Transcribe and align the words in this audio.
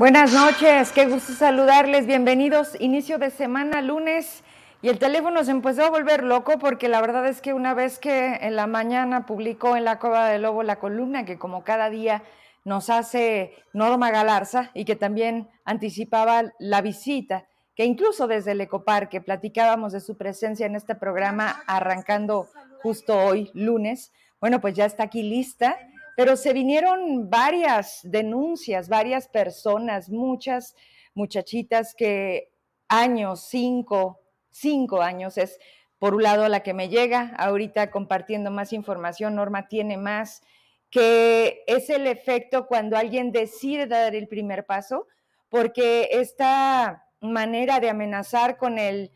Buenas 0.00 0.32
noches, 0.32 0.92
qué 0.92 1.04
gusto 1.04 1.34
saludarles, 1.34 2.06
bienvenidos, 2.06 2.74
inicio 2.80 3.18
de 3.18 3.28
semana, 3.28 3.82
lunes, 3.82 4.42
y 4.80 4.88
el 4.88 4.98
teléfono 4.98 5.44
se 5.44 5.50
empezó 5.50 5.84
a 5.84 5.90
volver 5.90 6.24
loco 6.24 6.58
porque 6.58 6.88
la 6.88 7.02
verdad 7.02 7.26
es 7.26 7.42
que 7.42 7.52
una 7.52 7.74
vez 7.74 7.98
que 7.98 8.36
en 8.36 8.56
la 8.56 8.66
mañana 8.66 9.26
publicó 9.26 9.76
en 9.76 9.84
la 9.84 9.98
Cueva 9.98 10.26
del 10.26 10.40
Lobo 10.40 10.62
la 10.62 10.76
columna 10.76 11.26
que 11.26 11.38
como 11.38 11.64
cada 11.64 11.90
día 11.90 12.22
nos 12.64 12.88
hace 12.88 13.52
Norma 13.74 14.10
Galarza 14.10 14.70
y 14.72 14.86
que 14.86 14.96
también 14.96 15.50
anticipaba 15.66 16.44
la 16.58 16.80
visita, 16.80 17.44
que 17.76 17.84
incluso 17.84 18.26
desde 18.26 18.52
el 18.52 18.62
Ecoparque 18.62 19.20
platicábamos 19.20 19.92
de 19.92 20.00
su 20.00 20.16
presencia 20.16 20.64
en 20.64 20.76
este 20.76 20.94
programa 20.94 21.62
arrancando 21.66 22.48
justo 22.82 23.18
hoy, 23.18 23.50
lunes, 23.52 24.14
bueno, 24.40 24.62
pues 24.62 24.72
ya 24.72 24.86
está 24.86 25.02
aquí 25.02 25.22
lista 25.22 25.76
pero 26.20 26.36
se 26.36 26.52
vinieron 26.52 27.30
varias 27.30 28.00
denuncias, 28.02 28.90
varias 28.90 29.26
personas, 29.26 30.10
muchas 30.10 30.76
muchachitas 31.14 31.94
que 31.94 32.52
años, 32.88 33.46
cinco, 33.48 34.20
cinco 34.50 35.00
años 35.00 35.38
es 35.38 35.58
por 35.98 36.14
un 36.14 36.24
lado 36.24 36.46
la 36.50 36.62
que 36.62 36.74
me 36.74 36.90
llega, 36.90 37.34
ahorita 37.38 37.90
compartiendo 37.90 38.50
más 38.50 38.74
información, 38.74 39.34
Norma 39.34 39.66
tiene 39.66 39.96
más, 39.96 40.42
que 40.90 41.64
es 41.66 41.88
el 41.88 42.06
efecto 42.06 42.66
cuando 42.66 42.98
alguien 42.98 43.32
decide 43.32 43.86
dar 43.86 44.14
el 44.14 44.28
primer 44.28 44.66
paso, 44.66 45.06
porque 45.48 46.10
esta 46.12 47.06
manera 47.22 47.80
de 47.80 47.88
amenazar 47.88 48.58
con 48.58 48.78
el 48.78 49.10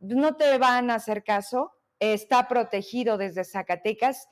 no 0.00 0.34
te 0.34 0.58
van 0.58 0.90
a 0.90 0.96
hacer 0.96 1.22
caso 1.22 1.70
está 2.00 2.48
protegido 2.48 3.16
desde 3.16 3.44
Zacatecas 3.44 4.28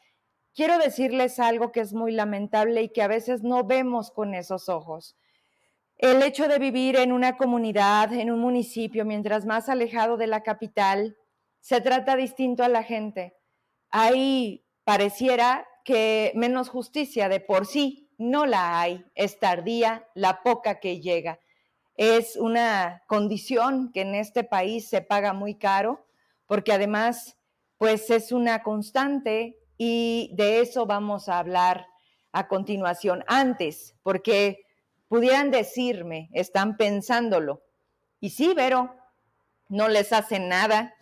quiero 0.57 0.79
decirles 0.79 1.39
algo 1.39 1.71
que 1.71 1.81
es 1.81 1.93
muy 1.93 2.11
lamentable 2.11 2.83
y 2.83 2.89
que 2.89 3.03
a 3.03 3.09
veces 3.09 3.43
no 3.43 3.63
vemos 3.65 4.11
con 4.11 4.35
esos 4.35 4.69
ojos. 4.69 5.15
El 5.99 6.23
hecho 6.23 6.49
de 6.49 6.59
vivir 6.59 6.97
en 6.97 7.13
una 7.13 7.37
comunidad, 7.37 8.13
en 8.13 8.31
un 8.31 8.41
municipio, 8.41 9.05
mientras 9.05 9.45
más 9.45 9.69
alejado 9.69 10.17
de 10.17 10.27
la 10.27 10.43
capital, 10.43 11.17
se 11.61 11.81
trata 11.81 12.17
distinto 12.17 12.65
a 12.65 12.69
la 12.69 12.83
gente. 12.83 13.37
Ahí 13.91 14.65
pareciera 14.85 15.67
que 15.85 16.33
menos 16.35 16.69
justicia 16.69 17.29
de 17.29 17.41
por 17.41 17.67
sí 17.67 18.11
no 18.19 18.47
la 18.47 18.81
hay, 18.81 19.05
es 19.15 19.39
tardía 19.39 20.09
la 20.15 20.43
poca 20.43 20.81
que 20.81 21.01
llega. 21.01 21.39
Es 21.97 22.37
una 22.37 23.03
condición 23.07 23.91
que 23.93 24.03
en 24.03 24.15
este 24.15 24.43
país 24.43 24.89
se 24.89 25.03
paga 25.03 25.33
muy 25.33 25.55
caro, 25.55 26.07
porque 26.47 26.73
además, 26.73 27.37
pues 27.79 28.11
es 28.11 28.33
una 28.33 28.63
constante 28.63 29.59
y 29.79 30.31
de 30.35 30.61
eso 30.61 30.87
vamos 30.87 31.29
a 31.29 31.39
hablar 31.39 31.87
a 32.33 32.49
continuación. 32.49 33.25
Antes, 33.27 33.95
porque 34.03 34.65
pudieran 35.09 35.51
decirme, 35.51 36.31
están 36.33 36.77
pensándolo. 36.77 37.63
Y 38.21 38.31
sí, 38.31 38.53
Vero, 38.55 38.95
no 39.69 39.89
les 39.89 40.13
hace 40.13 40.39
nada. 40.39 40.95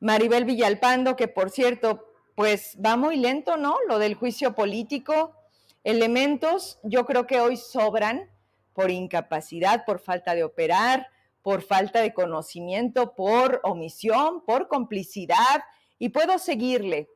Maribel 0.00 0.44
Villalpando, 0.44 1.16
que 1.16 1.28
por 1.28 1.50
cierto, 1.50 2.12
pues 2.34 2.76
va 2.84 2.96
muy 2.96 3.16
lento, 3.16 3.56
¿no? 3.56 3.76
Lo 3.88 3.98
del 3.98 4.14
juicio 4.14 4.54
político. 4.54 5.36
Elementos, 5.84 6.78
yo 6.82 7.06
creo 7.06 7.26
que 7.26 7.40
hoy 7.40 7.56
sobran 7.56 8.30
por 8.72 8.90
incapacidad, 8.90 9.84
por 9.84 9.98
falta 9.98 10.34
de 10.34 10.44
operar, 10.44 11.08
por 11.42 11.62
falta 11.62 12.00
de 12.00 12.14
conocimiento, 12.14 13.14
por 13.14 13.60
omisión, 13.64 14.44
por 14.44 14.68
complicidad. 14.68 15.62
Y 15.98 16.08
puedo 16.08 16.38
seguirle, 16.38 17.08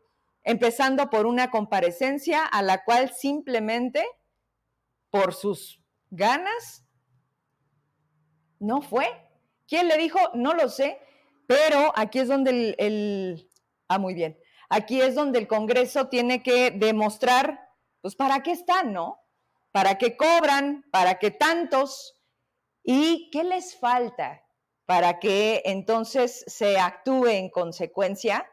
empezando 0.47 1.11
por 1.11 1.27
una 1.27 1.51
comparecencia 1.51 2.47
a 2.47 2.63
la 2.63 2.85
cual 2.85 3.13
simplemente 3.13 4.07
por 5.11 5.35
sus 5.35 5.83
ganas 6.11 6.87
no 8.61 8.81
fue. 8.81 9.07
¿Quién 9.67 9.89
le 9.89 9.99
dijo? 9.99 10.21
No 10.35 10.55
lo 10.55 10.69
sé, 10.69 11.01
pero 11.49 11.93
aquí 11.97 12.21
es 12.21 12.29
donde 12.29 12.77
el, 12.79 13.51
ah, 13.89 13.99
muy 13.99 14.15
bien, 14.15 14.39
aquí 14.69 15.01
es 15.01 15.17
donde 15.17 15.41
el 15.41 15.49
Congreso 15.49 16.07
tiene 16.09 16.45
que 16.45 16.71
demostrar, 16.71 17.69
pues, 18.01 18.15
para 18.15 18.45
qué 18.45 18.53
están, 18.53 18.93
¿no? 18.93 19.21
¿Para 19.73 19.99
qué 19.99 20.17
cobran? 20.17 20.85
¿Para 20.93 21.19
qué 21.19 21.33
tantos? 21.33 22.23
¿Y 22.85 23.31
qué 23.33 23.43
les 23.43 23.77
falta 23.77 24.45
para 24.87 25.19
que 25.19 25.63
entonces 25.65 26.45
se 26.47 26.79
actúe 26.79 27.27
en 27.27 27.51
consecuencia? 27.51 28.49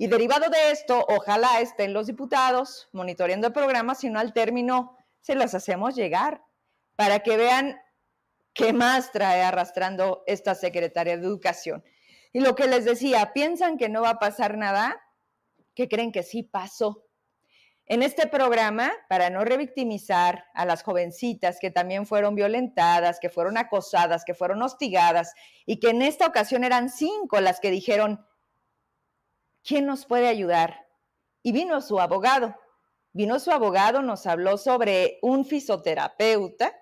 Y 0.00 0.06
derivado 0.06 0.48
de 0.48 0.70
esto, 0.70 1.04
ojalá 1.10 1.60
estén 1.60 1.92
los 1.92 2.06
diputados 2.06 2.88
monitoreando 2.90 3.48
el 3.48 3.52
programa, 3.52 3.94
si 3.94 4.08
no 4.08 4.18
al 4.18 4.32
término 4.32 4.96
se 5.20 5.34
las 5.34 5.54
hacemos 5.54 5.94
llegar 5.94 6.42
para 6.96 7.18
que 7.18 7.36
vean 7.36 7.78
qué 8.54 8.72
más 8.72 9.12
trae 9.12 9.42
arrastrando 9.42 10.24
esta 10.26 10.54
secretaria 10.54 11.18
de 11.18 11.26
Educación. 11.26 11.84
Y 12.32 12.40
lo 12.40 12.54
que 12.54 12.66
les 12.66 12.86
decía, 12.86 13.34
¿piensan 13.34 13.76
que 13.76 13.90
no 13.90 14.00
va 14.00 14.12
a 14.12 14.18
pasar 14.18 14.56
nada? 14.56 14.98
¿Qué 15.74 15.86
creen 15.86 16.12
que 16.12 16.22
sí 16.22 16.44
pasó? 16.44 17.04
En 17.84 18.02
este 18.02 18.26
programa, 18.26 18.90
para 19.10 19.28
no 19.28 19.44
revictimizar 19.44 20.46
a 20.54 20.64
las 20.64 20.82
jovencitas 20.82 21.58
que 21.60 21.70
también 21.70 22.06
fueron 22.06 22.34
violentadas, 22.34 23.20
que 23.20 23.28
fueron 23.28 23.58
acosadas, 23.58 24.24
que 24.24 24.32
fueron 24.32 24.62
hostigadas 24.62 25.34
y 25.66 25.78
que 25.78 25.90
en 25.90 26.00
esta 26.00 26.26
ocasión 26.26 26.64
eran 26.64 26.88
cinco 26.88 27.38
las 27.42 27.60
que 27.60 27.70
dijeron, 27.70 28.24
¿quién 29.64 29.86
nos 29.86 30.06
puede 30.06 30.28
ayudar? 30.28 30.86
Y 31.42 31.52
vino 31.52 31.80
su 31.80 32.00
abogado. 32.00 32.54
Vino 33.12 33.40
su 33.40 33.50
abogado, 33.50 34.02
nos 34.02 34.26
habló 34.26 34.56
sobre 34.56 35.18
un 35.22 35.44
fisioterapeuta 35.44 36.72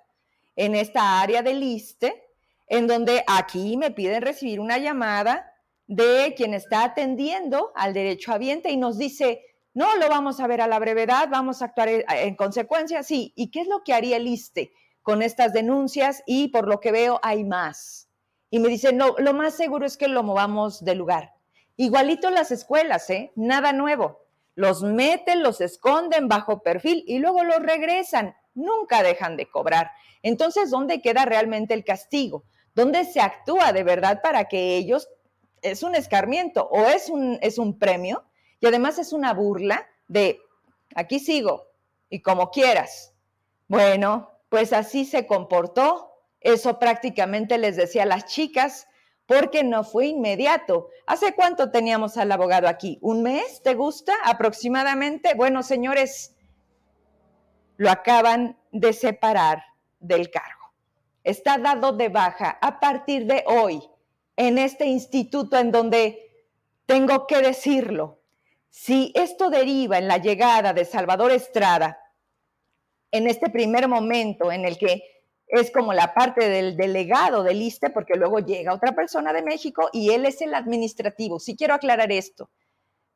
en 0.57 0.75
esta 0.75 1.21
área 1.21 1.43
del 1.43 1.63
ISTE, 1.63 2.23
en 2.67 2.87
donde 2.87 3.25
aquí 3.27 3.77
me 3.77 3.91
piden 3.91 4.21
recibir 4.21 4.61
una 4.61 4.77
llamada 4.77 5.55
de 5.87 6.35
quien 6.37 6.53
está 6.53 6.85
atendiendo 6.85 7.73
al 7.75 7.95
derecho 7.95 8.33
habiente 8.33 8.71
y 8.71 8.77
nos 8.77 8.99
dice, 8.99 9.43
no, 9.73 9.97
lo 9.97 10.09
vamos 10.09 10.39
a 10.41 10.47
ver 10.47 10.61
a 10.61 10.67
la 10.67 10.79
brevedad, 10.79 11.29
vamos 11.31 11.63
a 11.63 11.67
actuar 11.67 11.89
en 11.89 12.35
consecuencia, 12.37 13.03
sí. 13.03 13.33
¿Y 13.37 13.51
qué 13.51 13.61
es 13.61 13.69
lo 13.69 13.83
que 13.83 13.95
haría 13.95 14.19
el 14.19 14.27
ISTE 14.27 14.73
con 15.03 15.23
estas 15.23 15.55
denuncias? 15.55 16.23
Y 16.27 16.49
por 16.49 16.69
lo 16.69 16.81
que 16.81 16.93
veo 16.93 17.21
hay 17.23 17.45
más. 17.45 18.11
Y 18.51 18.59
me 18.59 18.69
dice, 18.69 18.93
no, 18.93 19.15
lo 19.19 19.33
más 19.33 19.55
seguro 19.55 19.87
es 19.87 19.97
que 19.97 20.09
lo 20.09 20.23
movamos 20.23 20.85
de 20.85 20.95
lugar. 20.95 21.38
Igualito 21.81 22.31
las 22.31 22.51
escuelas, 22.51 23.09
¿eh? 23.09 23.31
Nada 23.37 23.73
nuevo. 23.73 24.25
Los 24.57 24.83
meten, 24.83 25.45
los 25.45 25.61
esconden 25.61 26.27
bajo 26.27 26.61
perfil 26.61 27.05
y 27.07 27.21
luego 27.21 27.45
los 27.45 27.61
regresan. 27.61 28.35
Nunca 28.55 29.05
dejan 29.05 29.37
de 29.37 29.49
cobrar. 29.49 29.93
Entonces, 30.25 30.71
¿dónde 30.71 31.01
queda 31.01 31.25
realmente 31.25 31.75
el 31.75 31.85
castigo? 31.85 32.43
¿Dónde 32.75 33.05
se 33.05 33.21
actúa 33.21 33.73
de 33.73 33.85
verdad 33.85 34.23
para 34.23 34.47
que 34.47 34.77
ellos 34.77 35.09
es 35.63 35.85
un 35.85 35.95
escarmiento 35.95 36.69
o 36.69 36.83
es 36.89 37.09
un, 37.11 37.39
es 37.43 37.59
un 37.59 37.79
premio? 37.79 38.25
Y 38.59 38.67
además 38.67 38.99
es 38.99 39.13
una 39.13 39.33
burla 39.33 39.87
de, 40.09 40.41
aquí 40.97 41.21
sigo 41.21 41.69
y 42.11 42.23
como 42.23 42.51
quieras. 42.51 43.15
Bueno, 43.69 44.33
pues 44.49 44.73
así 44.73 45.05
se 45.05 45.29
comportó. 45.29 46.13
Eso 46.41 46.81
prácticamente 46.81 47.57
les 47.57 47.77
decía 47.77 48.03
a 48.03 48.07
las 48.07 48.25
chicas 48.25 48.89
porque 49.29 49.63
no 49.63 49.85
fue 49.85 50.07
inmediato. 50.07 50.89
¿Hace 51.07 51.35
cuánto 51.35 51.71
teníamos 51.71 52.17
al 52.17 52.33
abogado 52.33 52.67
aquí? 52.67 52.99
¿Un 53.03 53.23
mes? 53.23 53.63
¿Te 53.63 53.75
gusta 53.75 54.15
aproximadamente? 54.25 55.35
Bueno, 55.35 55.63
señores, 55.63 56.35
lo 57.77 57.91
acaban 57.91 58.57
de 58.73 58.95
separar 58.95 59.63
del 60.01 60.31
cargo. 60.31 60.73
Está 61.25 61.59
dado 61.59 61.93
de 61.93 62.09
baja 62.09 62.59
a 62.63 62.81
partir 62.81 63.27
de 63.27 63.45
hoy 63.47 63.83
en 64.35 64.57
este 64.57 64.87
instituto 64.87 65.59
en 65.59 65.73
donde 65.73 66.47
tengo 66.87 67.27
que 67.27 67.43
decirlo. 67.43 68.23
Si 68.71 69.13
esto 69.15 69.51
deriva 69.51 69.99
en 69.99 70.09
la 70.09 70.17
llegada 70.17 70.73
de 70.73 70.87
Salvador 70.87 71.33
Estrada, 71.33 71.99
en 73.11 73.27
este 73.27 73.51
primer 73.51 73.89
momento 73.89 74.51
en 74.51 74.65
el 74.65 74.79
que 74.79 75.03
es 75.49 75.71
como 75.71 75.95
la 75.95 76.13
parte 76.15 76.49
del 76.49 76.77
delegado 76.77 77.43
del 77.43 77.63
ISTE, 77.63 77.91
porque 77.91 78.15
luego 78.17 78.39
llega 78.39 78.75
otra 78.75 78.95
persona 78.95 79.33
de 79.33 79.43
México 79.43 79.89
y 79.93 80.11
él 80.11 80.27
es 80.27 80.43
el 80.43 80.55
administrativo. 80.55 81.41
Sí 81.41 81.57
quiero 81.57 81.75
aclarar 81.75 82.13
esto, 82.13 82.51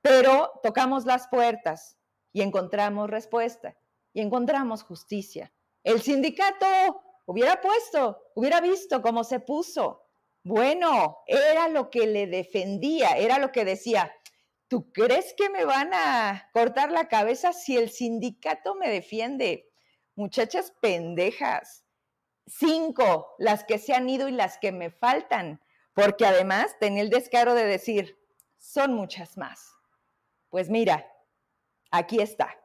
pero 0.01 0.51
tocamos 0.63 1.05
las 1.05 1.29
puertas 1.29 1.99
y 2.33 2.41
encontramos 2.41 3.11
respuesta 3.11 3.77
y 4.15 4.21
encontramos 4.21 4.83
justicia. 4.83 5.53
El 5.85 6.01
sindicato 6.01 6.67
hubiera 7.27 7.61
puesto, 7.61 8.19
hubiera 8.35 8.61
visto 8.61 9.03
cómo 9.03 9.25
se 9.25 9.41
puso. 9.41 10.07
Bueno, 10.43 11.19
era 11.27 11.69
lo 11.69 11.91
que 11.91 12.07
le 12.07 12.27
defendía, 12.27 13.11
era 13.11 13.39
lo 13.39 13.53
que 13.53 13.65
decía, 13.65 14.13
¿tú 14.69 14.91
crees 14.91 15.35
que 15.37 15.51
me 15.51 15.65
van 15.65 15.91
a 15.93 16.49
cortar 16.53 16.91
la 16.91 17.09
cabeza 17.09 17.53
si 17.53 17.77
el 17.77 17.91
sindicato 17.91 18.75
me 18.75 18.89
defiende? 18.89 19.69
Muchachas 20.17 20.73
pendejas 20.81 21.85
cinco, 22.47 23.35
las 23.39 23.65
que 23.65 23.79
se 23.79 23.95
han 23.95 24.09
ido 24.09 24.29
y 24.29 24.33
las 24.33 24.59
que 24.59 24.73
me 24.73 24.91
faltan, 24.91 25.61
porque 25.95 26.27
además 26.27 26.77
tenía 26.81 27.03
el 27.03 27.11
descaro 27.11 27.55
de 27.55 27.65
decir, 27.65 28.19
son 28.59 28.95
muchas 28.95 29.37
más. 29.37 29.73
Pues 30.49 30.71
mira, 30.71 31.07
aquí 31.91 32.21
está. 32.21 32.57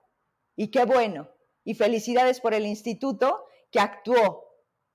Y 0.55 0.69
qué 0.69 0.85
bueno. 0.85 1.29
Y 1.63 1.75
felicidades 1.75 2.39
por 2.39 2.53
el 2.53 2.65
instituto 2.65 3.45
que 3.71 3.79
actuó 3.79 4.47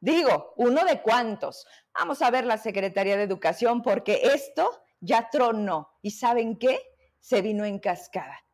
Digo, 0.03 0.53
uno 0.57 0.85
de 0.85 1.01
cuántos. 1.01 1.65
Vamos 1.95 2.23
a 2.23 2.31
ver 2.33 2.45
la 2.45 2.59
Secretaría 2.59 3.17
de 3.17 3.23
Educación 3.23 3.83
porque 3.83 4.21
esto 4.35 4.83
ya 4.99 5.31
tronó. 5.31 5.97
¿Y 6.03 6.11
saben 6.11 6.59
qué? 6.59 6.81
Se 7.21 7.41
vino 7.41 7.65
en 7.65 7.79
cascada. 7.79 8.45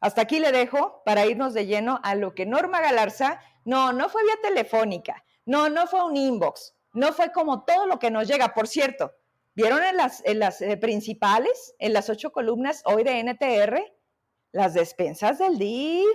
Hasta 0.00 0.22
aquí 0.22 0.40
le 0.40 0.52
dejo 0.52 1.02
para 1.04 1.26
irnos 1.26 1.52
de 1.52 1.66
lleno 1.66 2.00
a 2.02 2.14
lo 2.14 2.34
que 2.34 2.46
Norma 2.46 2.80
Galarza, 2.80 3.42
no, 3.66 3.92
no 3.92 4.08
fue 4.08 4.22
vía 4.22 4.36
telefónica, 4.40 5.22
no, 5.46 5.68
no 5.68 5.86
fue 5.86 6.04
un 6.04 6.16
inbox, 6.16 6.74
no 6.92 7.12
fue 7.12 7.32
como 7.32 7.64
todo 7.64 7.86
lo 7.86 7.98
que 7.98 8.10
nos 8.10 8.28
llega. 8.28 8.52
Por 8.52 8.68
cierto, 8.68 9.12
¿vieron 9.54 9.82
en 9.82 9.96
las, 9.96 10.22
en 10.26 10.40
las 10.40 10.60
eh, 10.60 10.76
principales, 10.76 11.74
en 11.78 11.92
las 11.92 12.10
ocho 12.10 12.32
columnas 12.32 12.82
hoy 12.84 13.04
de 13.04 13.22
NTR, 13.22 13.80
las 14.52 14.74
despensas 14.74 15.38
del 15.38 15.56
DIF? 15.56 16.06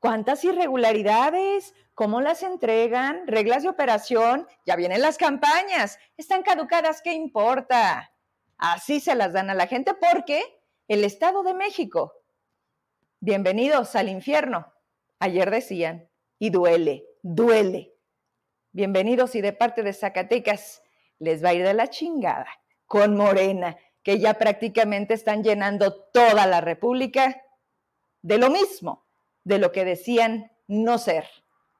¿Cuántas 0.00 0.44
irregularidades? 0.44 1.74
¿Cómo 1.94 2.20
las 2.20 2.42
entregan? 2.42 3.26
¿Reglas 3.26 3.62
de 3.62 3.68
operación? 3.68 4.46
Ya 4.66 4.76
vienen 4.76 5.02
las 5.02 5.18
campañas. 5.18 5.98
Están 6.16 6.42
caducadas, 6.42 7.02
¿qué 7.02 7.12
importa? 7.12 8.12
Así 8.56 9.00
se 9.00 9.14
las 9.14 9.32
dan 9.32 9.50
a 9.50 9.54
la 9.54 9.66
gente 9.66 9.94
porque 9.94 10.42
el 10.88 11.04
Estado 11.04 11.42
de 11.42 11.54
México. 11.54 12.12
Bienvenidos 13.20 13.96
al 13.96 14.08
infierno. 14.08 14.72
Ayer 15.18 15.50
decían, 15.50 16.08
y 16.38 16.50
duele, 16.50 17.04
duele. 17.22 17.97
Bienvenidos 18.72 19.34
y 19.34 19.40
de 19.40 19.54
parte 19.54 19.82
de 19.82 19.94
Zacatecas 19.94 20.82
les 21.18 21.42
va 21.42 21.48
a 21.48 21.54
ir 21.54 21.64
de 21.64 21.72
la 21.72 21.88
chingada 21.88 22.46
con 22.86 23.16
Morena, 23.16 23.78
que 24.02 24.18
ya 24.18 24.34
prácticamente 24.34 25.14
están 25.14 25.42
llenando 25.42 25.94
toda 26.12 26.46
la 26.46 26.60
República 26.60 27.42
de 28.20 28.36
lo 28.36 28.50
mismo 28.50 29.06
de 29.44 29.58
lo 29.58 29.72
que 29.72 29.86
decían 29.86 30.52
no 30.66 30.98
ser, 30.98 31.26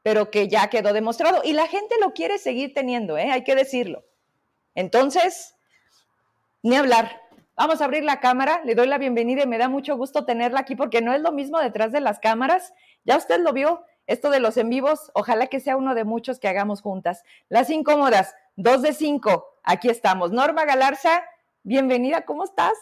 pero 0.03 0.31
que 0.31 0.49
ya 0.49 0.71
quedó 0.71 0.95
demostrado 0.95 1.43
y 1.45 1.53
la 1.53 1.67
gente 1.67 1.95
lo 2.01 2.15
quiere 2.15 2.39
seguir 2.39 2.73
teniendo, 2.73 3.19
¿eh? 3.19 3.31
hay 3.31 3.45
que 3.45 3.55
decirlo. 3.55 4.05
Entonces, 4.75 5.57
ni 6.63 6.75
hablar. 6.75 7.21
Vamos 7.55 7.83
a 7.83 7.85
abrir 7.85 8.05
la 8.05 8.21
cámara, 8.21 8.63
le 8.65 8.75
doy 8.75 8.87
la 8.87 8.99
bienvenida 8.99 9.43
y 9.43 9.47
me 9.47 9.59
da 9.59 9.69
mucho 9.69 9.97
gusto 9.97 10.25
tenerla 10.25 10.61
aquí 10.61 10.75
porque 10.75 11.03
no 11.03 11.13
es 11.13 11.21
lo 11.21 11.33
mismo 11.33 11.59
detrás 11.59 11.93
de 11.93 12.01
las 12.01 12.19
cámaras. 12.19 12.73
Ya 13.05 13.17
usted 13.17 13.41
lo 13.41 13.53
vio, 13.53 13.85
esto 14.09 14.31
de 14.31 14.41
los 14.41 14.57
en 14.57 14.71
vivos, 14.71 15.13
ojalá 15.15 15.47
que 15.47 15.61
sea 15.61 15.77
uno 15.77 15.95
de 15.95 16.05
muchos 16.05 16.41
que 16.41 16.49
hagamos 16.49 16.81
juntas. 16.81 17.25
Las 17.51 17.69
incómodas, 17.69 18.35
dos 18.57 18.81
de 18.81 18.95
cinco, 18.95 19.45
aquí 19.63 19.91
estamos. 19.91 20.33
Norma 20.33 20.65
Galarza, 20.65 21.23
bienvenida, 21.63 22.23
¿cómo 22.23 22.45
estás? 22.45 22.73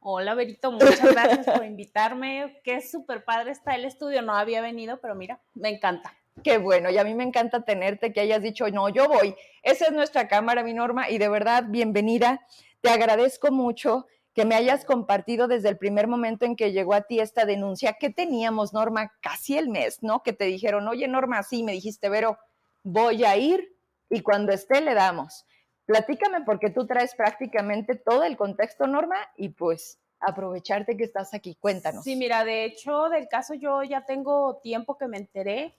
Hola, 0.00 0.34
Berito, 0.34 0.72
muchas 0.72 1.02
gracias 1.02 1.46
por 1.46 1.64
invitarme. 1.64 2.60
Qué 2.64 2.82
súper 2.82 3.24
padre 3.24 3.52
está 3.52 3.76
el 3.76 3.84
estudio. 3.84 4.22
No 4.22 4.34
había 4.34 4.60
venido, 4.60 5.00
pero 5.00 5.14
mira, 5.14 5.40
me 5.54 5.68
encanta. 5.68 6.12
Qué 6.42 6.58
bueno, 6.58 6.90
y 6.90 6.98
a 6.98 7.04
mí 7.04 7.14
me 7.14 7.22
encanta 7.22 7.64
tenerte, 7.64 8.12
que 8.12 8.20
hayas 8.20 8.42
dicho, 8.42 8.68
no, 8.70 8.88
yo 8.88 9.06
voy. 9.06 9.36
Esa 9.62 9.86
es 9.86 9.92
nuestra 9.92 10.26
cámara, 10.26 10.64
mi 10.64 10.74
Norma, 10.74 11.10
y 11.10 11.18
de 11.18 11.28
verdad, 11.28 11.64
bienvenida. 11.68 12.44
Te 12.80 12.90
agradezco 12.90 13.52
mucho 13.52 14.06
que 14.40 14.46
me 14.46 14.54
hayas 14.54 14.86
compartido 14.86 15.48
desde 15.48 15.68
el 15.68 15.76
primer 15.76 16.06
momento 16.06 16.46
en 16.46 16.56
que 16.56 16.72
llegó 16.72 16.94
a 16.94 17.02
ti 17.02 17.20
esta 17.20 17.44
denuncia. 17.44 17.98
¿Qué 18.00 18.08
teníamos, 18.08 18.72
Norma? 18.72 19.12
Casi 19.20 19.58
el 19.58 19.68
mes, 19.68 20.02
¿no? 20.02 20.22
Que 20.22 20.32
te 20.32 20.46
dijeron, 20.46 20.88
oye, 20.88 21.06
Norma, 21.08 21.42
sí, 21.42 21.62
me 21.62 21.72
dijiste, 21.72 22.08
Vero, 22.08 22.38
voy 22.82 23.22
a 23.24 23.36
ir 23.36 23.76
y 24.08 24.22
cuando 24.22 24.52
esté 24.52 24.80
le 24.80 24.94
damos. 24.94 25.44
Platícame 25.84 26.40
porque 26.46 26.70
tú 26.70 26.86
traes 26.86 27.14
prácticamente 27.14 27.96
todo 27.96 28.24
el 28.24 28.38
contexto, 28.38 28.86
Norma, 28.86 29.18
y 29.36 29.50
pues 29.50 30.00
aprovecharte 30.20 30.96
que 30.96 31.04
estás 31.04 31.34
aquí. 31.34 31.56
Cuéntanos. 31.56 32.02
Sí, 32.02 32.16
mira, 32.16 32.42
de 32.42 32.64
hecho, 32.64 33.10
del 33.10 33.28
caso 33.28 33.52
yo 33.52 33.82
ya 33.82 34.06
tengo 34.06 34.58
tiempo 34.62 34.96
que 34.96 35.06
me 35.06 35.18
enteré. 35.18 35.76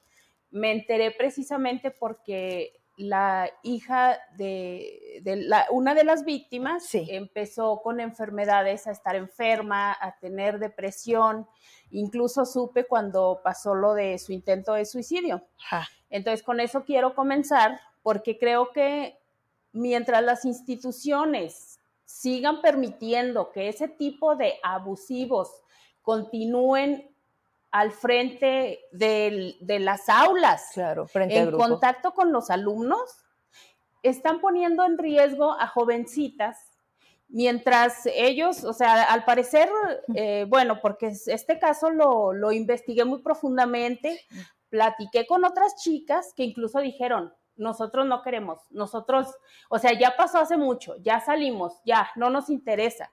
Me 0.51 0.71
enteré 0.71 1.09
precisamente 1.09 1.89
porque 1.89 2.79
la 3.01 3.49
hija 3.63 4.17
de, 4.37 5.21
una 5.71 5.93
de 5.93 6.03
las 6.03 6.23
víctimas 6.23 6.87
empezó 6.93 7.81
con 7.81 7.99
enfermedades, 7.99 8.87
a 8.87 8.91
estar 8.91 9.15
enferma, 9.15 9.95
a 9.99 10.17
tener 10.19 10.59
depresión. 10.59 11.47
Incluso 11.89 12.45
supe 12.45 12.85
cuando 12.85 13.41
pasó 13.43 13.75
lo 13.75 13.93
de 13.93 14.17
su 14.19 14.31
intento 14.31 14.73
de 14.73 14.85
suicidio. 14.85 15.43
Entonces, 16.09 16.43
con 16.43 16.59
eso 16.59 16.83
quiero 16.83 17.15
comenzar 17.15 17.79
porque 18.03 18.37
creo 18.37 18.71
que 18.71 19.17
mientras 19.71 20.23
las 20.23 20.45
instituciones 20.45 21.79
sigan 22.05 22.61
permitiendo 22.61 23.51
que 23.51 23.69
ese 23.69 23.87
tipo 23.87 24.35
de 24.35 24.55
abusivos 24.63 25.49
continúen 26.01 27.10
al 27.71 27.91
frente 27.91 28.81
de 28.91 29.79
las 29.79 30.09
aulas, 30.09 30.71
claro, 30.73 31.07
en 31.13 31.51
contacto 31.51 32.13
con 32.13 32.31
los 32.31 32.49
alumnos, 32.49 33.23
están 34.03 34.41
poniendo 34.41 34.83
en 34.85 34.97
riesgo 34.97 35.53
a 35.59 35.67
jovencitas, 35.67 36.57
mientras 37.29 38.05
ellos, 38.07 38.63
o 38.63 38.73
sea, 38.73 39.03
al 39.03 39.23
parecer, 39.23 39.69
eh, 40.15 40.45
bueno, 40.49 40.79
porque 40.81 41.13
este 41.25 41.59
caso 41.59 41.89
lo, 41.89 42.33
lo 42.33 42.51
investigué 42.51 43.05
muy 43.05 43.21
profundamente, 43.21 44.19
platiqué 44.69 45.25
con 45.25 45.45
otras 45.45 45.75
chicas 45.75 46.33
que 46.35 46.43
incluso 46.43 46.79
dijeron, 46.79 47.33
nosotros 47.55 48.05
no 48.05 48.21
queremos, 48.21 48.59
nosotros, 48.69 49.27
o 49.69 49.77
sea, 49.77 49.97
ya 49.97 50.15
pasó 50.15 50.39
hace 50.39 50.57
mucho, 50.57 50.95
ya 50.97 51.19
salimos, 51.19 51.79
ya, 51.85 52.09
no 52.15 52.29
nos 52.29 52.49
interesa. 52.49 53.11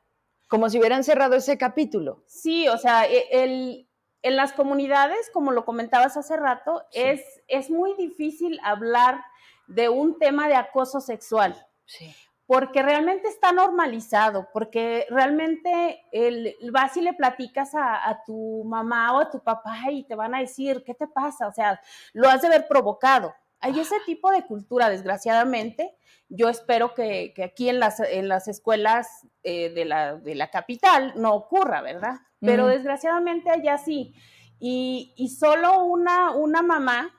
Como 0.49 0.70
si 0.70 0.78
hubieran 0.78 1.04
cerrado 1.04 1.34
ese 1.37 1.58
capítulo. 1.58 2.22
Sí, 2.26 2.69
o 2.69 2.78
sea, 2.78 3.04
e, 3.06 3.28
el, 3.31 3.88
en 4.23 4.37
las 4.37 4.53
comunidades, 4.53 5.31
como 5.32 5.53
lo 5.53 5.65
comentabas 5.65 6.17
hace 6.17 6.37
rato, 6.37 6.85
es, 6.93 7.23
es 7.47 7.70
muy 7.70 7.94
difícil 7.94 8.59
hablar 8.62 9.23
de 9.67 9.88
un 9.88 10.19
tema 10.19 10.49
de 10.49 10.56
acoso 10.56 11.00
sexual. 11.00 11.67
Sí. 11.85 12.15
Porque 12.47 12.82
realmente 12.82 13.29
está 13.29 13.53
normalizado, 13.53 14.49
porque 14.55 15.06
realmente 15.11 16.03
el, 16.12 16.56
vas 16.73 16.97
y 16.97 17.03
le 17.03 17.12
platicas 17.12 17.75
a, 17.75 18.09
a, 18.09 18.25
tu 18.25 18.65
mamá 18.65 19.12
o 19.12 19.20
a 19.20 19.31
tu 19.31 19.42
papá 19.42 19.76
y 19.90 20.04
te 20.04 20.14
van 20.14 20.35
a 20.35 20.40
decir, 20.40 20.83
¿qué 20.85 20.95
te 20.95 21.07
pasa? 21.07 21.47
O 21.47 21.52
sea, 21.52 21.78
lo 22.14 22.28
has 22.28 22.40
de 22.40 22.47
haber 22.47 22.66
provocado. 22.66 23.35
Hay 23.61 23.79
ese 23.81 23.97
tipo 24.07 24.31
de 24.31 24.47
cultura, 24.47 24.88
desgraciadamente. 24.88 25.95
Yo 26.29 26.49
espero 26.49 26.95
que, 26.95 27.35
aquí 27.45 27.69
en 27.69 27.81
las, 27.81 28.00
en 28.00 28.29
las 28.29 28.49
escuelas 28.49 29.27
eh, 29.43 29.71
de, 29.71 29.85
la, 29.85 30.17
de, 30.17 30.35
la, 30.35 30.50
capital 30.50 31.15
no 31.17 31.35
ocurra, 31.35 31.81
¿verdad? 31.81 32.17
Pero 32.41 32.69
desgraciadamente 32.69 33.50
allá 33.50 33.79
sí. 33.79 34.15
Y, 34.61 35.12
y 35.17 35.29
solo 35.29 35.85
una, 35.85 36.33
una 36.33 36.62
mamá 36.62 37.15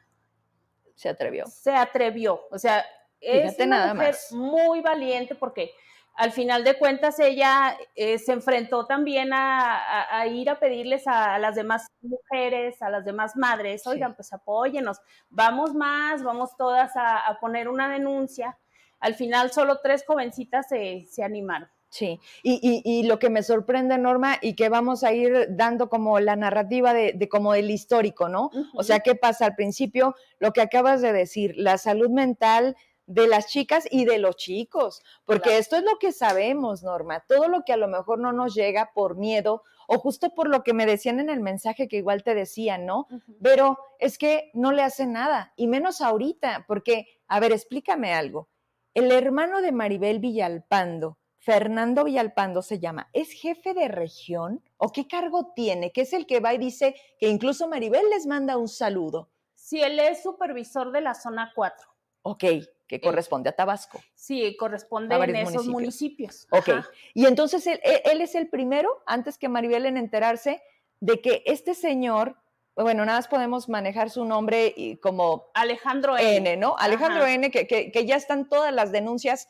se 0.95 1.09
atrevió. 1.09 1.45
Se 1.47 1.73
atrevió. 1.73 2.47
O 2.51 2.59
sea, 2.59 2.85
es 3.21 3.57
una 3.59 3.93
mujer 3.93 4.15
muy 4.31 4.81
valiente 4.81 5.35
porque 5.35 5.71
al 6.19 6.33
final 6.33 6.65
de 6.65 6.77
cuentas 6.77 7.17
ella 7.19 7.77
eh, 7.95 8.19
se 8.19 8.33
enfrentó 8.33 8.85
también 8.85 9.29
a, 9.31 10.27
ir 10.27 10.49
a 10.49 10.59
pedirles 10.59 11.07
a, 11.07 11.39
las 11.39 11.55
demás 11.55 11.87
mujeres, 12.01 12.81
a 12.81 12.89
las 12.89 13.05
demás 13.05 13.37
madres, 13.37 13.87
oigan, 13.87 14.15
pues 14.15 14.33
apóyenos, 14.33 14.99
vamos 15.29 15.73
más, 15.73 16.21
vamos 16.21 16.57
todas 16.57 16.91
a, 16.95 17.37
poner 17.39 17.69
una 17.69 17.89
denuncia. 17.89 18.57
Al 18.99 19.15
final 19.15 19.51
solo 19.51 19.79
tres 19.81 20.03
jovencitas 20.05 20.67
se, 20.67 21.23
animaron. 21.23 21.69
Sí, 21.87 22.19
y, 22.43 23.03
lo 23.03 23.17
que 23.17 23.29
me 23.29 23.41
sorprende, 23.41 23.97
Norma, 23.97 24.39
y 24.41 24.55
que 24.55 24.67
vamos 24.67 25.05
a 25.05 25.13
ir 25.13 25.47
dando 25.51 25.87
como 25.87 26.19
la 26.19 26.35
narrativa 26.35 26.93
de, 26.93 27.29
como 27.29 27.55
el 27.55 27.71
histórico, 27.71 28.27
¿no? 28.27 28.51
O 28.75 28.83
sea, 28.83 28.99
¿qué 28.99 29.15
pasa 29.15 29.45
al 29.45 29.55
principio? 29.55 30.15
Lo 30.37 30.51
que 30.51 30.59
acabas 30.59 31.01
de 31.01 31.13
decir, 31.13 31.53
la 31.55 31.77
salud 31.77 32.09
mental 32.09 32.75
de 33.09 33.27
las 33.27 33.47
chicas 33.47 33.87
y 33.89 34.05
de 34.05 34.19
los 34.19 34.35
chicos, 34.35 35.01
porque 35.25 35.57
esto 35.57 35.75
es 35.75 35.83
lo 35.83 35.97
que 35.97 36.11
sabemos, 36.11 36.83
Norma, 36.83 37.25
todo 37.27 37.47
lo 37.47 37.63
que 37.65 37.73
a 37.73 37.77
lo 37.77 37.87
mejor 37.87 38.19
no 38.19 38.31
nos 38.31 38.53
llega 38.53 38.91
por 38.93 39.17
miedo 39.17 39.63
o 39.87 39.97
justo 39.97 40.35
por 40.35 40.47
lo 40.47 40.61
que 40.63 40.73
me 40.73 40.85
decían 40.85 41.19
en 41.19 41.31
el 41.31 41.39
mensaje 41.39 41.87
que 41.87 41.97
igual 41.97 42.21
te 42.23 42.35
decían, 42.35 42.85
¿no? 42.85 43.07
Pero 43.41 43.79
es 43.97 44.19
que 44.19 44.51
no 44.53 44.71
le 44.71 44.83
hace 44.83 45.07
nada, 45.07 45.53
y 45.55 45.65
menos 45.65 46.01
ahorita, 46.01 46.65
porque, 46.67 47.07
a 47.27 47.39
ver, 47.39 47.51
explícame 47.51 48.13
algo. 48.13 48.47
El 48.93 49.11
hermano 49.11 49.63
de 49.63 49.71
Maribel 49.71 50.19
Villalpando, 50.19 51.17
Fernando 51.39 52.03
Villalpando 52.03 52.61
se 52.61 52.77
llama, 52.77 53.09
¿es 53.13 53.31
jefe 53.31 53.73
de 53.73 53.87
región 53.87 54.63
o 54.77 54.91
qué 54.91 55.07
cargo 55.07 55.51
tiene? 55.55 55.91
Que 55.91 56.01
es 56.01 56.13
el 56.13 56.27
que 56.27 56.41
va 56.41 56.53
y 56.53 56.59
dice 56.59 56.95
que 57.17 57.27
incluso 57.27 57.67
Maribel 57.67 58.07
les 58.11 58.27
manda 58.27 58.55
un 58.55 58.67
saludo. 58.67 59.31
Sí, 59.55 59.81
él 59.81 59.97
es 59.99 60.21
supervisor 60.21 60.91
de 60.91 61.01
la 61.01 61.15
zona 61.15 61.51
4. 61.55 61.89
Ok, 62.21 62.43
que 62.89 62.95
eh, 62.95 63.01
corresponde 63.01 63.49
a 63.49 63.55
Tabasco. 63.55 64.01
Sí, 64.15 64.57
corresponde 64.57 65.15
a 65.15 65.23
en 65.23 65.35
esos 65.35 65.67
municipios. 65.67 66.47
Ok. 66.49 66.69
Y 67.13 67.27
entonces 67.27 67.65
él, 67.67 67.79
es 68.21 68.35
el 68.35 68.49
primero, 68.49 69.03
antes 69.05 69.37
que 69.37 69.47
Maribel, 69.47 69.85
en 69.85 69.95
enterarse 69.95 70.61
de 70.99 71.21
que 71.21 71.43
este 71.45 71.75
señor, 71.75 72.35
bueno, 72.75 73.05
nada 73.05 73.19
más 73.19 73.27
podemos 73.27 73.69
manejar 73.69 74.09
su 74.09 74.25
nombre 74.25 74.97
como 75.01 75.51
Alejandro 75.53 76.17
N, 76.17 76.57
¿no? 76.57 76.75
Alejandro 76.79 77.27
N, 77.27 77.51
que, 77.51 77.67
que, 77.67 78.05
ya 78.05 78.15
están 78.15 78.49
todas 78.49 78.73
las 78.73 78.91
denuncias 78.91 79.47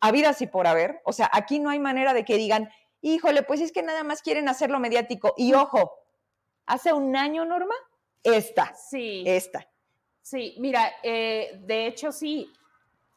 habidas 0.00 0.42
y 0.42 0.46
por 0.46 0.66
haber. 0.66 1.00
O 1.04 1.12
sea, 1.12 1.30
aquí 1.32 1.60
no 1.60 1.70
hay 1.70 1.78
manera 1.78 2.12
de 2.12 2.26
que 2.26 2.36
digan, 2.36 2.68
híjole, 3.00 3.42
pues 3.42 3.62
es 3.62 3.72
que 3.72 3.82
nada 3.82 4.04
más 4.04 4.20
quieren 4.20 4.50
hacerlo 4.50 4.78
mediático. 4.80 5.32
Y 5.38 5.54
ojo, 5.54 5.94
hace 6.66 6.92
un 6.92 7.16
año, 7.16 7.46
Norma, 7.46 7.74
esta. 8.22 8.74
Sí. 8.74 9.24
Esta 9.26 9.69
Sí, 10.30 10.54
mira, 10.58 10.92
eh, 11.02 11.58
de 11.64 11.88
hecho 11.88 12.12
sí, 12.12 12.52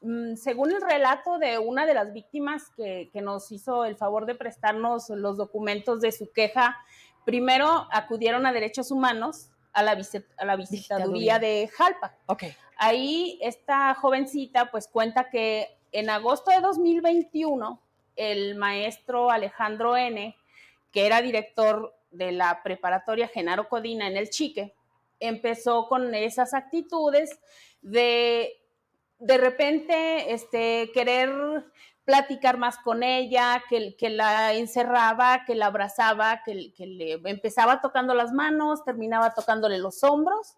mm, 0.02 0.34
según 0.36 0.72
el 0.72 0.82
relato 0.82 1.38
de 1.38 1.60
una 1.60 1.86
de 1.86 1.94
las 1.94 2.12
víctimas 2.12 2.72
que, 2.76 3.12
nos 3.22 3.52
hizo 3.52 3.86
el 3.86 3.96
favor 3.96 4.26
de 4.26 4.34
prestarnos 4.34 5.10
los 5.10 5.38
documentos 5.38 6.02
de 6.02 6.12
su 6.12 6.32
queja, 6.32 6.76
primero 7.24 7.88
acudieron 7.92 8.48
a 8.48 8.52
derechos 8.52 8.90
humanos 8.90 9.52
a 9.74 9.84
la, 9.84 9.96
a 10.38 10.46
la 10.46 10.56
visitaduría 10.56 11.38
de 11.38 11.70
Jalpa. 11.78 12.16
Okay. 12.26 12.56
Ahí 12.78 13.38
esta 13.44 13.94
jovencita 13.94 14.72
pues 14.72 14.88
cuenta 14.88 15.30
que 15.30 15.68
en 15.92 16.10
agosto 16.10 16.50
de 16.50 16.62
2021 16.62 17.80
el 18.16 18.56
maestro 18.56 19.30
Alejandro 19.30 19.96
N., 19.96 20.36
que 20.92 21.06
era 21.06 21.22
director 21.22 21.96
de 22.10 22.32
la 22.32 22.64
preparatoria 22.64 23.28
Genaro 23.28 23.70
Codina 23.70 24.08
en 24.08 24.18
el 24.18 24.32
Chique, 24.32 24.74
empezó 25.28 25.88
con 25.88 26.14
esas 26.16 26.54
actitudes 26.54 27.40
de 27.82 28.64
de 29.24 29.38
repente 29.38 30.34
este, 30.34 30.92
querer 30.94 31.32
platicar 32.04 32.58
más 32.58 32.78
con 32.78 33.04
ella, 33.04 33.64
que, 33.70 33.96
que 33.96 34.10
la 34.10 34.54
encerraba, 34.54 35.46
que 35.46 35.56
la 35.56 35.68
abrazaba, 35.68 36.44
que, 36.44 36.74
que, 36.74 36.86
le 36.86 37.14
empezaba 37.24 37.80
tocando 37.80 38.14
las 38.14 38.34
manos, 38.34 38.84
terminaba 38.84 39.34
tocándole 39.34 39.78
los 39.78 40.04
hombros. 40.04 40.58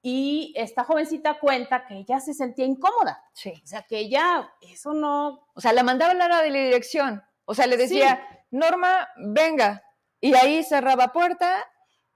Y 0.00 0.54
esta 0.56 0.84
jovencita 0.84 1.40
cuenta 1.40 1.86
que 1.86 1.98
ella 1.98 2.20
se 2.20 2.32
sentía 2.32 2.64
incómoda. 2.64 3.20
Sí. 3.32 3.52
O 3.64 3.66
sea, 3.66 3.82
que 3.82 3.98
ella, 3.98 4.48
eso 4.60 4.94
no. 4.94 5.48
O 5.54 5.60
sea, 5.60 5.72
la 5.72 5.82
mandaba 5.82 6.12
a 6.12 6.14
la 6.14 6.42
de 6.42 6.50
la 6.50 6.58
dirección. 6.60 7.24
O 7.44 7.54
sea, 7.54 7.66
le 7.66 7.76
decía, 7.76 8.24
Norma, 8.52 9.08
venga. 9.16 9.82
Y 10.20 10.34
ahí 10.34 10.62
cerraba 10.62 11.08
puerta 11.08 11.66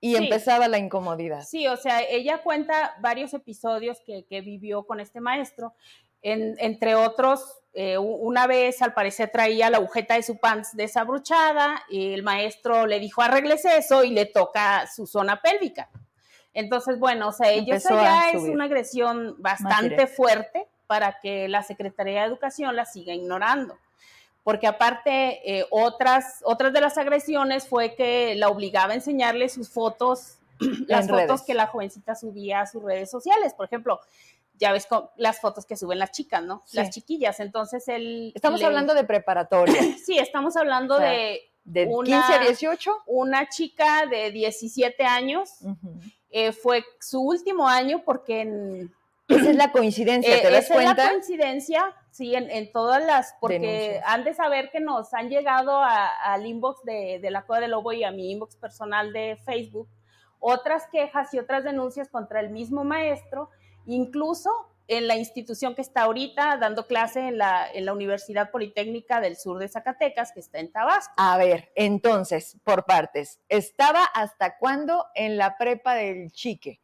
y 0.02 0.16
empezaba 0.16 0.66
la 0.66 0.78
incomodidad. 0.78 1.44
Sí, 1.44 1.68
o 1.68 1.76
sea, 1.76 2.00
ella 2.02 2.42
cuenta 2.42 2.96
varios 2.98 3.32
episodios 3.34 3.98
que, 4.04 4.40
vivió 4.40 4.82
con 4.82 4.98
este 4.98 5.20
maestro. 5.20 5.74
entre 6.22 6.96
otros, 6.96 7.62
eh, 7.72 7.98
una 7.98 8.48
vez 8.48 8.82
al 8.82 8.94
parecer 8.94 9.30
traía 9.30 9.70
la 9.70 9.76
agujeta 9.78 10.14
de 10.14 10.24
su 10.24 10.38
pants 10.38 10.76
desabrochada 10.76 11.84
y 11.88 12.12
el 12.12 12.24
maestro 12.24 12.86
le 12.86 12.98
dijo 12.98 13.22
arréglese 13.22 13.78
eso 13.78 14.04
y 14.04 14.10
le 14.10 14.26
toca 14.26 14.88
su 14.88 15.06
zona 15.06 15.40
pélvica. 15.40 15.88
Entonces, 16.52 16.98
bueno, 16.98 17.28
o 17.28 17.32
sea, 17.32 17.52
ella 17.52 17.78
ya 17.78 18.30
es 18.30 18.42
una 18.42 18.64
agresión 18.64 19.36
bastante 19.38 20.08
fuerte 20.08 20.66
para 20.88 21.20
que 21.20 21.48
la 21.48 21.62
Secretaría 21.62 22.22
de 22.22 22.26
Educación 22.26 22.74
la 22.74 22.86
siga 22.86 23.14
ignorando 23.14 23.78
porque 24.42 24.66
aparte 24.66 25.58
eh, 25.58 25.66
otras, 25.70 26.40
otras 26.44 26.72
de 26.72 26.80
las 26.80 26.98
agresiones 26.98 27.66
fue 27.66 27.94
que 27.94 28.34
la 28.34 28.48
obligaba 28.48 28.92
a 28.92 28.96
enseñarle 28.96 29.48
sus 29.48 29.68
fotos, 29.70 30.38
las 30.88 31.08
fotos 31.08 31.42
que 31.42 31.54
la 31.54 31.66
jovencita 31.66 32.14
subía 32.14 32.60
a 32.60 32.66
sus 32.66 32.82
redes 32.82 33.10
sociales, 33.10 33.54
por 33.54 33.66
ejemplo, 33.66 34.00
ya 34.58 34.72
ves 34.72 34.86
las 35.16 35.40
fotos 35.40 35.66
que 35.66 35.76
suben 35.76 35.98
las 35.98 36.12
chicas, 36.12 36.42
¿no? 36.42 36.62
Las 36.72 36.90
chiquillas, 36.90 37.40
entonces 37.40 37.88
él... 37.88 38.32
Estamos 38.34 38.62
hablando 38.62 38.94
de 38.94 39.02
preparatoria. 39.02 39.74
sí, 40.04 40.18
estamos 40.18 40.56
hablando 40.56 40.98
de... 40.98 41.40
De 41.64 41.88
15 41.88 42.12
a 42.16 42.38
18. 42.40 43.02
Una 43.06 43.48
chica 43.48 44.06
de 44.06 44.32
17 44.32 45.04
años. 45.04 45.50
Eh, 46.30 46.50
fue 46.50 46.84
su 47.00 47.20
último 47.20 47.68
año 47.68 48.02
porque 48.04 48.40
en... 48.40 48.94
Esa 49.36 49.50
es 49.50 49.56
la 49.56 49.72
coincidencia, 49.72 50.40
¿te 50.40 50.48
eh, 50.48 50.50
das 50.50 50.68
cuenta? 50.68 50.92
Es 50.92 50.98
la 50.98 51.10
coincidencia 51.10 51.96
Sí, 52.12 52.34
en, 52.34 52.70
todas 52.72 53.02
las, 53.02 53.34
porque 53.40 53.98
han 54.04 54.22
de 54.22 54.34
saber 54.34 54.70
que 54.70 54.80
nos 54.80 55.14
han 55.14 55.30
llegado 55.30 55.80
al 55.82 56.44
inbox 56.44 56.84
de, 56.84 57.18
de, 57.22 57.30
la 57.30 57.46
Cueva 57.46 57.62
del 57.62 57.70
Lobo 57.70 57.90
y 57.94 58.04
a 58.04 58.10
mi 58.10 58.30
inbox 58.30 58.56
personal 58.56 59.14
de 59.14 59.38
Facebook 59.46 59.88
otras 60.42 60.88
quejas 60.88 61.32
y 61.32 61.38
otras 61.38 61.64
denuncias 61.64 62.10
contra 62.10 62.40
el 62.40 62.50
mismo 62.50 62.84
maestro, 62.84 63.48
incluso 63.86 64.50
en 64.88 65.06
la 65.06 65.16
institución 65.16 65.74
que 65.74 65.80
está 65.80 66.02
ahorita 66.02 66.58
dando 66.58 66.86
clase 66.86 67.20
en 67.28 67.38
la, 67.38 67.66
en 67.72 67.86
la 67.86 67.94
Universidad 67.94 68.50
Politécnica 68.50 69.20
del 69.20 69.36
Sur 69.36 69.58
de 69.58 69.68
Zacatecas, 69.68 70.32
que 70.32 70.40
está 70.40 70.58
en 70.58 70.70
Tabasco. 70.70 71.14
A 71.16 71.38
ver, 71.38 71.72
entonces, 71.76 72.58
por 72.64 72.84
partes, 72.84 73.40
¿estaba 73.48 74.04
hasta 74.04 74.58
cuándo 74.58 75.06
en 75.14 75.38
la 75.38 75.56
prepa 75.56 75.94
del 75.94 76.30
Chique? 76.32 76.81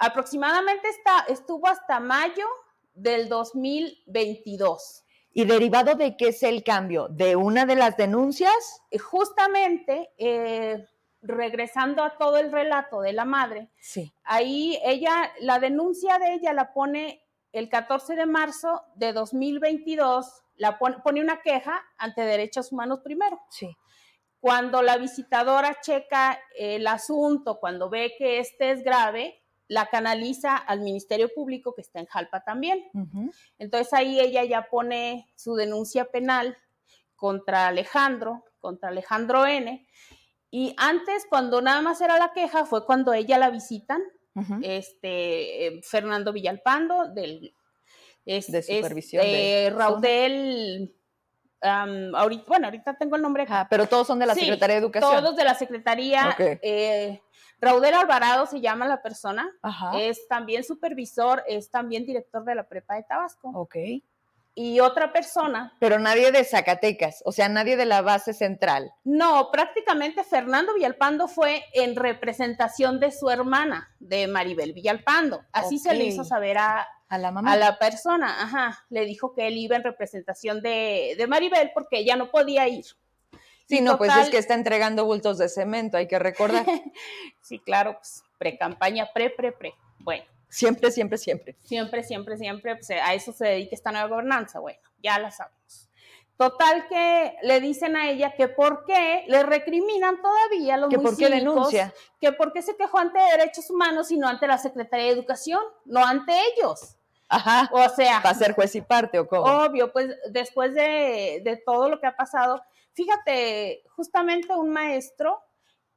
Aproximadamente 0.00 0.88
está, 0.88 1.26
estuvo 1.28 1.68
hasta 1.68 2.00
mayo 2.00 2.46
del 2.94 3.28
2022. 3.28 5.04
¿Y 5.34 5.44
derivado 5.44 5.94
de 5.94 6.16
qué 6.16 6.28
es 6.28 6.42
el 6.42 6.64
cambio? 6.64 7.08
¿De 7.08 7.36
una 7.36 7.66
de 7.66 7.76
las 7.76 7.98
denuncias? 7.98 8.82
Eh, 8.90 8.98
justamente, 8.98 10.10
eh, 10.16 10.86
regresando 11.20 12.02
a 12.02 12.16
todo 12.16 12.38
el 12.38 12.50
relato 12.50 13.02
de 13.02 13.12
la 13.12 13.26
madre, 13.26 13.68
sí. 13.78 14.10
ahí 14.24 14.80
ella, 14.86 15.30
la 15.40 15.58
denuncia 15.58 16.18
de 16.18 16.32
ella 16.32 16.54
la 16.54 16.72
pone 16.72 17.22
el 17.52 17.68
14 17.68 18.16
de 18.16 18.24
marzo 18.24 18.82
de 18.94 19.12
2022, 19.12 20.44
la 20.56 20.78
pone, 20.78 20.96
pone 21.04 21.20
una 21.20 21.42
queja 21.42 21.84
ante 21.98 22.22
Derechos 22.22 22.72
Humanos 22.72 23.00
primero. 23.04 23.38
Sí. 23.50 23.76
Cuando 24.40 24.80
la 24.80 24.96
visitadora 24.96 25.78
checa 25.82 26.40
el 26.56 26.86
asunto, 26.86 27.60
cuando 27.60 27.90
ve 27.90 28.14
que 28.16 28.38
este 28.38 28.70
es 28.70 28.82
grave, 28.82 29.39
la 29.70 29.86
canaliza 29.86 30.56
al 30.56 30.80
Ministerio 30.80 31.32
Público 31.32 31.72
que 31.76 31.82
está 31.82 32.00
en 32.00 32.06
Jalpa 32.06 32.42
también. 32.42 32.90
Entonces 33.56 33.92
ahí 33.92 34.18
ella 34.18 34.42
ya 34.42 34.66
pone 34.68 35.30
su 35.36 35.54
denuncia 35.54 36.06
penal 36.06 36.56
contra 37.14 37.68
Alejandro, 37.68 38.42
contra 38.58 38.88
Alejandro 38.88 39.46
N. 39.46 39.86
Y 40.50 40.74
antes, 40.76 41.24
cuando 41.30 41.62
nada 41.62 41.82
más 41.82 42.00
era 42.00 42.18
la 42.18 42.32
queja, 42.32 42.66
fue 42.66 42.84
cuando 42.84 43.12
ella 43.12 43.38
la 43.38 43.50
visitan, 43.50 44.02
este, 44.60 45.66
eh, 45.66 45.80
Fernando 45.84 46.32
Villalpando, 46.32 47.06
del 47.06 47.54
de 48.24 48.42
supervisión. 48.42 49.24
de, 49.24 49.72
Raudel. 49.72 50.96
Ahorita, 51.62 52.44
bueno, 52.46 52.66
ahorita 52.66 52.94
tengo 52.94 53.16
el 53.16 53.22
nombre. 53.22 53.46
pero 53.68 53.86
todos 53.86 54.06
son 54.06 54.18
de 54.18 54.26
la 54.26 54.34
Secretaría 54.34 54.76
de 54.76 54.80
Educación. 54.80 55.12
Todos 55.12 55.36
de 55.36 55.44
la 55.44 55.54
Secretaría. 55.54 56.36
Eh, 56.38 57.20
Raudel 57.60 57.94
Alvarado 57.94 58.46
se 58.46 58.60
llama 58.60 58.86
la 58.86 59.02
persona, 59.02 59.50
es 59.94 60.26
también 60.28 60.64
supervisor, 60.64 61.44
es 61.46 61.70
también 61.70 62.06
director 62.06 62.44
de 62.44 62.54
la 62.54 62.66
prepa 62.68 62.94
de 62.94 63.02
Tabasco. 63.02 63.50
Ok. 63.54 63.76
Y 64.54 64.80
otra 64.80 65.12
persona. 65.12 65.74
Pero 65.78 65.98
nadie 65.98 66.32
de 66.32 66.44
Zacatecas, 66.44 67.22
o 67.24 67.32
sea, 67.32 67.48
nadie 67.48 67.76
de 67.76 67.86
la 67.86 68.02
base 68.02 68.34
central. 68.34 68.92
No, 69.04 69.50
prácticamente 69.52 70.24
Fernando 70.24 70.74
Villalpando 70.74 71.28
fue 71.28 71.64
en 71.72 71.94
representación 71.94 72.98
de 72.98 73.12
su 73.12 73.30
hermana, 73.30 73.94
de 74.00 74.26
Maribel 74.26 74.72
Villalpando. 74.72 75.42
Así 75.52 75.78
se 75.78 75.94
le 75.94 76.04
hizo 76.04 76.24
saber 76.24 76.58
a, 76.58 76.86
a 77.10 77.18
la 77.18 77.30
mamá. 77.32 77.52
A 77.52 77.56
la 77.56 77.78
persona, 77.78 78.42
ajá. 78.42 78.86
Le 78.88 79.04
dijo 79.04 79.34
que 79.34 79.48
él 79.48 79.58
iba 79.58 79.76
en 79.76 79.82
representación 79.82 80.62
de, 80.62 81.14
de 81.18 81.26
Maribel 81.26 81.72
porque 81.74 81.98
ella 81.98 82.16
no 82.16 82.30
podía 82.30 82.66
ir. 82.68 82.86
Sí, 83.68 83.80
no, 83.80 83.98
pues 83.98 84.16
es 84.16 84.30
que 84.30 84.38
está 84.38 84.54
entregando 84.54 85.04
bultos 85.04 85.38
de 85.38 85.48
cemento, 85.48 85.96
hay 85.96 86.08
que 86.08 86.18
recordar. 86.18 86.64
sí, 87.40 87.58
claro, 87.58 87.94
pues 87.94 88.24
pre-campaña, 88.38 89.10
pre, 89.12 89.30
pre, 89.30 89.52
pre. 89.52 89.74
Bueno. 89.98 90.24
Siempre, 90.48 90.90
siempre, 90.90 91.18
siempre. 91.18 91.56
Siempre, 91.62 92.02
siempre, 92.02 92.36
siempre. 92.36 92.74
Pues, 92.74 92.90
a 92.90 93.14
eso 93.14 93.32
se 93.32 93.46
dedica 93.46 93.76
esta 93.76 93.92
nueva 93.92 94.08
gobernanza. 94.08 94.58
Bueno, 94.58 94.80
ya 95.00 95.18
la 95.20 95.30
sabemos. 95.30 95.88
Total 96.36 96.88
que 96.88 97.36
le 97.42 97.60
dicen 97.60 97.96
a 97.96 98.08
ella 98.10 98.34
que 98.34 98.48
por 98.48 98.84
qué 98.86 99.24
le 99.28 99.42
recriminan 99.42 100.22
todavía 100.22 100.78
los 100.78 100.88
que 100.88 100.98
por 100.98 101.14
qué 101.14 101.28
denuncia 101.28 101.92
que 102.18 102.32
por 102.32 102.54
qué 102.54 102.62
se 102.62 102.76
quejó 102.76 102.96
ante 102.96 103.18
derechos 103.18 103.68
humanos 103.68 104.10
y 104.10 104.16
no 104.16 104.26
ante 104.26 104.46
la 104.46 104.56
Secretaría 104.56 105.04
de 105.04 105.12
Educación, 105.12 105.60
no 105.84 106.02
ante 106.02 106.32
ellos. 106.32 106.96
Ajá. 107.30 107.70
O 107.72 107.88
sea, 107.88 108.20
para 108.22 108.34
ser 108.34 108.54
juez 108.54 108.74
y 108.74 108.80
parte 108.80 109.18
o 109.18 109.26
cómo. 109.26 109.44
Obvio, 109.44 109.92
pues 109.92 110.14
después 110.30 110.74
de, 110.74 111.40
de 111.44 111.62
todo 111.64 111.88
lo 111.88 112.00
que 112.00 112.06
ha 112.06 112.16
pasado, 112.16 112.60
Fíjate, 112.92 113.82
justamente 113.96 114.52
un 114.54 114.70
maestro 114.70 115.40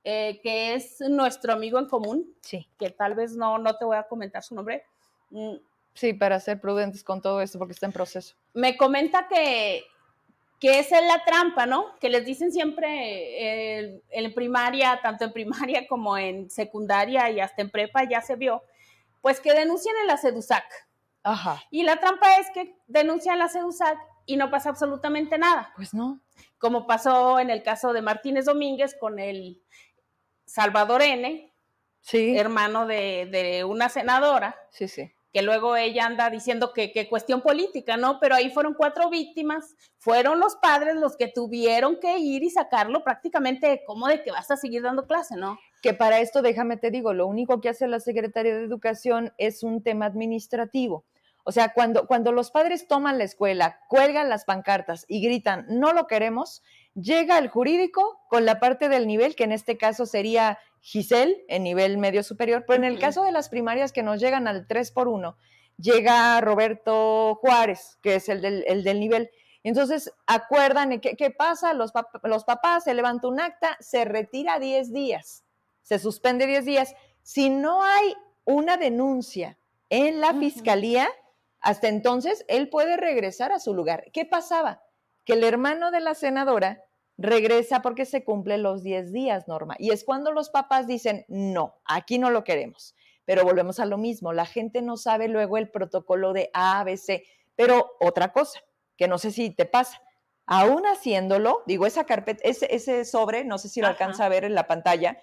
eh, 0.04 0.40
que 0.42 0.75
es 0.75 1.02
nuestro 1.02 1.54
amigo 1.54 1.80
en 1.80 1.88
común, 1.88 2.34
sí. 2.42 2.68
que 2.78 2.92
tal 2.92 3.16
vez 3.16 3.36
no, 3.36 3.58
no 3.58 3.78
te 3.78 3.86
voy 3.86 3.98
a 3.98 4.08
comentar 4.08 4.44
su 4.44 4.56
nombre. 4.56 4.86
Mm, 5.30 5.56
sí, 5.94 6.13
para 6.13 6.40
ser 6.40 6.62
prudentes 6.62 7.04
con 7.04 7.22
todo 7.22 7.42
esto 7.42 7.58
porque 7.58 7.74
está 7.74 7.88
en 7.88 7.94
proceso. 7.94 8.36
Me 8.54 8.78
comenta 8.78 9.28
que, 9.28 9.84
que 10.60 10.80
esa 10.80 11.00
es 11.00 11.08
la 11.08 11.24
trampa, 11.25 11.66
¿no? 11.66 11.96
Que 12.00 12.10
les 12.10 12.25
dicen 12.25 12.52
siempre 12.52 13.82
eh, 13.88 14.02
en 14.10 14.34
primaria, 14.34 15.00
tanto 15.02 15.25
en 15.25 15.34
primaria 15.34 15.88
como 15.88 16.18
en 16.18 16.50
secundaria 16.50 17.30
y 17.32 17.40
hasta 17.40 17.62
en 17.63 17.72
prepa 17.72 18.08
ya 18.08 18.22
se 18.22 18.36
vio, 18.36 18.63
pues 19.22 19.40
que 19.40 19.54
denuncian 19.54 19.96
en 20.02 20.08
la 20.08 20.18
SEDUSAC. 20.18 20.63
Ajá. 21.24 21.63
Y 21.72 21.84
la 21.84 21.98
trampa 21.98 22.38
es 22.38 22.48
que 22.53 22.75
denuncian 22.88 23.39
la 23.39 23.48
SEDUSAC 23.48 23.98
y 24.25 24.38
no 24.38 24.51
pasa 24.51 24.70
absolutamente 24.70 25.38
nada. 25.38 25.72
Pues 25.75 25.94
no 25.94 26.22
como 26.63 26.88
pasó 26.88 27.42
en 27.42 27.50
el 27.50 27.62
caso 27.62 27.92
de 27.92 28.01
Martínez 28.01 28.46
Domínguez 28.46 28.96
con 28.98 29.20
el 29.20 29.62
Salvador 30.46 31.01
N., 31.01 31.53
sí. 32.00 32.38
hermano 32.38 32.88
de, 32.88 33.65
una 33.68 33.89
senadora. 33.89 34.56
Sí, 34.72 34.88
sí. 34.88 35.12
que 35.34 35.42
luego 35.42 35.75
ella 35.75 36.06
anda 36.06 36.30
diciendo 36.30 36.72
que, 36.72 36.94
que, 36.94 37.10
cuestión 37.10 37.42
política, 37.42 37.98
¿no? 37.98 38.18
Pero 38.22 38.36
ahí 38.36 38.50
fueron 38.50 38.75
cuatro 38.75 39.10
víctimas, 39.10 39.75
fueron 39.98 40.39
los 40.39 40.56
padres 40.56 40.96
los 40.96 41.18
que 41.18 41.27
tuvieron 41.27 42.00
que 42.00 42.18
ir 42.18 42.44
y 42.44 42.50
sacarlo 42.50 43.03
prácticamente 43.03 43.84
como 43.86 44.08
de 44.08 44.24
que 44.24 44.32
vas 44.32 44.50
a 44.50 44.56
seguir 44.56 44.84
dando 44.84 45.06
clase, 45.06 45.36
¿no? 45.36 45.60
Que 45.82 45.94
para 45.94 46.20
esto, 46.20 46.42
déjame 46.42 46.77
te 46.77 46.92
digo, 46.92 47.13
lo 47.13 47.27
único 47.27 47.60
que 47.60 47.68
hace 47.68 47.89
la 47.89 48.00
Secretaría 48.00 48.56
de 48.56 48.63
Educación 48.63 49.34
es 49.38 49.63
un 49.63 49.84
tema 49.84 50.06
administrativo. 50.06 51.03
O 51.43 51.51
sea, 51.51 51.73
cuando, 51.73 52.07
cuando 52.07 52.31
los 52.31 52.51
padres 52.51 52.88
toman 52.88 53.17
la 53.17 53.25
escuela, 53.25 53.81
cuelgan 53.89 54.29
las 54.29 54.45
pancartas 54.45 55.05
y 55.09 55.21
gritan, 55.21 55.65
no 55.67 55.91
lo 55.91 56.07
queremos, 56.07 56.63
llega 56.95 57.38
el 57.38 57.50
jurídico 57.50 58.21
con 58.29 58.45
la 58.45 58.59
parte 58.59 58.88
del 58.88 59.07
nivel, 59.07 59.35
que 59.35 59.43
en 59.43 59.51
este 59.51 59.77
caso 59.77 60.05
sería 60.05 60.57
Giselle 60.79 61.43
en 61.50 61.63
nivel 61.63 61.97
medio 61.97 62.23
superior, 62.23 62.63
pero 62.65 62.77
en 62.77 62.85
el 62.85 63.00
caso 63.00 63.23
de 63.23 63.31
las 63.31 63.50
primarias 63.50 63.91
que 63.91 64.03
nos 64.03 64.21
llegan 64.21 64.47
al 64.47 64.67
3 64.67 64.91
por 64.91 65.07
1, 65.07 65.35
llega 65.77 66.39
Roberto 66.41 67.35
Juárez, 67.41 67.97
que 68.01 68.15
es 68.15 68.29
el 68.29 68.41
del, 68.41 68.63
el 68.67 68.83
del 68.83 69.00
nivel. 69.00 69.29
Entonces, 69.63 70.13
acuerdan, 70.27 71.00
¿qué, 71.00 71.15
qué 71.15 71.29
pasa? 71.29 71.73
Los, 71.73 71.91
los 72.23 72.43
papás, 72.43 72.83
se 72.83 72.93
levanta 72.93 73.27
un 73.27 73.39
acta, 73.39 73.77
se 73.79 74.05
retira 74.05 74.59
10 74.59 74.93
días, 74.93 75.43
se 75.81 76.00
suspende 76.00 76.47
10 76.47 76.65
días. 76.65 76.95
Si 77.21 77.50
no 77.50 77.83
hay 77.83 78.13
una 78.45 78.77
denuncia 78.77 79.57
en 79.89 80.19
la 80.19 80.33
fiscalía, 80.33 81.07
hasta 81.63 81.88
entonces 81.88 82.46
él 82.50 82.70
puede 82.70 82.98
regresar 82.98 83.51
a 83.53 83.60
su 83.60 83.74
lugar. 83.74 84.05
¿Qué 84.12 84.25
pasaba? 84.25 84.84
Que 85.24 85.34
el 85.34 85.43
hermano 85.46 85.91
de 85.91 86.01
la 86.01 86.13
senadora 86.13 86.84
regresa 87.17 87.82
porque 87.82 88.05
se 88.05 88.25
cumplen 88.25 88.63
los 88.63 88.84
10 88.84 89.13
días, 89.13 89.48
Norma. 89.48 89.75
Y 89.79 89.91
es 89.91 90.03
cuando 90.03 90.34
los 90.34 90.50
papás 90.50 90.88
dicen, 90.88 91.25
no, 91.29 91.79
aquí 91.86 92.20
no 92.20 92.29
lo 92.32 92.43
queremos. 92.43 92.96
Pero 93.24 93.46
volvemos 93.46 93.79
a 93.79 93.86
lo 93.86 93.98
mismo, 93.98 94.34
la 94.34 94.46
gente 94.46 94.82
no 94.82 94.98
sabe 94.98 95.29
luego 95.29 95.58
el 95.58 95.72
protocolo 95.72 96.34
de 96.34 96.50
A, 96.53 96.84
B, 96.84 96.98
C. 96.98 97.24
Pero 97.55 97.91
otra 98.01 98.34
cosa, 98.34 98.60
que 98.98 99.08
no 99.08 99.17
sé 99.17 99.32
si 99.32 99.50
te 99.50 99.65
pasa, 99.65 100.01
aún 100.46 100.84
haciéndolo, 100.86 101.63
digo, 101.65 101.86
esa 101.86 102.03
carpeta, 102.03 102.41
ese, 102.43 102.75
ese 102.75 103.05
sobre, 103.05 103.46
no 103.46 103.58
sé 103.58 103.70
si 103.70 103.79
lo 103.79 103.88
alcanza 103.88 104.25
a 104.25 104.29
ver 104.29 104.43
en 104.43 104.53
la 104.53 104.67
pantalla, 104.67 105.22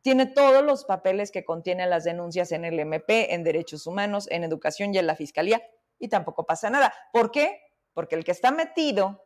tiene 0.00 0.24
todos 0.24 0.64
los 0.64 0.86
papeles 0.86 1.30
que 1.30 1.44
contienen 1.44 1.90
las 1.90 2.04
denuncias 2.04 2.50
en 2.52 2.64
el 2.64 2.78
MP, 2.78 3.34
en 3.34 3.44
derechos 3.44 3.86
humanos, 3.86 4.26
en 4.30 4.42
educación 4.42 4.94
y 4.94 4.98
en 4.98 5.06
la 5.06 5.16
fiscalía, 5.16 5.62
y 6.02 6.08
tampoco 6.08 6.44
pasa 6.44 6.68
nada. 6.68 6.92
¿Por 7.12 7.30
qué? 7.30 7.60
Porque 7.94 8.16
el 8.16 8.24
que 8.24 8.32
está 8.32 8.50
metido 8.50 9.24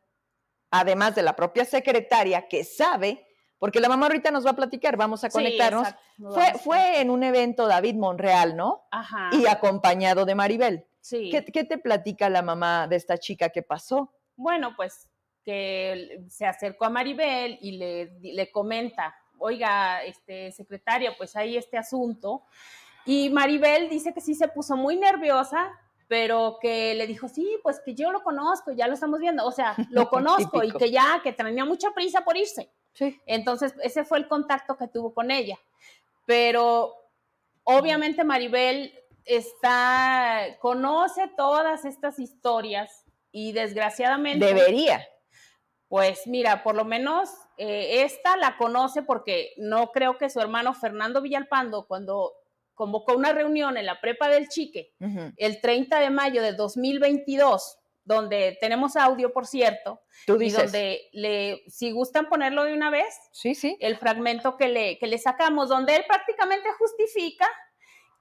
además 0.71 1.15
de 1.15 1.23
la 1.23 1.35
propia 1.35 1.65
secretaria 1.65 2.49
que 2.49 2.65
sabe, 2.65 3.27
porque 3.59 3.81
la 3.81 3.89
mamá 3.89 4.07
ahorita 4.07 4.31
nos 4.31 4.45
va 4.45 4.51
a 4.51 4.57
platicar, 4.57 4.97
vamos 4.97 5.25
a 5.25 5.31
conectarnos. 5.31 5.89
fue, 6.19 6.53
fue 6.63 7.01
en 7.01 7.11
un 7.11 7.23
evento 7.23 7.67
David 7.67 7.95
Monreal, 7.95 8.57
¿no? 8.57 8.87
Ajá. 8.91 9.31
Y 9.33 9.47
acompañado 9.47 10.27
de 10.27 10.35
Maribel. 10.35 10.87
Sí. 11.01 11.31
¿Qué, 11.31 11.65
te 11.65 11.79
platica 11.79 12.29
la 12.29 12.43
mamá 12.43 12.89
de 12.89 12.97
esta 12.97 13.17
chica 13.17 13.49
que 13.49 13.63
pasó? 13.63 14.13
Bueno, 14.37 14.75
pues 14.77 15.09
que 15.43 16.25
se 16.29 16.45
acercó 16.45 16.85
a 16.85 16.91
Maribel 16.91 17.59
y 17.63 17.79
le, 17.79 18.19
le 18.21 18.51
comenta, 18.51 19.15
oiga, 19.39 20.03
este, 20.03 20.51
secretaria, 20.53 21.15
pues 21.17 21.37
hay 21.37 21.57
este 21.57 21.79
asunto. 21.79 22.45
Y 23.05 23.31
Maribel 23.31 23.89
dice 23.89 24.13
que 24.13 24.21
sí 24.21 24.35
se 24.35 24.49
puso 24.49 24.77
muy 24.77 24.97
nerviosa, 24.97 25.71
pero 26.09 26.59
que 26.61 26.95
le 26.95 27.07
dijo, 27.07 27.29
sí, 27.29 27.59
pues 27.63 27.81
que 27.81 27.95
yo 27.95 28.13
lo 28.13 28.23
conozco, 28.23 28.73
ya 28.73 28.87
lo 28.87 28.95
estamos 28.95 29.21
viendo, 29.21 29.45
o 29.45 29.53
sea, 29.53 29.75
lo 29.91 30.09
conozco 30.09 30.63
y 30.63 30.73
que 30.73 30.91
ya, 30.91 31.21
que 31.23 31.33
tenía 31.33 31.65
mucha 31.65 31.91
prisa 31.91 32.25
por 32.25 32.37
irse. 32.37 32.71
Sí. 32.93 33.21
Entonces, 33.27 33.75
ese 33.83 34.05
fue 34.05 34.19
el 34.19 34.29
contacto 34.29 34.77
que 34.77 34.89
tuvo 34.89 35.13
con 35.13 35.31
ella. 35.31 35.59
Pero 36.25 36.95
obviamente 37.65 38.25
Maribel 38.25 38.95
está, 39.25 40.57
conoce 40.61 41.29
todas 41.37 41.85
estas 41.85 42.19
historias 42.19 43.05
y 43.33 43.53
desgraciadamente... 43.53 44.47
Debería. 44.47 45.07
Pues 45.89 46.27
mira, 46.27 46.65
por 46.65 46.75
lo 46.75 46.85
menos 46.85 47.31
eh, 47.59 48.03
esta 48.03 48.37
la 48.37 48.57
conoce 48.57 49.03
porque 49.03 49.53
no 49.57 49.93
creo 49.93 50.19
que 50.19 50.31
su 50.31 50.41
hermano 50.41 50.75
Fernando 50.75 51.23
Villalpando, 51.23 51.87
cuando 51.87 52.33
convocó 52.77 53.17
una 53.17 53.33
reunión 53.33 53.77
en 53.77 53.87
la 53.87 54.01
prepa 54.01 54.29
del 54.29 54.49
Chique 54.49 54.93
el 55.37 55.61
30 55.61 55.99
de 55.99 56.11
mayo 56.11 56.43
de 56.43 56.53
2022, 56.53 57.79
donde 58.05 58.57
tenemos 58.61 58.95
audio, 58.95 59.33
por 59.33 59.47
cierto, 59.47 60.01
y 60.29 60.51
donde 60.51 61.09
le, 61.13 61.65
si 61.67 61.91
gustan 61.91 62.29
ponerlo 62.29 62.63
de 62.65 62.75
una 62.75 62.91
vez, 62.91 63.19
sí, 63.33 63.57
sí. 63.57 63.77
el 63.81 63.97
fragmento 63.97 64.57
que 64.57 64.69
le, 64.69 64.99
que 64.99 65.09
le 65.09 65.19
sacamos, 65.19 65.69
donde 65.69 65.97
él 65.97 66.05
prácticamente 66.07 66.69
justifica 66.79 67.49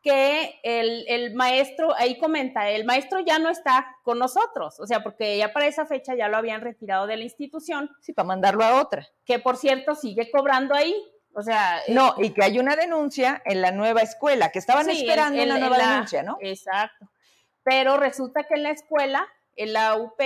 que 0.02 0.60
el, 0.64 1.04
el, 1.08 1.34
maestro, 1.34 1.94
ahí 1.96 2.18
comenta, 2.18 2.70
el 2.70 2.86
maestro 2.86 3.20
ya 3.22 3.40
no 3.40 3.50
está 3.50 3.88
con 4.04 4.20
nosotros, 4.20 4.80
o 4.80 4.88
sea, 4.88 5.02
porque 5.04 5.38
ya 5.38 5.52
para 5.52 5.66
esa 5.66 5.86
fecha 5.86 6.16
ya 6.16 6.30
lo 6.30 6.38
habían 6.38 6.62
retirado 6.62 7.08
de 7.08 7.18
la 7.18 7.24
institución. 7.24 7.90
Sí, 8.02 8.14
para 8.14 8.28
mandarlo 8.28 8.64
a 8.64 8.80
otra. 8.80 9.08
Que 9.26 9.40
por 9.40 9.58
cierto 9.58 9.96
sigue 9.96 10.30
cobrando 10.30 10.76
ahí, 10.76 10.96
o 11.36 11.44
sea. 11.44 11.82
No, 11.90 12.16
y 12.18 12.32
que 12.32 12.44
hay 12.44 12.60
una 12.60 12.76
denuncia 12.76 13.42
en 13.46 13.62
la 13.62 13.72
nueva 13.72 14.02
escuela, 14.02 14.52
que 14.52 14.60
estaban 14.60 14.90
esperando 14.90 15.44
una 15.44 15.60
nueva 15.60 15.78
denuncia, 15.78 16.24
¿no? 16.24 16.38
Exacto. 16.42 17.10
Pero 17.64 17.98
resulta 17.98 18.44
que 18.44 18.56
en 18.56 18.64
la 18.64 18.70
escuela, 18.70 19.28
en 19.56 19.74
la 19.74 19.96
UP, 19.98 20.20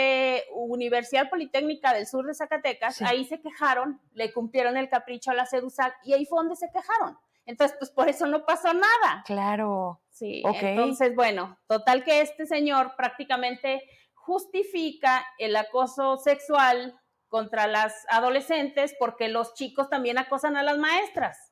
Universidad 0.53 1.29
Politécnica 1.29 1.93
del 1.93 2.05
Sur 2.05 2.25
de 2.27 2.33
Zacatecas, 2.33 3.01
ahí 3.01 3.25
se 3.25 3.41
quejaron, 3.41 4.01
le 4.13 4.33
cumplieron 4.33 4.77
el 4.77 4.89
capricho 4.89 5.31
a 5.31 5.33
la 5.33 5.45
CEDUSAC 5.45 5.95
y 6.03 6.13
ahí 6.13 6.25
fue 6.25 6.39
donde 6.39 6.55
se 6.55 6.69
quejaron. 6.71 7.17
Entonces, 7.45 7.75
pues 7.79 7.89
por 7.89 8.07
eso 8.09 8.27
no 8.27 8.45
pasó 8.45 8.73
nada. 8.73 9.23
Claro. 9.25 10.01
Sí. 10.11 10.43
Entonces, 10.45 11.15
bueno, 11.15 11.57
total 11.67 12.03
que 12.03 12.21
este 12.21 12.45
señor 12.45 12.93
prácticamente 12.95 13.81
justifica 14.13 15.25
el 15.39 15.55
acoso 15.55 16.17
sexual 16.17 16.98
contra 17.29 17.67
las 17.67 18.05
adolescentes 18.09 18.95
porque 18.99 19.29
los 19.29 19.53
chicos 19.53 19.89
también 19.89 20.17
acosan 20.17 20.57
a 20.57 20.63
las 20.63 20.77
maestras. 20.77 21.49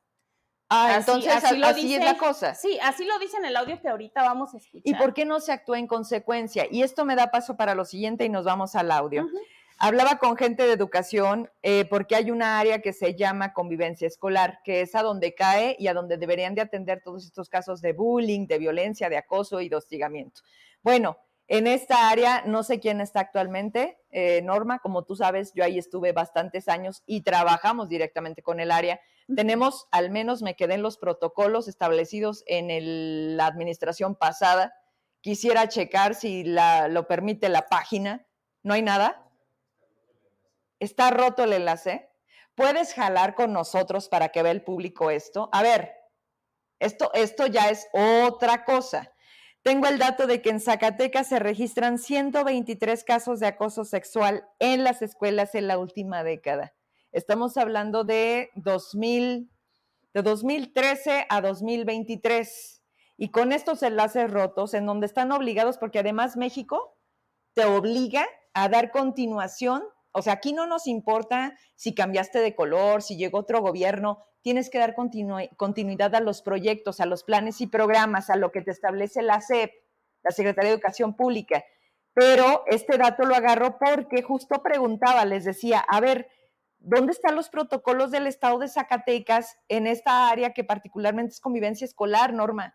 Ah, 0.70 0.96
entonces 0.98 1.32
así, 1.32 1.94
es 1.94 2.04
la 2.04 2.18
cosa. 2.18 2.54
Sí, 2.54 2.78
así 2.82 3.06
lo 3.06 3.18
dice 3.18 3.38
en 3.38 3.46
el 3.46 3.56
audio 3.56 3.80
que 3.80 3.88
ahorita 3.88 4.22
vamos 4.22 4.52
a 4.52 4.58
escuchar. 4.58 4.82
¿Y 4.84 4.94
por 4.94 5.14
qué 5.14 5.24
no 5.24 5.40
se 5.40 5.52
actúa 5.52 5.78
en 5.78 5.86
consecuencia? 5.86 6.66
Y 6.70 6.82
esto 6.82 7.06
me 7.06 7.16
da 7.16 7.30
paso 7.30 7.56
para 7.56 7.74
lo 7.74 7.86
siguiente 7.86 8.26
y 8.26 8.28
nos 8.28 8.44
vamos 8.44 8.74
al 8.74 8.90
audio. 8.90 9.26
Hablaba 9.78 10.18
con 10.18 10.36
gente 10.36 10.66
de 10.66 10.72
educación 10.72 11.50
eh, 11.62 11.86
porque 11.88 12.16
hay 12.16 12.30
una 12.30 12.58
área 12.58 12.82
que 12.82 12.92
se 12.92 13.14
llama 13.14 13.54
convivencia 13.54 14.06
escolar, 14.06 14.58
que 14.62 14.82
es 14.82 14.94
a 14.94 15.02
donde 15.02 15.34
cae 15.34 15.76
y 15.78 15.86
a 15.86 15.94
donde 15.94 16.18
deberían 16.18 16.54
de 16.54 16.62
atender 16.62 17.00
todos 17.02 17.24
estos 17.24 17.48
casos 17.48 17.80
de 17.80 17.94
bullying, 17.94 18.46
de 18.46 18.58
violencia, 18.58 19.08
de 19.08 19.16
acoso 19.16 19.62
y 19.62 19.70
de 19.70 19.76
hostigamiento. 19.76 20.42
Bueno, 20.82 21.16
en 21.48 21.66
esta 21.66 22.10
área, 22.10 22.42
no 22.44 22.62
sé 22.62 22.78
quién 22.78 23.00
está 23.00 23.20
actualmente, 23.20 23.98
eh, 24.10 24.42
Norma, 24.42 24.80
como 24.80 25.04
tú 25.04 25.16
sabes, 25.16 25.52
yo 25.54 25.64
ahí 25.64 25.78
estuve 25.78 26.12
bastantes 26.12 26.68
años 26.68 27.02
y 27.06 27.22
trabajamos 27.22 27.88
directamente 27.88 28.42
con 28.42 28.60
el 28.60 28.70
área. 28.70 29.00
Tenemos, 29.34 29.88
al 29.90 30.10
menos 30.10 30.42
me 30.42 30.56
quedé 30.56 30.74
en 30.74 30.82
los 30.82 30.98
protocolos 30.98 31.66
establecidos 31.66 32.44
en 32.46 33.36
la 33.38 33.46
administración 33.46 34.14
pasada. 34.14 34.74
Quisiera 35.22 35.68
checar 35.68 36.14
si 36.14 36.44
lo 36.44 37.08
permite 37.08 37.48
la 37.48 37.66
página. 37.66 38.26
¿No 38.62 38.74
hay 38.74 38.82
nada? 38.82 39.26
Está 40.80 41.10
roto 41.10 41.44
el 41.44 41.54
enlace. 41.54 42.10
¿Puedes 42.54 42.92
jalar 42.92 43.34
con 43.34 43.54
nosotros 43.54 44.10
para 44.10 44.28
que 44.28 44.42
vea 44.42 44.52
el 44.52 44.64
público 44.64 45.10
esto? 45.10 45.48
A 45.52 45.62
ver, 45.62 45.94
esto, 46.78 47.10
esto 47.14 47.46
ya 47.46 47.70
es 47.70 47.88
otra 47.92 48.64
cosa. 48.64 49.12
Tengo 49.68 49.86
el 49.86 49.98
dato 49.98 50.26
de 50.26 50.40
que 50.40 50.48
en 50.48 50.60
Zacatecas 50.60 51.26
se 51.26 51.38
registran 51.38 51.98
123 51.98 53.04
casos 53.04 53.38
de 53.38 53.48
acoso 53.48 53.84
sexual 53.84 54.48
en 54.60 54.82
las 54.82 55.02
escuelas 55.02 55.54
en 55.54 55.66
la 55.66 55.76
última 55.76 56.24
década. 56.24 56.72
Estamos 57.12 57.58
hablando 57.58 58.02
de 58.02 58.48
2000, 58.54 59.50
de 60.14 60.22
2013 60.22 61.26
a 61.28 61.42
2023. 61.42 62.82
Y 63.18 63.30
con 63.30 63.52
estos 63.52 63.82
enlaces 63.82 64.30
rotos, 64.30 64.72
en 64.72 64.86
donde 64.86 65.04
están 65.04 65.32
obligados, 65.32 65.76
porque 65.76 65.98
además 65.98 66.38
México 66.38 66.96
te 67.52 67.66
obliga 67.66 68.26
a 68.54 68.70
dar 68.70 68.90
continuación 68.90 69.82
o 70.12 70.22
sea, 70.22 70.34
aquí 70.34 70.52
no 70.52 70.66
nos 70.66 70.86
importa 70.86 71.56
si 71.74 71.94
cambiaste 71.94 72.40
de 72.40 72.54
color, 72.54 73.02
si 73.02 73.16
llegó 73.16 73.38
otro 73.38 73.60
gobierno, 73.60 74.24
tienes 74.42 74.70
que 74.70 74.78
dar 74.78 74.94
continuidad 74.94 76.14
a 76.14 76.20
los 76.20 76.42
proyectos, 76.42 77.00
a 77.00 77.06
los 77.06 77.24
planes 77.24 77.60
y 77.60 77.66
programas, 77.66 78.30
a 78.30 78.36
lo 78.36 78.50
que 78.50 78.62
te 78.62 78.70
establece 78.70 79.22
la 79.22 79.40
SEP, 79.40 79.72
la 80.22 80.30
Secretaría 80.30 80.70
de 80.70 80.74
Educación 80.74 81.14
Pública. 81.14 81.64
Pero 82.14 82.64
este 82.66 82.98
dato 82.98 83.24
lo 83.24 83.34
agarro 83.34 83.78
porque 83.78 84.22
justo 84.22 84.62
preguntaba, 84.62 85.24
les 85.24 85.44
decía, 85.44 85.80
a 85.80 86.00
ver, 86.00 86.28
¿dónde 86.78 87.12
están 87.12 87.36
los 87.36 87.48
protocolos 87.48 88.10
del 88.10 88.26
Estado 88.26 88.58
de 88.58 88.68
Zacatecas 88.68 89.56
en 89.68 89.86
esta 89.86 90.28
área 90.28 90.52
que 90.52 90.64
particularmente 90.64 91.34
es 91.34 91.40
convivencia 91.40 91.84
escolar, 91.84 92.32
Norma? 92.32 92.74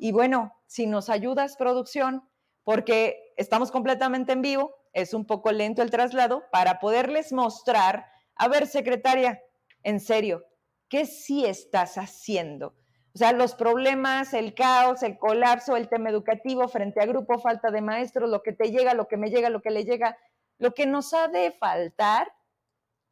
Y 0.00 0.10
bueno, 0.10 0.54
si 0.66 0.86
nos 0.86 1.08
ayudas, 1.08 1.56
producción, 1.56 2.28
porque 2.64 3.32
estamos 3.36 3.70
completamente 3.70 4.32
en 4.32 4.42
vivo, 4.42 4.74
es 4.92 5.14
un 5.14 5.26
poco 5.26 5.52
lento 5.52 5.82
el 5.82 5.90
traslado, 5.90 6.44
para 6.50 6.78
poderles 6.78 7.32
mostrar, 7.32 8.06
a 8.34 8.48
ver, 8.48 8.66
secretaria, 8.66 9.42
en 9.82 10.00
serio, 10.00 10.44
¿qué 10.88 11.06
sí 11.06 11.44
estás 11.44 11.96
haciendo? 11.96 12.74
O 13.14 13.18
sea, 13.18 13.32
los 13.32 13.54
problemas, 13.54 14.32
el 14.32 14.54
caos, 14.54 15.02
el 15.02 15.18
colapso, 15.18 15.76
el 15.76 15.88
tema 15.88 16.08
educativo 16.08 16.66
frente 16.68 17.00
a 17.00 17.06
grupo, 17.06 17.38
falta 17.38 17.70
de 17.70 17.82
maestros, 17.82 18.30
lo 18.30 18.42
que 18.42 18.52
te 18.52 18.70
llega, 18.70 18.94
lo 18.94 19.06
que 19.06 19.18
me 19.18 19.30
llega, 19.30 19.50
lo 19.50 19.60
que 19.60 19.70
le 19.70 19.84
llega, 19.84 20.16
lo 20.58 20.72
que 20.72 20.86
nos 20.86 21.12
ha 21.12 21.28
de 21.28 21.50
faltar 21.50 22.32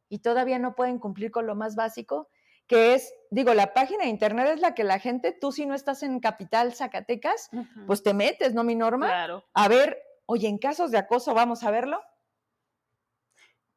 y 0.09 0.19
todavía 0.19 0.57
no 0.57 0.75
pueden 0.75 0.99
cumplir 0.99 1.31
con 1.31 1.45
lo 1.45 1.55
más 1.55 1.75
básico, 1.75 2.29
que 2.67 2.95
es, 2.95 3.13
digo, 3.29 3.53
la 3.53 3.73
página 3.73 4.05
de 4.05 4.09
internet 4.09 4.47
es 4.53 4.59
la 4.59 4.73
que 4.73 4.83
la 4.83 4.97
gente, 4.97 5.33
tú 5.33 5.51
si 5.51 5.65
no 5.65 5.75
estás 5.75 6.03
en 6.03 6.19
Capital 6.19 6.73
Zacatecas, 6.73 7.49
pues 7.85 8.01
te 8.01 8.13
metes, 8.13 8.53
¿no, 8.53 8.63
mi 8.63 8.75
norma? 8.75 9.07
Claro. 9.07 9.43
A 9.53 9.67
ver, 9.67 10.01
oye, 10.25 10.47
en 10.47 10.57
casos 10.57 10.91
de 10.91 10.97
acoso, 10.97 11.33
vamos 11.33 11.63
a 11.63 11.71
verlo. 11.71 12.01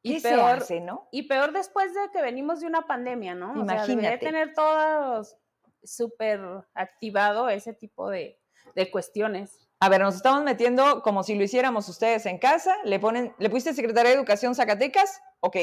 Y 0.01 0.21
peor, 0.21 0.63
¿no? 0.83 1.07
Y 1.11 1.23
peor 1.23 1.51
después 1.51 1.93
de 1.93 2.11
que 2.13 2.21
venimos 2.21 2.59
de 2.59 2.67
una 2.67 2.85
pandemia, 2.85 3.33
¿no? 3.33 3.55
Imagínate. 3.55 4.15
O 4.15 4.19
tener 4.19 4.53
todos 4.53 5.35
súper 5.83 6.39
activado 6.75 7.49
ese 7.49 7.73
tipo 7.73 8.09
de, 8.09 8.39
de, 8.75 8.91
cuestiones. 8.91 9.67
A 9.79 9.89
ver, 9.89 10.01
nos 10.01 10.15
estamos 10.15 10.43
metiendo 10.43 11.01
como 11.01 11.23
si 11.23 11.33
lo 11.33 11.43
hiciéramos 11.43 11.89
ustedes 11.89 12.27
en 12.27 12.37
casa. 12.37 12.75
Le 12.83 12.99
ponen, 12.99 13.33
¿le 13.39 13.49
pusiste 13.49 13.73
Secretaría 13.73 14.11
de 14.11 14.17
Educación 14.17 14.53
Zacatecas? 14.53 15.21
Ok 15.39 15.57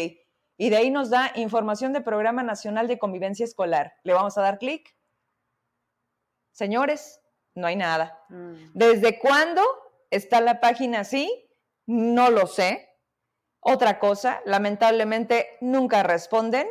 y 0.56 0.70
de 0.70 0.76
ahí 0.76 0.90
nos 0.90 1.10
da 1.10 1.32
información 1.34 1.92
del 1.92 2.04
Programa 2.04 2.44
Nacional 2.44 2.86
de 2.86 2.98
Convivencia 2.98 3.44
Escolar. 3.44 3.94
Le 4.04 4.12
vamos 4.12 4.38
a 4.38 4.42
dar 4.42 4.58
clic. 4.58 4.94
Señores, 6.52 7.20
no 7.54 7.66
hay 7.66 7.74
nada. 7.74 8.24
Mm. 8.28 8.70
¿Desde 8.74 9.18
cuándo 9.18 9.62
está 10.12 10.40
la 10.40 10.60
página 10.60 11.00
así? 11.00 11.48
No 11.86 12.30
lo 12.30 12.46
sé. 12.46 12.88
Otra 13.60 13.98
cosa, 13.98 14.42
lamentablemente 14.44 15.46
nunca 15.60 16.02
responden, 16.02 16.66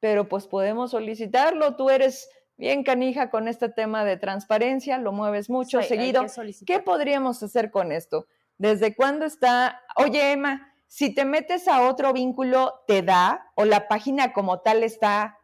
pero 0.00 0.28
pues 0.28 0.46
podemos 0.46 0.92
solicitarlo. 0.92 1.76
Tú 1.76 1.90
eres 1.90 2.30
bien 2.56 2.82
canija 2.84 3.30
con 3.30 3.48
este 3.48 3.68
tema 3.68 4.04
de 4.04 4.16
transparencia, 4.16 4.98
lo 4.98 5.12
mueves 5.12 5.50
mucho 5.50 5.82
seguido. 5.82 6.24
¿Qué 6.66 6.80
podríamos 6.80 7.42
hacer 7.42 7.70
con 7.70 7.92
esto? 7.92 8.26
¿Desde 8.56 8.96
cuándo 8.96 9.26
está? 9.26 9.82
Oye, 9.96 10.32
Emma, 10.32 10.74
si 10.86 11.14
te 11.14 11.26
metes 11.26 11.68
a 11.68 11.86
otro 11.86 12.14
vínculo, 12.14 12.82
te 12.86 13.02
da 13.02 13.52
o 13.54 13.66
la 13.66 13.88
página 13.88 14.32
como 14.32 14.60
tal 14.60 14.82
está 14.82 15.38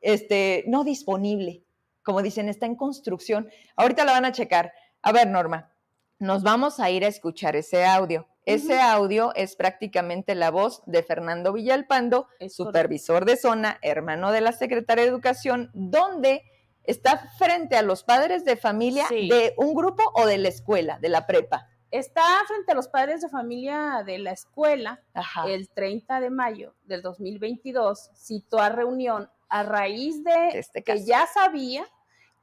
este, 0.00 0.64
no 0.68 0.84
disponible. 0.84 1.64
Como 2.04 2.22
dicen, 2.22 2.48
está 2.48 2.66
en 2.66 2.76
construcción. 2.76 3.48
Ahorita 3.76 4.04
la 4.04 4.12
van 4.12 4.24
a 4.26 4.32
checar. 4.32 4.72
A 5.06 5.12
ver, 5.12 5.28
Norma, 5.28 5.70
nos 6.18 6.42
vamos 6.42 6.80
a 6.80 6.88
ir 6.88 7.04
a 7.04 7.08
escuchar 7.08 7.56
ese 7.56 7.84
audio. 7.84 8.26
Ese 8.46 8.80
audio 8.80 9.34
es 9.34 9.54
prácticamente 9.54 10.34
la 10.34 10.50
voz 10.50 10.82
de 10.86 11.02
Fernando 11.02 11.52
Villalpando, 11.52 12.26
supervisor 12.48 13.26
de 13.26 13.36
zona, 13.36 13.78
hermano 13.82 14.32
de 14.32 14.40
la 14.40 14.52
secretaria 14.52 15.04
de 15.04 15.10
Educación, 15.10 15.70
donde 15.74 16.42
está 16.84 17.18
frente 17.36 17.76
a 17.76 17.82
los 17.82 18.02
padres 18.02 18.46
de 18.46 18.56
familia 18.56 19.06
de 19.10 19.52
un 19.58 19.74
grupo 19.74 20.02
o 20.14 20.24
de 20.24 20.38
la 20.38 20.48
escuela, 20.48 20.98
de 20.98 21.10
la 21.10 21.26
prepa. 21.26 21.68
Está 21.90 22.24
frente 22.46 22.72
a 22.72 22.74
los 22.74 22.88
padres 22.88 23.20
de 23.20 23.28
familia 23.28 24.02
de 24.06 24.18
la 24.18 24.32
escuela 24.32 25.02
el 25.46 25.68
30 25.68 26.20
de 26.20 26.30
mayo 26.30 26.76
del 26.84 27.02
2022, 27.02 28.10
citó 28.14 28.58
a 28.58 28.70
reunión 28.70 29.30
a 29.50 29.64
raíz 29.64 30.24
de 30.24 30.48
este 30.54 30.82
que 30.82 31.04
ya 31.04 31.26
sabía 31.26 31.86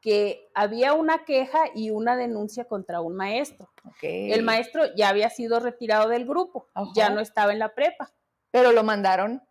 que 0.01 0.49
había 0.55 0.93
una 0.93 1.25
queja 1.25 1.59
y 1.75 1.91
una 1.91 2.15
denuncia 2.15 2.65
contra 2.65 3.01
un 3.01 3.15
maestro. 3.15 3.69
El 4.01 4.43
maestro 4.43 4.83
ya 4.95 5.09
había 5.09 5.29
sido 5.29 5.59
retirado 5.59 6.09
del 6.09 6.25
grupo, 6.25 6.67
ya 6.95 7.09
no 7.09 7.19
estaba 7.19 7.53
en 7.53 7.59
la 7.59 7.73
prepa. 7.73 8.11
Pero 8.49 8.71
lo 8.71 8.83
mandaron 8.83 9.41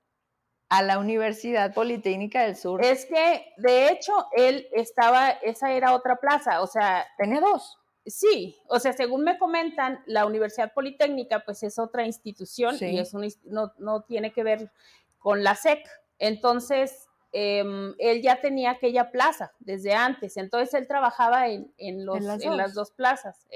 a 0.69 0.83
la 0.83 0.99
Universidad 0.99 1.73
Politécnica 1.73 2.43
del 2.43 2.57
Sur. 2.57 2.85
Es 2.85 3.07
que, 3.07 3.53
de 3.57 3.89
hecho, 3.89 4.13
él 4.37 4.69
estaba, 4.73 5.31
esa 5.31 5.73
era 5.73 5.95
otra 5.95 6.17
plaza, 6.17 6.63
o 6.63 6.67
sea... 6.67 7.07
Tenía 7.17 7.41
dos. 7.41 7.79
Sí, 8.07 8.57
o 8.69 8.79
sea, 8.79 8.93
según 8.93 9.25
me 9.25 9.39
comentan, 9.39 10.03
la 10.07 10.27
Universidad 10.27 10.73
Politécnica 10.73 11.45
pues 11.45 11.63
es 11.63 11.79
otra 11.79 12.07
institución 12.07 12.77
y 12.81 12.99
es 12.99 13.13
no, 13.45 13.73
no, 13.79 14.03
tiene 14.03 14.33
que 14.33 14.43
ver 14.43 14.73
con 15.19 15.45
la 15.45 15.55
SEC. 15.55 15.87
Entonces, 16.19 17.10
em, 17.33 17.95
él 17.99 18.23
ya 18.23 18.41
tenía 18.41 18.73
aquella 18.73 19.11
plaza 19.11 19.53
desde 19.59 19.95
antes, 19.95 20.37
entonces 20.37 20.75
él 20.75 20.87
trabajaba 20.87 21.49
en, 21.49 21.73
en, 21.79 22.05
los, 22.05 22.19
¿En, 22.19 22.57
las, 22.57 22.75
dos? 22.75 22.91
plazas. 22.91 23.47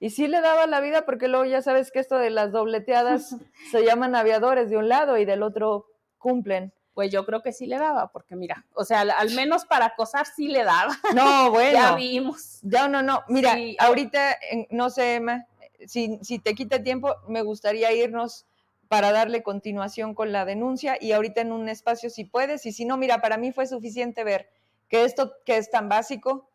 Y 0.00 0.10
sí 0.10 0.28
le 0.28 0.40
daba 0.40 0.66
la 0.66 0.80
vida 0.80 1.04
porque 1.04 1.28
luego 1.28 1.44
ya 1.44 1.60
sabes 1.60 1.90
que 1.90 1.98
esto 1.98 2.18
de 2.18 2.30
las 2.30 2.52
dobleteadas 2.52 3.36
se 3.72 3.84
llaman 3.84 4.14
aviadores 4.14 4.70
de 4.70 4.76
un 4.76 4.88
lado 4.88 5.18
y 5.18 5.24
del 5.24 5.42
otro 5.42 5.86
cumplen 6.18 6.72
pues 6.98 7.12
yo 7.12 7.24
creo 7.24 7.42
que 7.42 7.52
sí 7.52 7.66
le 7.66 7.78
daba, 7.78 8.10
porque 8.10 8.34
mira, 8.34 8.66
o 8.74 8.84
sea, 8.84 9.02
al 9.02 9.30
menos 9.30 9.64
para 9.64 9.84
acosar 9.84 10.26
sí 10.26 10.48
le 10.48 10.64
daba. 10.64 10.98
No, 11.14 11.48
bueno. 11.52 11.70
ya 11.70 11.94
vimos. 11.94 12.58
Ya, 12.62 12.88
no, 12.88 13.02
no. 13.02 13.22
Mira, 13.28 13.56
ahorita, 13.78 14.36
no 14.70 14.90
sé, 14.90 15.14
Emma, 15.14 15.46
si, 15.86 16.18
si 16.22 16.40
te 16.40 16.56
quita 16.56 16.82
tiempo, 16.82 17.14
me 17.28 17.42
gustaría 17.42 17.92
irnos 17.92 18.47
para 18.88 19.12
darle 19.12 19.42
continuación 19.42 20.14
con 20.14 20.32
la 20.32 20.44
denuncia 20.44 20.96
y 21.00 21.12
ahorita 21.12 21.42
en 21.42 21.52
un 21.52 21.68
espacio 21.68 22.10
si 22.10 22.24
puedes 22.24 22.64
y 22.66 22.72
si 22.72 22.86
no, 22.86 22.96
mira, 22.96 23.20
para 23.20 23.36
mí 23.36 23.52
fue 23.52 23.66
suficiente 23.66 24.24
ver 24.24 24.50
que 24.88 25.04
esto 25.04 25.34
que 25.44 25.58
es 25.58 25.70
tan 25.70 25.88
básico 25.88 26.50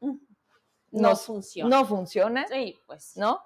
no, 0.91 1.15
funciona. 1.15 1.69
No 1.69 1.85
funciona. 1.85 2.47
Sí, 2.47 2.79
pues. 2.85 3.15
¿No? 3.17 3.41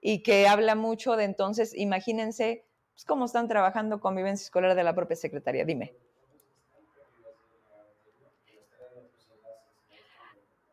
Y 0.00 0.22
que 0.22 0.46
habla 0.46 0.74
mucho 0.74 1.16
de 1.16 1.24
entonces, 1.24 1.72
imagínense 1.74 2.66
pues, 2.92 3.04
cómo 3.04 3.24
están 3.24 3.48
trabajando 3.48 4.00
convivencia 4.00 4.44
escolar 4.44 4.74
de 4.74 4.84
la 4.84 4.94
propia 4.94 5.16
Secretaría. 5.16 5.64
Dime. 5.64 5.94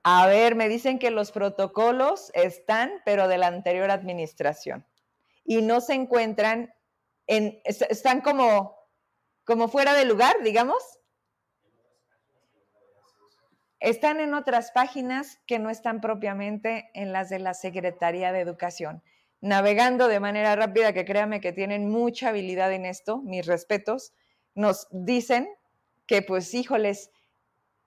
A 0.03 0.27
ver, 0.27 0.55
me 0.55 0.67
dicen 0.67 0.99
que 0.99 1.11
los 1.11 1.31
protocolos 1.31 2.29
están, 2.33 2.91
pero 3.05 3.27
de 3.27 3.37
la 3.37 3.47
anterior 3.47 3.89
administración. 3.89 4.85
Y 5.45 5.61
no 5.61 5.79
se 5.79 5.93
encuentran 5.93 6.73
están 7.27 8.21
como, 8.21 8.75
como 9.43 9.67
fuera 9.67 9.93
de 9.93 10.05
lugar, 10.05 10.37
digamos. 10.43 10.81
Están 13.79 14.19
en 14.19 14.33
otras 14.33 14.71
páginas 14.71 15.39
que 15.45 15.59
no 15.59 15.69
están 15.69 15.99
propiamente 15.99 16.89
en 16.93 17.11
las 17.11 17.29
de 17.29 17.39
la 17.39 17.53
Secretaría 17.53 18.31
de 18.31 18.39
Educación. 18.39 19.03
Navegando 19.41 20.07
de 20.07 20.21
manera 20.21 20.55
rápida, 20.55 20.93
que 20.93 21.03
créame 21.03 21.41
que 21.41 21.51
tienen 21.51 21.89
mucha 21.89 22.29
habilidad 22.29 22.71
en 22.71 22.85
esto, 22.85 23.21
mis 23.21 23.45
respetos, 23.45 24.13
nos 24.55 24.87
dicen 24.91 25.49
que 26.05 26.21
pues 26.21 26.53
híjoles, 26.53 27.11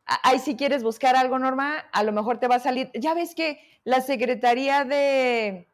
Ahí 0.06 0.38
si 0.38 0.54
quieres 0.54 0.84
buscar 0.84 1.16
algo 1.16 1.38
normal, 1.38 1.84
a 1.92 2.02
lo 2.04 2.12
mejor 2.12 2.38
te 2.38 2.46
va 2.46 2.56
a 2.56 2.60
salir. 2.60 2.90
Ya 2.94 3.12
ves 3.12 3.34
que 3.34 3.58
la 3.82 4.00
Secretaría 4.00 4.84
de, 4.84 5.68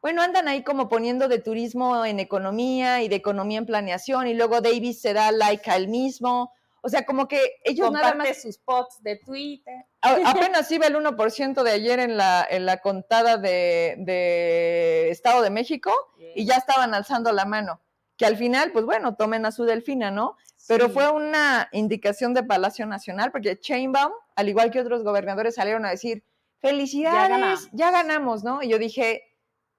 bueno, 0.00 0.22
andan 0.22 0.48
ahí 0.48 0.62
como 0.62 0.88
poniendo 0.88 1.28
de 1.28 1.38
turismo 1.38 2.04
en 2.04 2.20
economía 2.20 3.02
y 3.02 3.08
de 3.08 3.16
economía 3.16 3.58
en 3.58 3.66
planeación 3.66 4.26
y 4.28 4.34
luego 4.34 4.60
Davis 4.60 5.00
se 5.00 5.12
da 5.12 5.32
like 5.32 5.70
al 5.70 5.88
mismo. 5.88 6.52
O 6.82 6.88
sea, 6.88 7.04
como 7.04 7.26
que 7.26 7.40
ellos 7.64 7.90
nada 7.90 8.14
más... 8.14 8.40
sus 8.40 8.58
posts 8.58 9.02
de 9.02 9.16
Twitter. 9.16 9.74
apenas 10.00 10.70
iba 10.70 10.86
el 10.86 10.94
1% 10.94 11.62
de 11.62 11.70
ayer 11.70 11.98
en 11.98 12.16
la, 12.16 12.46
en 12.48 12.64
la 12.64 12.76
contada 12.78 13.38
de, 13.38 13.96
de 13.98 15.10
Estado 15.10 15.42
de 15.42 15.50
México 15.50 15.92
y 16.34 16.46
ya 16.46 16.54
estaban 16.54 16.94
alzando 16.94 17.32
la 17.32 17.44
mano. 17.44 17.80
Que 18.16 18.26
al 18.26 18.36
final, 18.36 18.70
pues 18.72 18.84
bueno, 18.84 19.16
tomen 19.16 19.44
a 19.44 19.50
su 19.50 19.64
delfina, 19.64 20.10
¿no? 20.10 20.36
Pero 20.68 20.88
fue 20.88 21.10
una 21.10 21.68
indicación 21.72 22.34
de 22.34 22.42
Palacio 22.42 22.86
Nacional, 22.86 23.30
porque 23.30 23.58
Chainbaum, 23.58 24.12
al 24.34 24.48
igual 24.48 24.70
que 24.70 24.80
otros 24.80 25.04
gobernadores, 25.04 25.54
salieron 25.54 25.84
a 25.86 25.90
decir, 25.90 26.24
felicidades, 26.60 27.68
ya 27.72 27.90
ganamos, 27.90 28.42
¿no? 28.42 28.62
Y 28.62 28.68
yo 28.68 28.78
dije, 28.78 29.22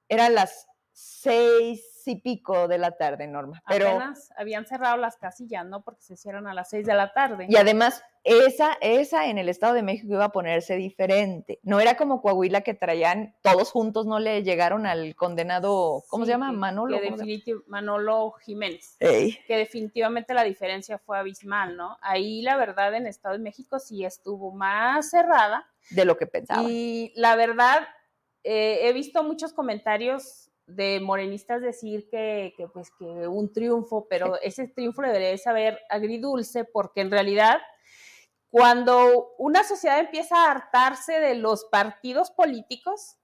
eran 0.10 0.36
las 0.36 0.68
seis 0.94 1.98
y 2.08 2.16
pico 2.16 2.68
de 2.68 2.78
la 2.78 2.92
tarde, 2.92 3.28
Norma. 3.28 3.62
Pero 3.68 3.90
Apenas 3.90 4.32
habían 4.38 4.66
cerrado 4.66 4.98
las 4.98 5.18
casillas, 5.18 5.66
¿no? 5.66 5.84
Porque 5.84 6.02
se 6.02 6.14
hicieron 6.14 6.48
a 6.48 6.54
las 6.54 6.70
seis 6.70 6.86
de 6.86 6.94
la 6.94 7.14
tarde. 7.14 7.48
Y 7.50 7.56
además, 7.58 8.04
esa, 8.24 8.78
esa 8.82 9.28
en 9.28 9.38
el 9.38 9.50
Estado 9.50 9.74
de 9.74 9.84
México 9.84 10.14
iba 10.14 10.26
a 10.26 10.32
ponerse 10.32 10.76
diferente. 10.76 11.60
No 11.64 11.80
era 11.80 11.98
como 11.98 12.22
Coahuila 12.22 12.62
que 12.62 12.74
traían, 12.74 13.36
todos 13.42 13.72
juntos 13.72 14.06
no 14.06 14.20
le 14.20 14.44
llegaron 14.44 14.86
al 14.86 15.16
condenado, 15.16 16.04
¿cómo 16.10 16.26
se 16.26 16.32
llama? 16.32 16.52
Manolo. 16.52 17.00
Manolo 17.68 18.32
Jiménez. 18.42 18.98
Que 19.00 19.58
definitivamente 19.58 20.34
la 20.34 20.44
diferencia 20.44 20.98
fue 20.98 21.18
abismal, 21.18 21.76
¿no? 21.76 21.98
Ahí 22.02 22.42
la 22.42 22.58
verdad 22.58 22.94
en 22.96 23.08
Estado 23.08 23.34
de 23.38 23.44
México 23.44 23.80
sí 23.80 24.06
estuvo 24.06 24.52
más 24.52 25.10
cerrada. 25.10 25.68
De 25.90 26.04
lo 26.04 26.18
que 26.18 26.28
pensaba. 26.28 26.64
Y 26.64 27.14
la 27.16 27.36
verdad, 27.38 27.88
eh, 28.50 28.88
he 28.88 28.94
visto 28.94 29.24
muchos 29.24 29.52
comentarios 29.52 30.50
de 30.68 31.02
morenistas 31.02 31.62
decir 31.62 32.08
que, 32.10 32.54
pues 32.74 32.92
que 32.98 33.28
un 33.28 33.52
triunfo, 33.52 34.08
pero 34.10 34.40
ese 34.42 34.70
triunfo 34.70 35.02
debería 35.02 35.38
saber 35.38 35.82
agridulce 35.90 36.64
porque 36.64 37.02
en 37.02 37.12
realidad 37.12 37.58
cuando 38.50 39.34
una 39.38 39.66
sociedad 39.66 40.00
empieza 40.00 40.46
a 40.46 40.52
hartarse 40.52 41.20
de 41.20 41.36
los 41.36 41.66
partidos 41.66 42.32
políticos, 42.32 43.18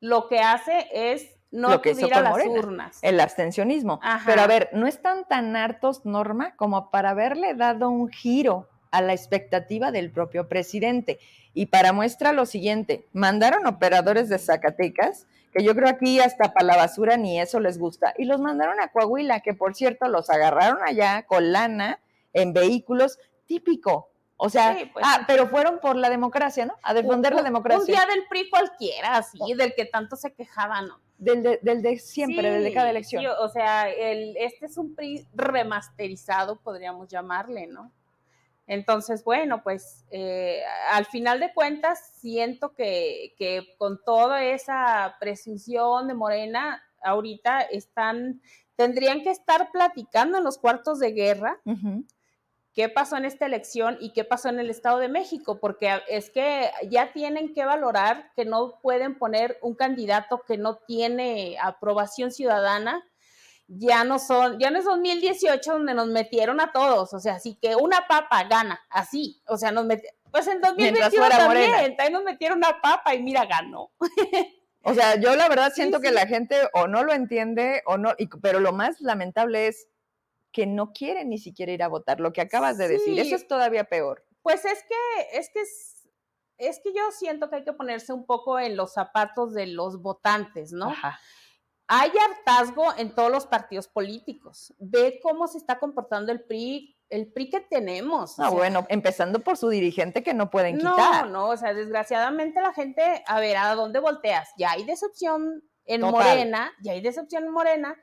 lo 0.00 0.28
que 0.28 0.40
hace 0.40 0.88
es 0.94 1.28
no 1.50 1.68
acudir 1.68 2.14
a 2.14 2.22
las 2.22 2.46
urnas. 2.46 2.98
El 3.02 3.20
abstencionismo. 3.20 4.00
Pero 4.24 4.40
a 4.40 4.46
ver, 4.46 4.70
no 4.72 4.86
están 4.86 5.28
tan 5.28 5.56
hartos, 5.56 6.06
Norma, 6.06 6.56
como 6.56 6.90
para 6.90 7.10
haberle 7.10 7.54
dado 7.54 7.90
un 7.90 8.08
giro 8.08 8.70
a 8.90 9.02
la 9.02 9.12
expectativa 9.12 9.90
del 9.90 10.10
propio 10.10 10.48
presidente. 10.48 11.18
Y 11.54 11.66
para 11.66 11.92
muestra 11.92 12.32
lo 12.32 12.46
siguiente, 12.46 13.06
mandaron 13.12 13.66
operadores 13.66 14.28
de 14.28 14.38
Zacatecas, 14.38 15.26
que 15.52 15.62
yo 15.62 15.74
creo 15.74 15.88
aquí 15.88 16.18
hasta 16.18 16.52
para 16.52 16.66
la 16.66 16.76
basura 16.76 17.16
ni 17.16 17.40
eso 17.40 17.60
les 17.60 17.78
gusta, 17.78 18.12
y 18.18 18.24
los 18.24 18.40
mandaron 18.40 18.80
a 18.80 18.88
Coahuila, 18.88 19.40
que 19.40 19.54
por 19.54 19.74
cierto 19.74 20.08
los 20.08 20.28
agarraron 20.30 20.78
allá 20.84 21.24
con 21.26 21.52
lana 21.52 22.00
en 22.32 22.52
vehículos 22.52 23.18
típico. 23.46 24.10
O 24.36 24.50
sea, 24.50 24.76
pues 24.92 25.04
ah, 25.06 25.24
pero 25.28 25.46
fueron 25.48 25.78
por 25.78 25.94
la 25.94 26.10
democracia, 26.10 26.66
¿no? 26.66 26.74
A 26.82 26.92
defender 26.92 27.34
la 27.34 27.42
democracia. 27.42 27.80
Un 27.80 27.86
día 27.86 28.04
del 28.12 28.26
PRI 28.28 28.50
cualquiera, 28.50 29.16
así, 29.16 29.38
del 29.56 29.74
que 29.74 29.84
tanto 29.84 30.16
se 30.16 30.32
quejaban, 30.32 30.88
¿no? 30.88 31.00
Del 31.18 31.42
de, 31.44 31.60
del 31.62 31.82
de 31.82 31.98
siempre, 32.00 32.50
del 32.50 32.64
de 32.64 32.74
cada 32.74 32.90
elección. 32.90 33.24
o 33.38 33.48
sea, 33.48 33.88
el, 33.88 34.36
este 34.36 34.66
es 34.66 34.76
un 34.76 34.96
PRI 34.96 35.24
remasterizado, 35.34 36.56
podríamos 36.56 37.08
llamarle, 37.08 37.68
¿no? 37.68 37.92
Entonces, 38.66 39.24
bueno, 39.24 39.62
pues 39.62 40.04
eh, 40.10 40.62
al 40.90 41.04
final 41.06 41.40
de 41.40 41.52
cuentas 41.52 42.12
siento 42.16 42.74
que, 42.74 43.34
que, 43.36 43.74
con 43.76 44.02
toda 44.04 44.42
esa 44.42 45.16
presunción 45.20 46.08
de 46.08 46.14
Morena, 46.14 46.82
ahorita 47.02 47.60
están, 47.60 48.40
tendrían 48.76 49.22
que 49.22 49.30
estar 49.30 49.70
platicando 49.70 50.38
en 50.38 50.44
los 50.44 50.58
cuartos 50.58 50.98
de 50.98 51.12
guerra 51.12 51.60
qué 52.74 52.88
pasó 52.88 53.16
en 53.16 53.24
esta 53.24 53.46
elección 53.46 53.96
y 54.00 54.12
qué 54.12 54.24
pasó 54.24 54.48
en 54.48 54.58
el 54.58 54.68
Estado 54.68 54.98
de 54.98 55.08
México, 55.08 55.60
porque 55.60 56.02
es 56.08 56.30
que 56.30 56.70
ya 56.90 57.12
tienen 57.12 57.54
que 57.54 57.64
valorar 57.64 58.32
que 58.34 58.44
no 58.44 58.80
pueden 58.82 59.16
poner 59.16 59.58
un 59.62 59.74
candidato 59.74 60.42
que 60.46 60.58
no 60.58 60.76
tiene 60.76 61.56
aprobación 61.62 62.32
ciudadana 62.32 63.04
ya 63.66 64.04
no 64.04 64.18
son, 64.18 64.58
ya 64.58 64.70
no 64.70 64.78
es 64.78 64.84
2018 64.84 65.72
donde 65.72 65.94
nos 65.94 66.08
metieron 66.08 66.60
a 66.60 66.72
todos, 66.72 67.14
o 67.14 67.18
sea, 67.18 67.34
así 67.34 67.56
que 67.60 67.76
una 67.76 68.06
papa 68.06 68.44
gana, 68.44 68.80
así, 68.90 69.42
o 69.46 69.56
sea, 69.56 69.72
nos 69.72 69.86
metieron, 69.86 70.18
pues 70.30 70.46
en 70.48 70.60
2021 70.60 71.28
también, 71.28 71.96
también 71.96 72.12
nos 72.12 72.24
metieron 72.24 72.58
una 72.58 72.80
papa 72.80 73.14
y 73.14 73.22
mira, 73.22 73.46
ganó. 73.46 73.90
O 74.86 74.92
sea, 74.92 75.18
yo 75.18 75.34
la 75.34 75.48
verdad 75.48 75.72
siento 75.74 75.98
que 76.02 76.10
la 76.10 76.26
gente 76.26 76.56
o 76.74 76.86
no 76.86 77.04
lo 77.04 77.14
entiende 77.14 77.82
o 77.86 77.96
no, 77.96 78.12
pero 78.42 78.60
lo 78.60 78.74
más 78.74 79.00
lamentable 79.00 79.66
es 79.66 79.88
que 80.52 80.66
no 80.66 80.92
quieren 80.92 81.30
ni 81.30 81.38
siquiera 81.38 81.72
ir 81.72 81.82
a 81.82 81.88
votar, 81.88 82.20
lo 82.20 82.34
que 82.34 82.42
acabas 82.42 82.76
de 82.76 82.88
decir, 82.88 83.18
eso 83.18 83.34
es 83.34 83.48
todavía 83.48 83.84
peor. 83.84 84.26
Pues 84.42 84.66
es 84.66 84.84
que, 84.86 85.38
es 85.38 85.48
que 85.48 85.62
es, 85.62 86.10
es 86.58 86.80
que 86.80 86.92
yo 86.92 87.00
siento 87.12 87.48
que 87.48 87.56
hay 87.56 87.64
que 87.64 87.72
ponerse 87.72 88.12
un 88.12 88.26
poco 88.26 88.58
en 88.58 88.76
los 88.76 88.92
zapatos 88.92 89.54
de 89.54 89.68
los 89.68 90.02
votantes, 90.02 90.70
¿no? 90.72 90.90
Ajá 90.90 91.18
hay 91.86 92.10
hartazgo 92.10 92.94
en 92.96 93.14
todos 93.14 93.30
los 93.30 93.46
partidos 93.46 93.88
políticos. 93.88 94.74
Ve 94.78 95.20
cómo 95.22 95.46
se 95.46 95.58
está 95.58 95.78
comportando 95.78 96.32
el 96.32 96.42
PRI, 96.42 96.96
el 97.10 97.32
PRI 97.32 97.50
que 97.50 97.60
tenemos. 97.60 98.38
Ah, 98.38 98.50
bueno, 98.50 98.86
empezando 98.88 99.40
por 99.40 99.56
su 99.56 99.68
dirigente 99.68 100.22
que 100.22 100.34
no 100.34 100.50
pueden 100.50 100.78
quitar. 100.78 101.26
No, 101.26 101.30
no, 101.30 101.48
o 101.48 101.56
sea, 101.56 101.74
desgraciadamente 101.74 102.60
la 102.60 102.72
gente, 102.72 103.22
a 103.26 103.40
ver, 103.40 103.56
¿a 103.56 103.74
dónde 103.74 104.00
volteas? 104.00 104.48
Ya 104.56 104.72
hay 104.72 104.84
decepción 104.84 105.62
en 105.86 106.00
Morena, 106.00 106.72
ya 106.82 106.92
hay 106.92 107.02
decepción 107.02 107.44
en 107.44 107.50
Morena, 107.50 107.94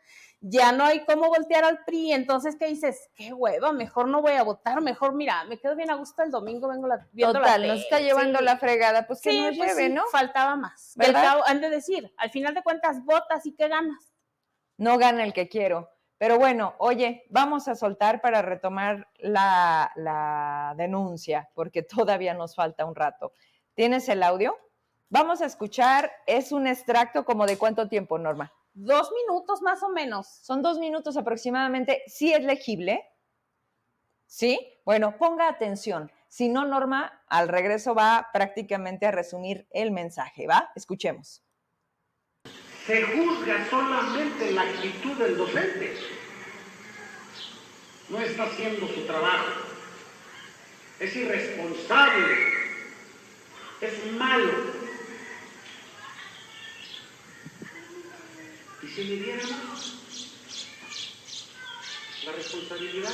ya 0.42 0.72
no 0.72 0.86
hay 0.86 1.06
cómo 1.06 1.28
voltear 1.30 1.64
al 1.64 1.84
PRI, 1.86 2.14
entonces, 2.14 2.56
¿qué 2.56 2.66
dices? 2.66 3.10
Qué 3.16 3.32
hueva, 3.32 3.72
mejor 3.72 4.08
no 4.08 4.24
voy 4.24 4.34
a 4.34 4.44
votar, 4.44 4.82
mejor, 4.82 5.14
mira, 5.14 5.44
me 5.46 5.60
quedo 5.60 5.76
bien 5.76 5.92
a 5.92 5.96
gusto 5.96 6.24
el 6.24 6.32
domingo, 6.32 6.68
vengo 6.68 6.88
la, 6.88 7.08
viendo 7.12 7.40
Total, 7.40 7.68
nos 7.68 7.80
está 7.82 8.00
llevando 8.00 8.42
la 8.42 8.58
fregada, 8.58 9.06
pues 9.06 9.22
que 9.22 9.32
no 9.40 9.56
pues 9.56 9.76
lleve, 9.76 9.90
¿no? 9.90 10.04
faltaba 10.12 10.56
más. 10.56 10.96
han 11.46 11.62
de 11.62 11.70
decir, 11.70 12.12
al 12.18 12.32
final 12.32 12.56
de 12.56 12.64
cuentas, 12.64 13.06
votas 13.06 13.46
y 13.46 13.54
qué 13.54 13.68
ganas. 13.68 14.14
No 14.78 14.98
gana 14.98 15.24
el 15.24 15.34
que 15.34 15.48
quiero. 15.48 15.90
Pero 16.18 16.38
bueno, 16.38 16.76
oye, 16.80 17.26
vamos 17.30 17.68
a 17.68 17.76
soltar 17.76 18.22
para 18.22 18.42
retomar 18.42 19.10
la, 19.18 19.92
la 19.96 20.74
denuncia, 20.76 21.50
porque 21.54 21.84
todavía 21.84 22.34
nos 22.34 22.56
falta 22.56 22.86
un 22.86 22.96
rato. 22.96 23.34
¿Tienes 23.76 24.10
el 24.10 24.24
audio? 24.24 24.58
Vamos 25.10 25.42
a 25.42 25.46
escuchar, 25.46 26.12
es 26.26 26.52
un 26.52 26.66
extracto 26.66 27.26
como 27.26 27.46
de 27.46 27.58
cuánto 27.58 27.88
tiempo, 27.88 28.18
Norma. 28.18 28.52
Dos 28.74 29.12
minutos 29.12 29.62
más 29.62 29.84
o 29.84 29.90
menos. 29.90 30.28
Son 30.28 30.62
dos 30.62 30.80
minutos 30.80 31.18
aproximadamente. 31.18 32.04
¿Sí 32.08 32.34
es 32.34 32.44
legible? 32.44 33.06
¿Sí? 34.26 34.80
Bueno, 34.86 35.18
ponga 35.18 35.50
atención. 35.50 36.10
Si 36.30 36.48
no, 36.48 36.66
Norma, 36.66 37.22
al 37.28 37.50
regreso 37.50 37.94
va 37.94 38.30
prácticamente 38.32 39.06
a 39.06 39.12
resumir 39.12 39.68
el 39.72 39.92
mensaje. 39.92 40.48
¿Va? 40.48 40.72
Escuchemos. 40.76 41.44
Se 42.86 43.04
juzga 43.04 43.70
solamente 43.70 44.52
la 44.52 44.62
actitud 44.62 45.18
del 45.18 45.38
docente. 45.38 45.94
No 48.10 48.20
está 48.20 48.44
haciendo 48.44 48.88
su 48.88 49.06
trabajo. 49.06 49.52
Es 51.00 51.16
irresponsable. 51.16 52.36
Es 53.82 54.12
malo 54.14 54.91
¿Y 58.92 58.94
si 58.94 59.04
midiéramos 59.04 59.94
la 62.26 62.32
responsabilidad? 62.34 63.14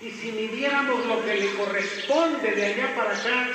Y 0.00 0.10
si 0.10 0.32
midiéramos 0.32 1.04
lo 1.04 1.22
que 1.22 1.34
le 1.34 1.54
corresponde 1.54 2.50
de 2.50 2.64
allá 2.64 2.96
para 2.96 3.14
acá, 3.14 3.50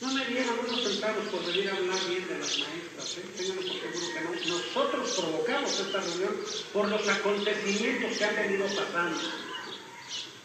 no 0.00 0.14
me 0.14 0.24
diéramos 0.24 0.68
unos 0.68 0.84
centavos 0.84 1.26
por 1.30 1.44
venir 1.46 1.68
a 1.68 1.76
hablar 1.76 1.98
bien 2.08 2.28
de 2.28 2.38
las 2.38 2.58
maestras, 2.60 3.18
¿eh? 3.18 3.24
Ténganlo 3.36 3.62
por 3.62 3.80
seguro 3.80 4.12
que 4.14 4.46
no. 4.46 4.56
Nosotros 4.56 5.10
provocamos 5.18 5.80
esta 5.80 6.00
reunión 6.00 6.36
por 6.72 6.88
los 6.88 7.08
acontecimientos 7.08 8.18
que 8.18 8.24
han 8.24 8.36
venido 8.36 8.66
pasando. 8.66 9.18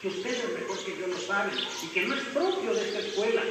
Que 0.01 0.07
ustedes 0.07 0.49
mejor 0.51 0.79
que 0.83 0.97
yo 0.99 1.05
lo 1.05 1.19
saben 1.19 1.55
y 1.83 1.87
que 1.89 2.05
no 2.07 2.15
es 2.15 2.23
propio 2.23 2.73
de 2.73 2.87
esta 2.87 2.99
escuela. 3.01 3.43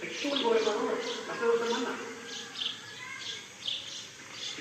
Estuvo 0.00 0.36
el 0.36 0.42
gobernador 0.42 0.98
hace 1.30 1.44
dos 1.44 1.68
semanas 1.68 2.11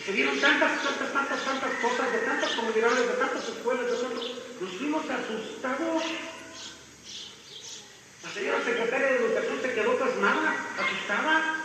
se 0.05 0.13
dieron 0.13 0.39
tantas, 0.39 0.83
tantas, 0.83 1.13
tantas, 1.13 1.45
tantas 1.45 1.73
cosas 1.75 2.11
de 2.11 2.19
tantas 2.19 2.51
comunidades, 2.51 3.07
de 3.07 3.13
tantas 3.13 3.47
escuelas, 3.47 3.85
de 3.85 3.97
tantos, 3.97 4.31
nos 4.59 4.71
fuimos 4.77 5.05
asustados. 5.09 6.03
La 8.23 8.31
señora 8.31 8.63
secretaria 8.63 9.07
de 9.07 9.15
Educación 9.17 9.61
se 9.61 9.73
quedó 9.73 9.99
pasmada, 9.99 10.55
asustada, 10.79 11.55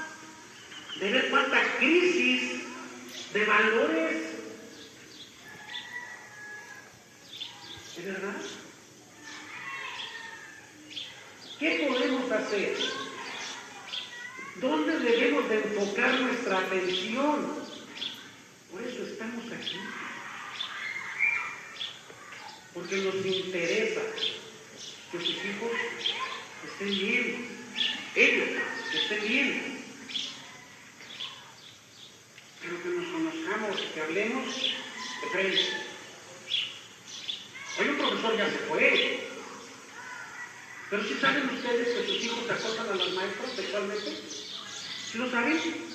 de 1.00 1.12
ver 1.12 1.30
cuánta 1.30 1.76
crisis 1.78 2.62
de 3.32 3.44
valores. 3.44 4.22
¿Es 7.96 8.04
verdad? 8.04 8.36
¿Qué 11.58 11.88
podemos 11.88 12.30
hacer? 12.30 12.76
¿Dónde 14.56 14.98
debemos 14.98 15.48
de 15.48 15.56
enfocar 15.56 16.20
nuestra 16.20 16.58
atención? 16.58 17.65
Por 18.70 18.82
eso 18.82 19.02
estamos 19.02 19.44
aquí. 19.52 19.80
Porque 22.74 22.96
nos 22.96 23.14
interesa 23.14 24.00
que 25.12 25.18
sus 25.18 25.30
hijos 25.30 25.72
estén 26.64 26.88
bien. 26.88 27.48
Ellos 28.14 28.48
estén 28.94 29.28
bien. 29.28 29.84
Pero 32.62 32.82
que 32.82 32.88
nos 32.88 33.06
conozcamos, 33.06 33.80
que 33.94 34.00
hablemos 34.00 34.74
de 35.22 35.30
frente. 35.30 35.86
Hoy 37.78 37.88
un 37.88 37.96
profesor 37.98 38.36
ya 38.36 38.50
se 38.50 38.58
fue. 38.68 39.28
Pero 40.90 41.04
si 41.04 41.14
saben 41.14 41.48
ustedes 41.50 41.88
que 41.88 42.06
sus 42.06 42.24
hijos 42.24 42.50
acosan 42.50 42.88
a 42.88 42.94
las 42.94 43.10
maestras 43.10 43.52
sexualmente, 43.56 44.12
¿sí 45.10 45.18
lo 45.18 45.30
saben? 45.30 45.85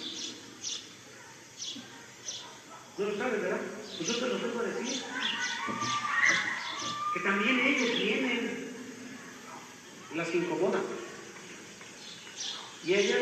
No 2.98 3.06
lo 3.06 3.18
saben, 3.18 3.42
¿verdad? 3.42 3.62
Pues 3.98 4.10
yo 4.10 4.28
los 4.28 4.42
vengo 4.42 4.60
a 4.60 4.64
decir. 4.64 5.04
Que 7.14 7.20
también 7.22 7.60
ellos 7.60 7.98
vienen, 7.98 8.76
las 10.16 10.36
incomodan. 10.36 10.84
Y 12.84 12.94
ellas 12.94 13.20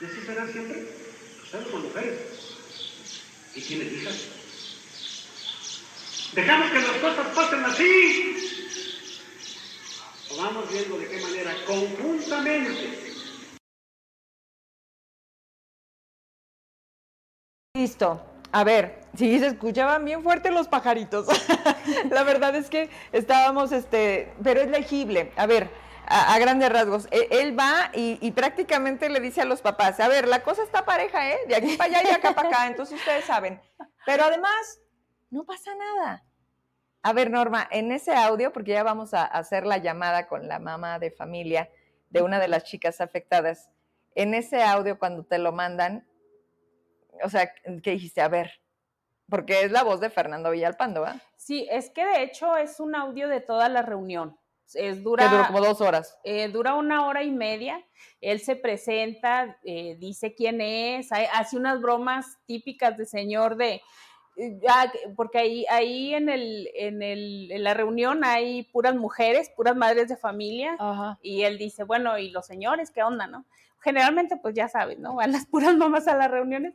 ¿Y 0.00 0.04
así 0.04 0.20
será 0.24 0.46
siempre? 0.46 0.88
Estamos 1.44 1.68
con 1.70 1.82
mujeres. 1.82 2.20
Y 3.54 3.60
tienen 3.60 3.94
hijas. 3.94 4.26
Dejamos 6.34 6.70
que 6.70 6.78
las 6.78 6.96
cosas 6.98 7.26
pasen 7.34 7.64
así. 7.64 8.36
O 10.30 10.36
vamos 10.36 10.70
viendo 10.70 10.98
de 10.98 11.08
qué 11.08 11.20
manera 11.20 11.64
conjuntamente 11.64 13.07
Listo. 17.88 18.22
A 18.52 18.64
ver, 18.64 19.00
sí, 19.16 19.38
se 19.38 19.46
escuchaban 19.46 20.04
bien 20.04 20.22
fuertes 20.22 20.52
los 20.52 20.68
pajaritos. 20.68 21.26
la 22.10 22.22
verdad 22.22 22.54
es 22.54 22.68
que 22.68 22.90
estábamos, 23.12 23.72
este, 23.72 24.30
pero 24.42 24.60
es 24.60 24.68
legible. 24.68 25.32
A 25.36 25.46
ver, 25.46 25.70
a, 26.06 26.38
grandes 26.38 26.70
rasgos. 26.70 27.08
E, 27.10 27.28
él, 27.30 27.58
va 27.58 27.90
y, 27.94 28.30
prácticamente 28.32 29.08
le 29.08 29.20
dice 29.20 29.40
a 29.40 29.46
los 29.46 29.62
papás, 29.62 30.00
a 30.00 30.08
ver, 30.08 30.28
la 30.28 30.42
cosa 30.42 30.62
está 30.64 30.84
pareja, 30.84 31.30
¿eh? 31.30 31.38
De 31.48 31.56
aquí 31.56 31.78
para 31.78 31.98
allá 31.98 32.10
y 32.10 32.12
acá 32.12 32.34
para 32.34 32.48
acá, 32.50 32.66
entonces 32.66 32.98
ustedes 32.98 33.24
saben. 33.24 33.58
Pero 34.04 34.24
además, 34.24 34.82
no 35.30 35.44
pasa 35.44 35.70
nada. 35.74 36.24
A 37.02 37.14
ver, 37.14 37.30
Norma, 37.30 37.66
en 37.70 37.90
ese 37.90 38.14
audio, 38.14 38.52
porque 38.52 38.72
ya 38.72 38.82
vamos 38.82 39.14
a 39.14 39.24
hacer 39.24 39.64
la 39.64 39.78
llamada 39.78 40.28
con 40.28 40.46
la 40.46 40.58
mamá 40.58 40.98
de 40.98 41.10
familia 41.10 41.70
de 42.10 42.20
una 42.20 42.38
de 42.38 42.48
las 42.48 42.64
chicas 42.64 43.00
afectadas, 43.00 43.70
en 44.14 44.34
ese 44.34 44.62
audio 44.62 44.98
cuando 44.98 45.24
te 45.24 45.38
lo 45.38 45.52
mandan, 45.52 46.07
o 47.22 47.28
sea, 47.28 47.52
¿qué 47.82 47.92
dijiste? 47.92 48.20
A 48.20 48.28
ver, 48.28 48.52
porque 49.28 49.62
es 49.62 49.70
la 49.70 49.82
voz 49.82 50.00
de 50.00 50.10
Fernando 50.10 50.50
Villalpando, 50.50 51.02
¿va? 51.02 51.20
Sí, 51.36 51.66
es 51.70 51.90
que 51.90 52.04
de 52.04 52.22
hecho 52.22 52.56
es 52.56 52.80
un 52.80 52.94
audio 52.94 53.28
de 53.28 53.40
toda 53.40 53.68
la 53.68 53.82
reunión. 53.82 54.38
Es 54.74 55.02
dura, 55.02 55.24
que 55.24 55.30
duró 55.30 55.46
como 55.46 55.60
dos 55.60 55.80
horas. 55.80 56.18
Eh, 56.24 56.48
dura 56.48 56.74
una 56.74 57.06
hora 57.06 57.22
y 57.22 57.30
media. 57.30 57.82
Él 58.20 58.40
se 58.40 58.54
presenta, 58.54 59.58
eh, 59.64 59.96
dice 59.98 60.34
quién 60.34 60.60
es, 60.60 61.08
hace 61.10 61.56
unas 61.56 61.80
bromas 61.80 62.38
típicas 62.44 62.96
de 62.98 63.06
señor 63.06 63.56
de, 63.56 63.80
ya, 64.60 64.92
porque 65.16 65.38
ahí, 65.38 65.66
ahí 65.68 66.14
en, 66.14 66.28
el, 66.28 66.70
en, 66.74 67.02
el, 67.02 67.50
en 67.50 67.64
la 67.64 67.74
reunión 67.74 68.24
hay 68.24 68.64
puras 68.64 68.94
mujeres, 68.94 69.50
puras 69.56 69.76
madres 69.76 70.08
de 70.08 70.16
familia, 70.16 70.76
y 71.22 71.42
él 71.42 71.58
dice, 71.58 71.84
bueno, 71.84 72.18
¿y 72.18 72.30
los 72.30 72.46
señores 72.46 72.90
qué 72.90 73.02
onda, 73.02 73.26
no? 73.26 73.44
Generalmente, 73.80 74.36
pues 74.36 74.54
ya 74.54 74.68
sabes, 74.68 74.98
¿no? 74.98 75.16
Van 75.16 75.32
las 75.32 75.46
puras 75.50 75.76
mamás 75.76 76.08
a 76.08 76.16
las 76.16 76.30
reuniones. 76.30 76.74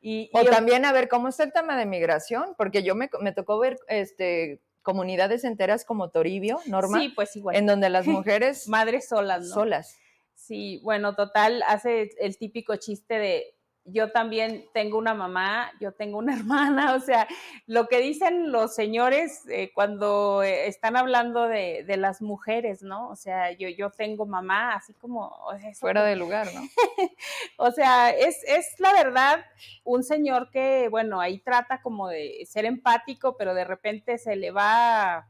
Y, 0.00 0.30
o 0.32 0.44
también 0.44 0.84
a 0.84 0.92
ver 0.92 1.08
cómo 1.08 1.28
está 1.28 1.44
el 1.44 1.52
tema 1.52 1.76
de 1.76 1.86
migración, 1.86 2.54
porque 2.56 2.82
yo 2.82 2.94
me, 2.94 3.08
me 3.20 3.32
tocó 3.32 3.58
ver 3.58 3.78
este 3.88 4.60
comunidades 4.82 5.42
enteras 5.42 5.84
como 5.84 6.10
Toribio, 6.10 6.60
Norma, 6.66 7.00
sí, 7.00 7.08
pues 7.08 7.34
igual. 7.34 7.56
en 7.56 7.66
donde 7.66 7.90
las 7.90 8.06
mujeres 8.06 8.68
madres 8.68 9.08
solas, 9.08 9.48
¿no? 9.48 9.54
solas. 9.54 9.96
Sí, 10.36 10.80
bueno, 10.84 11.16
total 11.16 11.64
hace 11.66 12.10
el 12.20 12.38
típico 12.38 12.76
chiste 12.76 13.18
de 13.18 13.55
yo 13.86 14.10
también 14.10 14.66
tengo 14.72 14.98
una 14.98 15.14
mamá, 15.14 15.70
yo 15.80 15.92
tengo 15.92 16.18
una 16.18 16.34
hermana, 16.36 16.94
o 16.94 17.00
sea, 17.00 17.26
lo 17.66 17.88
que 17.88 18.00
dicen 18.00 18.52
los 18.52 18.74
señores 18.74 19.44
eh, 19.48 19.70
cuando 19.74 20.42
eh, 20.42 20.66
están 20.66 20.96
hablando 20.96 21.48
de, 21.48 21.84
las 21.96 22.20
mujeres, 22.20 22.82
¿no? 22.82 23.08
O 23.08 23.16
sea, 23.16 23.52
yo, 23.52 23.70
yo 23.70 23.90
tengo 23.90 24.26
mamá, 24.26 24.74
así 24.74 24.92
como... 24.92 25.34
Fuera 25.80 26.04
de 26.04 26.14
lugar, 26.14 26.46
¿no? 26.54 26.60
o 27.56 27.70
sea, 27.70 28.10
es, 28.10 28.44
es 28.46 28.78
la 28.78 28.92
verdad 28.92 29.46
un 29.82 30.02
señor 30.02 30.50
que, 30.50 30.88
bueno, 30.90 31.20
ahí 31.20 31.38
trata 31.38 31.80
como 31.80 32.08
de 32.08 32.44
ser 32.46 32.66
empático, 32.66 33.36
pero 33.38 33.54
de 33.54 33.64
repente 33.64 34.18
se 34.18 34.36
le 34.36 34.50
va 34.50 35.26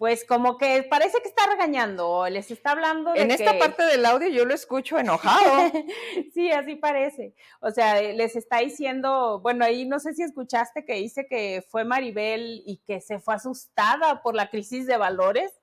pues 0.00 0.24
como 0.24 0.56
que 0.56 0.82
parece 0.84 1.20
que 1.20 1.28
está 1.28 1.42
regañando, 1.46 2.26
les 2.30 2.50
está 2.50 2.70
hablando 2.70 3.12
de 3.12 3.20
En 3.20 3.30
esta 3.30 3.58
parte 3.58 3.82
del 3.84 4.06
audio 4.06 4.30
yo 4.30 4.46
lo 4.46 4.54
escucho 4.54 4.98
enojado. 4.98 5.70
sí, 6.32 6.50
así 6.50 6.76
parece. 6.76 7.34
O 7.60 7.70
sea, 7.70 8.00
les 8.00 8.34
está 8.34 8.60
diciendo, 8.60 9.40
bueno, 9.42 9.62
ahí 9.62 9.84
no 9.84 10.00
sé 10.00 10.14
si 10.14 10.22
escuchaste 10.22 10.86
que 10.86 10.94
dice 10.94 11.26
que 11.28 11.62
fue 11.68 11.84
Maribel 11.84 12.62
y 12.64 12.78
que 12.78 13.02
se 13.02 13.18
fue 13.18 13.34
asustada 13.34 14.22
por 14.22 14.34
la 14.34 14.48
crisis 14.48 14.86
de 14.86 14.96
valores. 14.96 15.59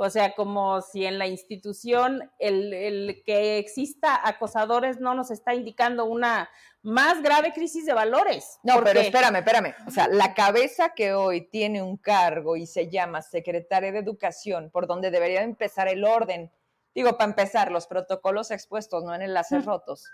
O 0.00 0.10
sea, 0.10 0.36
como 0.36 0.80
si 0.80 1.04
en 1.06 1.18
la 1.18 1.26
institución 1.26 2.30
el, 2.38 2.72
el, 2.72 3.22
que 3.26 3.58
exista 3.58 4.28
acosadores 4.28 5.00
no 5.00 5.12
nos 5.16 5.32
está 5.32 5.56
indicando 5.56 6.04
una 6.04 6.48
más 6.82 7.20
grave 7.20 7.52
crisis 7.52 7.84
de 7.84 7.94
valores. 7.94 8.60
No, 8.62 8.80
pero 8.84 9.00
espérame, 9.00 9.38
espérame. 9.38 9.74
O 9.88 9.90
sea, 9.90 10.06
la 10.06 10.34
cabeza 10.34 10.90
que 10.90 11.14
hoy 11.14 11.48
tiene 11.48 11.82
un 11.82 11.96
cargo 11.96 12.54
y 12.56 12.68
se 12.68 12.88
llama 12.88 13.22
secretaria 13.22 13.90
de 13.90 13.98
Educación, 13.98 14.70
por 14.70 14.86
donde 14.86 15.10
debería 15.10 15.42
empezar 15.42 15.88
el 15.88 16.04
orden, 16.04 16.52
digo, 16.94 17.16
para 17.18 17.30
empezar, 17.30 17.72
los 17.72 17.88
protocolos 17.88 18.52
expuestos, 18.52 19.02
no 19.02 19.12
en 19.16 19.22
enlaces 19.22 19.64
rotos, 19.64 20.04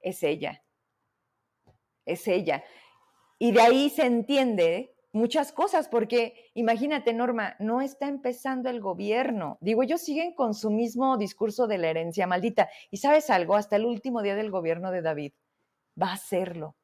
es 0.00 0.22
ella. 0.22 0.62
Es 2.04 2.28
ella. 2.28 2.62
Y 3.40 3.50
de 3.50 3.60
ahí 3.60 3.90
se 3.90 4.06
entiende 4.06 4.94
muchas 5.12 5.52
cosas, 5.52 5.88
porque 5.88 6.50
imagínate, 6.54 7.12
Norma, 7.12 7.56
no 7.58 7.80
está 7.80 8.08
empezando 8.08 8.68
el 8.70 8.80
gobierno. 8.80 9.58
Digo, 9.60 9.82
ellos 9.82 10.02
siguen 10.02 10.34
con 10.34 10.54
su 10.54 10.70
mismo 10.70 11.16
discurso 11.16 11.66
de 11.66 11.78
la 11.78 11.88
herencia 11.88 12.26
maldita. 12.26 12.68
Y 12.90 12.98
sabes 12.98 13.30
algo, 13.30 13.56
hasta 13.56 13.76
el 13.76 13.84
último 13.84 14.22
día 14.22 14.34
del 14.34 14.50
gobierno 14.50 14.90
de 14.90 15.02
David, 15.02 15.32
va 16.00 16.10
a 16.10 16.14
hacerlo. 16.14 16.76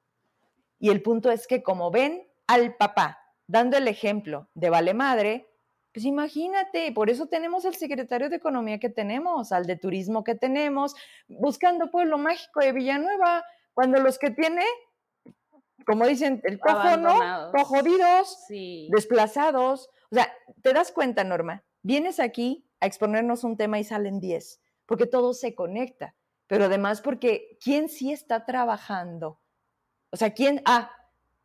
Y 0.79 0.91
el 0.91 1.03
punto 1.03 1.31
es 1.31 1.47
que 1.47 1.63
como 1.63 1.91
ven 1.91 2.27
al 2.47 2.77
papá 2.77 3.19
dando 3.47 3.77
el 3.77 3.89
ejemplo 3.89 4.49
de 4.55 4.71
vale 4.71 4.95
madre, 4.95 5.49
pues 5.93 6.07
imagínate, 6.07 6.91
por 6.93 7.09
eso 7.09 7.27
tenemos 7.27 7.65
el 7.65 7.77
secretario 7.77 8.29
de 8.29 8.37
Economía 8.37 8.81
que 8.81 8.91
tenemos, 8.91 9.53
al 9.53 9.65
de 9.65 9.77
Turismo 9.77 10.25
que 10.25 10.35
tenemos, 10.35 10.95
buscando 11.29 11.91
Pueblo 11.91 12.19
Mágico 12.19 12.61
de 12.61 12.73
Villanueva, 12.73 13.45
cuando 13.75 14.01
los 14.01 14.19
que 14.19 14.31
tiene 14.31 14.65
como 15.87 16.07
dicen, 16.07 16.41
el 16.45 16.59
cojo 16.59 16.97
no, 16.97 17.51
jodidos, 17.65 18.45
desplazados. 18.91 19.91
O 20.11 20.15
sea, 20.15 20.33
te 20.63 20.73
das 20.73 20.93
cuenta, 20.93 21.25
Norma, 21.25 21.65
vienes 21.83 22.21
aquí 22.21 22.67
a 22.81 22.87
exponernos 22.87 23.45
un 23.45 23.57
tema 23.57 23.79
y 23.79 23.85
salen 23.85 24.21
10, 24.21 24.61
porque 24.87 25.07
todo 25.07 25.35
se 25.35 25.55
conecta, 25.55 26.15
pero 26.47 26.65
además 26.65 27.01
porque 27.01 27.59
¿quién 27.63 27.89
sí 27.89 28.13
está 28.13 28.45
trabajando? 28.45 29.41
O 30.11 30.17
sea, 30.17 30.33
¿quién? 30.33 30.63
Ah, 30.65 30.91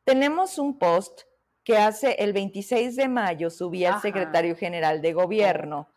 tenemos 0.03 0.57
un 0.57 0.77
post 0.77 1.21
que 1.63 1.77
hace 1.77 2.13
el 2.13 2.33
26 2.33 2.95
de 2.95 3.07
mayo, 3.07 3.49
subía 3.49 3.95
el 3.95 4.01
secretario 4.01 4.55
general 4.55 5.01
de 5.01 5.13
gobierno, 5.13 5.89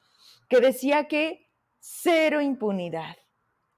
que 0.48 0.60
decía 0.60 1.08
que 1.08 1.48
cero 1.78 2.40
impunidad. 2.40 3.16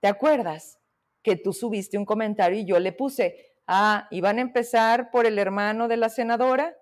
¿Te 0.00 0.08
acuerdas? 0.08 0.78
Que 1.22 1.36
tú 1.36 1.52
subiste 1.52 1.96
un 1.96 2.04
comentario 2.04 2.58
y 2.58 2.64
yo 2.64 2.78
le 2.78 2.92
puse, 2.92 3.53
Ah, 3.66 4.08
¿y 4.10 4.20
van 4.20 4.38
a 4.38 4.42
empezar 4.42 5.10
por 5.10 5.26
el 5.26 5.38
hermano 5.38 5.88
de 5.88 5.96
la 5.96 6.08
senadora? 6.08 6.76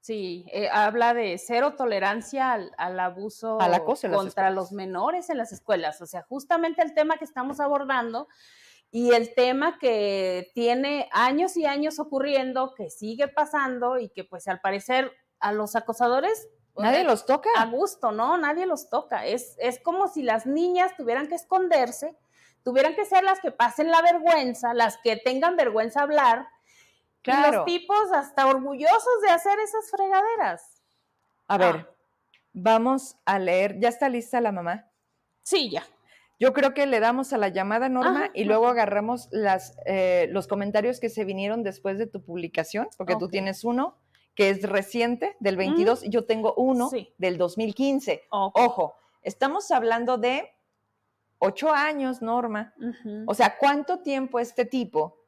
Sí, 0.00 0.46
eh, 0.52 0.68
habla 0.70 1.12
de 1.12 1.36
cero 1.38 1.74
tolerancia 1.76 2.52
al, 2.52 3.00
abuso 3.00 3.58
contra 4.12 4.50
los 4.50 4.72
menores 4.72 5.28
en 5.28 5.38
las 5.38 5.52
escuelas. 5.52 6.00
O 6.00 6.06
sea, 6.06 6.22
justamente 6.22 6.82
el 6.82 6.94
tema 6.94 7.18
que 7.18 7.24
estamos 7.24 7.60
abordando 7.60 8.28
y 8.90 9.12
el 9.12 9.34
tema 9.34 9.78
que 9.78 10.50
tiene 10.54 11.08
años 11.12 11.56
y 11.56 11.66
años 11.66 11.98
ocurriendo, 11.98 12.74
que 12.74 12.90
sigue 12.90 13.28
pasando 13.28 13.98
y 13.98 14.08
que 14.08 14.24
pues 14.24 14.48
al 14.48 14.60
parecer 14.60 15.12
a 15.40 15.52
los 15.52 15.76
acosadores... 15.76 16.48
Nadie 16.76 17.02
los 17.02 17.26
toca. 17.26 17.50
A 17.56 17.66
gusto, 17.66 18.12
¿no? 18.12 18.38
Nadie 18.38 18.64
los 18.64 18.88
toca. 18.88 19.26
Es, 19.26 19.56
es 19.58 19.80
como 19.80 20.06
si 20.06 20.22
las 20.22 20.46
niñas 20.46 20.96
tuvieran 20.96 21.26
que 21.26 21.34
esconderse 21.34 22.16
tuvieran 22.68 22.94
que 22.94 23.06
ser 23.06 23.24
las 23.24 23.40
que 23.40 23.50
pasen 23.50 23.90
la 23.90 24.02
vergüenza, 24.02 24.74
las 24.74 24.98
que 24.98 25.16
tengan 25.16 25.56
vergüenza 25.56 26.02
hablar, 26.02 26.46
claro. 27.22 27.48
y 27.48 27.56
los 27.56 27.64
tipos 27.64 28.12
hasta 28.12 28.46
orgullosos 28.46 29.22
de 29.22 29.30
hacer 29.30 29.58
esas 29.58 29.90
fregaderas. 29.90 30.82
A 31.46 31.56
ver, 31.56 31.76
ah. 31.76 31.94
vamos 32.52 33.16
a 33.24 33.38
leer, 33.38 33.80
¿ya 33.80 33.88
está 33.88 34.10
lista 34.10 34.42
la 34.42 34.52
mamá? 34.52 34.84
Sí, 35.42 35.70
ya. 35.70 35.82
Yo 36.38 36.52
creo 36.52 36.74
que 36.74 36.84
le 36.84 37.00
damos 37.00 37.32
a 37.32 37.38
la 37.38 37.48
llamada, 37.48 37.88
Norma, 37.88 38.28
y 38.34 38.44
luego 38.44 38.68
agarramos 38.68 39.28
las, 39.30 39.74
eh, 39.86 40.28
los 40.30 40.46
comentarios 40.46 41.00
que 41.00 41.08
se 41.08 41.24
vinieron 41.24 41.62
después 41.62 41.96
de 41.96 42.06
tu 42.06 42.22
publicación, 42.22 42.88
porque 42.98 43.16
tú 43.16 43.28
tienes 43.30 43.64
uno 43.64 43.96
que 44.34 44.50
es 44.50 44.62
reciente, 44.62 45.36
del 45.40 45.56
22, 45.56 46.04
y 46.04 46.10
yo 46.10 46.26
tengo 46.26 46.52
uno 46.58 46.90
del 47.16 47.38
2015. 47.38 48.24
Ojo, 48.28 48.94
estamos 49.22 49.70
hablando 49.70 50.18
de 50.18 50.52
ocho 51.38 51.72
años, 51.72 52.22
Norma. 52.22 52.74
O 53.26 53.34
sea, 53.34 53.56
¿cuánto 53.58 54.00
tiempo 54.00 54.40
este 54.40 54.64
tipo, 54.64 55.18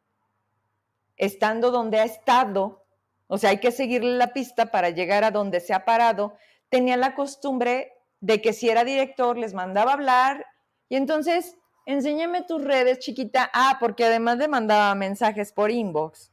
estando 1.17 1.71
donde 1.71 2.01
ha 2.01 2.05
estado, 2.05 2.85
o 3.27 3.39
sea, 3.39 3.51
hay 3.51 3.59
que 3.59 3.73
seguirle 3.73 4.17
la 4.17 4.33
pista 4.33 4.71
para 4.71 4.91
llegar 4.91 5.25
a 5.25 5.31
donde 5.31 5.61
se 5.61 5.73
ha 5.73 5.85
parado, 5.85 6.35
tenía 6.69 6.97
la 6.97 7.15
costumbre 7.15 7.93
de 8.21 8.43
que 8.43 8.53
si 8.53 8.69
era 8.69 8.85
director 8.85 9.39
les 9.39 9.55
mandaba 9.55 9.93
hablar 9.93 10.47
y 10.89 10.97
entonces, 10.97 11.57
enséñame 11.87 12.43
tus 12.43 12.63
redes, 12.63 12.99
chiquita. 12.99 13.49
Ah, 13.55 13.77
porque 13.79 14.05
además 14.05 14.39
le 14.39 14.49
mandaba 14.49 14.95
mensajes 14.97 15.53
por 15.53 15.71
inbox 15.71 16.33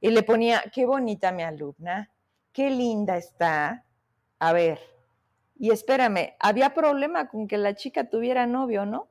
y 0.00 0.10
le 0.10 0.22
ponía, 0.22 0.62
qué 0.72 0.86
bonita 0.86 1.30
mi 1.30 1.42
alumna, 1.42 2.10
qué 2.52 2.70
linda 2.70 3.18
está. 3.18 3.84
A 4.38 4.52
ver, 4.52 4.80
y 5.58 5.70
espérame, 5.72 6.34
había 6.38 6.72
problema 6.72 7.28
con 7.28 7.46
que 7.46 7.58
la 7.58 7.74
chica 7.74 8.08
tuviera 8.08 8.46
novio, 8.46 8.86
¿no? 8.86 9.08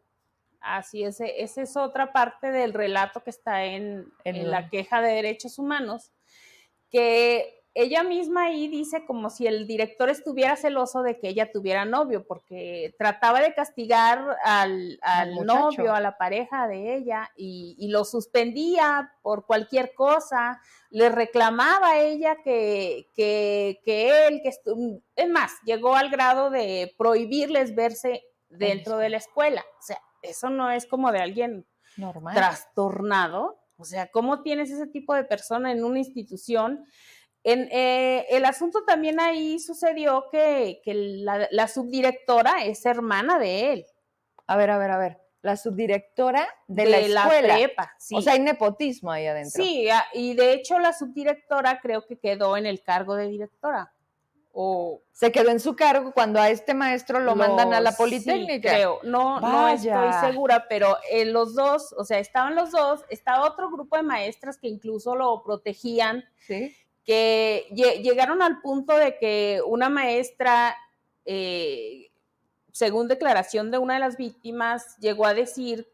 Así 0.76 1.03
es, 1.03 1.20
esa 1.22 1.61
es 1.61 1.78
otra 1.78 2.11
parte 2.11 2.51
del 2.51 2.74
relato 2.74 3.24
que 3.24 3.30
está 3.30 3.63
en, 3.63 4.11
en 4.24 4.51
la 4.51 4.70
queja 4.70 5.01
de 5.01 5.13
derechos 5.13 5.59
humanos, 5.59 6.11
que 6.89 7.57
ella 7.80 8.01
misma 8.01 8.45
ahí 8.45 8.68
dice 8.70 9.05
como 9.05 9.30
si 9.30 9.45
el 9.45 9.68
director 9.68 10.09
estuviera 10.09 10.55
celoso 10.55 11.03
de 11.03 11.20
que 11.20 11.30
ella 11.30 11.51
tuviera 11.51 11.86
novio, 11.86 12.26
porque 12.26 12.95
trataba 12.97 13.39
de 13.39 13.53
castigar 13.53 14.36
al, 14.43 14.99
novio, 15.45 15.93
a 15.93 16.01
la 16.01 16.18
pareja 16.18 16.68
de 16.68 16.95
ella, 16.95 17.30
y, 17.36 17.88
lo 17.91 18.03
suspendía 18.03 19.13
por 19.22 19.45
cualquier 19.45 19.93
cosa, 19.93 20.59
le 20.89 21.09
reclamaba 21.09 21.91
a 21.91 21.99
ella 21.99 22.38
que, 22.43 23.11
que, 23.13 23.80
que 23.86 24.26
él, 24.28 24.41
que 24.41 24.49
es 24.49 25.30
más, 25.30 25.51
llegó 25.63 25.95
al 25.95 26.09
grado 26.09 26.49
de 26.49 26.95
prohibirles 26.97 27.76
verse 27.76 28.24
dentro 28.49 28.97
de 28.97 29.09
la 29.09 29.18
escuela. 29.18 29.61
O 29.61 29.84
sea, 29.84 30.01
eso 30.30 30.50
no 30.50 30.72
es 30.72 30.86
como 30.86 31.12
de 31.12 31.20
alguien 31.20 31.66
Normal. 31.98 32.36
trastornado. 32.36 33.60
O 33.78 33.86
sea, 33.86 34.08
¿cómo 34.08 34.42
tienes 34.42 34.72
ese 34.72 34.88
tipo 34.88 35.14
de 35.14 35.24
persona 35.24 35.72
en 35.72 35.84
una 35.84 36.00
institución? 36.00 36.86
En, 37.44 37.70
eh, 37.72 38.26
el 38.30 38.46
asunto 38.46 38.84
también 38.86 39.20
ahí 39.20 39.60
sucedió 39.60 40.26
que, 40.32 40.82
la, 40.86 41.68
subdirectora 41.68 42.66
es 42.66 42.86
hermana 42.86 43.40
de 43.40 43.74
él. 43.74 43.86
A 44.48 44.58
ver, 44.58 44.72
a 44.72 44.78
ver, 44.78 44.92
a 44.92 44.98
ver. 44.98 45.22
La 45.42 45.56
subdirectora 45.56 46.48
de, 46.68 46.86
la 46.88 47.00
escuela. 47.00 47.56
prepa, 47.56 47.94
O 48.12 48.22
sea, 48.22 48.34
hay 48.34 48.40
nepotismo 48.40 49.12
ahí 49.12 49.28
adentro. 49.28 49.64
Sí, 49.64 49.88
y 50.14 50.34
de 50.36 50.54
hecho 50.54 50.80
la 50.80 50.92
subdirectora 50.92 51.80
creo 51.80 52.06
que 52.06 52.18
quedó 52.20 52.58
en 52.58 52.66
el 52.66 52.82
cargo 52.82 53.16
de 53.16 53.28
directora. 53.28 53.94
O 54.60 55.03
se 55.12 55.32
quedó 55.32 55.51
en 55.51 55.60
su 55.60 55.76
cargo 55.76 56.12
cuando 56.14 56.39
a 56.39 56.49
este 56.49 56.74
maestro 56.74 57.20
lo, 57.20 57.36
mandan 57.36 57.74
a 57.74 57.80
la 57.80 57.91
Politécnica. 57.91 58.70
creo, 58.70 58.99
no, 59.03 59.39
no 59.39 59.68
estoy 59.68 60.14
segura, 60.20 60.66
pero 60.68 60.97
eh, 61.12 61.26
los 61.26 61.53
dos, 61.53 61.93
o 61.93 62.03
sea, 62.03 62.18
estaban 62.18 62.55
los 62.55 62.72
dos, 62.72 63.05
estaba 63.10 63.45
otro 63.45 63.70
grupo 63.70 63.97
de 63.97 64.03
maestras 64.03 64.58
que 64.58 64.68
incluso 64.68 65.16
lo 65.16 65.43
protegían. 65.43 66.24
Sí 66.39 66.76
que 67.08 67.66
llegaron 68.03 68.41
al 68.41 68.60
punto 68.60 68.97
de 68.97 69.18
que 69.18 69.62
una 69.66 69.88
maestra, 69.88 70.76
eh, 71.24 72.12
según 72.74 73.08
declaración 73.08 73.72
de 73.72 73.78
una 73.78 73.93
de 73.93 74.01
las 74.01 74.18
víctimas, 74.18 74.97
llegó 74.97 75.26
a 75.26 75.34
decir, 75.34 75.89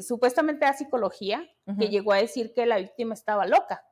supuestamente 0.00 0.64
a 0.64 0.72
psicología, 0.72 1.46
que 1.78 1.90
llegó 1.90 2.12
a 2.14 2.18
decir 2.18 2.54
que 2.54 2.64
la 2.64 2.78
víctima 2.78 3.12
estaba 3.12 3.44
loca. 3.46 3.84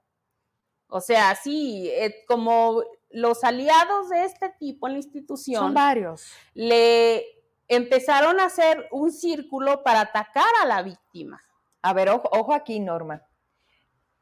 O 0.86 1.02
sea, 1.02 1.34
sí, 1.34 1.90
eh, 1.90 2.24
como 2.26 2.82
los 3.14 3.44
aliados 3.44 4.10
de 4.10 4.24
este 4.24 4.50
tipo 4.58 4.86
en 4.88 4.94
la 4.94 4.98
institución. 4.98 5.62
Son 5.62 5.74
varios. 5.74 6.30
Le 6.52 7.24
empezaron 7.68 8.40
a 8.40 8.46
hacer 8.46 8.88
un 8.90 9.12
círculo 9.12 9.82
para 9.82 10.00
atacar 10.00 10.52
a 10.62 10.66
la 10.66 10.82
víctima. 10.82 11.40
A 11.80 11.92
ver, 11.92 12.10
ojo 12.10 12.52
aquí, 12.52 12.80
Norma. 12.80 13.22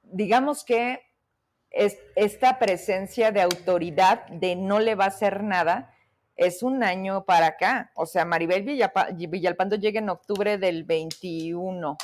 Digamos 0.03 0.65
que 0.65 1.01
esta 1.71 2.59
presencia 2.59 3.33
de 3.33 3.41
autoridad 3.41 4.27
de 4.27 4.57
no 4.57 4.79
le 4.79 4.95
va 4.95 5.05
a 5.05 5.09
hacer 5.09 5.43
nada 5.43 5.95
es 6.37 6.63
un 6.63 6.83
año 6.83 7.25
para 7.25 7.47
acá. 7.47 7.93
O 7.95 8.05
sea, 8.05 8.25
Maribel 8.27 8.63
Villalpando 8.63 9.77
llega 9.77 10.01
en 10.01 10.11
octubre 10.11 10.59
del 10.59 10.85
21. 10.85 11.97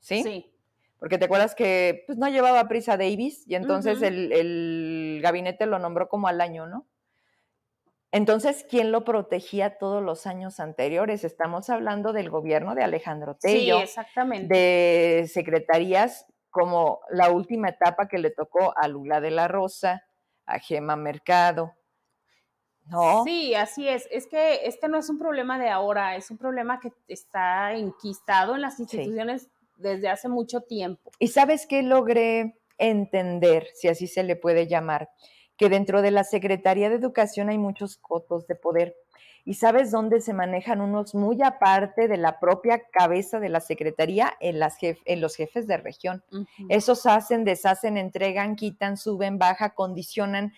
¿Sí? 0.00 0.22
Sí. 0.22 0.54
Porque 0.98 1.18
te 1.18 1.26
acuerdas 1.26 1.54
que 1.54 2.04
pues, 2.06 2.18
no 2.18 2.28
llevaba 2.28 2.66
prisa 2.68 2.96
Davis 2.96 3.44
y 3.46 3.54
entonces 3.54 4.02
el, 4.02 4.32
el, 4.32 5.20
gabinete 5.22 5.66
lo 5.66 5.78
nombró 5.78 6.08
como 6.08 6.28
al 6.28 6.40
año, 6.40 6.66
¿no? 6.66 6.86
Entonces, 8.10 8.66
¿quién 8.68 8.90
lo 8.90 9.04
protegía 9.04 9.76
todos 9.76 10.02
los 10.02 10.26
años 10.26 10.60
anteriores? 10.60 11.24
Estamos 11.24 11.68
hablando 11.68 12.12
del 12.12 12.30
gobierno 12.30 12.74
de 12.74 12.82
Alejandro 12.82 13.36
Tello. 13.36 13.76
Sí, 13.76 13.82
exactamente. 13.82 14.54
De 14.54 15.28
secretarías 15.28 16.26
como 16.50 17.00
la 17.10 17.30
última 17.30 17.68
etapa 17.68 18.08
que 18.08 18.18
le 18.18 18.30
tocó 18.30 18.76
a 18.76 18.88
Lula 18.88 19.20
de 19.20 19.30
la 19.30 19.46
Rosa, 19.46 20.04
a 20.46 20.58
Gema 20.58 20.96
Mercado. 20.96 21.74
¿No? 22.86 23.22
Sí, 23.24 23.54
así 23.54 23.86
es. 23.86 24.08
Es 24.10 24.26
que 24.26 24.66
este 24.66 24.88
no 24.88 24.96
es 24.96 25.10
un 25.10 25.18
problema 25.18 25.58
de 25.58 25.68
ahora, 25.68 26.16
es 26.16 26.30
un 26.30 26.38
problema 26.38 26.80
que 26.80 26.90
está 27.06 27.74
enquistado 27.74 28.54
en 28.54 28.62
las 28.62 28.80
instituciones 28.80 29.50
desde 29.78 30.08
hace 30.08 30.28
mucho 30.28 30.60
tiempo. 30.60 31.10
¿Y 31.18 31.28
sabes 31.28 31.66
qué 31.66 31.82
logré 31.82 32.58
entender, 32.76 33.66
si 33.74 33.88
así 33.88 34.06
se 34.06 34.22
le 34.22 34.36
puede 34.36 34.66
llamar? 34.66 35.10
Que 35.56 35.68
dentro 35.68 36.02
de 36.02 36.10
la 36.10 36.24
Secretaría 36.24 36.88
de 36.88 36.96
Educación 36.96 37.48
hay 37.48 37.58
muchos 37.58 37.96
cotos 37.96 38.46
de 38.46 38.54
poder 38.54 38.94
¿Y 39.48 39.54
sabes 39.54 39.90
dónde 39.90 40.20
se 40.20 40.34
manejan 40.34 40.82
unos 40.82 41.14
muy 41.14 41.42
aparte 41.42 42.06
de 42.06 42.18
la 42.18 42.38
propia 42.38 42.82
cabeza 42.92 43.40
de 43.40 43.48
la 43.48 43.60
Secretaría? 43.60 44.34
En, 44.40 44.58
las 44.58 44.76
en 44.82 45.22
los 45.22 45.36
jefes 45.36 45.66
de 45.66 45.78
región. 45.78 46.22
Esos 46.68 47.06
hacen, 47.06 47.44
deshacen, 47.44 47.96
entregan, 47.96 48.56
quitan, 48.56 48.98
suben, 48.98 49.38
baja, 49.38 49.70
condicionan. 49.70 50.52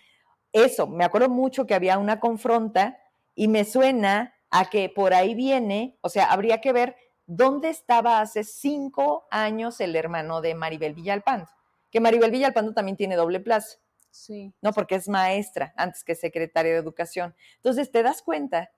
Eso, 0.51 0.87
me 0.87 1.05
acuerdo 1.05 1.29
mucho 1.29 1.65
que 1.65 1.73
había 1.73 1.97
una 1.97 2.19
confronta 2.19 2.97
y 3.33 3.47
me 3.47 3.63
suena 3.63 4.33
a 4.49 4.69
que 4.69 4.89
por 4.89 5.13
ahí 5.13 5.35
viene, 5.35 5.97
o 6.01 6.09
sea, 6.09 6.25
habría 6.25 6.59
que 6.59 6.73
ver 6.73 6.97
dónde 7.33 7.69
estaba 7.69 8.19
hace 8.19 8.43
cinco 8.43 9.25
años 9.31 9.79
el 9.79 9.95
hermano 9.95 10.41
de 10.41 10.53
Maribel 10.53 10.93
Villalpando, 10.93 11.49
que 11.89 12.01
Maribel 12.01 12.31
Villalpando 12.31 12.73
también 12.73 12.97
tiene 12.97 13.15
doble 13.15 13.39
plaza. 13.39 13.77
Sí. 14.09 14.53
No, 14.61 14.73
porque 14.73 14.95
es 14.95 15.07
maestra 15.07 15.73
antes 15.77 16.03
que 16.03 16.15
secretaria 16.15 16.73
de 16.73 16.77
educación. 16.77 17.33
Entonces, 17.55 17.89
te 17.89 18.03
das 18.03 18.21
cuenta 18.21 18.71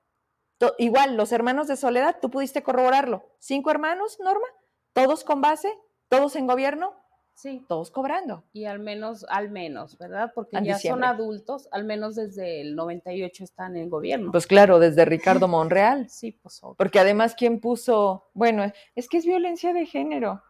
igual, 0.77 1.17
los 1.17 1.31
hermanos 1.31 1.67
de 1.67 1.75
Soledad, 1.75 2.17
tú 2.21 2.29
pudiste 2.29 2.63
corroborarlo. 2.63 3.27
Cinco 3.39 3.71
hermanos, 3.71 4.19
Norma, 4.19 4.47
todos 4.93 5.23
con 5.23 5.41
base, 5.41 5.73
todos 6.07 6.35
en 6.35 6.47
gobierno, 6.47 6.95
sí. 7.33 7.65
todos 7.67 7.91
cobrando. 7.91 8.43
Y 8.53 8.65
al 8.65 8.79
menos, 8.79 9.25
al 9.29 9.49
menos, 9.49 9.97
¿verdad? 9.97 10.31
Porque 10.33 10.57
ya 10.63 10.79
son 10.79 11.03
adultos, 11.03 11.67
al 11.71 11.83
menos 11.83 12.15
desde 12.15 12.61
el 12.61 12.75
98 12.75 13.43
están 13.43 13.75
en 13.77 13.89
gobierno. 13.89 14.31
Pues 14.31 14.47
claro, 14.47 14.79
desde 14.79 15.05
Ricardo 15.05 15.47
Monreal. 15.47 16.07
sí, 16.09 16.31
pues 16.31 16.61
Porque 16.77 16.99
además, 16.99 17.35
¿quién 17.35 17.59
puso? 17.59 18.29
Bueno, 18.33 18.63
es 18.95 19.09
que 19.09 19.17
es 19.17 19.25
violencia 19.25 19.73
de 19.73 19.85
género. 19.85 20.41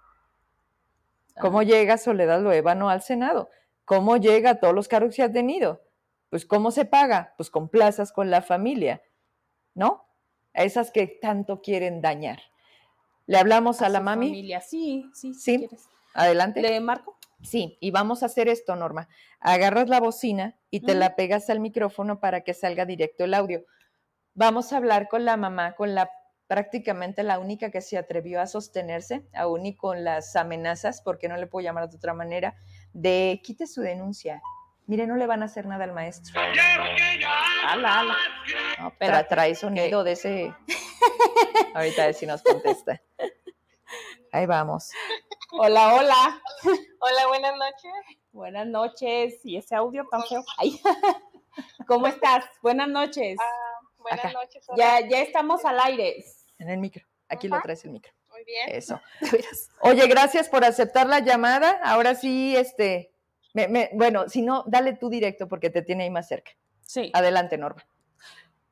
¿Cómo 1.39 1.59
ah. 1.59 1.63
llega 1.63 1.97
Soledad 1.97 2.41
Loébano 2.41 2.89
al 2.89 3.01
Senado? 3.01 3.49
¿Cómo 3.85 4.17
llega 4.17 4.51
a 4.51 4.55
todos 4.55 4.75
los 4.75 4.87
cargos 4.87 5.15
que 5.15 5.23
ha 5.23 5.31
tenido? 5.31 5.81
Pues 6.29 6.45
¿cómo 6.45 6.71
se 6.71 6.85
paga? 6.85 7.33
Pues 7.37 7.49
con 7.49 7.69
plazas 7.69 8.11
con 8.11 8.29
la 8.29 8.41
familia. 8.41 9.01
¿no? 9.75 10.05
A 10.53 10.63
esas 10.63 10.91
que 10.91 11.07
tanto 11.07 11.61
quieren 11.61 12.01
dañar. 12.01 12.39
¿Le 13.25 13.37
hablamos 13.37 13.81
a, 13.81 13.89
la 13.89 14.01
mami? 14.01 14.27
Familia. 14.27 14.61
Sí, 14.61 15.09
sí, 15.13 15.33
sí. 15.33 15.67
Adelante. 16.13 16.61
¿Le 16.61 16.79
marco? 16.79 17.17
Sí, 17.41 17.77
y 17.81 17.91
vamos 17.91 18.23
a 18.23 18.27
hacer 18.27 18.47
esto, 18.47 18.75
Norma. 18.75 19.09
Agarras 19.39 19.89
la 19.89 19.99
bocina 19.99 20.55
y 20.69 20.79
te 20.79 20.95
la 20.95 21.15
pegas 21.15 21.49
al 21.49 21.59
micrófono 21.59 22.19
para 22.19 22.41
que 22.41 22.53
salga 22.53 22.85
directo 22.85 23.25
el 23.25 23.33
audio. 23.33 23.65
Vamos 24.33 24.71
a 24.71 24.77
hablar 24.77 25.09
con 25.09 25.25
la 25.25 25.35
mamá, 25.35 25.75
con 25.75 25.93
la 25.93 26.09
prácticamente 26.47 27.23
la 27.23 27.39
única 27.39 27.71
que 27.71 27.81
se 27.81 27.97
atrevió 27.97 28.39
a 28.39 28.47
sostenerse, 28.47 29.25
aún 29.33 29.65
y 29.65 29.75
con 29.75 30.03
las 30.03 30.35
amenazas, 30.35 31.01
porque 31.01 31.27
no 31.27 31.35
le 31.37 31.47
puedo 31.47 31.63
llamar 31.63 31.89
de 31.89 31.97
otra 31.97 32.13
manera, 32.13 32.55
de 32.93 33.41
quite 33.43 33.67
su 33.67 33.81
denuncia. 33.81 34.41
Mire, 34.85 35.07
no 35.07 35.15
le 35.15 35.25
van 35.27 35.41
a 35.41 35.45
hacer 35.45 35.65
nada 35.65 35.85
al 35.85 35.93
maestro. 35.93 36.39
Ala, 37.67 37.99
ala. 37.99 38.17
No, 38.79 38.93
pero 38.99 39.25
trae 39.27 39.55
sonido 39.55 40.03
de 40.03 40.11
ese. 40.11 40.53
Ahorita 41.73 42.03
a 42.03 42.05
ver 42.07 42.15
si 42.15 42.25
nos 42.25 42.43
contesta. 42.43 43.01
Ahí 44.31 44.45
vamos. 44.45 44.89
Hola, 45.55 45.93
hola. 45.93 46.41
Hola, 46.99 47.27
buenas 47.27 47.53
noches. 47.55 47.91
Buenas 48.31 48.65
noches. 48.65 49.39
¿Y 49.43 49.57
ese 49.57 49.75
audio 49.75 50.03
tan 50.09 50.23
feo? 50.23 50.43
¿Cómo 51.87 52.07
estás? 52.07 52.45
Buenas 52.63 52.87
noches. 52.87 53.37
Ah, 53.39 53.87
buenas 53.99 54.33
noches. 54.33 54.65
Ya, 54.75 55.07
ya 55.07 55.21
estamos 55.21 55.63
al 55.63 55.79
aire. 55.79 56.25
En 56.57 56.71
el 56.71 56.79
micro. 56.79 57.05
Aquí 57.29 57.47
lo 57.47 57.61
traes 57.61 57.85
el 57.85 57.91
micro. 57.91 58.11
Muy 58.31 58.43
bien. 58.45 58.67
Eso. 58.67 58.99
Oye, 59.81 60.07
gracias 60.07 60.49
por 60.49 60.65
aceptar 60.65 61.05
la 61.05 61.19
llamada. 61.19 61.79
Ahora 61.83 62.15
sí, 62.15 62.55
este, 62.57 63.13
bueno, 63.93 64.27
si 64.29 64.41
no, 64.41 64.63
dale 64.65 64.93
tú 64.93 65.09
directo 65.09 65.47
porque 65.47 65.69
te 65.69 65.83
tiene 65.83 66.05
ahí 66.05 66.09
más 66.09 66.27
cerca. 66.27 66.51
Sí. 66.81 67.11
Adelante, 67.13 67.59
Norma. 67.59 67.85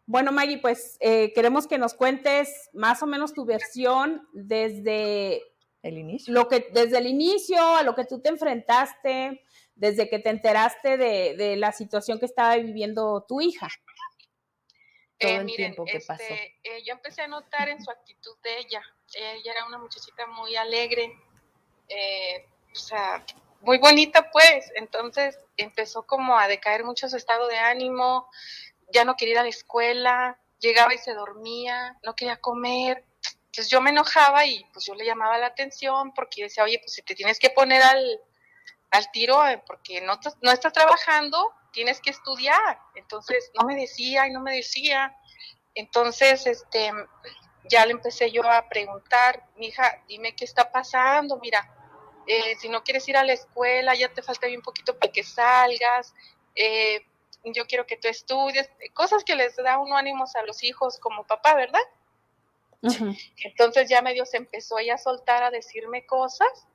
Bueno, 0.07 0.32
Maggie, 0.32 0.57
pues 0.57 0.97
eh, 0.99 1.32
queremos 1.34 1.67
que 1.67 1.77
nos 1.77 1.93
cuentes 1.93 2.71
más 2.73 3.03
o 3.03 3.05
menos 3.05 3.34
tu 3.34 3.45
versión 3.45 4.27
desde 4.34 5.43
el 5.84 5.97
inicio. 5.97 6.34
Lo 6.34 6.47
que, 6.47 6.67
desde 6.71 6.97
el 6.97 7.07
inicio, 7.07 7.61
a 7.75 7.84
lo 7.84 7.95
que 7.95 8.05
tú 8.05 8.21
te 8.21 8.29
enfrentaste, 8.29 9.43
desde 9.75 10.09
que 10.09 10.19
te 10.19 10.29
enteraste 10.29 10.97
de, 10.97 11.55
la 11.57 11.71
situación 11.71 12.19
que 12.19 12.25
estaba 12.25 12.55
viviendo 12.57 13.25
tu 13.27 13.41
hija. 13.41 13.67
Todo 15.17 15.32
el 15.32 15.47
tiempo 15.47 15.86
que 15.86 15.99
pasó. 15.99 16.23
Este, 16.23 16.59
eh, 16.63 16.84
yo 16.86 16.93
empecé 16.93 17.21
a 17.21 17.27
notar 17.27 17.69
en 17.69 17.84
su 17.84 17.91
actitud 17.91 18.36
de 18.43 18.59
ella. 18.59 18.82
Ella 19.13 19.51
era 19.51 19.65
una 19.65 19.77
muchachita 19.77 20.25
muy 20.27 20.55
alegre, 20.55 21.13
eh, 21.89 22.45
o 22.71 22.75
sea, 22.75 23.23
muy 23.61 23.77
bonita 23.77 24.32
pues, 24.32 24.71
entonces 24.75 25.38
empezó 25.57 26.03
como 26.03 26.38
a 26.38 26.47
decaer 26.47 26.84
mucho 26.84 27.09
su 27.09 27.17
estado 27.17 27.47
de 27.47 27.57
ánimo, 27.57 28.27
ya 28.91 29.05
no 29.05 29.15
quería 29.15 29.34
ir 29.34 29.39
a 29.39 29.43
la 29.43 29.49
escuela, 29.49 30.39
llegaba 30.59 30.93
y 30.93 30.97
se 30.97 31.13
dormía, 31.13 31.99
no 32.03 32.15
quería 32.15 32.38
comer, 32.38 33.03
entonces 33.52 33.70
yo 33.70 33.82
me 33.82 33.89
enojaba 33.89 34.45
y 34.45 34.64
pues 34.72 34.86
yo 34.86 34.95
le 34.95 35.04
llamaba 35.04 35.38
la 35.38 35.47
atención 35.47 36.14
porque 36.14 36.43
decía, 36.43 36.64
oye, 36.64 36.80
pues 36.80 36.93
si 36.93 37.02
te 37.02 37.16
tienes 37.16 37.38
que 37.38 37.49
poner 37.49 37.84
al, 37.84 38.22
al 38.91 39.12
tiro 39.12 39.45
eh, 39.45 39.62
porque 39.68 39.99
no, 39.99 40.18
no 40.39 40.52
estás 40.52 40.72
trabajando, 40.72 41.54
tienes 41.74 41.99
que 41.99 42.12
estudiar, 42.12 42.80
entonces 42.95 43.52
no 43.60 43.68
me 43.68 43.76
decía 43.76 44.26
y 44.26 44.32
no 44.32 44.39
me 44.39 44.56
decía, 44.56 45.14
entonces 45.76 46.47
este 46.47 46.93
ya 47.70 47.86
le 47.86 47.91
empecé 47.91 48.32
yo 48.32 48.49
a 48.49 48.70
preguntar, 48.70 49.45
mija, 49.58 50.02
dime 50.08 50.34
qué 50.34 50.45
está 50.45 50.72
pasando, 50.72 51.38
mira, 51.39 51.70
eh, 52.28 52.56
si 52.56 52.70
no 52.70 52.86
quieres 52.86 53.06
ir 53.10 53.18
a 53.18 53.26
la 53.26 53.34
escuela, 53.34 53.95
ya 53.95 54.08
te 54.08 54.24
falta 54.24 54.47
un 54.47 54.62
poquito 54.62 54.97
para 54.97 55.12
que 55.12 55.24
salgas, 55.24 56.14
eh, 56.56 57.06
yo 57.43 57.68
quiero 57.68 57.86
que 57.86 57.97
tú 57.97 58.08
estudies, 58.08 58.70
cosas 58.93 59.26
que 59.26 59.36
les 59.36 59.58
da 59.58 59.78
uno 59.78 59.97
ánimos 59.97 60.38
a 60.38 60.43
los 60.43 60.64
hijos 60.64 60.99
como 60.99 61.28
papá, 61.28 61.54
¿verdad? 61.54 61.82
Entonces 63.43 63.89
ya 63.89 64.01
medio 64.01 64.25
se 64.25 64.38
empezó 64.38 64.79
ella 64.79 64.95
a 64.95 64.97
soltar, 64.97 65.43
a 65.43 65.51
decirme 65.51 66.05
cosas 66.05 66.67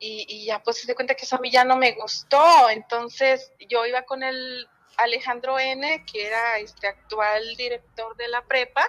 y, 0.00 0.44
ya 0.44 0.62
pues 0.62 0.78
se 0.78 0.86
dio 0.86 0.94
cuenta 0.94 1.14
que 1.14 1.24
eso 1.24 1.36
a 1.36 1.40
mí 1.40 1.50
ya 1.50 1.64
no 1.64 1.76
me 1.76 1.92
gustó. 1.92 2.70
Entonces 2.70 3.52
yo 3.68 3.84
iba 3.86 4.02
con 4.02 4.22
el 4.22 4.68
Alejandro 4.96 5.58
N., 5.58 6.04
que 6.10 6.26
era 6.26 6.58
este 6.58 6.88
actual 6.88 7.56
director 7.56 8.16
de 8.16 8.28
la 8.28 8.42
prepa, 8.42 8.86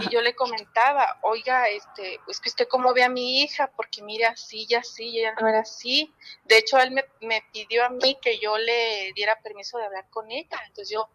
y 0.00 0.08
yo 0.10 0.20
le 0.22 0.34
comentaba, 0.34 1.20
oiga, 1.22 1.68
este, 1.68 2.18
es 2.26 2.40
que 2.40 2.48
usted 2.48 2.66
cómo 2.66 2.92
ve 2.92 3.04
a 3.04 3.08
mi 3.08 3.42
hija, 3.42 3.70
porque 3.76 4.02
mira, 4.02 4.30
así, 4.30 4.66
ya 4.66 4.82
sí, 4.82 5.20
ella 5.20 5.36
no 5.40 5.46
era 5.46 5.60
así. 5.60 6.12
De 6.44 6.58
hecho, 6.58 6.80
él 6.80 6.90
me, 6.90 7.04
me, 7.20 7.44
pidió 7.52 7.84
a 7.84 7.90
mí 7.90 8.18
que 8.20 8.40
yo 8.40 8.58
le 8.58 9.12
diera 9.14 9.38
permiso 9.40 9.78
de 9.78 9.84
hablar 9.84 10.06
con 10.10 10.32
ella. 10.32 10.60
Entonces 10.66 10.90
yo, 10.90 11.08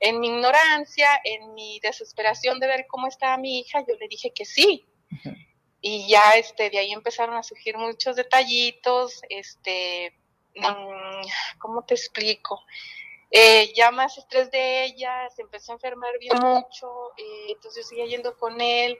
en 0.00 0.20
mi 0.20 0.28
ignorancia, 0.28 1.08
en 1.24 1.54
mi 1.54 1.80
desesperación 1.80 2.58
de 2.60 2.66
ver 2.66 2.86
cómo 2.86 3.06
estaba 3.06 3.36
mi 3.36 3.60
hija, 3.60 3.84
yo 3.86 3.94
le 3.96 4.08
dije 4.08 4.32
que 4.32 4.44
sí. 4.44 4.86
Y 5.80 6.08
ya 6.08 6.32
este, 6.32 6.70
de 6.70 6.78
ahí 6.78 6.92
empezaron 6.92 7.36
a 7.36 7.42
surgir 7.42 7.76
muchos 7.76 8.16
detallitos, 8.16 9.22
este, 9.28 10.14
¿cómo 11.58 11.84
te 11.84 11.94
explico? 11.94 12.62
Eh, 13.30 13.72
ya 13.74 13.90
más 13.90 14.16
estrés 14.18 14.50
de 14.50 14.84
ella, 14.84 15.28
se 15.34 15.42
empezó 15.42 15.72
a 15.72 15.74
enfermar 15.74 16.18
bien 16.18 16.38
mucho, 16.38 17.12
eh, 17.16 17.46
entonces 17.50 17.84
yo 17.84 17.88
seguía 17.88 18.06
yendo 18.06 18.36
con 18.36 18.60
él, 18.60 18.98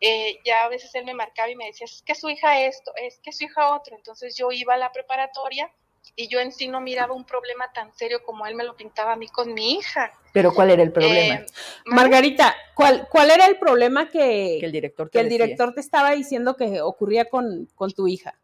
eh, 0.00 0.38
ya 0.44 0.64
a 0.64 0.68
veces 0.68 0.94
él 0.94 1.04
me 1.04 1.14
marcaba 1.14 1.50
y 1.50 1.56
me 1.56 1.66
decía, 1.66 1.84
es 1.84 2.02
que 2.02 2.14
su 2.14 2.30
hija 2.30 2.62
esto, 2.62 2.92
es 2.96 3.18
que 3.20 3.32
su 3.32 3.44
hija 3.44 3.74
otro, 3.74 3.94
entonces 3.96 4.36
yo 4.36 4.50
iba 4.52 4.74
a 4.74 4.78
la 4.78 4.92
preparatoria 4.92 5.70
y 6.16 6.28
yo 6.28 6.40
en 6.40 6.52
sí 6.52 6.68
no 6.68 6.80
miraba 6.80 7.14
un 7.14 7.24
problema 7.24 7.72
tan 7.72 7.92
serio 7.92 8.22
como 8.22 8.46
él 8.46 8.54
me 8.54 8.64
lo 8.64 8.76
pintaba 8.76 9.12
a 9.12 9.16
mí 9.16 9.28
con 9.28 9.54
mi 9.54 9.74
hija. 9.74 10.12
Pero 10.32 10.52
¿cuál 10.52 10.70
era 10.70 10.82
el 10.82 10.92
problema? 10.92 11.34
Eh, 11.36 11.46
Margarita, 11.86 12.54
¿cuál, 12.74 13.08
¿cuál 13.10 13.30
era 13.30 13.46
el 13.46 13.58
problema 13.58 14.10
que, 14.10 14.58
el 14.58 14.72
director 14.72 15.08
te, 15.10 15.20
el 15.20 15.28
director 15.28 15.74
te 15.74 15.80
estaba 15.80 16.12
diciendo 16.12 16.56
que 16.56 16.80
ocurría 16.80 17.26
con, 17.26 17.66
con 17.74 17.92
tu 17.92 18.08
hija? 18.08 18.38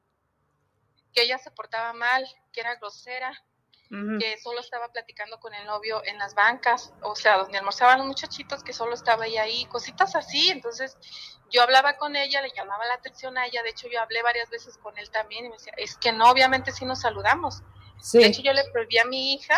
Que 1.12 1.22
ella 1.22 1.38
se 1.38 1.50
portaba 1.50 1.92
mal, 1.92 2.26
que 2.52 2.60
era 2.60 2.76
grosera, 2.76 3.32
que 3.90 4.38
solo 4.42 4.60
estaba 4.60 4.88
platicando 4.88 5.38
con 5.38 5.54
el 5.54 5.66
novio 5.66 6.02
en 6.04 6.18
las 6.18 6.34
bancas, 6.34 6.92
o 7.02 7.14
sea, 7.14 7.38
donde 7.38 7.58
almorzaban 7.58 7.98
los 7.98 8.06
muchachitos, 8.06 8.64
que 8.64 8.72
solo 8.72 8.94
estaba 8.94 9.26
ella 9.26 9.42
ahí, 9.42 9.66
cositas 9.66 10.16
así. 10.16 10.50
Entonces, 10.50 10.96
yo 11.50 11.62
hablaba 11.62 11.96
con 11.96 12.16
ella, 12.16 12.42
le 12.42 12.50
llamaba 12.54 12.84
la 12.86 12.94
atención 12.94 13.38
a 13.38 13.46
ella, 13.46 13.62
de 13.62 13.70
hecho 13.70 13.88
yo 13.88 14.00
hablé 14.00 14.22
varias 14.22 14.50
veces 14.50 14.76
con 14.78 14.98
él 14.98 15.10
también 15.10 15.44
y 15.44 15.48
me 15.48 15.54
decía, 15.54 15.72
es 15.76 15.96
que 15.96 16.12
no, 16.12 16.30
obviamente 16.30 16.72
sí 16.72 16.84
nos 16.84 17.00
saludamos. 17.00 17.62
De 18.12 18.26
hecho 18.26 18.42
yo 18.42 18.52
le 18.52 18.64
prohibí 18.72 18.98
a 18.98 19.04
mi 19.04 19.34
hija 19.34 19.56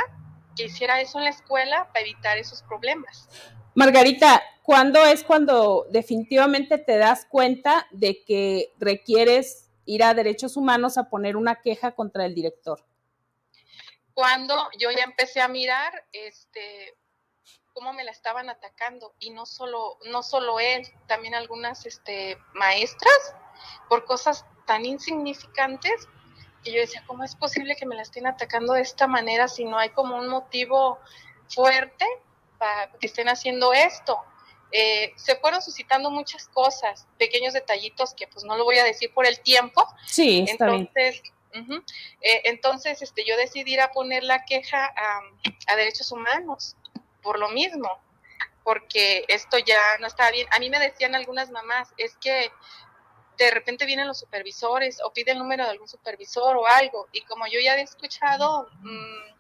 que 0.57 0.65
hiciera 0.65 1.01
eso 1.01 1.19
en 1.19 1.25
la 1.25 1.31
escuela 1.31 1.89
para 1.93 2.01
evitar 2.01 2.39
esos 2.39 2.63
problemas. 2.63 3.29
Margarita, 3.75 4.43
¿cuándo 4.63 5.05
es 5.05 5.23
cuando 5.23 5.87
definitivamente 5.91 6.79
te 6.79 6.97
das 6.97 7.27
cuenta 7.27 7.87
de 7.91 8.25
que 8.25 8.73
requieres 8.79 9.71
ir 9.85 10.03
a 10.03 10.15
derechos 10.15 10.57
humanos 10.57 10.99
a 10.99 11.11
poner 11.11 11.37
una 11.37 11.61
queja 11.61 11.93
contra 11.93 12.25
el 12.25 12.35
director? 12.35 12.86
Cuando 14.17 14.71
yo 14.79 14.91
ya 14.91 15.05
empecé 15.05 15.43
a 15.43 15.49
mirar, 15.49 16.07
este, 16.11 16.97
cómo 17.75 17.93
me 17.93 18.03
la 18.03 18.13
estaban 18.13 18.49
atacando 18.49 19.15
y 19.19 19.29
no 19.29 19.45
solo 19.45 19.99
no 20.07 20.23
solo 20.23 20.59
él, 20.59 20.89
también 21.07 21.35
algunas 21.35 21.85
este 21.85 22.39
maestras 22.55 23.35
por 23.91 24.07
cosas 24.07 24.47
tan 24.65 24.87
insignificantes 24.87 26.09
que 26.65 26.73
yo 26.73 26.81
decía, 26.81 27.05
¿cómo 27.07 27.25
es 27.25 27.37
posible 27.37 27.77
que 27.77 27.85
me 27.85 27.95
la 27.95 28.01
estén 28.01 28.27
atacando 28.27 28.73
de 28.73 28.81
esta 28.81 29.07
manera 29.07 29.49
si 29.49 29.67
no 29.67 29.77
hay 29.79 29.91
como 29.91 30.17
un 30.17 30.29
motivo 30.29 30.99
fuerte 31.51 32.07
para 32.57 32.91
que 32.93 33.09
estén 33.09 33.29
haciendo 33.29 33.75
esto? 33.75 34.19
Eh, 34.73 35.13
se 35.17 35.37
fueron 35.37 35.61
suscitando 35.61 36.11
muchas 36.11 36.49
cosas, 36.49 37.07
pequeños 37.19 37.53
detallitos 37.53 38.15
que 38.15 38.27
pues 38.29 38.47
no 38.47 38.57
lo 38.57 38.65
voy 38.65 38.79
a 38.79 38.85
decir 38.85 39.13
por 39.13 39.27
el 39.27 39.41
tiempo. 39.41 39.87
Sí, 40.07 40.47
está 40.49 40.65
entonces, 40.65 41.23
eh, 42.21 42.43
entonces 42.45 43.03
este, 43.03 43.25
yo 43.25 43.37
decidí 43.37 43.75
ir 43.75 43.81
a 43.81 43.93
poner 43.93 44.23
la 44.25 44.45
queja 44.45 44.93
a, 44.97 45.77
derechos 45.77 46.13
humanos 46.13 46.77
por 47.23 47.39
lo 47.39 47.49
mismo, 47.49 47.89
porque 48.65 49.25
esto 49.29 49.59
ya 49.59 49.99
no 50.01 50.07
estaba 50.07 50.31
bien. 50.31 50.47
A 50.53 50.59
mí 50.59 50.71
me 50.71 50.79
decían 50.79 51.15
algunas 51.15 51.51
mamás, 51.51 51.89
es 51.97 52.17
que 52.17 52.51
de 53.39 53.51
repente 53.51 53.85
vienen 53.85 54.07
los 54.07 54.19
supervisores 54.19 55.01
o 55.05 55.13
pide 55.13 55.33
el 55.33 55.39
número 55.39 55.65
de 55.65 55.71
algún 55.71 55.89
supervisor 55.89 56.57
o 56.57 56.67
algo, 56.67 57.09
y 57.13 57.23
como 57.23 57.47
yo 57.47 57.61
ya 57.61 57.73
había 57.73 57.85
escuchado 57.85 58.69
mmm, 58.81 59.37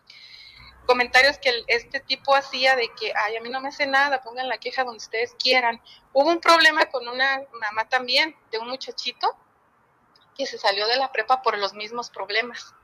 comentarios 0.86 1.38
que 1.38 1.64
este 1.66 2.00
tipo 2.00 2.34
hacía 2.34 2.76
de 2.76 2.88
que, 2.98 3.12
ay, 3.14 3.36
a 3.36 3.40
mí 3.40 3.48
no 3.48 3.60
me 3.60 3.68
hace 3.68 3.86
nada, 3.86 4.22
pongan 4.22 4.48
la 4.48 4.58
queja 4.58 4.84
donde 4.84 4.98
ustedes 4.98 5.34
quieran. 5.38 5.80
Hubo 6.12 6.30
un 6.30 6.40
problema 6.40 6.86
con 6.86 7.06
una 7.08 7.42
mamá 7.60 7.88
también, 7.88 8.36
de 8.50 8.58
un 8.58 8.68
muchachito, 8.68 9.36
que 10.36 10.46
se 10.46 10.58
salió 10.58 10.86
de 10.86 10.96
la 10.96 11.12
prepa 11.12 11.42
por 11.42 11.58
los 11.58 11.74
mismos 11.74 12.10
problemas. 12.10 12.74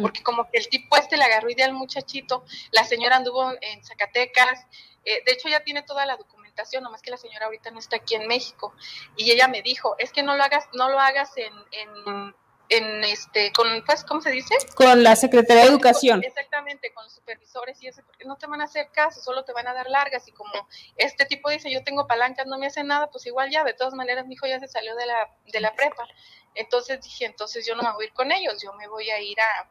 Porque 0.00 0.22
como 0.22 0.48
que 0.48 0.58
el 0.58 0.68
tipo 0.68 0.96
este 0.96 1.16
le 1.16 1.24
agarró 1.24 1.50
idea 1.50 1.66
al 1.66 1.72
muchachito, 1.72 2.44
la 2.70 2.84
señora 2.84 3.16
anduvo 3.16 3.52
en 3.60 3.84
Zacatecas, 3.84 4.66
eh, 5.04 5.22
de 5.26 5.32
hecho 5.32 5.48
ya 5.48 5.64
tiene 5.64 5.82
toda 5.82 6.06
la 6.06 6.16
documentación, 6.16 6.84
nomás 6.84 7.02
que 7.02 7.10
la 7.10 7.16
señora 7.16 7.46
ahorita 7.46 7.72
no 7.72 7.80
está 7.80 7.96
aquí 7.96 8.14
en 8.14 8.28
México, 8.28 8.72
y 9.16 9.32
ella 9.32 9.48
me 9.48 9.62
dijo, 9.62 9.96
es 9.98 10.12
que 10.12 10.22
no 10.22 10.36
lo 10.36 10.44
hagas, 10.44 10.68
no 10.74 10.88
lo 10.88 11.00
hagas 11.00 11.36
en, 11.36 11.52
en, 11.72 12.34
este, 12.68 13.52
con, 13.52 13.66
pues, 13.84 14.04
¿cómo 14.04 14.20
se 14.20 14.30
dice? 14.30 14.54
Con 14.74 15.02
la 15.02 15.16
Secretaría 15.16 15.64
de 15.64 15.68
Educación. 15.68 16.22
exactamente, 16.24 16.92
con 16.92 17.04
los 17.04 17.12
supervisores 17.12 17.82
y 17.82 17.88
eso, 17.88 18.02
porque 18.06 18.24
no 18.24 18.36
te 18.36 18.46
van 18.46 18.60
a 18.60 18.64
hacer 18.64 18.88
caso, 18.90 19.20
solo 19.20 19.44
te 19.44 19.52
van 19.52 19.68
a 19.68 19.74
dar 19.74 19.88
largas, 19.90 20.26
y 20.28 20.32
como 20.32 20.52
este 20.96 21.26
tipo 21.26 21.50
dice, 21.50 21.70
yo 21.70 21.84
tengo 21.84 22.06
palancas, 22.06 22.46
no 22.46 22.58
me 22.58 22.66
hace 22.66 22.82
nada, 22.82 23.10
pues 23.10 23.26
igual 23.26 23.50
ya, 23.50 23.64
de 23.64 23.74
todas 23.74 23.94
maneras 23.94 24.26
mi 24.26 24.34
hijo 24.34 24.46
ya 24.46 24.58
se 24.60 24.68
salió 24.68 24.96
de 24.96 25.06
la, 25.06 25.28
de 25.52 25.60
la 25.60 25.74
prepa, 25.74 26.06
entonces 26.54 27.00
dije, 27.02 27.24
entonces 27.26 27.66
yo 27.66 27.74
no 27.74 27.82
me 27.82 27.92
voy 27.92 28.04
a 28.04 28.06
ir 28.08 28.12
con 28.12 28.30
ellos, 28.32 28.62
yo 28.62 28.72
me 28.74 28.88
voy 28.88 29.10
a 29.10 29.20
ir 29.20 29.38
a, 29.40 29.68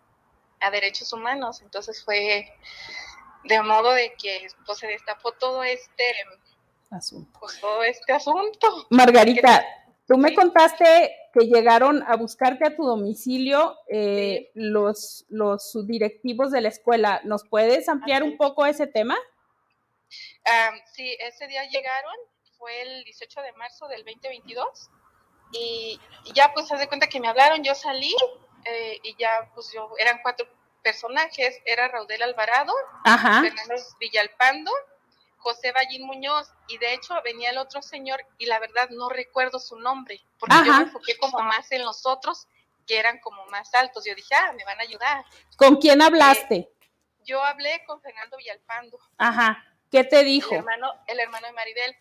derechos 0.72 1.12
humanos. 1.12 1.62
Entonces 1.62 2.02
fue 2.06 2.50
de 3.44 3.62
modo 3.62 3.92
de 3.92 4.14
que 4.14 4.48
pues, 4.66 4.80
se 4.80 4.88
destapó 4.88 5.34
todo 5.34 5.62
este 5.62 6.14
asunto. 6.90 7.38
Pues, 7.38 7.60
todo 7.60 7.84
este 7.84 8.14
asunto. 8.14 8.88
Margarita, 8.90 9.66
tú 10.08 10.18
me 10.18 10.34
contaste 10.34 11.16
que 11.34 11.48
llegaron 11.48 12.04
a 12.04 12.16
buscarte 12.16 12.66
a 12.66 12.76
tu 12.76 12.84
domicilio 12.84 13.76
eh, 13.88 14.52
los, 14.54 15.26
los 15.30 15.72
subdirectivos 15.72 16.52
de 16.52 16.62
la 16.62 16.70
escuela. 16.70 17.22
¿Nos 17.24 17.44
puedes 17.48 17.90
ampliar 17.90 18.24
un 18.24 18.38
poco 18.38 18.66
ese 18.66 18.88
tema? 18.88 19.18
sí, 20.94 21.18
ese 21.20 21.48
día 21.48 21.64
llegaron, 21.66 22.14
fue 22.58 22.82
el 22.82 23.04
18 23.04 23.42
de 23.42 23.52
marzo 23.54 23.88
del 23.88 24.04
2022 24.06 24.90
y, 25.54 26.00
ya 26.34 26.52
pues 26.54 26.68
se 26.68 26.78
de 26.78 26.88
cuenta 26.88 27.08
que 27.08 27.20
me 27.20 27.28
hablaron, 27.28 27.64
yo 27.64 27.74
salí 27.76 28.16
eh, 28.66 29.00
y 29.04 29.16
ya 29.18 29.50
pues 29.54 29.72
yo, 29.74 29.90
eran 30.00 30.20
cuatro 30.22 30.48
personajes, 30.84 31.60
era 31.66 31.88
Raudel 31.88 32.22
Alvarado, 32.22 32.74
Fernando 33.04 33.76
Villalpando, 34.00 34.72
José 35.44 35.74
Ballín 35.74 36.08
Muñoz, 36.08 36.48
y 36.68 36.78
de 36.78 36.94
hecho 36.94 37.14
venía 37.24 37.50
el 37.50 37.58
otro 37.58 37.82
señor 37.82 38.26
y 38.38 38.46
la 38.46 38.60
verdad 38.60 38.90
no 38.90 39.10
recuerdo 39.10 39.60
su 39.60 39.78
nombre, 39.78 40.22
porque 40.40 40.56
yo 40.66 40.74
me 40.74 40.84
enfoqué 40.84 41.18
como 41.18 41.40
más 41.40 41.72
en 41.72 41.84
los 41.84 42.06
otros 42.06 42.48
que 42.88 42.98
eran 42.98 43.20
como 43.20 43.46
más 43.48 43.74
altos. 43.76 44.06
Yo 44.06 44.16
dije, 44.16 44.34
ah, 44.36 44.54
me 44.54 44.64
van 44.64 44.80
a 44.80 44.84
ayudar. 44.84 45.26
¿Con 45.58 45.76
quién 45.76 46.02
hablaste? 46.02 46.56
Eh, 46.56 46.70
yo 47.26 47.44
hablé 47.44 47.84
con 47.86 48.02
Fernando 48.02 48.38
Villalpando. 48.38 48.98
Ajá. 49.18 49.64
¿Qué 49.94 50.04
te 50.04 50.24
dijo? 50.24 50.56
El 50.56 50.62
hermano, 50.62 50.92
el 51.06 51.20
hermano 51.20 51.46
de 51.46 51.54
Maribel. 51.54 51.96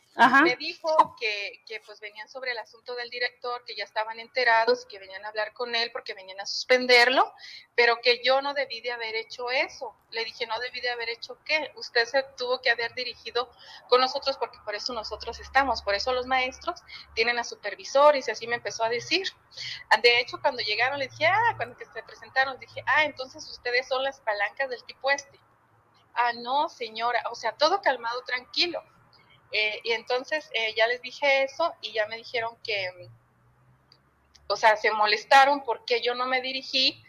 Me 0.45 0.57
dijo 0.57 1.15
que, 1.21 1.63
que, 1.67 1.79
pues 1.81 2.01
venían 2.01 2.27
sobre 2.27 2.53
el 2.53 2.59
asunto 2.59 2.95
del 2.95 3.11
director, 3.11 3.63
que 3.67 3.77
ya 3.77 3.85
estaban 3.85 4.19
enterados, 4.19 4.87
que 4.87 4.99
venían 4.99 5.23
a 5.27 5.29
hablar 5.29 5.53
con 5.53 5.75
él 5.75 5.91
porque 5.93 6.15
venían 6.15 6.41
a 6.41 6.47
suspenderlo, 6.47 7.31
pero 7.75 8.01
que 8.01 8.23
yo 8.25 8.41
no 8.41 8.55
debí 8.55 8.81
de 8.81 8.93
haber 8.93 9.15
hecho 9.17 9.51
eso. 9.51 9.95
Le 10.11 10.25
dije, 10.25 10.47
no 10.47 10.59
debí 10.61 10.81
de 10.81 10.89
haber 10.89 11.11
hecho 11.11 11.37
qué. 11.45 11.71
Usted 11.77 12.07
se 12.07 12.23
tuvo 12.39 12.63
que 12.63 12.71
haber 12.71 12.95
dirigido 12.95 13.53
con 13.91 14.01
nosotros 14.01 14.39
porque 14.39 14.57
por 14.65 14.75
eso 14.75 14.95
nosotros 14.95 15.39
estamos, 15.39 15.83
por 15.83 15.95
eso 15.95 16.15
los 16.15 16.25
maestros 16.25 16.81
tienen 17.15 17.39
a 17.39 17.45
supervisores 17.45 18.27
y 18.27 18.31
así 18.31 18.47
me 18.47 18.55
empezó 18.55 18.85
a 18.85 18.89
decir. 18.89 19.29
De 20.01 20.19
hecho, 20.19 20.41
cuando 20.41 20.63
llegaron, 20.63 20.99
le 20.99 21.09
dije, 21.09 21.27
ah, 21.27 21.53
cuando 21.59 21.77
se 21.79 22.03
presentaron, 22.05 22.59
dije, 22.59 22.83
ah, 22.87 23.05
entonces 23.05 23.47
ustedes 23.51 23.87
son 23.87 24.03
las 24.03 24.19
palancas 24.21 24.71
del 24.71 24.83
tipo 24.85 25.11
este 25.11 25.39
ah, 26.15 26.33
no, 26.35 26.69
señora, 26.69 27.23
o 27.31 27.35
sea, 27.35 27.53
todo 27.53 27.81
calmado, 27.81 28.23
tranquilo. 28.23 28.83
Eh, 29.53 29.81
y 29.85 29.93
entonces 29.93 30.49
eh, 30.55 30.75
ya 30.75 30.87
les 30.87 31.03
dije 31.03 31.45
eso 31.45 31.75
y 31.83 31.93
ya 31.93 32.07
me 32.07 32.17
dijeron 32.17 32.57
que, 32.65 33.11
o 34.47 34.57
sea, 34.57 34.77
se 34.77 34.91
molestaron 34.93 35.63
porque 35.63 36.01
yo 36.01 36.15
no 36.15 36.27
me 36.27 36.41
dirigí 36.41 37.03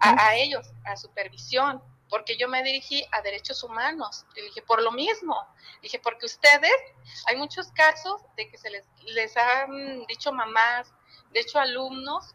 a, 0.00 0.36
ellos, 0.36 0.70
a 0.84 0.96
supervisión, 0.96 1.82
porque 2.08 2.36
yo 2.36 2.48
me 2.48 2.62
dirigí 2.62 3.04
a 3.10 3.20
derechos 3.20 3.64
humanos. 3.64 4.24
Y 4.36 4.42
dije, 4.42 4.62
por 4.62 4.80
lo 4.82 4.92
mismo. 4.92 5.36
Dije, 5.82 5.98
porque 5.98 6.26
ustedes, 6.26 6.72
hay 7.26 7.36
muchos 7.36 7.72
casos 7.72 8.22
de 8.36 8.48
que 8.48 8.56
se 8.58 8.70
les, 8.70 8.84
les 9.02 9.36
han 9.36 10.06
dicho 10.06 10.32
mamás, 10.32 10.92
de 11.32 11.40
hecho 11.40 11.58
alumnos, 11.58 12.34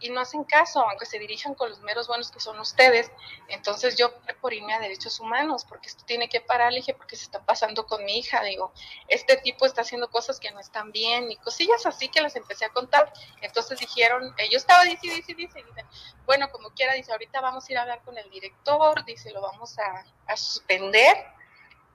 y, 0.00 0.10
no 0.10 0.20
hacen 0.20 0.44
caso, 0.44 0.80
aunque 0.80 1.06
se 1.06 1.18
dirijan 1.18 1.54
con 1.54 1.70
los 1.70 1.80
meros 1.80 2.08
buenos 2.08 2.30
que 2.30 2.40
son 2.40 2.58
ustedes. 2.60 3.10
Entonces 3.48 3.96
yo 3.96 4.12
por 4.40 4.52
irme 4.52 4.74
a 4.74 4.80
derechos 4.80 5.20
humanos, 5.20 5.64
porque 5.64 5.88
esto 5.88 6.04
tiene 6.04 6.28
que 6.28 6.40
parar, 6.40 6.72
le 6.72 6.80
dije, 6.80 6.94
porque 6.94 7.16
se 7.16 7.24
está 7.24 7.44
pasando 7.44 7.86
con 7.86 8.04
mi 8.04 8.18
hija, 8.18 8.42
digo, 8.42 8.72
este 9.08 9.36
tipo 9.36 9.66
está 9.66 9.82
haciendo 9.82 10.10
cosas 10.10 10.40
que 10.40 10.50
no 10.50 10.60
están 10.60 10.92
bien 10.92 11.30
y 11.30 11.36
cosillas 11.36 11.86
así 11.86 12.08
que 12.08 12.20
les 12.20 12.36
empecé 12.36 12.64
a 12.64 12.70
contar. 12.70 13.12
Entonces 13.40 13.78
dijeron, 13.78 14.34
eh, 14.38 14.48
yo 14.50 14.58
estaba, 14.58 14.84
dice, 14.84 15.06
dice, 15.06 15.34
dice, 15.34 15.62
dice, 15.62 15.84
bueno, 16.26 16.50
como 16.50 16.70
quiera, 16.70 16.94
dice, 16.94 17.12
ahorita 17.12 17.40
vamos 17.40 17.68
a 17.68 17.72
ir 17.72 17.78
a 17.78 17.82
hablar 17.82 18.02
con 18.02 18.18
el 18.18 18.28
director, 18.30 19.04
dice, 19.04 19.30
lo 19.30 19.40
vamos 19.40 19.78
a, 19.78 20.04
a 20.26 20.36
suspender. 20.36 21.16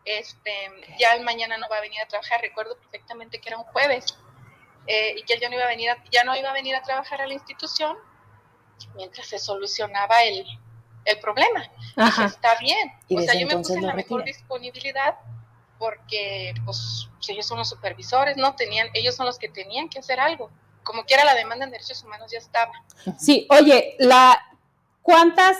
Este, 0.06 0.52
ya 1.00 1.14
el 1.14 1.24
mañana 1.24 1.58
no 1.58 1.70
va 1.70 1.78
a 1.78 1.82
venir 1.82 2.02
a 2.02 2.08
trabajar, 2.08 2.42
recuerdo 2.42 2.78
perfectamente 2.78 3.40
que 3.40 3.48
era 3.50 3.58
un 3.58 3.64
jueves 3.64 4.18
eh, 4.88 5.16
y 5.18 5.24
que 5.24 5.34
él 5.34 5.40
ya 5.40 5.50
no, 5.50 5.56
iba 5.56 5.66
a 5.66 5.68
venir 5.68 5.90
a, 5.90 6.04
ya 6.12 6.24
no 6.24 6.36
iba 6.36 6.50
a 6.50 6.54
venir 6.54 6.76
a 6.76 6.82
trabajar 6.82 7.22
a 7.22 7.28
la 7.28 7.34
institución 7.34 7.98
mientras 8.96 9.28
se 9.28 9.40
solucionaba 9.40 10.24
el, 10.24 10.46
el 11.06 11.20
problema. 11.20 11.70
Ajá. 11.96 12.26
está 12.26 12.58
bien. 12.60 12.92
o 13.10 13.22
sea, 13.22 13.40
yo 13.40 13.48
me 13.48 13.58
puse 13.58 13.76
en 13.76 13.86
la 13.86 13.94
mejor 13.94 14.24
disponibilidad 14.24 15.16
porque 15.78 16.54
pues 16.66 17.10
ellos 17.28 17.46
son 17.46 17.58
los 17.58 17.70
supervisores, 17.70 18.38
¿no? 18.38 18.56
Tenían, 18.56 18.88
ellos 18.94 19.16
son 19.16 19.26
los 19.26 19.38
que 19.38 19.50
tenían 19.50 19.90
que 19.90 20.00
hacer 20.00 20.20
algo. 20.20 20.50
Como 20.84 21.06
quiera 21.06 21.24
la 21.24 21.36
demanda 21.36 21.66
en 21.66 21.72
derechos 21.72 22.04
humanos 22.04 22.32
ya 22.32 22.40
estaba. 22.40 22.72
Sí, 23.18 23.48
oye, 23.50 23.96
la 24.00 24.42
¿cuántas 25.02 25.58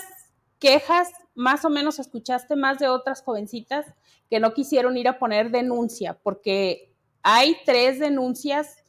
quejas 0.60 1.12
más 1.36 1.66
o 1.66 1.70
menos 1.70 2.00
escuchaste 2.00 2.56
más 2.56 2.80
de 2.80 2.88
otras 2.88 3.22
jovencitas 3.22 3.86
que 4.30 4.40
no 4.40 4.54
quisieron 4.54 4.98
ir 4.98 5.08
a 5.08 5.20
poner 5.20 5.52
denuncia? 5.52 6.18
Porque 6.24 6.92
hay 7.22 7.58
tres 7.66 8.00
denuncias 8.00 8.83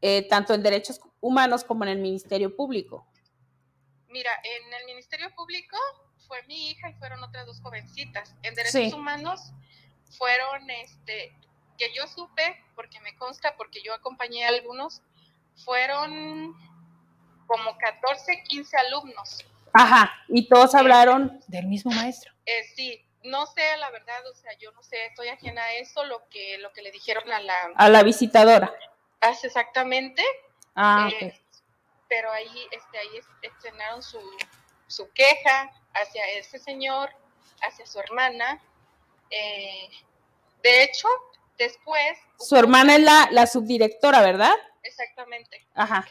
eh, 0.00 0.26
tanto 0.28 0.54
en 0.54 0.62
derechos 0.62 1.00
humanos 1.20 1.64
como 1.64 1.84
en 1.84 1.90
el 1.90 1.98
Ministerio 1.98 2.54
Público? 2.54 3.06
Mira, 4.08 4.30
en 4.42 4.74
el 4.74 4.86
Ministerio 4.86 5.34
Público 5.34 5.76
fue 6.26 6.42
mi 6.44 6.70
hija 6.70 6.90
y 6.90 6.94
fueron 6.94 7.22
otras 7.22 7.46
dos 7.46 7.60
jovencitas. 7.60 8.34
En 8.42 8.54
derechos 8.54 8.92
humanos 8.92 9.52
fueron, 10.16 10.70
este, 10.70 11.32
que 11.78 11.92
yo 11.94 12.06
supe, 12.06 12.64
porque 12.74 13.00
me 13.00 13.16
consta, 13.16 13.54
porque 13.56 13.82
yo 13.82 13.94
acompañé 13.94 14.44
a 14.44 14.48
algunos, 14.48 15.02
fueron 15.64 16.54
como 17.46 17.76
14, 17.78 18.42
15 18.48 18.76
alumnos. 18.76 19.44
Ajá, 19.72 20.12
y 20.28 20.48
todos 20.48 20.74
eh, 20.74 20.78
hablaron 20.78 21.40
del 21.48 21.66
mismo 21.66 21.92
maestro. 21.92 22.32
Eh, 22.46 22.64
sí, 22.74 23.04
no 23.24 23.46
sé, 23.46 23.76
la 23.78 23.90
verdad, 23.90 24.26
o 24.30 24.34
sea, 24.34 24.52
yo 24.58 24.72
no 24.72 24.82
sé, 24.82 25.06
estoy 25.06 25.28
ajena 25.28 25.62
a 25.62 25.74
eso, 25.74 26.04
lo 26.04 26.28
que, 26.28 26.58
lo 26.58 26.72
que 26.72 26.82
le 26.82 26.90
dijeron 26.90 27.30
a 27.32 27.40
la... 27.40 27.54
A 27.74 27.88
la 27.88 28.02
visitadora 28.02 28.72
hace 29.28 29.46
exactamente. 29.46 30.22
Ah, 30.74 31.08
eh, 31.20 31.38
Pero 32.08 32.30
ahí, 32.30 32.68
este, 32.70 32.98
ahí 32.98 33.20
estrenaron 33.42 34.02
su, 34.02 34.20
su 34.86 35.10
queja 35.12 35.70
hacia 35.94 36.28
ese 36.30 36.58
señor, 36.58 37.10
hacia 37.62 37.86
su 37.86 37.98
hermana. 37.98 38.60
Eh, 39.30 39.88
de 40.62 40.82
hecho, 40.82 41.08
después... 41.58 42.18
Su 42.38 42.56
hermana 42.56 42.96
es 42.96 43.02
la, 43.02 43.28
la 43.30 43.46
subdirectora, 43.46 44.20
¿verdad? 44.20 44.54
Exactamente. 44.82 45.66
Ajá. 45.74 46.06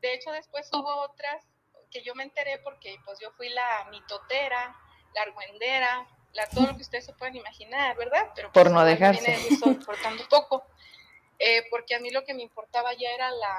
De 0.00 0.14
hecho, 0.14 0.30
después 0.32 0.68
hubo 0.72 0.94
otras 1.02 1.44
que 1.90 2.02
yo 2.02 2.14
me 2.14 2.24
enteré 2.24 2.58
porque 2.58 2.96
pues 3.04 3.18
yo 3.20 3.30
fui 3.32 3.48
la 3.50 3.86
mitotera, 3.90 4.74
la 5.14 5.22
argüendera, 5.22 6.06
la, 6.32 6.48
todo 6.48 6.66
lo 6.66 6.76
que 6.76 6.82
ustedes 6.82 7.04
se 7.04 7.12
pueden 7.12 7.36
imaginar, 7.36 7.96
¿verdad? 7.96 8.30
Pero 8.34 8.50
por 8.52 8.62
pues, 8.62 8.74
no 8.74 8.84
dejarse. 8.84 9.38
Por 9.84 9.96
tanto 10.00 10.24
poco. 10.28 10.66
Eh, 11.44 11.66
porque 11.70 11.96
a 11.96 11.98
mí 11.98 12.10
lo 12.10 12.24
que 12.24 12.34
me 12.34 12.42
importaba 12.42 12.92
ya 12.94 13.10
era 13.10 13.28
la 13.32 13.58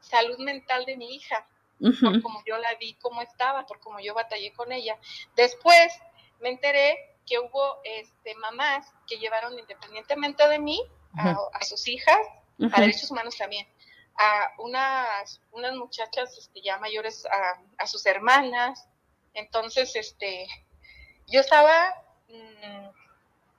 salud 0.00 0.38
mental 0.38 0.84
de 0.84 0.96
mi 0.96 1.14
hija, 1.14 1.46
por 1.78 2.20
como 2.22 2.42
yo 2.44 2.58
la 2.58 2.74
vi, 2.74 2.94
cómo 2.94 3.22
estaba, 3.22 3.64
por 3.66 3.78
como 3.78 4.00
yo 4.00 4.14
batallé 4.14 4.52
con 4.52 4.72
ella. 4.72 4.98
Después 5.36 5.92
me 6.40 6.48
enteré 6.48 6.98
que 7.24 7.38
hubo 7.38 7.80
este, 7.84 8.34
mamás 8.34 8.92
que 9.06 9.18
llevaron 9.18 9.56
independientemente 9.56 10.48
de 10.48 10.58
mí 10.58 10.82
a, 11.16 11.64
sus 11.64 11.86
hijas, 11.86 12.18
a 12.72 12.80
derechos 12.80 13.08
humanos 13.12 13.36
también, 13.36 13.64
a 14.18 14.52
unas, 14.58 15.40
unas 15.52 15.76
muchachas 15.76 16.36
este, 16.36 16.60
ya 16.62 16.78
mayores 16.78 17.26
a, 17.26 17.62
a, 17.78 17.86
sus 17.86 18.06
hermanas. 18.06 18.88
Entonces, 19.34 19.94
este, 19.94 20.48
yo 21.28 21.38
estaba 21.38 21.94
mm, 22.28 22.88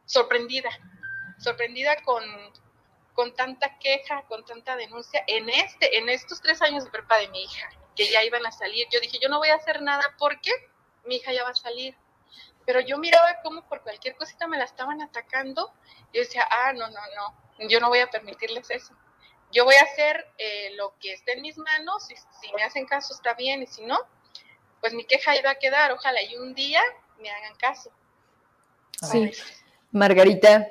sorprendida, 0.06 0.72
sorprendida 1.40 1.96
con, 2.04 2.22
con 3.22 3.36
tanta 3.36 3.78
queja, 3.78 4.24
con 4.24 4.44
tanta 4.46 4.76
denuncia, 4.76 5.24
en 5.28 5.48
este, 5.48 5.96
en 6.00 6.10
estos 6.10 6.42
tres 6.42 6.60
años 6.64 6.86
de 6.86 6.90
prepa 6.90 7.18
de 7.18 7.28
mi 7.28 7.44
hija, 7.44 7.70
que 7.96 8.10
ya 8.10 8.24
iban 8.24 8.44
a 8.48 8.52
salir. 8.52 8.88
Yo 8.90 9.00
dije, 9.00 9.20
yo 9.22 9.30
no 9.30 9.38
voy 9.38 9.50
a 9.50 9.56
hacer 9.58 9.84
nada 9.84 10.02
porque 10.18 10.50
mi 11.06 11.18
hija 11.18 11.32
ya 11.32 11.44
va 11.44 11.52
a 11.52 11.54
salir. 11.56 11.96
Pero 12.66 12.80
yo 12.80 12.98
miraba 12.98 13.38
cómo 13.44 13.62
por 13.70 13.84
cualquier 13.84 14.16
cosita 14.16 14.48
me 14.48 14.58
la 14.58 14.64
estaban 14.64 15.04
atacando. 15.04 15.72
Y 16.12 16.18
decía, 16.18 16.48
ah, 16.50 16.74
no, 16.74 16.88
no, 16.90 17.00
no, 17.16 17.68
yo 17.70 17.80
no 17.80 17.90
voy 17.90 18.00
a 18.00 18.08
permitirles 18.08 18.72
eso. 18.72 18.96
Yo 19.52 19.66
voy 19.66 19.76
a 19.76 19.84
hacer 19.84 20.26
eh, 20.40 20.72
lo 20.76 20.96
que 21.00 21.14
esté 21.14 21.34
en 21.34 21.44
mis 21.44 21.60
manos, 21.60 22.10
y 22.10 22.16
si 22.16 22.52
me 22.56 22.64
hacen 22.64 22.88
caso 22.88 23.14
está 23.14 23.36
bien, 23.36 23.62
y 23.62 23.68
si 23.68 23.86
no, 23.86 24.00
pues 24.80 24.96
mi 24.96 25.06
queja 25.06 25.36
iba 25.36 25.52
a 25.52 25.56
quedar. 25.60 25.92
Ojalá 25.92 26.24
y 26.24 26.38
un 26.38 26.56
día 26.56 26.82
me 27.20 27.30
hagan 27.30 27.56
caso. 27.58 27.92
Sí. 29.12 29.32
Margarita, 29.92 30.68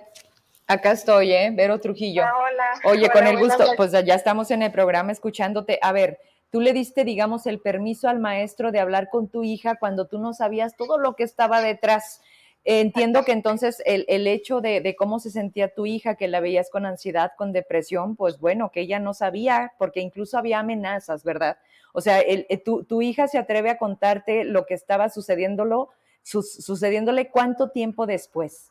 Acá 0.71 0.93
estoy, 0.93 1.33
¿eh? 1.33 1.51
Vero 1.53 1.81
Trujillo. 1.81 2.23
Ah, 2.25 2.33
hola. 2.39 2.65
Oye, 2.85 3.11
con 3.11 3.27
el 3.27 3.41
gusto, 3.41 3.65
pues 3.77 3.91
ya 3.91 4.15
estamos 4.15 4.53
en 4.53 4.63
el 4.63 4.71
programa 4.71 5.11
escuchándote. 5.11 5.81
A 5.83 5.91
ver, 5.91 6.21
tú 6.53 6.61
le 6.61 6.73
diste, 6.73 7.03
digamos, 7.03 7.49
el 7.49 7.59
permiso 7.59 8.09
al 8.09 8.21
maestro 8.21 8.71
de 8.71 8.79
hablar 8.79 9.09
con 9.11 9.27
tu 9.27 9.43
hija 9.43 9.81
cuando 9.81 10.07
tú 10.07 10.21
no 10.21 10.33
sabías 10.33 10.77
todo 10.77 10.97
lo 10.97 11.17
que 11.17 11.25
estaba 11.25 11.61
detrás. 11.61 12.23
Entiendo 12.63 13.25
que 13.25 13.33
entonces 13.33 13.83
el, 13.85 14.05
el 14.07 14.29
hecho 14.29 14.61
de, 14.61 14.81
de, 14.81 14.95
cómo 14.95 15.19
se 15.19 15.33
sentía 15.33 15.75
tu 15.75 15.87
hija, 15.87 16.15
que 16.15 16.29
la 16.29 16.39
veías 16.39 16.71
con 16.71 16.87
ansiedad, 16.87 17.33
con 17.37 17.51
depresión, 17.51 18.15
pues 18.15 18.39
bueno, 18.39 18.71
que 18.71 18.83
ella 18.83 19.01
no 19.01 19.13
sabía, 19.13 19.73
porque 19.77 19.99
incluso 19.99 20.39
había 20.39 20.61
amenazas, 20.61 21.25
¿verdad? 21.25 21.59
O 21.93 22.01
sea, 22.01 22.21
el, 22.21 22.47
eh, 22.49 22.59
tu, 22.59 22.85
tu, 22.85 23.03
hija 23.03 23.27
se 23.27 23.39
atreve 23.39 23.71
a 23.71 23.79
contarte 23.79 24.45
lo 24.45 24.67
que 24.67 24.75
estaba 24.75 25.09
sucediéndolo, 25.09 25.89
sucediéndole 26.23 27.29
cuánto 27.29 27.71
tiempo 27.71 28.07
después 28.07 28.70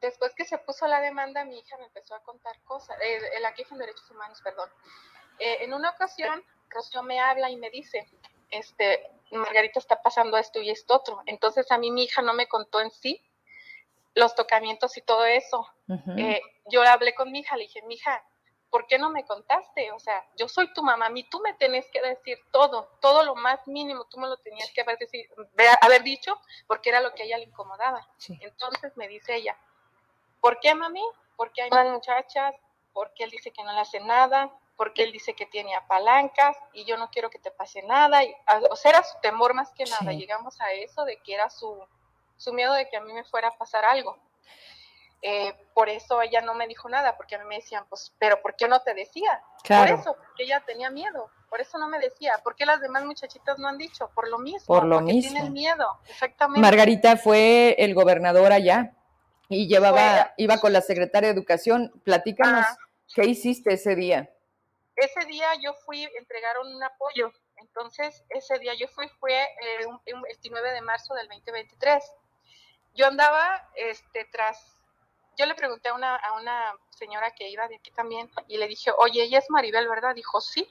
después 0.00 0.34
que 0.34 0.44
se 0.44 0.58
puso 0.58 0.86
la 0.86 1.00
demanda, 1.00 1.44
mi 1.44 1.58
hija 1.58 1.76
me 1.78 1.86
empezó 1.86 2.14
a 2.14 2.22
contar 2.22 2.60
cosas, 2.62 2.96
eh, 3.02 3.40
la 3.40 3.54
queja 3.54 3.74
en 3.74 3.80
derechos 3.80 4.10
humanos, 4.10 4.40
perdón. 4.42 4.70
Eh, 5.38 5.64
en 5.64 5.74
una 5.74 5.90
ocasión, 5.90 6.44
Rocío 6.68 7.02
me 7.02 7.20
habla 7.20 7.50
y 7.50 7.56
me 7.56 7.70
dice, 7.70 8.08
este, 8.50 9.10
Margarita 9.30 9.78
está 9.78 10.02
pasando 10.02 10.36
esto 10.36 10.60
y 10.60 10.70
esto 10.70 10.94
otro. 10.94 11.22
Entonces 11.26 11.70
a 11.70 11.78
mí 11.78 11.90
mi 11.90 12.04
hija 12.04 12.22
no 12.22 12.34
me 12.34 12.48
contó 12.48 12.80
en 12.80 12.90
sí 12.90 13.22
los 14.14 14.34
tocamientos 14.34 14.96
y 14.96 15.02
todo 15.02 15.24
eso. 15.24 15.66
eh, 16.16 16.40
yo 16.66 16.82
hablé 16.82 17.14
con 17.14 17.30
mi 17.32 17.40
hija, 17.40 17.56
le 17.56 17.64
dije, 17.64 17.82
mi 17.82 17.94
hija, 17.94 18.22
¿por 18.70 18.86
qué 18.86 18.98
no 18.98 19.10
me 19.10 19.24
contaste? 19.24 19.90
O 19.92 19.98
sea, 19.98 20.24
yo 20.36 20.48
soy 20.48 20.72
tu 20.72 20.82
mamá, 20.82 21.06
a 21.06 21.10
mí 21.10 21.24
tú 21.24 21.40
me 21.40 21.54
tenés 21.54 21.86
que 21.90 22.00
decir 22.00 22.38
todo, 22.52 22.88
todo 23.00 23.24
lo 23.24 23.34
más 23.34 23.66
mínimo, 23.66 24.04
tú 24.06 24.18
me 24.18 24.28
lo 24.28 24.36
tenías 24.38 24.70
que 24.72 24.82
haber, 24.82 24.98
decir, 24.98 25.28
haber 25.80 26.02
dicho, 26.02 26.40
porque 26.66 26.90
era 26.90 27.00
lo 27.00 27.12
que 27.14 27.22
a 27.22 27.26
ella 27.26 27.38
le 27.38 27.44
incomodaba. 27.44 28.06
Entonces 28.40 28.96
me 28.96 29.08
dice 29.08 29.34
ella, 29.34 29.56
¿Por 30.40 30.58
qué, 30.60 30.74
mami? 30.74 31.02
Porque 31.36 31.62
hay 31.62 31.70
más 31.70 31.86
muchachas, 31.88 32.54
porque 32.92 33.24
él 33.24 33.30
dice 33.30 33.50
que 33.50 33.62
no 33.62 33.72
le 33.72 33.80
hace 33.80 34.00
nada, 34.00 34.50
porque 34.76 35.02
él 35.02 35.12
dice 35.12 35.34
que 35.34 35.46
tiene 35.46 35.72
palancas 35.88 36.56
y 36.72 36.84
yo 36.84 36.96
no 36.96 37.10
quiero 37.10 37.28
que 37.30 37.38
te 37.38 37.50
pase 37.50 37.82
nada. 37.82 38.20
o 38.70 38.76
sea, 38.76 38.92
era 38.92 39.02
su 39.02 39.18
temor 39.20 39.54
más 39.54 39.70
que 39.72 39.84
nada. 39.84 40.12
Llegamos 40.12 40.60
a 40.60 40.72
eso 40.72 41.04
de 41.04 41.18
que 41.18 41.34
era 41.34 41.50
su, 41.50 41.76
su 42.36 42.52
miedo 42.52 42.72
de 42.72 42.88
que 42.88 42.96
a 42.96 43.00
mí 43.02 43.12
me 43.12 43.24
fuera 43.24 43.48
a 43.48 43.58
pasar 43.58 43.84
algo. 43.84 44.18
Eh, 45.22 45.54
por 45.74 45.90
eso 45.90 46.22
ella 46.22 46.40
no 46.40 46.54
me 46.54 46.66
dijo 46.66 46.88
nada, 46.88 47.14
porque 47.18 47.34
a 47.34 47.38
mí 47.38 47.44
me 47.44 47.56
decían, 47.56 47.84
pues, 47.90 48.14
pero 48.18 48.40
¿por 48.40 48.56
qué 48.56 48.68
no 48.68 48.80
te 48.80 48.94
decía? 48.94 49.42
Por 49.68 49.88
eso, 49.88 50.14
porque 50.14 50.44
ella 50.44 50.62
tenía 50.66 50.88
miedo, 50.88 51.28
por 51.50 51.60
eso 51.60 51.76
no 51.76 51.88
me 51.88 51.98
decía. 51.98 52.40
¿Por 52.42 52.56
qué 52.56 52.64
las 52.64 52.80
demás 52.80 53.04
muchachitas 53.04 53.58
no 53.58 53.68
han 53.68 53.76
dicho? 53.76 54.10
Por 54.14 54.28
lo 54.28 54.38
mismo. 54.38 54.66
Por 54.66 54.86
lo 54.86 54.96
porque 54.96 55.12
mismo. 55.12 55.32
Tienen 55.32 55.52
miedo, 55.52 56.00
exactamente. 56.08 56.62
Margarita 56.62 57.18
fue 57.18 57.76
el 57.78 57.94
gobernador 57.94 58.50
allá 58.50 58.94
y 59.50 59.66
llevaba, 59.66 60.32
iba 60.36 60.58
con 60.58 60.72
la 60.72 60.80
secretaria 60.80 61.28
de 61.28 61.34
Educación. 61.34 61.92
Platícanos, 62.04 62.64
ah. 62.66 62.76
¿qué 63.12 63.24
hiciste 63.24 63.74
ese 63.74 63.96
día? 63.96 64.30
Ese 64.94 65.26
día 65.26 65.48
yo 65.60 65.74
fui, 65.84 66.04
entregaron 66.16 66.72
un 66.72 66.82
apoyo. 66.84 67.32
Entonces, 67.56 68.22
ese 68.28 68.60
día 68.60 68.74
yo 68.74 68.86
fui, 68.86 69.08
fue 69.18 69.42
el, 69.80 69.88
29 70.22 70.70
de 70.70 70.80
marzo 70.82 71.14
del 71.14 71.26
2023. 71.26 72.12
Yo 72.94 73.08
andaba 73.08 73.68
este, 73.74 74.24
tras, 74.30 74.78
yo 75.36 75.46
le 75.46 75.56
pregunté 75.56 75.88
a 75.88 75.94
una, 75.94 76.14
a 76.14 76.40
una 76.40 76.72
señora 76.90 77.32
que 77.32 77.48
iba 77.48 77.66
de 77.66 77.74
aquí 77.74 77.90
también 77.90 78.30
y 78.46 78.56
le 78.56 78.68
dije, 78.68 78.92
oye, 78.98 79.24
ella 79.24 79.40
es 79.40 79.50
Maribel, 79.50 79.88
¿verdad? 79.88 80.14
Dijo, 80.14 80.40
sí. 80.40 80.68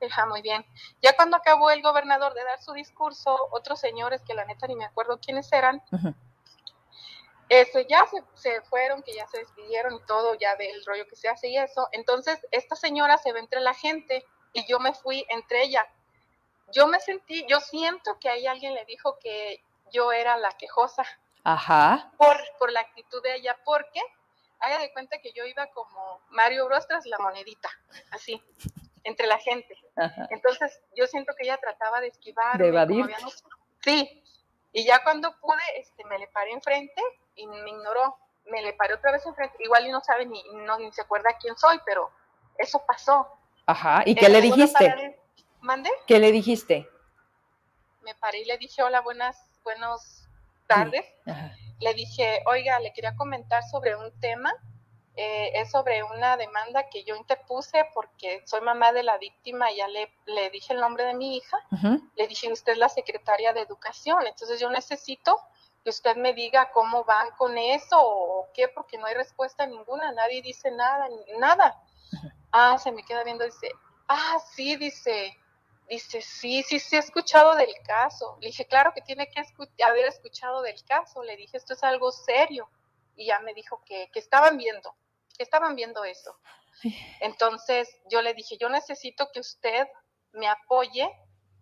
Deja 0.00 0.26
muy 0.26 0.42
bien. 0.42 0.64
Ya 1.00 1.14
cuando 1.14 1.36
acabó 1.36 1.70
el 1.70 1.82
gobernador 1.82 2.34
de 2.34 2.42
dar 2.42 2.60
su 2.60 2.72
discurso, 2.72 3.36
otros 3.52 3.78
señores 3.78 4.22
que 4.22 4.34
la 4.34 4.46
neta 4.46 4.66
ni 4.66 4.74
me 4.74 4.86
acuerdo 4.86 5.20
quiénes 5.20 5.52
eran, 5.52 5.82
este, 7.50 7.84
ya 7.86 8.06
se, 8.06 8.22
se, 8.34 8.62
fueron, 8.62 9.02
que 9.02 9.12
ya 9.12 9.26
se 9.26 9.38
despidieron 9.38 9.94
y 9.94 10.00
todo, 10.06 10.34
ya 10.34 10.54
del 10.54 10.84
rollo 10.86 11.04
que 11.08 11.16
se 11.16 11.28
hace 11.28 11.48
y 11.48 11.58
eso. 11.58 11.88
Entonces, 11.90 12.38
esta 12.52 12.76
señora 12.76 13.18
se 13.18 13.32
ve 13.32 13.40
entre 13.40 13.60
la 13.60 13.74
gente 13.74 14.24
y 14.52 14.64
yo 14.66 14.78
me 14.78 14.94
fui 14.94 15.26
entre 15.28 15.64
ella. 15.64 15.86
yo 16.72 16.86
me 16.86 17.00
sentí, 17.00 17.44
yo 17.48 17.58
siento 17.58 18.20
que 18.20 18.28
ahí 18.28 18.46
alguien 18.46 18.74
le 18.74 18.84
dijo 18.84 19.18
que 19.18 19.64
yo 19.90 20.12
era 20.12 20.36
la 20.36 20.52
quejosa. 20.52 21.04
Ajá. 21.42 22.12
Por, 22.16 22.36
por 22.60 22.70
la 22.70 22.80
actitud 22.80 23.20
de 23.20 23.34
ella, 23.34 23.58
porque 23.64 24.00
haga 24.60 24.78
de 24.78 24.92
cuenta 24.92 25.18
que 25.18 25.32
yo 25.32 25.44
iba 25.44 25.66
como 25.72 26.20
Mario 26.28 26.66
Bros 26.66 26.86
tras 26.86 27.04
la 27.06 27.18
monedita, 27.18 27.68
así, 28.12 28.40
entre 29.02 29.26
la 29.26 29.38
gente. 29.38 29.76
Entonces, 30.30 30.80
yo 30.94 31.08
siento 31.08 31.34
que 31.34 31.42
ella 31.42 31.58
trataba 31.58 32.00
de 32.00 32.08
esquivar. 32.08 32.58
De 32.58 32.68
evadir. 32.68 33.06
Sí, 33.82 34.22
y 34.72 34.84
ya 34.84 35.02
cuando 35.02 35.34
pude, 35.40 35.62
este, 35.76 36.04
me 36.04 36.18
le 36.18 36.28
paré 36.28 36.52
enfrente 36.52 37.02
y 37.34 37.46
me 37.46 37.70
ignoró. 37.70 38.16
Me 38.46 38.62
le 38.62 38.72
paré 38.72 38.94
otra 38.94 39.12
vez 39.12 39.24
enfrente. 39.26 39.56
Igual 39.60 39.86
y 39.86 39.90
no 39.90 40.00
sabe 40.00 40.26
ni, 40.26 40.42
no, 40.64 40.78
ni 40.78 40.90
se 40.92 41.02
acuerda 41.02 41.36
quién 41.40 41.56
soy, 41.56 41.78
pero 41.84 42.10
eso 42.58 42.82
pasó. 42.86 43.28
Ajá, 43.66 44.02
¿y 44.06 44.14
qué 44.14 44.28
le 44.28 44.40
dijiste? 44.40 45.18
¿Mande? 45.60 45.90
¿Qué 46.06 46.18
le 46.18 46.32
dijiste? 46.32 46.88
Me 48.02 48.14
paré 48.14 48.40
y 48.40 48.44
le 48.46 48.58
dije, 48.58 48.82
hola, 48.82 49.02
buenas, 49.02 49.36
buenos 49.62 50.28
tardes. 50.66 51.04
Le 51.80 51.94
dije, 51.94 52.42
oiga, 52.46 52.80
le 52.80 52.92
quería 52.92 53.14
comentar 53.16 53.62
sobre 53.64 53.94
un 53.96 54.18
tema 54.20 54.52
eh, 55.16 55.50
es 55.54 55.70
sobre 55.70 56.02
una 56.02 56.36
demanda 56.36 56.88
que 56.88 57.04
yo 57.04 57.16
interpuse 57.16 57.84
porque 57.94 58.42
soy 58.46 58.60
mamá 58.60 58.92
de 58.92 59.02
la 59.02 59.18
víctima 59.18 59.70
y 59.70 59.76
ya 59.76 59.88
le, 59.88 60.12
le 60.26 60.50
dije 60.50 60.72
el 60.72 60.80
nombre 60.80 61.04
de 61.04 61.14
mi 61.14 61.36
hija. 61.36 61.58
Le 62.16 62.28
dije, 62.28 62.52
usted 62.52 62.72
es 62.72 62.78
la 62.78 62.88
secretaria 62.88 63.52
de 63.52 63.60
educación, 63.60 64.26
entonces 64.26 64.60
yo 64.60 64.70
necesito 64.70 65.38
que 65.82 65.90
usted 65.90 66.16
me 66.16 66.34
diga 66.34 66.70
cómo 66.72 67.04
van 67.04 67.30
con 67.38 67.56
eso 67.58 67.96
o 67.98 68.48
qué, 68.54 68.68
porque 68.68 68.98
no 68.98 69.06
hay 69.06 69.14
respuesta 69.14 69.66
ninguna, 69.66 70.12
nadie 70.12 70.42
dice 70.42 70.70
nada, 70.70 71.08
nada. 71.38 71.82
Ah, 72.52 72.78
se 72.78 72.92
me 72.92 73.02
queda 73.04 73.24
viendo, 73.24 73.44
dice, 73.44 73.70
ah, 74.08 74.38
sí, 74.54 74.76
dice, 74.76 75.36
dice, 75.88 76.20
sí, 76.20 76.62
sí, 76.62 76.78
sí 76.78 76.96
he 76.96 76.98
escuchado 76.98 77.54
del 77.54 77.72
caso. 77.86 78.36
Le 78.40 78.48
dije, 78.48 78.66
claro 78.66 78.92
que 78.92 79.00
tiene 79.00 79.28
que 79.30 79.42
haber 79.84 80.06
escuchado 80.06 80.62
del 80.62 80.82
caso. 80.84 81.22
Le 81.22 81.36
dije, 81.36 81.56
esto 81.56 81.74
es 81.74 81.82
algo 81.82 82.10
serio 82.12 82.68
y 83.20 83.26
ya 83.26 83.38
me 83.40 83.52
dijo 83.52 83.82
que, 83.84 84.10
que 84.12 84.18
estaban 84.18 84.56
viendo, 84.56 84.96
que 85.36 85.42
estaban 85.42 85.76
viendo 85.76 86.04
eso. 86.04 86.38
Entonces 87.20 87.86
yo 88.10 88.22
le 88.22 88.32
dije, 88.32 88.56
yo 88.56 88.70
necesito 88.70 89.30
que 89.30 89.40
usted 89.40 89.86
me 90.32 90.48
apoye 90.48 91.06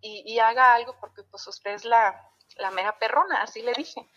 y, 0.01 0.39
haga 0.39 0.73
algo 0.73 0.95
porque 1.01 1.23
pues 1.23 1.45
usted 1.47 1.71
es 1.71 1.83
la, 1.83 2.17
la, 2.55 2.71
mera 2.71 2.97
perrona, 2.97 3.41
así 3.41 3.61
le 3.61 3.73
dije. 3.73 4.09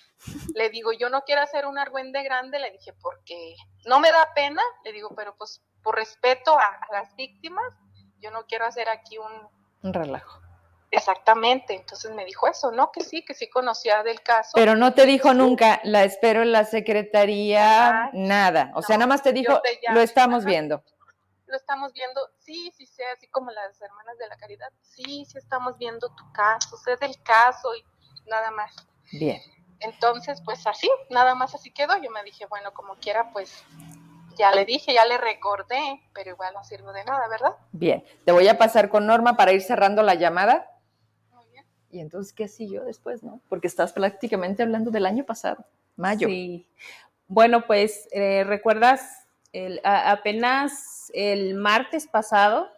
Le 0.54 0.70
digo, 0.70 0.92
yo 0.92 1.08
no 1.10 1.22
quiero 1.22 1.42
hacer 1.42 1.66
un 1.66 1.76
argüende 1.78 2.22
grande, 2.22 2.60
le 2.60 2.70
dije, 2.70 2.92
porque 2.92 3.56
no 3.86 3.98
me 3.98 4.12
da 4.12 4.32
pena, 4.34 4.62
le 4.84 4.92
digo, 4.92 5.08
pero 5.16 5.34
pues 5.36 5.60
por 5.82 5.96
respeto 5.96 6.56
a, 6.56 6.64
a 6.66 6.92
las 6.92 7.16
víctimas, 7.16 7.74
yo 8.20 8.30
no 8.30 8.46
quiero 8.46 8.66
hacer 8.66 8.88
aquí 8.88 9.18
un... 9.18 9.48
Un 9.82 9.92
relajo. 9.92 10.41
Exactamente, 10.94 11.74
entonces 11.74 12.10
me 12.14 12.26
dijo 12.26 12.46
eso, 12.46 12.70
¿no? 12.70 12.92
Que 12.92 13.02
sí, 13.02 13.24
que 13.24 13.32
sí 13.32 13.48
conocía 13.48 14.02
del 14.02 14.20
caso. 14.22 14.50
Pero 14.54 14.76
no 14.76 14.92
te 14.92 15.06
dijo 15.06 15.32
nunca, 15.32 15.80
la 15.84 16.04
espero 16.04 16.42
en 16.42 16.52
la 16.52 16.66
secretaría, 16.66 18.10
nada. 18.12 18.70
O 18.74 18.82
sea, 18.82 18.98
nada 18.98 19.06
más 19.06 19.22
te 19.22 19.32
dijo, 19.32 19.58
lo 19.90 20.00
estamos 20.02 20.44
viendo. 20.44 20.84
Lo 21.46 21.56
estamos 21.56 21.94
viendo, 21.94 22.20
sí, 22.38 22.70
sí 22.76 22.84
sé, 22.84 23.04
así 23.16 23.26
como 23.28 23.50
las 23.50 23.80
hermanas 23.80 24.18
de 24.18 24.28
la 24.28 24.36
caridad, 24.36 24.68
sí, 24.82 25.24
sí 25.24 25.38
estamos 25.38 25.78
viendo 25.78 26.10
tu 26.10 26.30
caso, 26.32 26.76
sé 26.76 26.96
del 26.96 27.20
caso 27.22 27.74
y 27.74 27.82
nada 28.28 28.50
más. 28.50 28.74
Bien. 29.12 29.40
Entonces, 29.80 30.42
pues 30.44 30.66
así, 30.66 30.90
nada 31.08 31.34
más 31.34 31.54
así 31.54 31.70
quedó. 31.70 31.96
Yo 32.02 32.10
me 32.10 32.22
dije, 32.22 32.46
bueno, 32.46 32.72
como 32.72 32.96
quiera, 32.96 33.30
pues 33.32 33.64
ya 34.36 34.50
le 34.52 34.64
dije, 34.64 34.94
ya 34.94 35.04
le 35.04 35.18
recordé, 35.18 36.02
pero 36.12 36.30
igual 36.30 36.54
no 36.54 36.62
sirve 36.64 36.92
de 36.92 37.04
nada, 37.04 37.26
¿verdad? 37.28 37.56
Bien, 37.72 38.04
te 38.24 38.32
voy 38.32 38.46
a 38.48 38.58
pasar 38.58 38.88
con 38.88 39.06
Norma 39.06 39.36
para 39.36 39.52
ir 39.52 39.62
cerrando 39.62 40.02
la 40.02 40.14
llamada. 40.14 40.68
Y 41.92 42.00
entonces, 42.00 42.32
¿qué 42.32 42.48
siguió 42.48 42.84
después, 42.84 43.22
no? 43.22 43.40
Porque 43.48 43.68
estás 43.68 43.92
prácticamente 43.92 44.62
hablando 44.62 44.90
del 44.90 45.06
año 45.06 45.24
pasado, 45.24 45.64
mayo. 45.94 46.26
Sí. 46.26 46.66
Bueno, 47.28 47.66
pues, 47.66 48.08
eh, 48.12 48.44
¿recuerdas? 48.44 49.26
El, 49.52 49.80
apenas 49.84 51.12
el 51.14 51.54
martes 51.54 52.06
pasado 52.06 52.70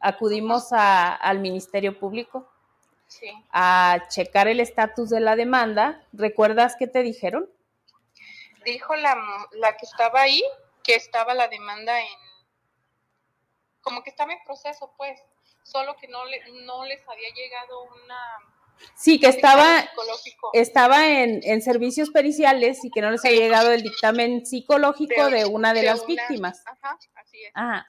acudimos 0.00 0.68
al 0.72 1.40
Ministerio 1.40 1.98
Público 1.98 2.50
a 3.52 3.98
checar 4.08 4.48
el 4.48 4.60
estatus 4.60 5.10
de 5.10 5.20
la 5.20 5.36
demanda. 5.36 6.02
¿Recuerdas 6.14 6.74
qué 6.78 6.86
te 6.86 7.02
dijeron? 7.02 7.46
Dijo 8.64 8.96
la, 8.96 9.16
la 9.52 9.76
que 9.76 9.84
estaba 9.84 10.22
ahí 10.22 10.42
que 10.82 10.94
estaba 10.94 11.34
la 11.34 11.48
demanda 11.48 12.00
en, 12.00 12.08
como 13.82 14.02
que 14.02 14.10
estaba 14.10 14.32
en 14.32 14.38
proceso, 14.44 14.92
pues 14.96 15.20
solo 15.70 15.96
que 15.96 16.08
no, 16.08 16.24
le, 16.24 16.40
no 16.64 16.84
les 16.84 17.06
había 17.08 17.28
llegado 17.34 17.82
una... 17.82 18.18
Sí, 18.94 19.20
que 19.20 19.28
estaba, 19.28 19.84
estaba 20.54 21.06
en, 21.06 21.40
en, 21.42 21.60
servicios 21.60 22.08
periciales 22.10 22.82
y 22.82 22.90
que 22.90 23.02
no 23.02 23.10
les 23.10 23.22
había 23.26 23.40
llegado 23.40 23.70
el 23.72 23.82
dictamen 23.82 24.46
psicológico 24.46 25.28
de, 25.28 25.44
una 25.44 25.74
de, 25.74 25.82
las 25.82 26.06
víctimas. 26.06 26.62
Ajá, 26.66 26.98
así 27.14 27.44
es. 27.44 27.50
Ajá. 27.54 27.86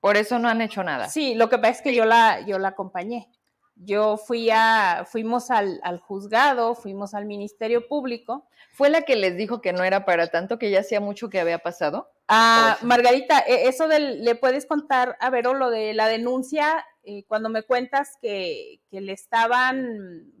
Por 0.00 0.16
eso 0.16 0.38
no 0.38 0.48
han 0.48 0.60
hecho 0.60 0.82
nada. 0.82 1.08
Sí, 1.08 1.34
lo 1.34 1.48
que 1.48 1.58
pasa 1.58 1.70
es 1.70 1.82
que 1.82 1.94
yo 1.94 2.04
la, 2.04 2.40
yo 2.46 2.58
la 2.58 2.68
acompañé. 2.68 3.28
Yo 3.76 4.16
fui 4.16 4.48
a, 4.50 5.04
fuimos 5.06 5.50
al, 5.50 5.80
al, 5.82 6.00
juzgado, 6.00 6.74
fuimos 6.74 7.12
al 7.12 7.26
Ministerio 7.26 7.86
Público. 7.86 8.48
¿Fue 8.72 8.88
la 8.88 9.02
que 9.02 9.16
les 9.16 9.36
dijo 9.36 9.60
que 9.60 9.72
no 9.72 9.84
era 9.84 10.04
para 10.04 10.28
tanto, 10.28 10.58
que 10.58 10.70
ya 10.70 10.80
hacía 10.80 11.00
mucho 11.00 11.28
que 11.28 11.40
había 11.40 11.58
pasado? 11.58 12.10
Ah, 12.28 12.78
Margarita, 12.82 13.38
e, 13.40 13.68
eso 13.68 13.86
del, 13.86 14.24
le 14.24 14.34
puedes 14.34 14.66
contar 14.66 15.16
a 15.20 15.30
Vero 15.30 15.54
lo 15.54 15.70
de 15.70 15.94
la 15.94 16.08
denuncia, 16.08 16.84
eh, 17.04 17.24
cuando 17.26 17.48
me 17.48 17.62
cuentas 17.62 18.16
que, 18.20 18.80
que, 18.90 19.00
le 19.00 19.12
estaban, 19.12 20.32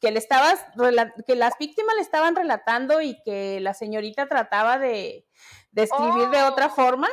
que 0.00 0.10
le 0.12 0.18
estabas, 0.18 0.64
que 1.26 1.34
las 1.34 1.58
víctimas 1.58 1.96
le 1.96 2.02
estaban 2.02 2.36
relatando 2.36 3.02
y 3.02 3.20
que 3.22 3.60
la 3.60 3.74
señorita 3.74 4.28
trataba 4.28 4.78
de, 4.78 5.26
de 5.72 5.82
escribir 5.82 6.28
de 6.30 6.42
otra 6.44 6.66
oh. 6.66 6.70
forma. 6.70 7.08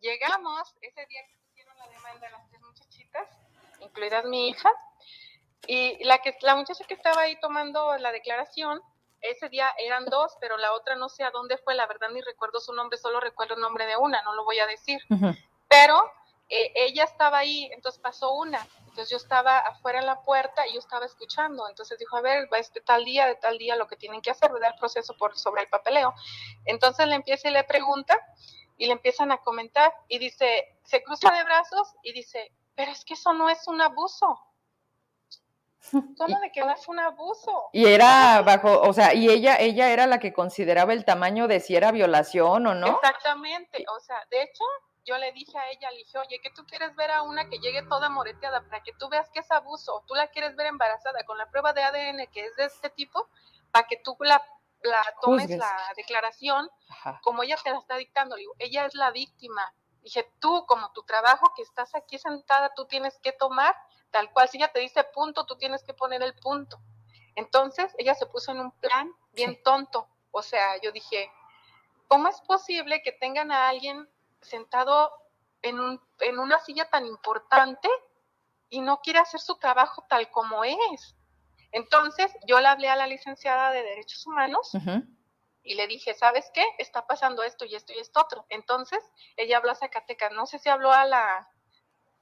Llegamos 0.00 0.74
ese 0.80 1.06
día 1.06 1.20
que 1.28 1.36
pusieron 1.46 1.76
la 1.76 1.88
demanda 1.88 2.30
las 2.30 2.48
tres 2.48 2.62
muchachitas, 2.62 3.28
incluidas 3.98 4.24
mi 4.26 4.48
hija, 4.48 4.70
y 5.66 6.02
la 6.04 6.18
que 6.18 6.36
la 6.42 6.54
muchacha 6.54 6.84
que 6.84 6.94
estaba 6.94 7.22
ahí 7.22 7.38
tomando 7.40 7.96
la 7.98 8.12
declaración 8.12 8.80
ese 9.20 9.48
día 9.48 9.68
eran 9.78 10.04
dos, 10.04 10.36
pero 10.40 10.56
la 10.56 10.72
otra 10.72 10.94
no 10.94 11.08
sé 11.08 11.24
a 11.24 11.30
dónde 11.30 11.58
fue, 11.58 11.74
la 11.74 11.86
verdad 11.86 12.08
ni 12.12 12.20
recuerdo 12.20 12.60
su 12.60 12.72
nombre, 12.72 12.96
solo 12.96 13.18
recuerdo 13.18 13.54
el 13.54 13.60
nombre 13.60 13.86
de 13.86 13.96
una, 13.96 14.22
no 14.22 14.34
lo 14.34 14.44
voy 14.44 14.60
a 14.60 14.66
decir. 14.66 15.00
Pero 15.68 16.00
eh, 16.48 16.72
ella 16.76 17.02
estaba 17.02 17.38
ahí, 17.38 17.68
entonces 17.72 18.00
pasó 18.00 18.32
una, 18.34 18.64
entonces 18.80 19.10
yo 19.10 19.16
estaba 19.16 19.58
afuera 19.58 19.98
en 19.98 20.06
la 20.06 20.22
puerta 20.22 20.66
y 20.68 20.74
yo 20.74 20.78
estaba 20.78 21.04
escuchando, 21.04 21.68
entonces 21.68 21.98
dijo, 21.98 22.16
a 22.16 22.20
ver, 22.20 22.48
este 22.56 22.80
tal 22.80 23.04
día, 23.04 23.26
de 23.26 23.34
tal 23.34 23.58
día, 23.58 23.74
lo 23.74 23.88
que 23.88 23.96
tienen 23.96 24.22
que 24.22 24.30
hacer, 24.30 24.52
¿verdad? 24.52 24.70
El 24.72 24.78
proceso 24.78 25.16
por, 25.16 25.36
sobre 25.36 25.62
el 25.62 25.68
papeleo. 25.68 26.14
Entonces 26.64 27.08
le 27.08 27.16
empieza 27.16 27.48
y 27.48 27.52
le 27.52 27.64
pregunta 27.64 28.16
y 28.76 28.86
le 28.86 28.92
empiezan 28.92 29.32
a 29.32 29.38
comentar 29.38 29.92
y 30.06 30.18
dice, 30.18 30.78
se 30.84 31.02
cruza 31.02 31.32
de 31.32 31.42
brazos 31.42 31.94
y 32.04 32.12
dice, 32.12 32.52
pero 32.78 32.92
es 32.92 33.04
que 33.04 33.14
eso 33.14 33.32
no 33.32 33.50
es 33.50 33.66
un 33.66 33.80
abuso. 33.82 34.38
¿Cómo 36.16 36.38
de 36.38 36.52
que 36.52 36.64
no 36.64 36.76
fue 36.76 36.92
un 36.92 37.00
abuso? 37.00 37.70
Y 37.72 37.86
era 37.86 38.40
bajo, 38.42 38.82
o 38.82 38.92
sea, 38.92 39.14
y 39.14 39.28
ella, 39.28 39.56
ella 39.56 39.90
era 39.90 40.06
la 40.06 40.20
que 40.20 40.32
consideraba 40.32 40.92
el 40.92 41.04
tamaño 41.04 41.48
de 41.48 41.58
si 41.58 41.74
era 41.74 41.90
violación 41.90 42.68
o 42.68 42.74
no. 42.76 42.86
Exactamente, 42.86 43.84
o 43.96 43.98
sea, 43.98 44.24
de 44.30 44.42
hecho, 44.44 44.62
yo 45.04 45.18
le 45.18 45.32
dije 45.32 45.58
a 45.58 45.68
ella, 45.70 45.90
le 45.90 45.98
dije, 45.98 46.18
oye, 46.18 46.38
que 46.40 46.50
tú 46.50 46.64
quieres 46.66 46.94
ver 46.94 47.10
a 47.10 47.22
una 47.22 47.48
que 47.48 47.58
llegue 47.58 47.82
toda 47.82 48.08
moreteada 48.10 48.62
para 48.62 48.80
que 48.84 48.92
tú 48.92 49.08
veas 49.08 49.28
que 49.30 49.40
es 49.40 49.50
abuso, 49.50 50.04
tú 50.06 50.14
la 50.14 50.28
quieres 50.28 50.54
ver 50.54 50.66
embarazada 50.66 51.24
con 51.24 51.36
la 51.36 51.50
prueba 51.50 51.72
de 51.72 51.82
ADN 51.82 52.28
que 52.32 52.44
es 52.44 52.54
de 52.54 52.66
este 52.66 52.90
tipo, 52.90 53.28
para 53.72 53.88
que 53.88 53.96
tú 54.04 54.16
la, 54.20 54.40
la 54.82 55.02
tomes 55.20 55.50
la 55.50 55.76
declaración 55.96 56.70
como 57.22 57.42
ella 57.42 57.56
te 57.60 57.70
la 57.70 57.78
está 57.78 57.96
dictando. 57.96 58.36
Le 58.36 58.42
digo, 58.42 58.54
ella 58.60 58.86
es 58.86 58.94
la 58.94 59.10
víctima. 59.10 59.74
Dije, 60.08 60.32
tú, 60.38 60.64
como 60.64 60.90
tu 60.92 61.02
trabajo 61.02 61.52
que 61.54 61.60
estás 61.60 61.94
aquí 61.94 62.16
sentada, 62.16 62.72
tú 62.74 62.86
tienes 62.86 63.18
que 63.18 63.30
tomar 63.30 63.76
tal 64.10 64.32
cual, 64.32 64.48
si 64.48 64.56
ella 64.56 64.72
te 64.72 64.80
dice 64.80 65.04
punto, 65.04 65.44
tú 65.44 65.58
tienes 65.58 65.82
que 65.82 65.92
poner 65.92 66.22
el 66.22 66.32
punto. 66.32 66.80
Entonces, 67.36 67.94
ella 67.98 68.14
se 68.14 68.24
puso 68.24 68.52
en 68.52 68.60
un 68.60 68.70
plan 68.70 69.12
bien 69.34 69.62
tonto. 69.62 70.08
O 70.30 70.40
sea, 70.40 70.80
yo 70.80 70.92
dije, 70.92 71.30
¿cómo 72.06 72.26
es 72.28 72.40
posible 72.40 73.02
que 73.02 73.12
tengan 73.12 73.52
a 73.52 73.68
alguien 73.68 74.08
sentado 74.40 75.12
en, 75.60 75.78
un, 75.78 76.00
en 76.20 76.38
una 76.38 76.58
silla 76.60 76.88
tan 76.88 77.04
importante 77.04 77.90
y 78.70 78.80
no 78.80 79.02
quiere 79.02 79.18
hacer 79.18 79.40
su 79.40 79.56
trabajo 79.56 80.06
tal 80.08 80.30
como 80.30 80.64
es? 80.64 81.16
Entonces, 81.70 82.32
yo 82.46 82.58
le 82.60 82.68
hablé 82.68 82.88
a 82.88 82.96
la 82.96 83.06
licenciada 83.06 83.72
de 83.72 83.82
Derechos 83.82 84.26
Humanos 84.26 84.72
y 85.68 85.74
le 85.74 85.86
dije, 85.86 86.14
¿sabes 86.14 86.50
qué? 86.54 86.64
Está 86.78 87.06
pasando 87.06 87.42
esto 87.42 87.66
y 87.66 87.74
esto 87.74 87.92
y 87.92 87.98
esto 87.98 88.20
otro. 88.20 88.46
Entonces, 88.48 89.04
ella 89.36 89.58
habló 89.58 89.72
a 89.72 89.74
Zacatecas, 89.74 90.32
no 90.32 90.46
sé 90.46 90.58
si 90.58 90.70
habló 90.70 90.90
a 90.90 91.04
la 91.04 91.46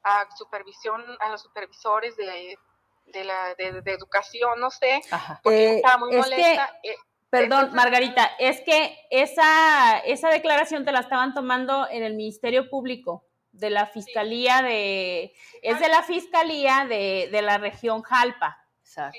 a 0.02 0.26
supervisión, 0.36 1.02
a 1.20 1.30
los 1.30 1.42
supervisores 1.42 2.16
de, 2.16 2.58
de 3.06 3.24
la 3.24 3.54
de, 3.54 3.92
educación, 3.92 4.58
no 4.58 4.70
sé, 4.70 5.00
porque 5.42 5.64
eh, 5.64 5.76
estaba 5.76 5.98
muy 5.98 6.16
molesta. 6.16 6.76
Eh, 6.82 6.96
perdón, 7.30 7.70
Margarita, 7.72 8.32
es 8.40 8.60
que 8.62 8.98
esa, 9.10 9.98
esa 10.00 10.28
declaración 10.30 10.84
te 10.84 10.90
la 10.90 11.00
estaban 11.00 11.32
tomando 11.32 11.88
en 11.88 12.02
el 12.02 12.14
Ministerio 12.14 12.68
Público. 12.68 13.24
de 13.52 13.70
la 13.70 13.86
Fiscalía 13.86 14.60
de, 14.60 15.34
es 15.62 15.80
de 15.80 15.88
la 15.88 16.02
Fiscalía 16.02 16.84
de, 16.88 17.28
de 17.30 17.42
la 17.42 17.58
región 17.58 18.02
Jalpa. 18.02 18.58
Exacto. 18.80 19.18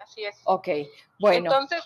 así 0.00 0.24
es. 0.24 0.40
Ok, 0.44 0.68
bueno. 1.18 1.50
Entonces, 1.50 1.82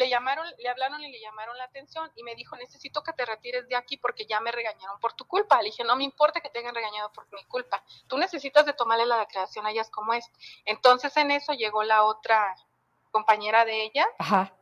le 0.00 0.08
llamaron, 0.08 0.46
le 0.58 0.68
hablaron 0.68 1.02
y 1.04 1.12
le 1.12 1.20
llamaron 1.20 1.56
la 1.58 1.64
atención 1.64 2.10
y 2.16 2.22
me 2.22 2.34
dijo, 2.34 2.56
necesito 2.56 3.02
que 3.02 3.12
te 3.12 3.26
retires 3.26 3.68
de 3.68 3.76
aquí 3.76 3.98
porque 3.98 4.24
ya 4.24 4.40
me 4.40 4.50
regañaron 4.50 4.98
por 4.98 5.12
tu 5.12 5.26
culpa. 5.26 5.58
Le 5.58 5.66
dije, 5.66 5.84
no 5.84 5.94
me 5.94 6.04
importa 6.04 6.40
que 6.40 6.48
te 6.48 6.58
hayan 6.58 6.74
regañado 6.74 7.12
por 7.12 7.30
mi 7.32 7.44
culpa. 7.44 7.84
Tú 8.08 8.16
necesitas 8.16 8.64
de 8.64 8.72
tomarle 8.72 9.04
la 9.04 9.18
declaración 9.18 9.66
a 9.66 9.70
ellas 9.70 9.90
como 9.90 10.14
es. 10.14 10.24
Entonces 10.64 11.14
en 11.18 11.30
eso 11.30 11.52
llegó 11.52 11.82
la 11.82 12.04
otra 12.04 12.56
compañera 13.10 13.66
de 13.66 13.84
ella. 13.84 14.06
Ajá. 14.18 14.52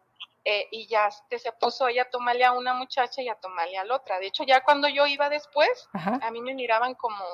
Eh, 0.44 0.66
y 0.72 0.86
ya 0.88 1.10
se 1.10 1.52
puso 1.52 1.86
ella 1.86 2.02
a 2.02 2.10
tomarle 2.10 2.44
a 2.44 2.52
una 2.52 2.74
muchacha 2.74 3.22
y 3.22 3.28
a 3.28 3.36
tomarle 3.36 3.78
a 3.78 3.84
la 3.84 3.94
otra. 3.94 4.18
De 4.18 4.26
hecho, 4.26 4.42
ya 4.42 4.62
cuando 4.64 4.88
yo 4.88 5.06
iba 5.06 5.28
después, 5.28 5.88
a 5.92 6.30
mí 6.30 6.40
me 6.40 6.54
miraban 6.54 6.94
como, 6.94 7.24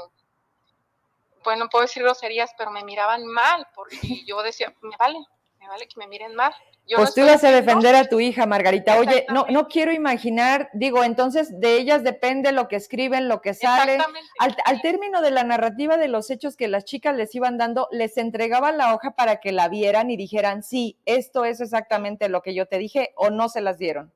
bueno, 1.43 1.69
puedo 1.71 1.83
decir 1.83 2.03
groserías, 2.03 2.53
pero 2.59 2.71
me 2.71 2.83
miraban 2.83 3.25
mal, 3.25 3.67
porque 3.75 3.97
yo 4.27 4.43
decía, 4.43 4.75
me 4.83 4.97
vale, 4.97 5.21
me 5.59 5.69
vale 5.69 5.87
que 5.87 5.99
me 5.99 6.09
miren 6.09 6.35
mal 6.35 6.55
pues 6.95 7.15
tú 7.15 7.21
ibas 7.23 7.43
a 7.45 7.51
defender 7.51 7.95
a 7.95 8.05
tu 8.05 8.21
hija, 8.21 8.47
Margarita. 8.47 8.99
Oye, 8.99 9.27
no, 9.33 9.47
no 9.49 9.69
quiero 9.69 9.93
imaginar, 9.93 10.69
digo, 10.75 11.03
entonces 11.03 11.59
de 11.61 11.77
ellas 11.77 12.03
depende 12.03 12.53
lo 12.53 12.69
que 12.69 12.77
escriben, 12.77 13.29
lo 13.29 13.41
que 13.41 13.55
sale. 13.55 13.99
Al, 14.39 14.57
al, 14.65 14.83
término 14.83 15.23
de 15.23 15.31
la 15.31 15.45
narrativa 15.45 15.97
de 15.97 16.09
los 16.09 16.31
hechos 16.31 16.57
que 16.57 16.69
las 16.69 16.85
chicas 16.85 17.17
les 17.17 17.35
iban 17.35 17.57
dando, 17.57 17.89
les 17.91 18.17
entregaban 18.19 18.77
la 18.77 18.95
hoja 18.95 19.13
para 19.17 19.41
que 19.41 19.53
la 19.53 19.69
vieran 19.69 20.11
y 20.11 20.17
dijeran, 20.17 20.63
sí, 20.63 20.99
esto 21.07 21.45
es 21.45 21.61
exactamente 21.61 22.29
lo 22.29 22.43
que 22.43 22.55
yo 22.55 22.67
te 22.67 22.79
dije, 22.79 23.13
o 23.17 23.31
no 23.31 23.49
se 23.49 23.61
las 23.61 23.79
dieron. 23.79 24.13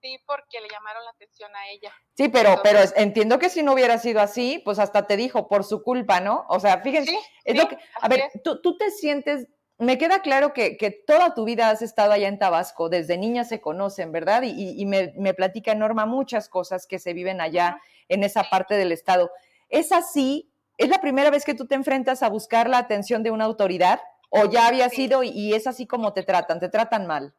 Sí, 0.00 0.16
porque 0.26 0.60
le 0.60 0.68
llamaron 0.68 1.04
la 1.04 1.10
atención 1.10 1.54
a 1.56 1.68
ella. 1.70 1.92
Sí, 2.16 2.28
pero, 2.28 2.60
pero 2.62 2.78
entiendo 2.96 3.38
que 3.38 3.48
si 3.48 3.64
no 3.64 3.72
hubiera 3.72 3.98
sido 3.98 4.20
así, 4.20 4.62
pues 4.64 4.78
hasta 4.78 5.06
te 5.06 5.16
dijo 5.16 5.48
por 5.48 5.64
su 5.64 5.82
culpa, 5.82 6.20
¿no? 6.20 6.46
O 6.48 6.60
sea, 6.60 6.80
fíjense, 6.82 7.18
es 7.44 7.56
lo 7.56 7.68
que, 7.68 7.78
a 8.00 8.08
ver, 8.08 8.30
tú, 8.44 8.60
tú 8.60 8.76
te 8.76 8.92
sientes 8.92 9.48
me 9.78 9.96
queda 9.96 10.22
claro 10.22 10.52
que, 10.52 11.02
toda 11.06 11.34
tu 11.34 11.44
vida 11.44 11.70
has 11.70 11.82
estado 11.82 12.12
allá 12.12 12.26
en 12.26 12.38
Tabasco, 12.38 12.88
desde 12.88 13.16
niña 13.16 13.44
se 13.44 13.60
conocen, 13.60 14.10
¿verdad? 14.10 14.42
Y, 14.44 14.84
me, 14.86 15.12
me, 15.16 15.34
platica 15.34 15.74
Norma 15.74 16.04
muchas 16.04 16.48
cosas 16.48 16.86
que 16.86 16.98
se 16.98 17.12
viven 17.12 17.40
allá 17.40 17.80
en 18.08 18.24
esa 18.24 18.42
parte 18.44 18.74
del 18.74 18.90
estado. 18.90 19.30
¿Es 19.68 19.92
así? 19.92 20.52
¿Es 20.78 20.88
la 20.88 21.00
primera 21.00 21.30
vez 21.30 21.44
que 21.44 21.54
tú 21.54 21.66
te 21.66 21.76
enfrentas 21.76 22.22
a 22.24 22.28
buscar 22.28 22.68
la 22.68 22.78
atención 22.78 23.22
de 23.22 23.30
una 23.30 23.44
autoridad? 23.44 24.00
¿O 24.30 24.46
ya 24.46 24.66
había 24.66 24.90
sido 24.90 25.22
y, 25.22 25.54
es 25.54 25.66
así 25.66 25.86
como 25.86 26.12
te 26.12 26.24
tratan? 26.24 26.58
¿Te 26.58 26.68
tratan 26.68 27.06
mal? 27.06 27.34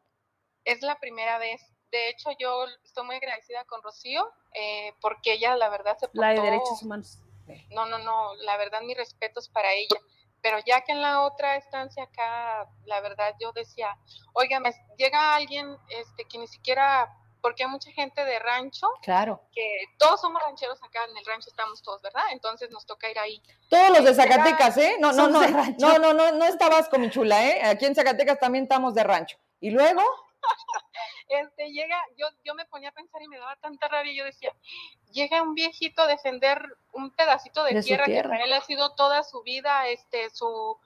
Es 0.63 0.81
la 0.81 0.97
primera 0.99 1.37
vez. 1.39 1.61
De 1.91 2.09
hecho, 2.09 2.29
yo 2.39 2.65
estoy 2.83 3.05
muy 3.05 3.15
agradecida 3.15 3.65
con 3.65 3.83
Rocío 3.83 4.31
eh, 4.53 4.93
porque 5.01 5.33
ella, 5.33 5.57
la 5.57 5.69
verdad, 5.69 5.97
se 5.97 6.07
portó... 6.07 6.21
La 6.21 6.29
de 6.29 6.41
derechos 6.41 6.83
humanos. 6.83 7.19
No, 7.71 7.85
no, 7.85 7.97
no. 7.97 8.35
La 8.45 8.57
verdad, 8.57 8.81
mi 8.81 8.93
respeto 8.93 9.39
es 9.39 9.49
para 9.49 9.73
ella 9.73 9.97
pero 10.41 10.59
ya 10.65 10.81
que 10.81 10.91
en 10.91 11.01
la 11.01 11.21
otra 11.21 11.55
estancia 11.55 12.03
acá, 12.03 12.67
la 12.85 13.01
verdad 13.01 13.35
yo 13.39 13.51
decía, 13.51 13.97
oiga, 14.33 14.59
me 14.59 14.73
llega 14.97 15.35
alguien 15.35 15.77
este, 15.89 16.25
que 16.25 16.37
ni 16.37 16.47
siquiera, 16.47 17.13
porque 17.41 17.63
hay 17.63 17.69
mucha 17.69 17.91
gente 17.91 18.23
de 18.23 18.39
rancho, 18.39 18.87
claro, 19.01 19.41
que 19.53 19.85
todos 19.97 20.21
somos 20.21 20.41
rancheros 20.41 20.81
acá, 20.83 20.99
en 21.09 21.17
el 21.17 21.25
rancho 21.25 21.49
estamos 21.49 21.81
todos, 21.81 22.01
¿verdad? 22.01 22.23
Entonces 22.31 22.69
nos 22.71 22.85
toca 22.85 23.09
ir 23.09 23.19
ahí. 23.19 23.41
Todos 23.69 23.89
los 23.89 24.05
de 24.05 24.13
Zacatecas, 24.13 24.77
¿eh? 24.77 24.97
No, 24.99 25.11
no, 25.11 25.27
no, 25.27 25.41
no, 25.79 25.99
no, 25.99 26.13
no, 26.13 26.31
no 26.31 26.45
estabas 26.45 26.89
con 26.89 27.01
mi 27.01 27.09
chula, 27.09 27.45
¿eh? 27.45 27.61
Aquí 27.63 27.85
en 27.85 27.95
Zacatecas 27.95 28.39
también 28.39 28.63
estamos 28.63 28.93
de 28.93 29.03
rancho. 29.03 29.37
¿Y 29.59 29.71
luego? 29.71 30.01
este, 31.29 31.71
llega, 31.71 32.01
yo, 32.17 32.27
yo 32.43 32.55
me 32.55 32.65
ponía 32.65 32.89
a 32.89 32.93
pensar 32.93 33.21
y 33.21 33.27
me 33.27 33.37
daba 33.37 33.55
tanta 33.57 33.87
rabia, 33.87 34.13
yo 34.13 34.25
decía, 34.25 34.53
llega 35.11 35.41
un 35.41 35.53
viejito 35.53 36.03
a 36.03 36.07
defender 36.07 36.61
un 36.93 37.11
pedacito 37.11 37.63
de, 37.63 37.81
tierra, 37.81 38.05
que 38.05 38.23
para 38.23 38.43
él 38.43 38.53
ha 38.53 38.61
sido 38.61 38.95
toda 38.95 39.23
su 39.23 39.41
vida, 39.43 39.87
este, 39.87 40.29
su, 40.31 40.77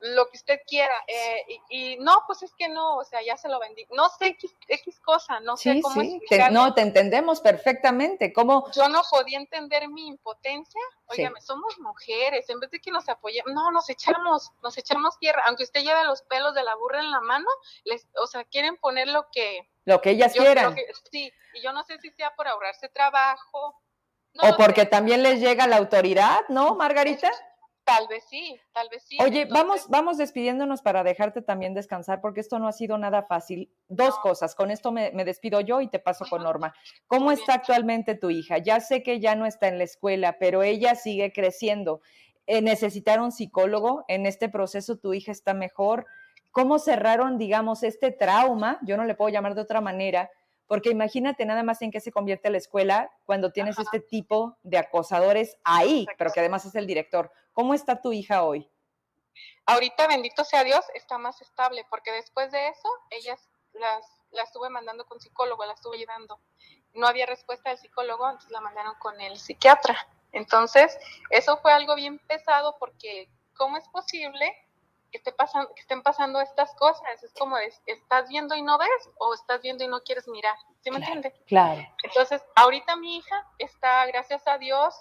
lo 0.00 0.28
que 0.28 0.36
usted 0.36 0.60
quiera. 0.66 0.94
Eh, 1.06 1.60
y, 1.70 1.96
no, 1.96 2.22
pues 2.26 2.42
es 2.42 2.52
que 2.54 2.68
no, 2.68 2.96
o 2.96 3.04
sea, 3.04 3.20
ya 3.24 3.36
se 3.36 3.48
lo 3.48 3.58
vendí. 3.58 3.86
No 3.90 4.08
sé 4.08 4.28
X, 4.28 4.54
X 4.68 5.00
cosa, 5.00 5.40
no 5.40 5.56
sé 5.56 5.80
cómo 5.80 6.00
sí. 6.00 6.20
no, 6.50 6.74
te 6.74 6.82
entendemos 6.82 7.40
perfectamente. 7.40 8.32
¿Cómo? 8.32 8.70
Yo 8.72 8.88
no 8.88 9.02
podía 9.10 9.38
entender 9.38 9.88
mi 9.88 10.06
impotencia. 10.06 10.80
Óigame, 11.06 11.40
somos 11.40 11.78
mujeres, 11.78 12.48
en 12.50 12.60
vez 12.60 12.70
de 12.70 12.80
que 12.80 12.90
nos 12.90 13.08
apoyemos, 13.08 13.52
no, 13.52 13.70
nos 13.70 13.88
echamos, 13.88 14.50
nos 14.62 14.76
echamos 14.76 15.18
tierra. 15.18 15.42
Aunque 15.46 15.64
usted 15.64 15.82
lleve 15.82 16.04
los 16.04 16.22
pelos 16.22 16.54
de 16.54 16.64
la 16.64 16.74
burra 16.76 17.00
en 17.00 17.10
la 17.10 17.20
mano, 17.20 17.46
les, 17.84 18.06
o 18.20 18.26
sea, 18.26 18.44
quieren 18.44 18.76
poner 18.76 19.08
lo 19.08 19.28
que... 19.30 19.68
Lo 19.86 20.00
que 20.02 20.10
ellas 20.10 20.34
quieran. 20.34 20.76
sí, 21.10 21.32
y 21.54 21.62
yo 21.62 21.72
no 21.72 21.82
sé 21.84 21.98
si 21.98 22.10
sea 22.10 22.34
por 22.36 22.46
ahorrarse 22.46 22.88
trabajo. 22.90 23.80
o 24.42 24.56
porque 24.58 24.84
también 24.84 25.22
les 25.22 25.40
llega 25.40 25.66
la 25.66 25.76
autoridad, 25.76 26.40
¿no, 26.48 26.74
Margarita? 26.74 27.30
Tal 27.84 28.08
vez 28.08 28.24
sí, 28.28 28.58
tal 28.72 28.88
vez 28.90 29.04
sí. 29.04 29.16
Oye, 29.22 29.44
vamos, 29.44 29.88
vamos 29.88 30.18
despidiéndonos 30.18 30.82
para 30.82 31.04
dejarte 31.04 31.40
también 31.40 31.72
descansar, 31.72 32.20
porque 32.20 32.40
esto 32.40 32.58
no 32.58 32.66
ha 32.66 32.72
sido 32.72 32.98
nada 32.98 33.22
fácil. 33.22 33.72
Dos 33.86 34.18
cosas, 34.18 34.56
con 34.56 34.72
esto 34.72 34.90
me, 34.90 35.12
despido 35.24 35.60
yo 35.60 35.80
y 35.80 35.86
te 35.86 36.00
paso 36.00 36.26
con 36.28 36.42
Norma. 36.42 36.74
¿Cómo 37.06 37.30
está 37.30 37.54
actualmente 37.54 38.16
tu 38.16 38.28
hija? 38.28 38.58
Ya 38.58 38.80
sé 38.80 39.04
que 39.04 39.20
ya 39.20 39.36
no 39.36 39.46
está 39.46 39.68
en 39.68 39.78
la 39.78 39.84
escuela, 39.84 40.36
pero 40.40 40.64
ella 40.64 40.96
sigue 40.96 41.32
creciendo. 41.32 42.00
Eh, 42.48 42.60
¿Necesitar 42.60 43.20
un 43.20 43.30
psicólogo? 43.30 44.04
¿En 44.08 44.26
este 44.26 44.48
proceso 44.48 44.98
tu 44.98 45.14
hija 45.14 45.30
está 45.30 45.54
mejor? 45.54 46.06
¿Cómo 46.56 46.78
cerraron, 46.78 47.36
digamos, 47.36 47.82
este 47.82 48.12
trauma? 48.12 48.78
Yo 48.80 48.96
no 48.96 49.04
le 49.04 49.14
puedo 49.14 49.28
llamar 49.28 49.54
de 49.54 49.60
otra 49.60 49.82
manera, 49.82 50.30
porque 50.66 50.88
imagínate 50.88 51.44
nada 51.44 51.62
más 51.62 51.82
en 51.82 51.90
qué 51.90 52.00
se 52.00 52.10
convierte 52.10 52.48
la 52.48 52.56
escuela 52.56 53.10
cuando 53.26 53.52
tienes 53.52 53.78
este 53.78 54.00
tipo 54.00 54.56
de 54.62 54.78
acosadores 54.78 55.58
ahí, 55.64 56.06
pero 56.16 56.32
que 56.32 56.40
además 56.40 56.64
es 56.64 56.74
el 56.74 56.86
director. 56.86 57.30
¿Cómo 57.52 57.74
está 57.74 58.00
tu 58.00 58.10
hija 58.10 58.42
hoy? 58.42 58.72
Ahorita, 59.66 60.08
bendito 60.08 60.44
sea 60.44 60.64
Dios, 60.64 60.82
está 60.94 61.18
más 61.18 61.42
estable, 61.42 61.84
porque 61.90 62.10
después 62.10 62.50
de 62.50 62.68
eso, 62.68 62.88
ellas 63.10 63.50
las, 63.74 64.06
la 64.30 64.44
estuve 64.44 64.70
mandando 64.70 65.04
con 65.04 65.20
psicólogo, 65.20 65.62
la 65.66 65.74
estuve 65.74 65.98
llevando. 65.98 66.40
No 66.94 67.06
había 67.06 67.26
respuesta 67.26 67.68
del 67.68 67.78
psicólogo, 67.78 68.24
entonces 68.30 68.50
la 68.50 68.62
mandaron 68.62 68.94
con 68.98 69.20
el 69.20 69.38
psiquiatra. 69.38 70.08
Entonces, 70.32 70.98
eso 71.28 71.58
fue 71.58 71.72
algo 71.72 71.94
bien 71.96 72.18
pesado 72.18 72.76
porque 72.78 73.28
¿cómo 73.52 73.76
es 73.76 73.86
posible 73.88 74.54
que, 75.16 75.30
esté 75.30 75.32
pasando, 75.32 75.74
que 75.74 75.80
estén 75.80 76.02
pasando 76.02 76.40
estas 76.40 76.74
cosas. 76.74 77.22
Es 77.22 77.32
como, 77.34 77.56
¿estás 77.58 78.28
viendo 78.28 78.54
y 78.54 78.62
no 78.62 78.78
ves 78.78 79.10
o 79.18 79.34
estás 79.34 79.60
viendo 79.62 79.84
y 79.84 79.88
no 79.88 80.00
quieres 80.02 80.28
mirar? 80.28 80.56
¿Sí 80.82 80.90
me 80.90 80.98
entiendes? 80.98 81.32
Claro. 81.46 81.82
Entonces, 82.02 82.42
ahorita 82.54 82.96
mi 82.96 83.16
hija 83.16 83.46
está, 83.58 84.06
gracias 84.06 84.46
a 84.46 84.58
Dios, 84.58 84.94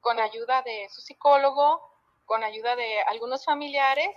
con 0.00 0.18
ayuda 0.18 0.62
de 0.62 0.88
su 0.90 1.00
psicólogo, 1.00 1.80
con 2.24 2.42
ayuda 2.42 2.76
de 2.76 3.02
algunos 3.02 3.44
familiares. 3.44 4.08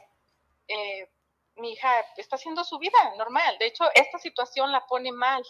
Eh, 0.68 1.10
mi 1.58 1.74
hija 1.74 1.90
está 2.18 2.38
haciendo 2.38 2.64
su 2.64 2.80
vida 2.80 2.98
normal. 3.18 3.58
De 3.60 3.68
hecho, 3.68 3.86
esta 3.94 4.18
situación 4.18 4.72
la 4.72 4.86
pone 4.86 5.12
mal. 5.12 5.44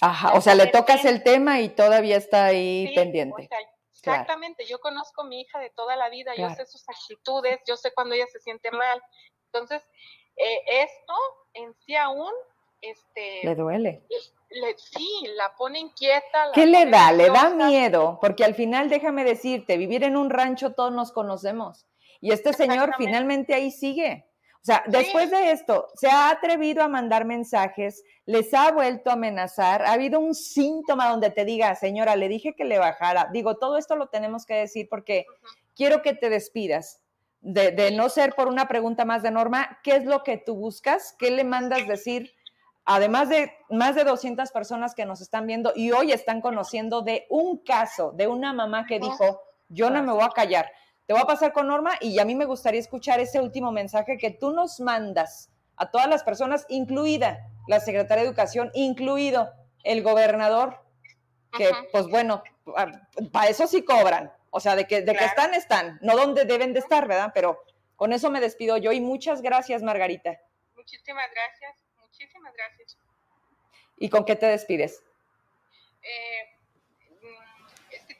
Ajá, 0.00 0.32
o 0.34 0.40
sea, 0.40 0.54
le 0.54 0.66
tocas 0.66 1.04
el 1.04 1.22
tema 1.22 1.60
y 1.60 1.68
todavía 1.68 2.16
está 2.16 2.46
ahí 2.46 2.92
pendiente. 2.94 3.48
Exactamente, 3.94 4.64
yo 4.64 4.80
conozco 4.80 5.22
a 5.22 5.26
mi 5.26 5.40
hija 5.40 5.58
de 5.58 5.70
toda 5.70 5.96
la 5.96 6.08
vida, 6.08 6.34
yo 6.34 6.48
sé 6.50 6.66
sus 6.66 6.88
actitudes, 6.88 7.60
yo 7.66 7.76
sé 7.76 7.92
cuando 7.92 8.14
ella 8.14 8.26
se 8.26 8.40
siente 8.40 8.70
mal. 8.70 9.00
Entonces, 9.46 9.82
eh, 10.36 10.60
esto 10.66 11.14
en 11.54 11.74
sí 11.74 11.94
aún, 11.94 12.32
este... 12.80 13.40
Le 13.44 13.54
duele. 13.54 14.02
sí, 14.76 15.26
la 15.36 15.54
pone 15.56 15.78
inquieta. 15.78 16.50
¿Qué 16.52 16.66
le 16.66 16.86
da? 16.86 17.12
Le 17.12 17.28
da 17.28 17.50
miedo, 17.50 18.18
porque 18.20 18.44
al 18.44 18.54
final, 18.54 18.88
déjame 18.88 19.24
decirte, 19.24 19.76
vivir 19.76 20.04
en 20.04 20.16
un 20.16 20.30
rancho 20.30 20.74
todos 20.74 20.92
nos 20.92 21.12
conocemos. 21.12 21.86
Y 22.20 22.32
este 22.32 22.52
señor 22.52 22.94
finalmente 22.96 23.54
ahí 23.54 23.70
sigue. 23.70 24.26
O 24.62 24.64
sea, 24.64 24.84
después 24.86 25.28
de 25.32 25.50
esto, 25.50 25.88
se 25.96 26.06
ha 26.06 26.30
atrevido 26.30 26.84
a 26.84 26.88
mandar 26.88 27.24
mensajes, 27.24 28.04
les 28.26 28.54
ha 28.54 28.70
vuelto 28.70 29.10
a 29.10 29.14
amenazar, 29.14 29.82
ha 29.82 29.92
habido 29.92 30.20
un 30.20 30.36
síntoma 30.36 31.10
donde 31.10 31.30
te 31.30 31.44
diga, 31.44 31.74
señora, 31.74 32.14
le 32.14 32.28
dije 32.28 32.54
que 32.54 32.64
le 32.64 32.78
bajara. 32.78 33.28
Digo, 33.32 33.56
todo 33.56 33.76
esto 33.76 33.96
lo 33.96 34.06
tenemos 34.06 34.46
que 34.46 34.54
decir 34.54 34.86
porque 34.88 35.26
quiero 35.74 36.00
que 36.00 36.14
te 36.14 36.30
despidas. 36.30 37.00
De, 37.40 37.90
no 37.90 38.08
ser 38.08 38.36
por 38.36 38.46
una 38.46 38.68
pregunta 38.68 39.04
más 39.04 39.24
de 39.24 39.32
norma, 39.32 39.80
¿qué 39.82 39.96
es 39.96 40.04
lo 40.04 40.22
que 40.22 40.36
tú 40.36 40.54
buscas? 40.54 41.16
¿Qué 41.18 41.32
le 41.32 41.42
mandas 41.42 41.88
decir? 41.88 42.32
Además 42.84 43.30
de 43.30 43.52
más 43.68 43.96
de 43.96 44.04
200 44.04 44.52
personas 44.52 44.94
que 44.94 45.06
nos 45.06 45.20
están 45.20 45.48
viendo 45.48 45.72
y 45.74 45.90
hoy 45.90 46.12
están 46.12 46.40
conociendo 46.40 47.02
de 47.02 47.26
un 47.30 47.58
caso 47.58 48.12
de 48.12 48.28
una 48.28 48.52
mamá 48.52 48.86
que 48.86 49.00
dijo, 49.00 49.42
yo 49.68 49.90
no 49.90 50.04
me 50.04 50.12
voy 50.12 50.22
a 50.22 50.28
callar 50.28 50.70
te 51.06 51.12
voy 51.12 51.22
a 51.22 51.26
pasar 51.26 51.52
con 51.52 51.66
Norma 51.66 51.92
y 52.00 52.18
a 52.18 52.24
mí 52.24 52.34
me 52.34 52.44
gustaría 52.44 52.80
escuchar 52.80 53.20
ese 53.20 53.40
último 53.40 53.72
mensaje 53.72 54.18
que 54.18 54.30
tú 54.30 54.52
nos 54.52 54.80
mandas 54.80 55.50
a 55.76 55.90
todas 55.90 56.08
las 56.08 56.22
personas, 56.22 56.64
incluida 56.68 57.50
la 57.66 57.80
Secretaria 57.80 58.22
de 58.22 58.28
Educación, 58.28 58.70
incluido 58.74 59.52
el 59.82 60.02
gobernador, 60.02 60.80
que 61.56 61.70
pues 61.90 62.06
bueno, 62.06 62.42
para 63.32 63.48
eso 63.48 63.66
sí 63.66 63.84
cobran, 63.84 64.32
o 64.50 64.60
sea, 64.60 64.76
de 64.76 64.86
que, 64.86 65.02
de 65.02 65.14
que 65.14 65.24
están, 65.24 65.54
están, 65.54 65.98
no 66.02 66.16
donde 66.16 66.44
deben 66.44 66.72
de 66.72 66.80
estar, 66.80 67.08
¿verdad? 67.08 67.32
Pero 67.34 67.64
con 67.96 68.12
eso 68.12 68.30
me 68.30 68.40
despido 68.40 68.76
yo 68.76 68.92
y 68.92 69.00
muchas 69.00 69.42
gracias, 69.42 69.82
Margarita. 69.82 70.38
Muchísimas 70.76 71.30
gracias, 71.32 71.84
muchísimas 72.00 72.54
gracias. 72.54 72.98
¿Y 73.96 74.08
con 74.08 74.24
qué 74.24 74.36
te 74.36 74.46
despides? 74.46 75.02
Eh, 76.02 76.51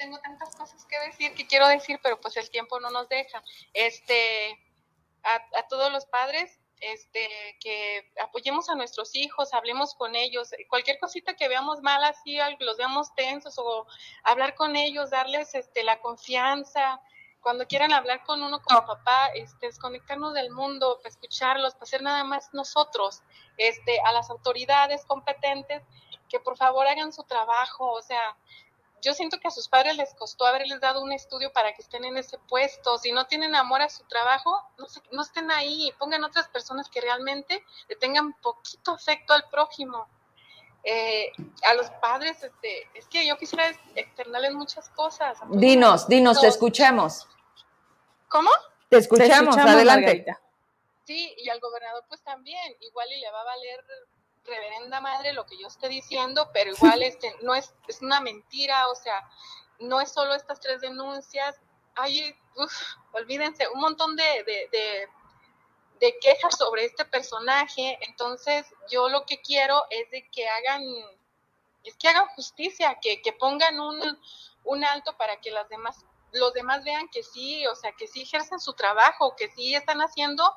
tengo 0.02 0.18
tantas 0.18 0.54
cosas 0.56 0.84
que 0.86 0.98
decir, 1.06 1.32
que 1.34 1.46
quiero 1.46 1.68
decir, 1.68 2.00
pero 2.02 2.20
pues 2.20 2.36
el 2.36 2.50
tiempo 2.50 2.80
no 2.80 2.90
nos 2.90 3.08
deja. 3.08 3.42
Este, 3.72 4.58
a, 5.22 5.62
todos 5.68 5.92
los 5.92 6.06
padres, 6.06 6.58
este, 6.80 7.56
que 7.60 8.12
apoyemos 8.20 8.68
a 8.68 8.74
nuestros 8.74 9.14
hijos, 9.14 9.54
hablemos 9.54 9.94
con 9.94 10.16
ellos, 10.16 10.50
cualquier 10.68 10.98
cosita 10.98 11.34
que 11.34 11.46
veamos 11.46 11.82
mal 11.82 12.02
así, 12.02 12.38
los 12.58 12.76
veamos 12.76 13.14
tensos 13.14 13.56
o 13.58 13.86
hablar 14.24 14.56
con 14.56 14.74
ellos, 14.74 15.10
darles 15.10 15.54
este, 15.54 15.84
la 15.84 16.00
confianza, 16.00 17.00
cuando 17.40 17.66
quieran 17.66 17.92
hablar 17.92 18.24
con 18.24 18.42
uno 18.42 18.60
como 18.62 18.84
papá, 18.84 19.28
este, 19.34 19.66
desconectarnos 19.66 20.34
del 20.34 20.50
mundo, 20.50 20.98
para 20.98 21.10
escucharlos, 21.10 21.74
para 21.74 21.86
ser 21.86 22.02
nada 22.02 22.24
más 22.24 22.52
nosotros, 22.52 23.22
este, 23.56 24.00
a 24.04 24.12
las 24.12 24.30
autoridades 24.30 25.04
competentes, 25.04 25.82
que 26.28 26.40
por 26.40 26.56
favor 26.56 26.88
hagan 26.88 27.12
su 27.12 27.22
trabajo, 27.24 27.92
o 27.92 28.02
sea, 28.02 28.36
yo 29.02 29.14
siento 29.14 29.38
que 29.40 29.48
a 29.48 29.50
sus 29.50 29.68
padres 29.68 29.96
les 29.96 30.14
costó 30.14 30.46
haberles 30.46 30.80
dado 30.80 31.02
un 31.02 31.12
estudio 31.12 31.52
para 31.52 31.74
que 31.74 31.82
estén 31.82 32.04
en 32.04 32.16
ese 32.16 32.38
puesto. 32.38 32.96
Si 32.98 33.10
no 33.10 33.26
tienen 33.26 33.54
amor 33.56 33.82
a 33.82 33.88
su 33.88 34.04
trabajo, 34.04 34.56
no, 34.78 34.86
no 35.10 35.22
estén 35.22 35.50
ahí. 35.50 35.92
Pongan 35.98 36.22
otras 36.22 36.48
personas 36.48 36.88
que 36.88 37.00
realmente 37.00 37.64
le 37.88 37.96
tengan 37.96 38.32
poquito 38.34 38.92
afecto 38.92 39.34
al 39.34 39.48
prójimo. 39.50 40.06
Eh, 40.84 41.32
a 41.68 41.74
los 41.74 41.90
padres, 42.00 42.42
este, 42.42 42.88
es 42.94 43.06
que 43.08 43.26
yo 43.26 43.36
quisiera 43.36 43.68
externarles 43.94 44.54
muchas 44.54 44.88
cosas. 44.90 45.38
Dinos, 45.50 46.08
dinos, 46.08 46.40
te 46.40 46.46
escuchamos. 46.46 47.28
¿Cómo? 48.28 48.50
Te 48.88 48.98
escuchamos, 48.98 49.56
adelante. 49.56 50.24
Sí, 51.04 51.34
y 51.38 51.48
al 51.48 51.58
gobernador 51.58 52.04
pues 52.08 52.22
también, 52.22 52.76
igual 52.80 53.10
y 53.12 53.20
le 53.20 53.30
va 53.30 53.40
a 53.40 53.44
valer 53.44 53.84
reverenda 54.44 55.00
madre 55.00 55.32
lo 55.32 55.46
que 55.46 55.58
yo 55.58 55.68
esté 55.68 55.88
diciendo, 55.88 56.50
pero 56.52 56.72
igual 56.72 57.02
este, 57.02 57.34
no 57.42 57.54
es, 57.54 57.74
es 57.88 58.02
una 58.02 58.20
mentira, 58.20 58.88
o 58.88 58.94
sea, 58.94 59.28
no 59.78 60.00
es 60.00 60.12
solo 60.12 60.34
estas 60.34 60.60
tres 60.60 60.80
denuncias, 60.80 61.60
hay, 61.94 62.34
olvídense, 63.12 63.68
un 63.68 63.80
montón 63.80 64.16
de, 64.16 64.44
de, 64.44 65.08
de, 66.00 66.18
quejas 66.20 66.56
sobre 66.56 66.84
este 66.84 67.04
personaje, 67.04 67.98
entonces 68.02 68.66
yo 68.90 69.08
lo 69.08 69.24
que 69.24 69.40
quiero 69.40 69.84
es 69.90 70.10
de 70.10 70.28
que 70.30 70.48
hagan, 70.48 70.82
es 71.84 71.96
que 71.96 72.08
hagan 72.08 72.26
justicia, 72.28 72.98
que, 73.00 73.22
que 73.22 73.32
pongan 73.32 73.78
un, 73.78 74.18
un 74.64 74.84
alto 74.84 75.16
para 75.16 75.40
que 75.40 75.50
las 75.50 75.68
demás, 75.68 76.04
los 76.32 76.52
demás 76.54 76.82
vean 76.82 77.08
que 77.08 77.22
sí, 77.22 77.66
o 77.66 77.76
sea, 77.76 77.92
que 77.92 78.08
sí 78.08 78.22
ejercen 78.22 78.58
su 78.58 78.72
trabajo, 78.72 79.36
que 79.36 79.48
sí 79.50 79.74
están 79.74 80.00
haciendo 80.00 80.52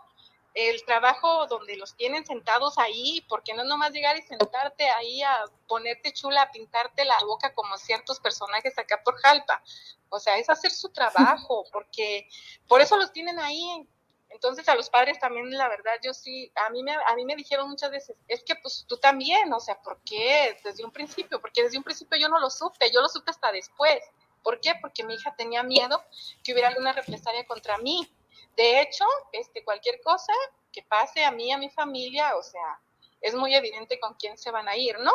el 0.55 0.85
trabajo 0.85 1.47
donde 1.47 1.75
los 1.75 1.95
tienen 1.97 2.25
sentados 2.25 2.77
ahí, 2.77 3.23
porque 3.27 3.53
no 3.53 3.63
es 3.63 3.67
nomás 3.67 3.91
llegar 3.91 4.17
y 4.17 4.21
sentarte 4.21 4.89
ahí 4.89 5.21
a 5.21 5.43
ponerte 5.67 6.13
chula, 6.13 6.43
a 6.43 6.51
pintarte 6.51 7.03
la 7.03 7.17
boca 7.27 7.53
como 7.53 7.77
ciertos 7.77 8.21
personajes 8.21 8.77
acá 8.79 9.01
por 9.03 9.17
Jalpa. 9.17 9.61
O 10.07 10.17
sea, 10.17 10.37
es 10.37 10.49
hacer 10.49 10.71
su 10.71 10.89
trabajo, 10.89 11.65
porque 11.73 12.29
por 12.69 12.79
eso 12.79 12.95
los 12.95 13.11
tienen 13.11 13.37
ahí. 13.37 13.85
Entonces 14.29 14.67
a 14.69 14.75
los 14.75 14.89
padres 14.89 15.19
también, 15.19 15.49
la 15.51 15.67
verdad, 15.67 15.93
yo 16.01 16.13
sí, 16.13 16.51
a 16.55 16.69
mí 16.69 16.83
me, 16.83 16.93
a 16.93 17.15
mí 17.15 17.25
me 17.25 17.35
dijeron 17.35 17.69
muchas 17.69 17.91
veces, 17.91 18.17
es 18.27 18.43
que 18.43 18.55
pues 18.55 18.85
tú 18.87 18.97
también, 18.97 19.51
o 19.53 19.59
sea, 19.59 19.81
¿por 19.81 20.01
qué? 20.03 20.57
Desde 20.63 20.83
un 20.85 20.91
principio, 20.91 21.39
porque 21.41 21.63
desde 21.63 21.77
un 21.77 21.83
principio 21.83 22.17
yo 22.17 22.29
no 22.29 22.39
lo 22.39 22.49
supe, 22.49 22.91
yo 22.91 23.01
lo 23.01 23.09
supe 23.09 23.31
hasta 23.31 23.51
después. 23.51 23.99
¿Por 24.41 24.61
qué? 24.61 24.73
Porque 24.81 25.03
mi 25.03 25.15
hija 25.15 25.35
tenía 25.35 25.63
miedo 25.63 26.01
que 26.43 26.53
hubiera 26.53 26.69
alguna 26.69 26.93
represalia 26.93 27.45
contra 27.45 27.77
mí 27.77 28.09
de 28.55 28.81
hecho, 28.81 29.05
este, 29.31 29.63
cualquier 29.63 30.01
cosa 30.01 30.33
que 30.71 30.83
pase 30.83 31.23
a 31.23 31.31
mí, 31.31 31.51
a 31.51 31.57
mi 31.57 31.69
familia, 31.69 32.35
o 32.35 32.43
sea, 32.43 32.79
es 33.21 33.33
muy 33.35 33.55
evidente 33.55 33.99
con 33.99 34.13
quién 34.15 34.37
se 34.37 34.51
van 34.51 34.67
a 34.67 34.75
ir, 34.75 34.99
¿no? 34.99 35.13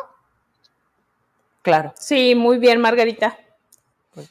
Claro. 1.62 1.92
Sí, 1.96 2.34
muy 2.34 2.58
bien, 2.58 2.80
Margarita. 2.80 3.38
Pues, 4.14 4.30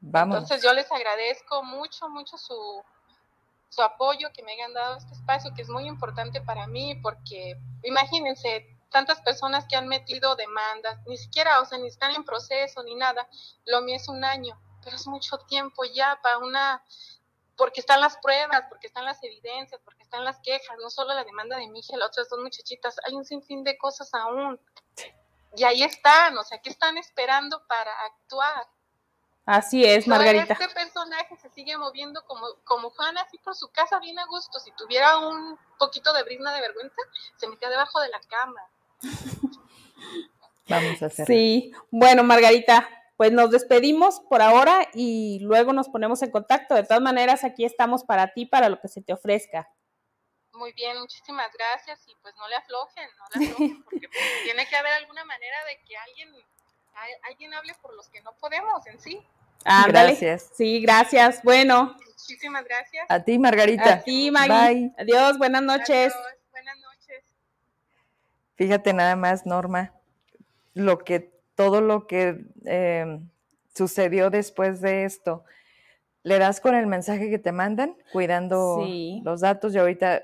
vamos. 0.00 0.36
Entonces 0.36 0.62
yo 0.62 0.72
les 0.72 0.90
agradezco 0.90 1.62
mucho, 1.62 2.08
mucho 2.08 2.38
su, 2.38 2.82
su 3.68 3.82
apoyo, 3.82 4.32
que 4.32 4.42
me 4.42 4.52
hayan 4.52 4.72
dado 4.72 4.96
este 4.96 5.12
espacio, 5.12 5.52
que 5.54 5.62
es 5.62 5.68
muy 5.68 5.86
importante 5.86 6.40
para 6.40 6.66
mí, 6.66 6.94
porque 7.02 7.58
imagínense, 7.82 8.66
tantas 8.90 9.20
personas 9.20 9.66
que 9.68 9.76
han 9.76 9.88
metido 9.88 10.36
demandas, 10.36 10.98
ni 11.06 11.16
siquiera, 11.18 11.60
o 11.60 11.66
sea, 11.66 11.78
ni 11.78 11.88
están 11.88 12.12
en 12.12 12.24
proceso 12.24 12.82
ni 12.82 12.94
nada, 12.94 13.28
lo 13.66 13.82
mío 13.82 13.96
es 13.96 14.08
un 14.08 14.24
año, 14.24 14.58
pero 14.82 14.96
es 14.96 15.06
mucho 15.06 15.38
tiempo 15.38 15.84
ya 15.84 16.18
para 16.22 16.38
una 16.38 16.82
porque 17.56 17.80
están 17.80 18.00
las 18.00 18.16
pruebas, 18.18 18.64
porque 18.68 18.86
están 18.86 19.04
las 19.04 19.22
evidencias, 19.22 19.80
porque 19.84 20.02
están 20.02 20.24
las 20.24 20.38
quejas, 20.40 20.76
no 20.80 20.90
solo 20.90 21.14
la 21.14 21.24
demanda 21.24 21.56
de 21.56 21.68
mi 21.68 21.80
hija, 21.80 21.96
las 21.96 22.08
otras 22.08 22.28
dos 22.28 22.40
muchachitas, 22.40 22.96
hay 23.06 23.14
un 23.14 23.24
sinfín 23.24 23.64
de 23.64 23.76
cosas 23.78 24.12
aún. 24.14 24.60
Y 25.56 25.64
ahí 25.64 25.82
están, 25.82 26.36
o 26.36 26.44
sea, 26.44 26.58
¿qué 26.58 26.70
están 26.70 26.98
esperando 26.98 27.62
para 27.66 27.90
actuar? 28.04 28.66
Así 29.46 29.84
es, 29.84 30.08
Margarita. 30.08 30.54
este 30.54 30.68
personaje 30.68 31.36
se 31.36 31.48
sigue 31.50 31.78
moviendo 31.78 32.24
como, 32.26 32.46
como 32.64 32.90
Juan, 32.90 33.16
así 33.18 33.38
por 33.38 33.54
su 33.54 33.68
casa, 33.68 34.00
bien 34.00 34.18
a 34.18 34.26
gusto. 34.26 34.58
Si 34.58 34.72
tuviera 34.72 35.18
un 35.18 35.56
poquito 35.78 36.12
de 36.12 36.24
brisna 36.24 36.52
de 36.52 36.60
vergüenza, 36.60 36.96
se 37.36 37.46
metía 37.46 37.70
debajo 37.70 38.00
de 38.00 38.08
la 38.08 38.20
cama. 38.28 38.60
Vamos 40.68 41.00
a 41.00 41.06
hacer. 41.06 41.26
Sí, 41.26 41.72
bueno, 41.92 42.24
Margarita, 42.24 42.88
pues 43.16 43.32
nos 43.32 43.50
despedimos 43.50 44.20
por 44.28 44.42
ahora 44.42 44.88
y 44.92 45.38
luego 45.40 45.72
nos 45.72 45.88
ponemos 45.88 46.22
en 46.22 46.30
contacto. 46.30 46.74
De 46.74 46.84
todas 46.84 47.00
maneras, 47.00 47.44
aquí 47.44 47.64
estamos 47.64 48.04
para 48.04 48.32
ti, 48.34 48.46
para 48.46 48.68
lo 48.68 48.78
que 48.80 48.88
se 48.88 49.00
te 49.00 49.12
ofrezca. 49.12 49.68
Muy 50.52 50.72
bien, 50.72 50.98
muchísimas 50.98 51.50
gracias 51.52 52.00
y 52.06 52.14
pues 52.22 52.34
no 52.36 52.48
le 52.48 52.56
aflojen, 52.56 53.08
no 53.18 53.40
le 53.40 53.46
aflojen, 53.46 53.84
porque 53.84 54.08
pues, 54.08 54.22
tiene 54.44 54.66
que 54.66 54.76
haber 54.76 54.92
alguna 54.94 55.24
manera 55.24 55.56
de 55.64 55.80
que 55.86 55.96
alguien, 55.96 56.34
alguien 57.24 57.54
hable 57.54 57.74
por 57.82 57.94
los 57.94 58.08
que 58.08 58.22
no 58.22 58.34
podemos 58.36 58.86
en 58.86 59.00
sí. 59.00 59.26
Ah, 59.64 59.86
gracias. 59.88 60.50
Sí, 60.54 60.80
gracias. 60.80 61.42
Bueno. 61.42 61.96
Muchísimas 62.06 62.64
gracias. 62.64 63.06
A 63.08 63.22
ti, 63.22 63.38
Margarita. 63.38 63.94
A 63.94 64.02
ti, 64.02 64.30
Maggie. 64.30 64.92
Adiós, 64.98 65.38
buenas 65.38 65.62
noches. 65.62 66.14
buenas 66.50 66.76
noches. 66.78 67.24
Fíjate 68.54 68.92
nada 68.92 69.16
más, 69.16 69.44
Norma, 69.44 69.92
lo 70.72 70.98
que 70.98 71.35
todo 71.56 71.80
lo 71.80 72.06
que 72.06 72.44
em, 72.64 73.28
sucedió 73.74 74.30
después 74.30 74.80
de 74.80 75.04
esto, 75.04 75.44
le 76.22 76.38
das 76.38 76.60
con 76.60 76.74
el 76.74 76.86
mensaje 76.86 77.30
que 77.30 77.38
te 77.38 77.52
mandan, 77.52 77.96
cuidando 78.12 78.86
los 79.24 79.40
datos. 79.40 79.74
Y 79.74 79.78
ahorita 79.78 80.22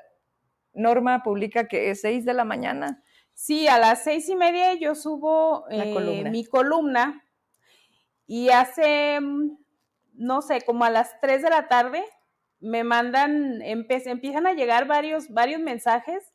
Norma 0.74 1.22
publica 1.22 1.68
que 1.68 1.90
es 1.90 2.00
6 2.02 2.24
de 2.24 2.34
la 2.34 2.44
mañana. 2.44 3.02
Sí, 3.34 3.66
a 3.66 3.78
las 3.78 4.04
seis 4.04 4.28
y 4.28 4.36
media 4.36 4.74
yo 4.74 4.94
subo 4.94 5.64
eh, 5.70 6.24
mi 6.30 6.44
columna 6.44 7.24
y 8.26 8.50
hace, 8.50 9.20
mm, 9.20 9.58
no 10.14 10.42
sé, 10.42 10.60
como 10.60 10.84
a 10.84 10.90
las 10.90 11.18
3 11.20 11.42
de 11.42 11.50
la 11.50 11.66
tarde 11.66 12.04
me 12.60 12.84
mandan, 12.84 13.60
empiezan 13.62 14.46
a 14.46 14.52
llegar 14.52 14.86
varios, 14.86 15.30
varios 15.30 15.60
mensajes 15.60 16.31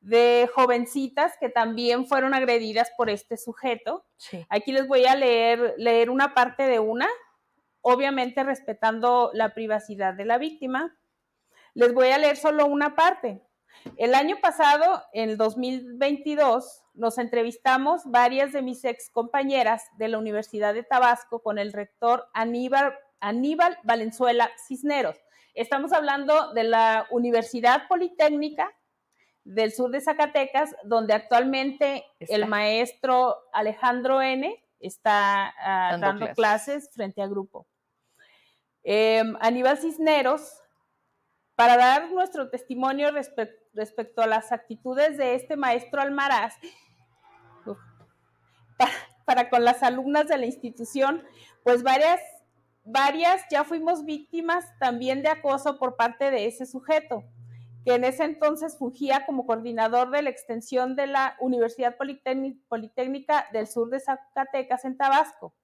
de 0.00 0.48
jovencitas 0.54 1.36
que 1.38 1.48
también 1.48 2.06
fueron 2.06 2.34
agredidas 2.34 2.90
por 2.96 3.10
este 3.10 3.36
sujeto. 3.36 4.04
Aquí 4.48 4.72
les 4.72 4.86
voy 4.86 5.06
a 5.06 5.14
leer, 5.14 5.74
leer 5.76 6.10
una 6.10 6.34
parte 6.34 6.64
de 6.64 6.78
una, 6.78 7.08
obviamente 7.80 8.42
respetando 8.44 9.30
la 9.34 9.54
privacidad 9.54 10.14
de 10.14 10.24
la 10.24 10.38
víctima. 10.38 10.96
Les 11.74 11.92
voy 11.92 12.08
a 12.08 12.18
leer 12.18 12.36
solo 12.36 12.66
una 12.66 12.94
parte. 12.94 13.42
El 13.96 14.14
año 14.14 14.36
pasado, 14.40 15.02
en 15.12 15.30
el 15.30 15.36
2022, 15.36 16.82
nos 16.94 17.18
entrevistamos 17.18 18.02
varias 18.06 18.52
de 18.52 18.62
mis 18.62 18.84
ex 18.84 19.10
compañeras 19.10 19.84
de 19.98 20.08
la 20.08 20.18
Universidad 20.18 20.74
de 20.74 20.82
Tabasco 20.82 21.42
con 21.42 21.58
el 21.58 21.72
rector 21.72 22.28
Aníbal, 22.34 22.94
Aníbal 23.20 23.78
Valenzuela 23.84 24.50
Cisneros. 24.66 25.16
Estamos 25.54 25.92
hablando 25.92 26.52
de 26.54 26.64
la 26.64 27.06
Universidad 27.10 27.86
Politécnica 27.88 28.72
del 29.48 29.72
sur 29.72 29.90
de 29.90 30.00
Zacatecas, 30.00 30.76
donde 30.84 31.14
actualmente 31.14 32.04
el 32.20 32.46
maestro 32.46 33.36
Alejandro 33.52 34.20
N. 34.20 34.62
está 34.78 35.54
ah, 35.58 35.96
dando, 35.98 36.30
clases. 36.32 36.90
frente 36.92 37.22
a 37.22 37.26
grupo. 37.26 37.66
Em, 38.84 39.36
Aníbal 39.40 39.78
Cisneros, 39.78 40.62
para 41.54 41.78
dar 41.78 42.10
nuestro 42.10 42.50
testimonio 42.50 43.10
respecto 43.10 44.22
a 44.22 44.26
las 44.26 44.52
actitudes 44.52 45.16
de 45.16 45.34
este 45.34 45.56
maestro 45.56 46.02
Almaraz, 46.02 46.54
para, 49.24 49.48
con 49.48 49.64
las 49.64 49.82
alumnas 49.82 50.28
de 50.28 50.36
la 50.36 50.46
institución, 50.46 51.24
pues 51.64 51.82
varias, 51.82 52.20
varias 52.84 53.42
ya 53.50 53.64
fuimos 53.64 54.04
víctimas 54.04 54.66
también 54.78 55.22
de 55.22 55.30
acoso 55.30 55.78
por 55.78 55.96
parte 55.96 56.30
de 56.30 56.46
ese 56.46 56.66
sujeto 56.66 57.24
que 57.84 57.94
en 57.94 58.04
ese 58.04 58.24
entonces 58.24 58.76
fungía 58.76 59.24
como 59.26 59.46
coordinador 59.46 60.10
de 60.10 60.22
la 60.22 60.30
extensión 60.30 60.96
de 60.96 61.06
la 61.06 61.36
Universidad 61.40 61.96
Politécnica 61.96 63.46
del 63.52 63.66
Sur 63.66 63.90
de 63.90 64.00
Zacatecas 64.00 64.84
en 64.84 64.96
Tabasco. 64.96 65.54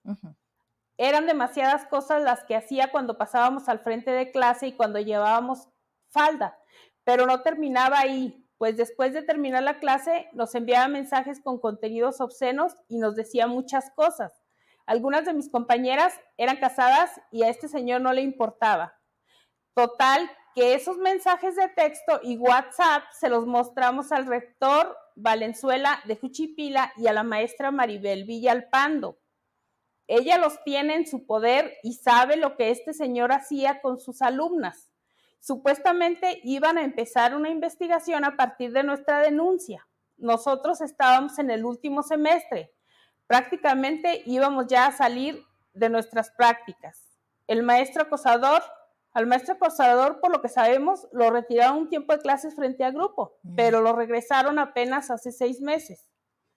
Eran 0.96 1.26
demasiadas 1.26 1.86
cosas 1.86 2.22
las 2.22 2.44
que 2.44 2.56
hacía 2.56 2.90
cuando 2.92 3.18
pasábamos 3.18 3.68
al 3.68 3.80
frente 3.80 4.10
de 4.10 4.30
clase 4.30 4.68
y 4.68 4.72
cuando 4.72 5.00
llevábamos 5.00 5.68
falda, 6.08 6.56
pero 7.02 7.26
no 7.26 7.42
terminaba 7.42 7.98
ahí, 7.98 8.46
pues 8.58 8.76
después 8.76 9.12
de 9.12 9.22
terminar 9.22 9.64
la 9.64 9.80
clase 9.80 10.28
nos 10.32 10.54
enviaba 10.54 10.86
mensajes 10.88 11.40
con 11.40 11.58
contenidos 11.58 12.20
obscenos 12.20 12.76
y 12.88 12.98
nos 12.98 13.16
decía 13.16 13.46
muchas 13.46 13.90
cosas. 13.90 14.32
Algunas 14.86 15.24
de 15.24 15.32
mis 15.32 15.50
compañeras 15.50 16.20
eran 16.36 16.58
casadas 16.58 17.10
y 17.30 17.42
a 17.42 17.48
este 17.48 17.68
señor 17.68 18.00
no 18.00 18.12
le 18.12 18.20
importaba. 18.22 18.94
Total, 19.74 20.30
que 20.54 20.74
esos 20.74 20.98
mensajes 20.98 21.56
de 21.56 21.68
texto 21.68 22.20
y 22.22 22.36
WhatsApp 22.36 23.02
se 23.18 23.28
los 23.28 23.46
mostramos 23.46 24.12
al 24.12 24.26
rector 24.26 24.96
Valenzuela 25.16 26.00
de 26.06 26.16
Juchipila 26.16 26.92
y 26.96 27.06
a 27.08 27.12
la 27.12 27.24
maestra 27.24 27.70
Maribel 27.70 28.24
Villalpando. 28.24 29.18
Ella 30.06 30.38
los 30.38 30.62
tiene 30.64 30.94
en 30.94 31.06
su 31.06 31.26
poder 31.26 31.74
y 31.82 31.94
sabe 31.94 32.36
lo 32.36 32.56
que 32.56 32.70
este 32.70 32.92
señor 32.92 33.32
hacía 33.32 33.80
con 33.80 33.98
sus 33.98 34.22
alumnas. 34.22 34.90
Supuestamente 35.40 36.40
iban 36.44 36.78
a 36.78 36.84
empezar 36.84 37.34
una 37.34 37.50
investigación 37.50 38.24
a 38.24 38.36
partir 38.36 38.72
de 38.72 38.82
nuestra 38.82 39.20
denuncia. 39.20 39.86
Nosotros 40.16 40.80
estábamos 40.80 41.38
en 41.38 41.50
el 41.50 41.64
último 41.64 42.02
semestre. 42.02 42.72
Prácticamente 43.26 44.22
íbamos 44.26 44.66
ya 44.68 44.86
a 44.86 44.92
salir 44.92 45.42
de 45.72 45.88
nuestras 45.88 46.30
prácticas. 46.30 47.18
El 47.46 47.62
maestro 47.62 48.02
acosador, 48.02 48.62
al 49.14 49.26
maestro 49.26 49.54
acosador, 49.54 50.20
por 50.20 50.32
lo 50.32 50.42
que 50.42 50.48
sabemos, 50.48 51.06
lo 51.12 51.30
retiraron 51.30 51.78
un 51.78 51.88
tiempo 51.88 52.12
de 52.12 52.18
clases 52.18 52.54
frente 52.56 52.82
al 52.82 52.92
grupo, 52.92 53.38
pero 53.56 53.80
lo 53.80 53.94
regresaron 53.94 54.58
apenas 54.58 55.10
hace 55.10 55.30
seis 55.30 55.60
meses. 55.60 56.10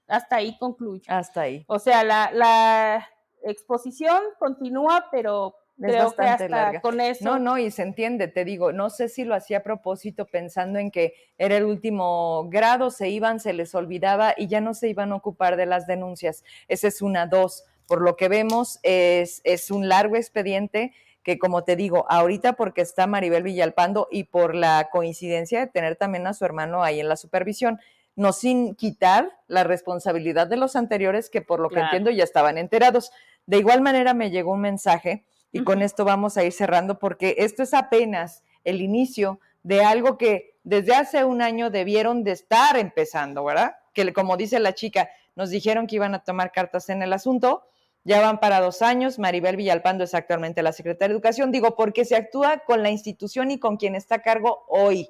Hasta 0.08 0.38
ahí 0.38 0.58
concluye. 0.58 1.03
Hasta 1.08 1.41
ahí. 1.41 1.64
O 1.68 1.78
sea, 1.78 2.03
la, 2.03 2.32
la 2.34 3.08
exposición 3.43 4.20
continúa, 4.39 5.05
pero 5.12 5.55
creo 5.80 6.12
que 6.14 6.22
hasta 6.24 6.49
larga. 6.49 6.82
con 6.82 6.99
eso. 6.99 7.24
No, 7.24 7.38
no, 7.38 7.58
y 7.60 7.70
se 7.70 7.84
entiende, 7.84 8.28
te 8.28 8.43
digo, 8.43 8.72
no 8.72 8.89
sé 8.89 9.10
si 9.10 9.24
lo 9.24 9.36
hacía 9.36 9.60
a 9.60 9.64
propósito 9.64 10.26
pensando 10.26 10.80
en 10.80 10.89
que 10.89 11.14
era 11.38 11.58
el 11.58 11.66
último 11.66 12.49
grado, 12.49 12.89
se 12.89 13.10
iban, 13.10 13.39
se 13.39 13.53
les 13.53 13.76
olvidaba 13.76 14.34
y 14.36 14.47
ya 14.47 14.62
no 14.62 14.74
se 14.74 14.89
iban 14.89 15.12
a 15.12 15.16
ocupar 15.16 15.58
de 15.58 15.68
las 15.68 15.86
denuncias. 15.86 16.43
Esa 16.68 16.88
es 16.88 17.03
una, 17.03 17.28
dos. 17.28 17.66
Por 17.88 18.01
lo 18.01 18.18
que 18.18 18.28
vemos, 18.28 18.80
es, 18.84 19.41
es 19.43 19.72
un 19.72 19.88
largo 19.88 20.16
expediente 20.16 20.93
que 21.28 21.38
como 21.38 21.65
te 21.65 21.75
digo, 21.75 22.05
ahorita 22.07 22.53
porque 22.53 22.80
está 22.80 23.05
Maribel 23.05 23.43
Villalpando 23.43 24.07
y 24.09 24.23
por 24.23 24.55
la 24.55 24.88
coincidencia 24.89 25.59
de 25.59 25.67
tener 25.67 25.97
también 25.97 26.25
a 26.25 26.34
su 26.34 26.45
hermano 26.45 26.84
ahí 26.84 27.01
en 27.01 27.09
la 27.09 27.17
supervisión, 27.17 27.82
no 28.15 28.32
sin 28.32 28.75
quitar 28.75 29.38
la 29.47 29.65
responsabilidad 29.65 30.47
de 30.47 30.55
los 30.55 30.78
anteriores 30.78 31.30
que 31.30 31.41
por 31.41 31.59
lo 31.59 31.67
que 31.67 31.82
entiendo 31.82 32.11
ya 32.11 32.23
estaban 32.23 32.57
enterados. 32.57 33.11
De 33.45 33.57
igual 33.57 33.82
manera 33.82 34.13
me 34.13 34.32
llegó 34.32 34.53
un 34.53 34.61
mensaje 34.61 35.25
y 35.51 35.65
con 35.65 35.82
esto 35.82 36.05
vamos 36.05 36.38
a 36.38 36.45
ir 36.45 36.53
cerrando 36.53 36.97
porque 36.97 37.36
esto 37.39 37.61
es 37.61 37.73
apenas 37.73 38.41
el 38.63 38.80
inicio 38.80 39.41
de 39.63 39.84
algo 39.84 40.17
que 40.17 40.55
desde 40.63 40.95
hace 40.95 41.25
un 41.25 41.41
año 41.41 41.69
debieron 41.69 42.23
de 42.23 42.32
estar 42.32 42.78
empezando, 42.78 43.43
¿verdad? 43.43 43.75
Que 43.91 44.13
como 44.13 44.38
dice 44.38 44.61
la 44.61 44.73
chica, 44.73 45.09
nos 45.36 45.49
dijeron 45.49 45.88
que 45.88 45.97
iban 45.97 46.15
a 46.15 46.23
tomar 46.23 46.53
cartas 46.53 46.88
en 46.88 47.01
el 47.01 47.11
asunto, 47.11 47.65
ya 48.08 48.22
van 48.22 48.39
para 48.39 48.62
dos 48.62 48.82
años, 48.82 49.20
Maribel 49.20 49.58
Villalpando 49.58 50.05
es 50.05 50.14
actualmente 50.14 50.64
la 50.64 50.72
secretaria 50.72 51.10
de 51.10 51.16
Educación, 51.16 51.51
digo, 51.51 51.76
porque 51.76 52.05
se 52.05 52.16
actúa 52.16 52.60
con 52.60 52.82
la 52.82 52.89
institución 52.89 53.51
y 53.51 53.60
con 53.60 53.76
quien 53.76 53.95
está 53.95 54.16
a 54.16 54.22
cargo 54.22 54.64
hoy, 54.70 55.10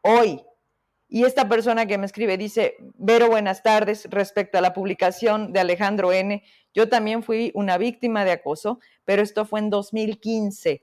hoy, 0.00 0.42
y 1.06 1.24
esta 1.24 1.48
persona 1.48 1.84
que 1.86 1.98
me 1.98 2.06
escribe 2.06 2.38
dice, 2.38 2.76
Vero, 2.94 3.28
buenas 3.28 3.62
tardes, 3.62 4.06
respecto 4.10 4.56
a 4.56 4.60
la 4.62 4.72
publicación 4.72 5.52
de 5.52 5.60
Alejandro 5.60 6.12
N., 6.12 6.42
yo 6.72 6.88
también 6.88 7.22
fui 7.22 7.50
una 7.54 7.76
víctima 7.76 8.24
de 8.24 8.30
acoso, 8.30 8.78
pero 9.04 9.20
esto 9.20 9.44
fue 9.44 9.58
en 9.58 9.68
2015. 9.68 10.82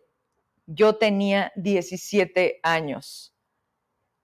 Yo 0.67 0.97
tenía 0.97 1.53
17 1.55 2.59
años. 2.61 3.33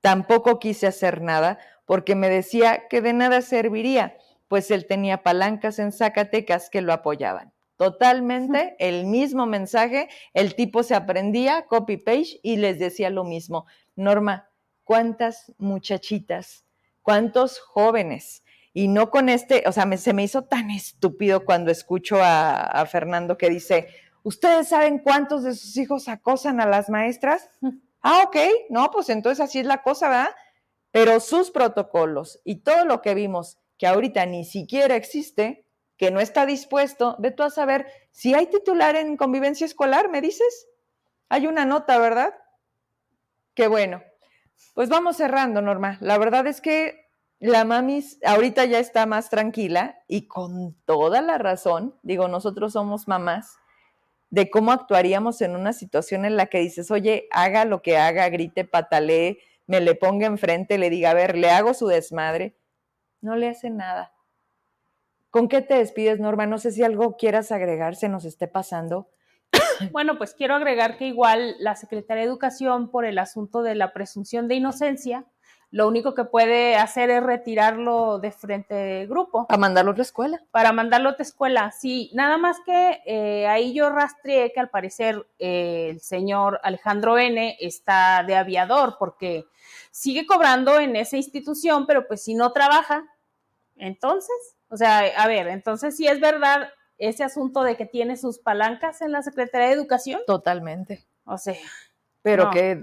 Tampoco 0.01 0.59
quise 0.59 0.86
hacer 0.86 1.21
nada 1.21 1.57
porque 1.86 2.15
me 2.15 2.29
decía 2.29 2.89
que 2.89 3.01
de 3.01 3.13
nada 3.13 3.41
serviría, 3.41 4.17
pues 4.53 4.69
él 4.69 4.85
tenía 4.85 5.23
palancas 5.23 5.79
en 5.79 5.91
Zacatecas 5.91 6.69
que 6.69 6.83
lo 6.83 6.93
apoyaban. 6.93 7.51
Totalmente 7.75 8.75
el 8.77 9.07
mismo 9.07 9.47
mensaje, 9.47 10.09
el 10.35 10.53
tipo 10.53 10.83
se 10.83 10.93
aprendía 10.93 11.65
copy 11.65 11.97
page 11.97 12.39
y 12.43 12.57
les 12.57 12.77
decía 12.77 13.09
lo 13.09 13.23
mismo. 13.23 13.65
Norma, 13.95 14.51
cuántas 14.83 15.55
muchachitas, 15.57 16.65
cuántos 17.01 17.59
jóvenes. 17.61 18.43
Y 18.73 18.89
no 18.89 19.09
con 19.09 19.27
este, 19.27 19.63
o 19.65 19.71
sea, 19.71 19.91
se 19.97 20.13
me 20.13 20.23
hizo 20.23 20.43
tan 20.43 20.69
estúpido 20.69 21.45
cuando 21.45 21.71
escucho 21.71 22.19
a, 22.21 22.85
Fernando 22.85 23.39
que 23.39 23.49
dice, 23.49 23.87
¿ustedes 24.21 24.67
saben 24.67 24.99
cuántos 24.99 25.41
de 25.41 25.55
sus 25.55 25.75
hijos 25.77 26.07
acosan 26.09 26.61
a 26.61 26.67
las 26.67 26.91
maestras? 26.91 27.49
Ah, 28.03 28.21
ok, 28.27 28.37
no, 28.69 28.91
pues 28.91 29.09
entonces 29.09 29.39
así 29.43 29.57
es 29.57 29.65
la 29.65 29.81
cosa, 29.81 30.09
¿verdad? 30.09 30.35
Pero 30.91 31.19
sus 31.19 31.49
protocolos 31.49 32.39
y 32.43 32.57
todo 32.57 32.85
lo 32.85 33.01
que 33.01 33.15
vimos, 33.15 33.57
que 33.78 33.88
ahorita 33.88 34.26
ni 34.26 34.45
siquiera 34.45 34.95
existe, 34.95 35.65
que 35.97 36.11
no 36.11 36.19
está 36.19 36.45
dispuesto, 36.45 37.15
ve 37.19 37.32
tú 37.32 37.43
a 37.43 37.49
saber 37.49 37.88
si 38.11 38.34
hay 38.34 38.47
titular 38.47 38.95
en 38.95 39.17
convivencia 39.17 39.65
escolar, 39.65 40.09
¿me 40.09 40.21
dices? 40.21 40.67
Hay 41.30 41.47
una 41.47 41.65
nota, 41.65 41.97
¿verdad? 41.97 42.34
Qué 43.53 43.67
bueno. 43.67 44.03
Pues 44.74 44.89
vamos 44.89 45.17
cerrando, 45.17 45.61
Norma. 45.61 45.97
La 46.01 46.17
verdad 46.17 46.47
es 46.47 46.61
que 46.61 47.03
la 47.39 47.65
mami 47.65 48.03
ahorita 48.26 48.65
ya 48.65 48.80
está 48.80 49.05
más 49.05 49.30
tranquila 49.30 49.99
y 50.07 50.28
con 50.28 50.76
toda 50.86 51.21
la 51.21 51.38
razón, 51.38 51.99
digo, 52.01 52.28
nosotros 52.28 52.74
somos 52.74 53.07
mamás, 53.07 53.57
de 54.30 54.49
cómo 54.49 54.71
actuaríamos 54.71 55.41
en 55.41 55.55
una 55.55 55.74
situación 55.74 56.26
en 56.26 56.38
la 56.38 56.47
que 56.47 56.59
dices, 56.59 56.89
oye, 56.89 57.28
haga 57.32 57.65
lo 57.65 57.82
que 57.82 57.97
haga, 57.97 58.30
grite, 58.30 58.65
patalee, 58.65 59.38
me 59.67 59.80
le 59.80 59.93
ponga 59.93 60.26
enfrente, 60.26 60.78
le 60.78 60.89
diga, 60.89 61.11
a 61.11 61.13
ver, 61.13 61.38
le 61.38 61.51
hago 61.51 61.74
su 61.74 61.88
desmadre. 61.88 62.55
No 63.24 63.38
le 63.38 63.47
hace 63.47 63.69
nada. 63.69 64.11
¿Con 65.30 65.47
qué 65.47 65.61
te 65.61 65.76
despides, 65.76 66.19
Norma? 66.19 66.45
No 66.45 66.57
sé 66.57 66.71
si 66.71 66.84
algo 66.84 67.15
quieras 67.15 67.53
agregar, 67.53 67.95
se 67.95 68.09
nos 68.09 68.26
esté 68.26 68.47
pasando. 68.49 69.09
Bueno, 69.91 70.17
pues 70.17 70.34
quiero 70.34 70.55
agregar 70.55 70.97
que 70.97 71.07
igual 71.07 71.55
la 71.59 71.76
Secretaría 71.76 72.24
de 72.24 72.30
Educación, 72.30 72.91
por 72.91 73.05
el 73.05 73.17
asunto 73.17 73.63
de 73.63 73.76
la 73.76 73.93
presunción 73.93 74.47
de 74.47 74.55
inocencia, 74.55 75.26
lo 75.71 75.88
único 75.88 76.13
que 76.13 76.26
puede 76.26 76.76
hacer 76.76 77.09
es 77.09 77.24
retirarlo 77.24 78.19
de 78.19 78.32
frente 78.32 78.76
de 78.76 79.07
grupo. 79.07 79.47
Para 79.47 79.57
mandarlo 79.57 79.91
a 79.91 79.93
otra 79.93 80.03
escuela. 80.03 80.43
Para 80.51 80.71
mandarlo 80.71 81.09
a 81.09 81.11
otra 81.13 81.24
escuela, 81.24 81.71
sí. 81.71 82.11
Nada 82.13 82.38
más 82.38 82.57
que 82.65 83.01
eh, 83.05 83.47
ahí 83.47 83.74
yo 83.74 83.89
rastreé 83.89 84.51
que 84.51 84.59
al 84.59 84.69
parecer 84.69 85.26
eh, 85.39 85.88
el 85.91 86.01
señor 86.01 86.59
Alejandro 86.61 87.17
N 87.17 87.57
está 87.59 88.24
de 88.24 88.36
aviador 88.36 88.97
porque 88.99 89.45
sigue 89.89 90.28
cobrando 90.28 90.80
en 90.80 90.95
esa 90.95 91.17
institución, 91.17 91.88
pero 91.88 92.07
pues 92.07 92.24
si 92.24 92.36
no 92.36 92.51
trabaja, 92.51 93.05
entonces, 93.76 94.36
o 94.69 94.78
sea, 94.78 94.99
a 94.99 95.28
ver, 95.28 95.47
entonces 95.47 95.95
si 95.95 96.07
es 96.07 96.19
verdad 96.19 96.69
ese 96.97 97.24
asunto 97.24 97.63
de 97.63 97.76
que 97.76 97.86
tiene 97.86 98.17
sus 98.17 98.39
palancas 98.39 99.01
en 99.01 99.11
la 99.11 99.21
Secretaría 99.21 99.67
de 99.67 99.74
Educación. 99.74 100.21
Totalmente. 100.28 101.05
O 101.26 101.38
sea. 101.38 101.55
Pero 102.21 102.51
que, 102.51 102.80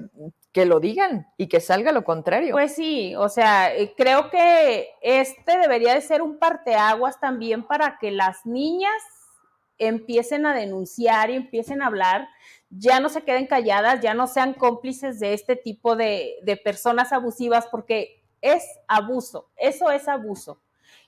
que 0.53 0.66
lo 0.66 0.80
digan 0.80 1.26
y 1.38 1.49
que 1.49 1.61
salga 1.61 1.93
lo 1.93 2.05
contrario. 2.05 2.53
Pues 2.53 2.74
sí, 2.74 3.14
o 3.16 3.30
sea, 3.30 3.74
eh, 3.74 3.95
creo 3.97 4.28
que 4.28 4.91
este 5.01 5.59
debería 5.59 5.94
de 5.94 6.02
ser 6.02 6.20
un 6.20 6.39
parteaguas 6.39 7.19
también 7.20 7.66
para 7.66 7.97
que 7.98 8.10
las 8.10 8.44
niñas 8.44 8.93
empiecen 9.78 10.44
a 10.44 10.52
denunciar 10.52 11.31
y 11.31 11.36
empiecen 11.36 11.81
a 11.81 11.86
hablar, 11.86 12.28
ya 12.69 13.01
no 13.01 13.09
se 13.09 13.23
queden 13.23 13.47
calladas, 13.47 14.02
ya 14.02 14.12
no 14.12 14.27
sean 14.27 14.52
cómplices 14.52 15.19
de 15.20 15.32
este 15.32 15.56
tipo 15.56 15.97
de, 15.97 16.36
de 16.43 16.59
personas 16.59 17.14
abusivas, 17.14 17.66
porque 17.69 18.23
es 18.43 18.62
abuso, 18.89 19.51
eso 19.56 19.90
es 19.90 20.06
abuso 20.06 20.60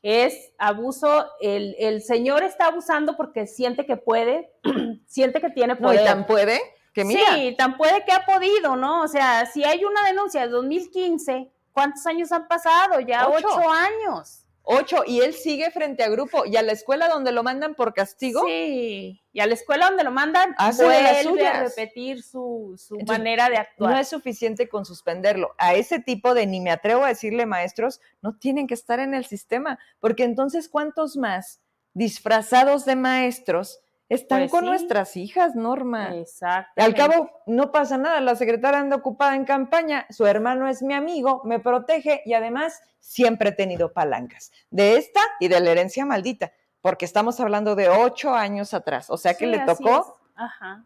es 0.03 0.53
abuso, 0.59 1.27
el, 1.41 1.77
el, 1.79 2.03
señor 2.03 2.43
está 2.43 2.67
abusando 2.67 3.17
porque 3.17 3.47
siente 3.47 3.87
que 3.87 3.97
puede, 3.97 4.53
siente 5.07 5.41
que 5.41 5.51
tiene 5.51 5.77
poder. 5.77 5.97
No, 5.97 6.03
y 6.03 6.05
tan 6.05 6.27
puede 6.27 6.61
que 6.93 7.05
mira. 7.05 7.35
Sí, 7.35 7.55
tan 7.57 7.77
puede 7.77 8.05
que 8.05 8.13
ha 8.13 8.25
podido, 8.27 8.77
¿no? 8.77 9.03
O 9.03 9.09
sea, 9.09 9.47
si 9.47 9.65
hay 9.65 9.85
una 9.85 10.05
denuncia 10.05 10.43
de 10.43 10.49
2015, 10.49 11.53
¿cuántos 11.73 12.05
años 12.07 12.33
han 12.33 12.49
pasado? 12.49 13.01
Ya 13.01 13.29
ocho 13.29 13.71
años. 13.71 14.42
Ocho, 14.65 15.03
y 15.07 15.21
él 15.21 15.35
sigue 15.35 15.71
frente 15.71 16.05
a 16.05 16.09
grupo. 16.09 16.45
¿Y 16.47 16.57
a 16.57 16.63
la 16.63 16.73
escuela 16.73 17.09
donde 17.09 17.33
lo 17.33 17.43
mandan 17.43 17.75
por 17.75 17.95
castigo? 17.95 18.45
Sí, 18.47 19.21
y 19.33 19.41
a 19.41 19.47
la 19.47 19.55
escuela 19.55 19.89
donde 19.89 20.05
lo 20.05 20.13
mandan 20.13 20.55
Hace 20.57 20.85
vuelve 20.85 21.47
a 21.47 21.65
repetir 21.65 22.23
su, 22.23 22.75
su 22.79 22.99
manera 23.01 23.49
de 23.49 23.57
actuar. 23.57 23.93
No 23.93 23.99
es 23.99 24.09
suficiente 24.09 24.69
con 24.69 24.85
suspenderlo. 24.85 25.55
A 25.59 25.75
ese 25.75 25.99
tipo 25.99 26.35
de, 26.35 26.47
ni 26.47 26.61
me 26.61 26.71
atrevo 26.71 27.05
a 27.05 27.09
decirle 27.09 27.45
maestros, 27.45 28.01
no 28.21 28.37
tienen 28.37 28.67
que 28.67 28.75
estar 28.75 29.01
en 29.01 29.15
el 29.15 29.25
sistema, 29.25 29.79
porque 29.99 30.25
entonces, 30.25 30.69
¿cuántos 30.69 31.17
más 31.17 31.61
disfrazados 31.95 32.85
de 32.85 32.97
maestros 32.97 33.82
están 34.15 34.41
pues 34.41 34.51
con 34.51 34.65
nuestras 34.65 35.17
hijas, 35.17 35.55
Norma. 35.55 36.17
Exacto. 36.17 36.83
Al 36.83 36.95
cabo, 36.95 37.31
no 37.47 37.73
pasa 37.73 37.97
nada, 37.97 38.21
la 38.21 38.37
secretaria 38.37 38.81
anda 38.81 38.97
ocupada 38.97 39.35
en 39.35 39.45
campaña, 39.45 40.07
su 40.11 40.27
hermano 40.27 40.69
es 40.69 40.83
mi 40.83 40.95
amigo, 40.95 41.43
me 41.45 41.61
protege 41.61 42.23
y 42.25 42.35
además 42.35 42.83
siempre 43.01 43.51
he 43.51 43.53
tenido 43.53 43.93
palancas 43.93 44.53
de 44.71 44.97
esta 44.97 45.21
y 45.41 45.49
de 45.49 45.61
la 45.61 45.71
herencia 45.71 46.05
maldita, 46.05 46.53
porque 46.81 47.05
estamos 47.05 47.41
hablando 47.41 47.75
de 47.75 47.89
ocho 47.89 48.35
años 48.35 48.75
atrás, 48.75 49.09
o 49.11 49.17
sea 49.17 49.35
que 49.35 49.47
le 49.47 49.61
tocó 49.61 50.19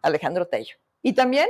Alejandro 0.03 0.47
Tello. 0.47 0.77
Y 1.03 1.13
también 1.13 1.49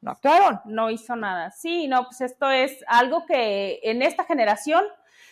no 0.00 0.12
actuaron. 0.12 0.60
No 0.64 0.90
hizo 0.90 1.16
nada. 1.16 1.50
Sí, 1.50 1.88
no, 1.88 2.04
pues 2.04 2.20
esto 2.20 2.50
es 2.50 2.84
algo 2.86 3.26
que 3.26 3.80
en 3.82 4.02
esta 4.02 4.24
generación 4.24 4.84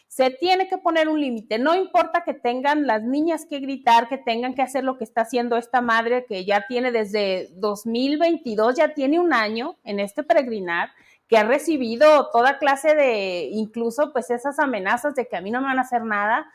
Se 0.09 0.31
tiene 0.31 0.69
que 0.69 0.79
poner 0.79 1.09
un 1.09 1.21
límite. 1.21 1.59
No 1.59 1.75
importa 1.75 2.23
que 2.25 2.33
tengan 2.33 2.87
las 2.87 3.03
niñas 3.03 3.45
que 3.45 3.59
gritar, 3.59 4.09
que 4.09 4.19
tengan 4.19 4.55
que 4.55 4.63
hacer 4.63 4.85
lo 4.85 4.99
que 4.99 5.05
está 5.05 5.23
haciendo 5.23 5.57
esta 5.57 5.81
madre 5.81 6.27
que 6.27 6.45
ya 6.45 6.67
tiene 6.67 6.93
desde 6.93 7.49
2022, 7.57 8.77
ya 8.77 8.95
tiene 8.95 9.19
un 9.21 9.33
año 9.33 9.77
en 9.85 10.01
este 10.01 10.23
peregrinar, 10.23 10.91
que 11.29 11.37
ha 11.37 11.45
recibido 11.45 12.31
toda 12.31 12.59
clase 12.59 12.95
de, 12.95 13.49
incluso 13.53 14.13
pues 14.13 14.31
esas 14.31 14.59
amenazas 14.59 15.15
de 15.15 15.27
que 15.27 15.37
a 15.37 15.41
mí 15.41 15.51
no 15.51 15.61
me 15.61 15.67
van 15.67 15.79
a 15.79 15.83
hacer 15.83 16.05
nada 16.05 16.47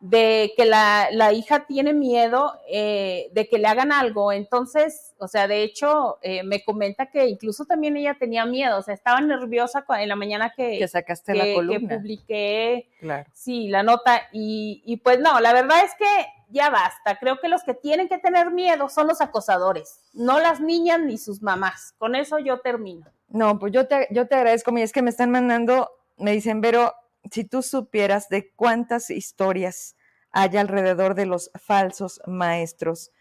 de 0.00 0.54
que 0.56 0.64
la, 0.64 1.32
hija 1.32 1.66
tiene 1.66 1.92
miedo 1.92 2.58
eh, 2.68 3.28
de 3.32 3.48
que 3.48 3.58
le 3.58 3.68
hagan 3.68 3.92
algo. 3.92 4.32
Entonces, 4.32 5.14
o 5.18 5.28
sea, 5.28 5.46
de 5.46 5.62
hecho, 5.62 6.18
eh, 6.22 6.42
me 6.42 6.64
comenta 6.64 7.06
que 7.06 7.26
incluso 7.26 7.66
también 7.66 7.96
ella 7.96 8.16
tenía 8.18 8.46
miedo, 8.46 8.78
o 8.78 8.82
sea, 8.82 8.94
estaba 8.94 9.20
nerviosa 9.20 9.84
en 9.98 10.08
la 10.08 10.16
mañana 10.16 10.52
que, 10.56 10.78
que 10.78 10.88
sacaste 10.88 11.34
la 11.34 11.54
columna. 11.54 11.88
Que 11.88 11.96
publiqué, 11.96 12.88
sí, 13.32 13.68
la 13.68 13.82
nota. 13.82 14.22
Y, 14.32 14.82
y 14.86 14.96
pues 14.96 15.20
no, 15.20 15.38
la 15.40 15.52
verdad 15.52 15.84
es 15.84 15.94
que 15.94 16.26
ya 16.48 16.70
basta. 16.70 17.18
Creo 17.18 17.38
que 17.38 17.48
los 17.48 17.62
que 17.62 17.74
tienen 17.74 18.08
que 18.08 18.18
tener 18.18 18.50
miedo 18.50 18.88
son 18.88 19.06
los 19.06 19.20
acosadores, 19.20 20.00
no 20.14 20.40
las 20.40 20.60
niñas 20.60 21.00
ni 21.00 21.18
sus 21.18 21.42
mamás. 21.42 21.94
Con 21.98 22.14
eso 22.14 22.38
yo 22.38 22.60
termino. 22.60 23.06
No, 23.28 23.58
pues 23.58 23.72
yo 23.72 23.86
te, 23.86 24.08
yo 24.10 24.26
te 24.26 24.34
agradezco, 24.34 24.76
y 24.76 24.82
es 24.82 24.92
que 24.92 25.02
me 25.02 25.10
están 25.10 25.30
mandando, 25.30 25.90
me 26.16 26.32
dicen, 26.32 26.60
Vero, 26.60 26.94
si 27.30 27.44
tú 27.44 27.62
supieras 27.62 28.28
de 28.28 28.50
cuántas 28.52 29.10
historias 29.10 29.96
hay 30.32 30.56
alrededor 30.56 31.14
de 31.14 31.26
los 31.26 31.50
falsos 31.54 32.20
maestros, 32.26 33.12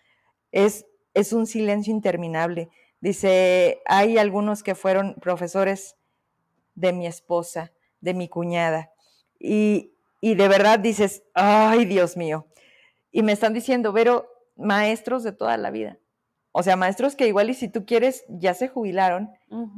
es, 0.52 0.86
es 1.14 1.34
un 1.34 1.48
silencio 1.48 1.94
interminable. 1.94 2.70
Dice, 3.02 3.82
hay 3.86 4.18
algunos 4.18 4.64
que 4.64 4.76
fueron 4.76 5.16
profesores 5.16 5.96
de 6.76 6.94
mi 6.94 7.08
esposa, 7.08 7.72
de 8.02 8.14
mi 8.14 8.30
cuñada, 8.30 8.92
y, 9.40 9.94
y 10.22 10.36
de 10.36 10.48
verdad 10.48 10.80
dices, 10.80 11.24
ay 11.34 11.86
Dios 11.86 12.18
mío. 12.18 12.48
Y 13.12 13.24
me 13.24 13.32
están 13.32 13.54
diciendo, 13.54 13.94
pero 13.94 14.30
maestros 14.56 15.24
de 15.24 15.32
toda 15.32 15.58
la 15.58 15.72
vida. 15.72 15.98
O 16.52 16.64
sea, 16.64 16.76
maestros 16.76 17.16
que 17.16 17.28
igual 17.28 17.50
y 17.50 17.54
si 17.54 17.70
tú 17.70 17.86
quieres 17.86 18.26
ya 18.28 18.54
se 18.54 18.68
jubilaron 18.68 19.32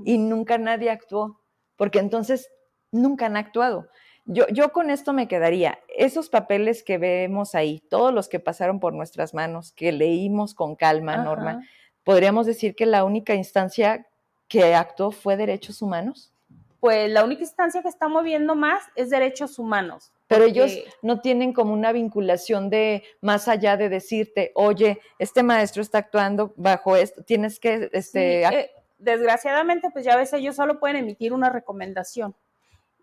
y 0.06 0.18
nunca 0.18 0.58
nadie 0.58 0.90
actuó, 0.90 1.42
porque 1.76 2.00
entonces 2.00 2.50
nunca 2.92 3.28
han 3.28 3.38
actuado. 3.38 3.88
Yo, 4.34 4.48
yo 4.48 4.72
con 4.72 4.90
esto 4.90 5.12
me 5.12 5.28
quedaría. 5.28 5.80
Esos 5.90 6.30
papeles 6.30 6.84
que 6.84 6.98
vemos 6.98 7.54
ahí, 7.54 7.84
todos 7.90 8.14
los 8.14 8.30
que 8.30 8.40
pasaron 8.40 8.80
por 8.80 8.94
nuestras 8.94 9.34
manos, 9.34 9.74
que 9.74 9.92
leímos 9.92 10.54
con 10.54 10.78
calma, 10.78 11.18
Norma, 11.18 11.68
¿podríamos 12.06 12.46
decir 12.46 12.74
que 12.74 12.86
la 12.86 13.04
única 13.04 13.36
instancia 13.36 14.08
que 14.48 14.74
actuó 14.74 15.12
fue 15.12 15.36
derechos 15.36 15.82
humanos? 15.82 16.32
Pues 16.80 17.12
la 17.12 17.26
única 17.26 17.42
instancia 17.42 17.82
que 17.82 17.90
está 17.90 18.08
moviendo 18.08 18.56
más 18.56 18.84
es 18.96 19.10
derechos 19.10 19.60
humanos. 19.60 20.14
Pero 20.28 20.46
ellos 20.46 20.80
no 21.02 21.20
tienen 21.20 21.52
como 21.52 21.74
una 21.74 21.92
vinculación 21.92 22.70
de 22.70 23.04
más 23.20 23.50
allá 23.50 23.76
de 23.76 23.90
decirte, 23.90 24.54
oye, 24.56 25.02
este 25.20 25.44
maestro 25.44 25.82
está 25.82 25.98
actuando 25.98 26.54
bajo 26.56 26.96
esto, 26.96 27.22
tienes 27.22 27.60
que... 27.60 27.90
Este, 27.92 28.46
eh, 28.46 28.72
desgraciadamente, 28.98 29.90
pues 29.92 30.06
ya 30.06 30.16
ves, 30.16 30.32
ellos 30.32 30.56
solo 30.56 30.80
pueden 30.80 30.96
emitir 30.96 31.34
una 31.34 31.50
recomendación 31.50 32.34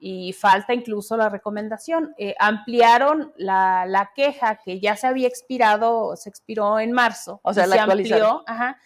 y 0.01 0.33
falta 0.33 0.75
incluso 0.75 1.17
la 1.17 1.29
recomendación. 1.29 2.15
Eh, 2.19 2.35
ampliaron 2.39 3.33
la, 3.37 4.11
queja 4.15 4.57
que 4.57 4.81
ya 4.81 4.97
se 4.97 5.07
había 5.07 5.29
expirado, 5.29 6.17
se 6.17 6.29
expiró 6.29 6.79
en 6.79 6.93
marzo. 6.93 7.41
O 7.43 7.53
sea, 7.53 7.67
la 7.67 7.77
se 7.77 7.81
amplió, 7.81 8.45
ajá, 8.47 8.79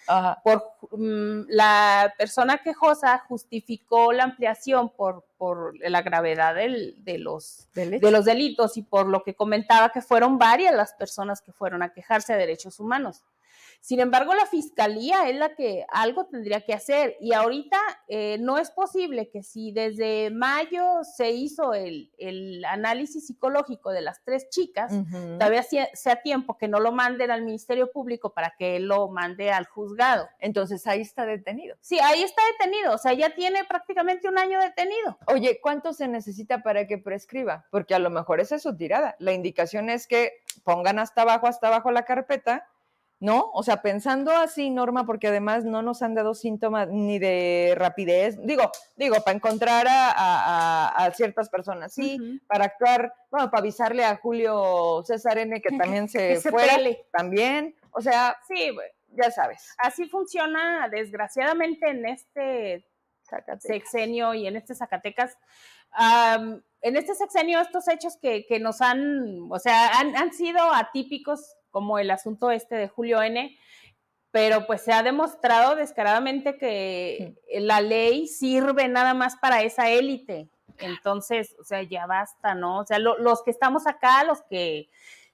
por 0.43 0.65
mm, 0.93 1.43
la 1.49 2.13
persona 2.17 2.59
quejosa 2.59 3.19
justificó 3.29 4.13
la 4.13 4.25
ampliación 4.25 4.91
por, 4.91 5.25
por 5.37 5.75
la 5.79 6.03
gravedad 6.03 6.55
del, 6.55 6.97
de, 7.05 7.19
los, 7.19 7.69
de 7.75 8.11
los 8.11 8.25
delitos 8.25 8.77
y 8.77 8.83
por 8.83 9.07
lo 9.07 9.23
que 9.23 9.35
comentaba 9.35 9.91
que 9.91 10.01
fueron 10.01 10.39
varias 10.39 10.75
las 10.75 10.95
personas 10.95 11.41
que 11.41 11.53
fueron 11.53 11.83
a 11.83 11.93
quejarse 11.93 12.33
de 12.33 12.39
derechos 12.39 12.81
humanos. 12.81 13.23
Sin 13.83 13.99
embargo, 13.99 14.33
la 14.33 14.47
fiscalía 14.47 15.29
es 15.29 15.35
la 15.35 15.57
que 15.57 15.85
algo 15.89 16.27
tendría 16.27 16.61
que 16.61 16.73
hacer 16.73 17.17
y 17.21 17.33
ahorita 17.33 17.81
eh, 18.07 18.39
no 18.39 18.57
es 18.59 18.71
posible 18.71 19.29
que 19.29 19.43
si 19.43 19.73
desde 19.73 20.31
mayo 20.31 21.03
se 21.03 21.33
hizo 21.33 21.75
el, 21.75 22.09
análisis 22.69 23.27
psicológico 23.27 23.91
de 23.91 24.01
las 24.01 24.23
tres 24.23 24.49
chicas, 24.51 24.93
todavía 25.37 25.65
sea, 25.95 26.23
tiempo 26.23 26.57
que 26.59 26.69
no 26.69 26.79
lo 26.79 26.93
manden 26.93 27.33
al 27.33 27.43
Ministerio 27.43 27.91
Público 27.91 28.33
para 28.33 28.55
que 28.57 28.79
lo 28.79 29.09
mande 29.09 29.51
al 29.51 29.67
juzgado. 29.67 30.29
Entonces 30.39 30.87
ahí 30.87 31.01
está 31.01 31.27
detenido. 31.27 31.77
Sí, 31.81 31.99
ahí 31.99 32.23
está 32.23 32.41
detenido, 32.53 32.95
o 32.95 32.99
sea, 32.99 33.15
ya 33.15 33.35
tiene 33.35 33.65
prácticamente 33.65 34.29
un 34.29 34.39
año 34.39 34.61
detenido. 34.61 35.19
Oye, 35.27 35.59
¿cuánto 35.61 35.93
se 35.93 36.07
necesita 36.07 36.63
para 36.63 36.87
que 36.87 36.99
prescriba? 36.99 37.67
Porque 37.73 37.97
a 37.97 37.99
lo 37.99 38.11
mejor 38.11 38.39
esa 38.39 38.55
es 38.55 38.63
su 38.63 38.77
tirada. 38.77 39.17
La 39.19 39.33
indicación 39.33 39.91
es 39.91 40.07
que 40.07 40.45
pongan 40.63 41.01
hasta 41.01 41.23
abajo, 41.23 41.49
hasta 41.49 41.67
abajo 41.67 41.91
la 41.91 42.05
carpeta 42.05 42.69
¿no? 43.23 43.53
O 43.55 43.63
sea, 43.63 43.83
pensando 43.83 44.33
así, 44.33 44.69
Norma, 44.71 45.07
porque 45.07 45.29
además 45.29 45.65
no 45.65 45.81
nos 45.81 46.03
han 46.03 46.17
dado 46.17 46.35
síntomas 46.35 46.89
ni 46.89 47.21
de 47.21 47.73
rapidez, 47.77 48.37
digo, 48.45 48.69
digo, 48.97 49.15
para 49.25 49.37
encontrar 49.37 49.87
a, 49.89 51.09
ciertas 51.15 51.49
personas, 51.49 51.95
sí, 51.95 52.19
para 52.49 52.65
actuar, 52.65 53.15
bueno, 53.31 53.49
para 53.49 53.61
avisarle 53.61 54.05
a 54.05 54.17
Julio 54.17 55.05
César 55.07 55.39
N 55.39 55.63
que 55.63 55.69
también 55.79 56.09
se, 56.09 56.41
fue, 56.41 57.07
también, 57.13 57.77
o 57.93 58.01
sea, 58.01 58.37
sí, 58.49 58.73
ya 59.11 59.31
sabes. 59.31 59.73
Así 59.79 60.09
funciona, 60.09 60.89
desgraciadamente, 60.89 61.91
en 61.91 62.07
este 62.07 62.85
sexenio 63.61 64.35
y 64.35 64.49
en 64.49 64.57
este 64.57 64.75
Zacatecas. 64.75 65.39
en 65.97 66.97
este 66.97 67.15
sexenio, 67.15 67.61
estos 67.61 67.87
hechos 67.87 68.17
que, 68.17 68.59
nos 68.61 68.81
han, 68.81 69.47
o 69.49 69.61
sea, 69.61 70.01
han, 70.01 70.17
han 70.17 70.33
sido 70.33 70.61
atípicos 70.75 71.55
como 71.73 71.99
el 71.99 72.13
asunto 72.13 72.53
este 72.53 72.77
de 72.77 72.87
Julio 72.87 73.21
N., 73.21 73.59
pero 74.31 74.67
pues 74.67 74.81
se 74.83 74.93
ha 74.93 75.03
demostrado 75.03 75.75
descaradamente 75.75 76.57
que 76.57 77.35
la 77.61 77.81
ley 77.81 78.29
sirve 78.29 78.89
nada 78.89 79.13
más 79.13 79.37
para 79.37 79.63
esa 79.63 79.91
élite. 79.91 80.49
Entonces, 80.79 81.55
o 81.61 81.65
sea, 81.65 81.83
ya 81.83 82.07
basta, 82.07 82.55
¿no? 82.55 82.79
O 82.79 82.87
sea, 82.87 82.99
los 82.99 83.43
que 83.43 83.51
estamos 83.51 83.87
acá, 83.87 84.25
los 84.25 84.41
que 84.43 84.89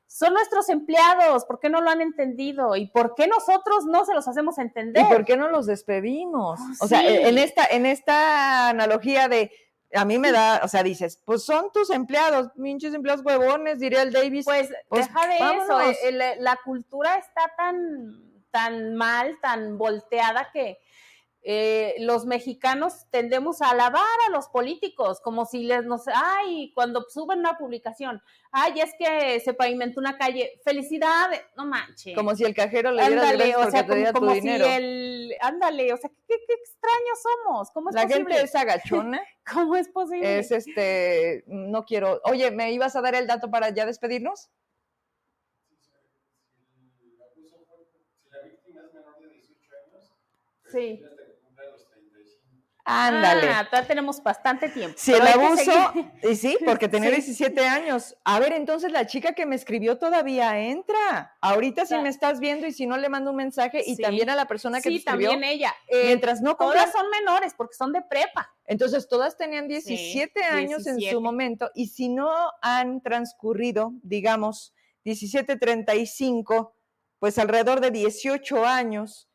son 0.09 0.33
nuestros 0.33 0.69
empleados, 0.69 1.45
¿por 1.45 1.61
qué 1.61 1.69
no 1.71 1.81
lo 1.81 1.91
han 1.91 2.01
entendido? 2.01 2.75
¿Y 2.75 2.87
por 2.89 3.15
qué 3.15 3.29
nosotros 3.29 3.85
no 3.85 4.05
se 4.05 4.15
los 4.15 4.27
hacemos 4.27 4.59
entender? 4.59 5.05
¿Y 5.05 5.13
por 5.13 5.25
qué 5.25 5.37
no 5.37 5.49
los 5.49 5.67
despedimos? 5.67 6.59
Oh, 6.59 6.85
o 6.85 6.89
sea, 6.89 7.07
en 7.07 7.39
esta, 7.39 7.67
en 7.67 7.87
esta 7.87 8.71
analogía 8.71 9.29
de 9.29 9.53
a 9.95 10.05
mí 10.05 10.19
me 10.19 10.33
da, 10.33 10.61
o 10.63 10.69
sea, 10.69 10.83
dices, 10.83 11.21
pues 11.25 11.45
son 11.45 11.71
tus 11.73 11.91
empleados, 11.91 12.51
pinches 12.61 12.95
empleados 12.95 13.25
huevones, 13.25 13.81
diría 13.81 14.03
el 14.03 14.13
Davis. 14.13 14.45
Pues, 14.45 14.69
pues 14.89 15.07
deja 15.07 15.27
de 15.27 15.37
eso, 15.37 16.41
la 16.41 16.59
cultura 16.65 17.17
está 17.17 17.53
tan, 17.57 18.43
tan 18.51 18.95
mal, 18.95 19.39
tan 19.41 19.79
volteada 19.79 20.51
que 20.53 20.79
eh, 21.43 21.95
los 22.01 22.27
mexicanos 22.27 23.07
tendemos 23.11 23.63
a 23.63 23.71
alabar 23.71 24.03
a 24.27 24.31
los 24.33 24.49
políticos, 24.49 25.21
como 25.21 25.47
si 25.47 25.63
les, 25.65 25.85
no 25.85 25.99
sé, 25.99 26.11
ay, 26.15 26.73
cuando 26.75 27.07
suben 27.09 27.39
una 27.39 27.57
publicación, 27.57 28.21
ay, 28.51 28.81
es 28.81 28.93
que 28.99 29.41
se 29.41 29.55
pavimentó 29.55 30.01
una 30.01 30.19
calle, 30.19 30.61
felicidades, 30.65 31.41
no 31.57 31.65
manches. 31.65 32.17
Como 32.17 32.35
si 32.35 32.45
el 32.45 32.55
cajero 32.55 32.91
le 32.91 33.07
diera 33.07 33.23
ándale, 33.23 33.57
o 33.57 33.71
sea, 33.71 33.87
como, 34.13 34.35
si 34.35 34.49
el, 34.49 35.35
ándale, 35.41 35.93
o 35.93 35.97
sea, 35.97 36.11
qué, 36.27 36.35
qué, 36.47 36.55
extraños 36.55 37.19
somos, 37.23 37.71
¿cómo 37.71 37.91
es 37.91 37.95
La 37.95 38.09
gente 38.09 38.43
es 38.43 38.55
agachona. 38.55 39.23
¿Cómo 39.53 39.77
es 39.77 39.89
posible? 39.89 40.41
Es 40.41 40.51
este, 40.51 41.45
no 41.47 41.85
quiero, 41.85 42.21
oye, 42.25 42.51
¿me 42.51 42.73
ibas 42.73 42.97
a 42.97 43.01
dar 43.01 43.15
el 43.15 43.27
dato 43.27 43.51
para 43.51 43.71
ya 43.71 43.87
despedirnos? 43.87 44.51
Sí. 50.71 51.03
Ándale. 52.91 53.49
Ah, 53.51 53.67
todavía 53.69 53.87
tenemos 53.87 54.23
bastante 54.23 54.71
tiempo. 54.71 54.97
Si 54.99 55.13
el 55.13 55.27
abuso, 55.27 55.93
y 56.23 56.35
sí, 56.35 56.57
porque 56.65 56.89
tenía 56.89 57.11
17 57.11 57.67
años. 57.67 58.17
A 58.25 58.41
ver, 58.41 58.53
entonces 58.55 58.91
la 58.93 59.07
chica 59.07 59.35
que 59.35 59.45
me 59.45 59.57
escribió 59.57 59.99
todavía 59.99 60.59
entra. 60.59 61.37
Ahorita 61.43 61.85
si 61.85 61.97
me 61.99 62.09
estás 62.09 62.41
viendo 62.41 62.67
y 62.67 62.73
si 62.73 62.87
no 62.87 62.97
le 62.97 63.11
mando 63.11 63.31
un 63.31 63.37
mensaje 63.37 63.83
y 63.85 63.97
también 63.99 64.31
a 64.31 64.37
la 64.37 64.47
persona 64.47 64.81
que 64.81 64.89
te 64.89 64.97
escribió. 64.97 65.31
Sí, 65.31 65.35
también 65.35 65.45
ella. 65.45 65.75
Eh, 65.89 66.05
mientras 66.07 66.41
no 66.41 66.57
Todas 66.57 66.91
son 66.91 67.11
menores 67.11 67.53
porque 67.55 67.75
son 67.75 67.93
de 67.93 68.01
prepa. 68.01 68.55
Entonces 68.65 69.07
todas 69.07 69.37
tenían 69.37 69.69
17 69.69 70.43
años 70.45 70.87
en 70.87 70.99
su 71.01 71.21
momento 71.21 71.71
y 71.75 71.89
si 71.89 72.09
no 72.09 72.31
han 72.63 73.03
transcurrido, 73.03 73.93
digamos, 74.03 74.73
17, 75.05 75.57
35, 75.57 76.75
pues 77.19 77.39
alrededor 77.39 77.81
de 77.81 77.91
18 77.91 78.65
años 78.65 79.29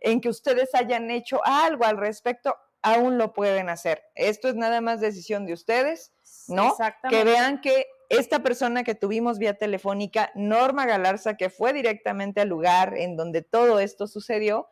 en 0.00 0.20
que 0.20 0.28
ustedes 0.28 0.74
hayan 0.74 1.10
hecho 1.10 1.40
algo 1.44 1.84
al 1.84 1.98
respecto, 1.98 2.56
aún 2.82 3.18
lo 3.18 3.32
pueden 3.32 3.68
hacer. 3.68 4.02
Esto 4.14 4.48
es 4.48 4.54
nada 4.54 4.80
más 4.80 5.00
decisión 5.00 5.46
de 5.46 5.52
ustedes, 5.52 6.12
¿no? 6.48 6.74
Que 7.08 7.24
vean 7.24 7.60
que 7.60 7.86
esta 8.08 8.42
persona 8.42 8.84
que 8.84 8.94
tuvimos 8.94 9.38
vía 9.38 9.54
telefónica, 9.54 10.30
Norma 10.34 10.86
Galarza, 10.86 11.36
que 11.36 11.50
fue 11.50 11.72
directamente 11.72 12.40
al 12.40 12.48
lugar 12.48 12.96
en 12.96 13.16
donde 13.16 13.42
todo 13.42 13.80
esto 13.80 14.06
sucedió, 14.06 14.68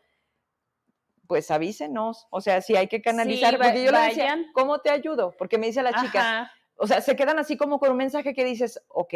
pues 1.26 1.50
avísenos. 1.50 2.26
O 2.30 2.40
sea, 2.40 2.62
si 2.62 2.76
hay 2.76 2.88
que 2.88 3.02
canalizar, 3.02 3.58
porque 3.58 3.84
yo 3.84 3.92
le 3.92 4.00
decía, 4.00 4.38
¿cómo 4.54 4.80
te 4.80 4.90
ayudo? 4.90 5.34
Porque 5.36 5.58
me 5.58 5.66
dice 5.66 5.82
la 5.82 5.92
chica, 6.00 6.50
o 6.78 6.86
sea, 6.86 7.00
se 7.00 7.16
quedan 7.16 7.38
así 7.38 7.56
como 7.56 7.78
con 7.78 7.90
un 7.90 7.96
mensaje 7.96 8.34
que 8.34 8.44
dices, 8.44 8.82
ok, 8.88 9.14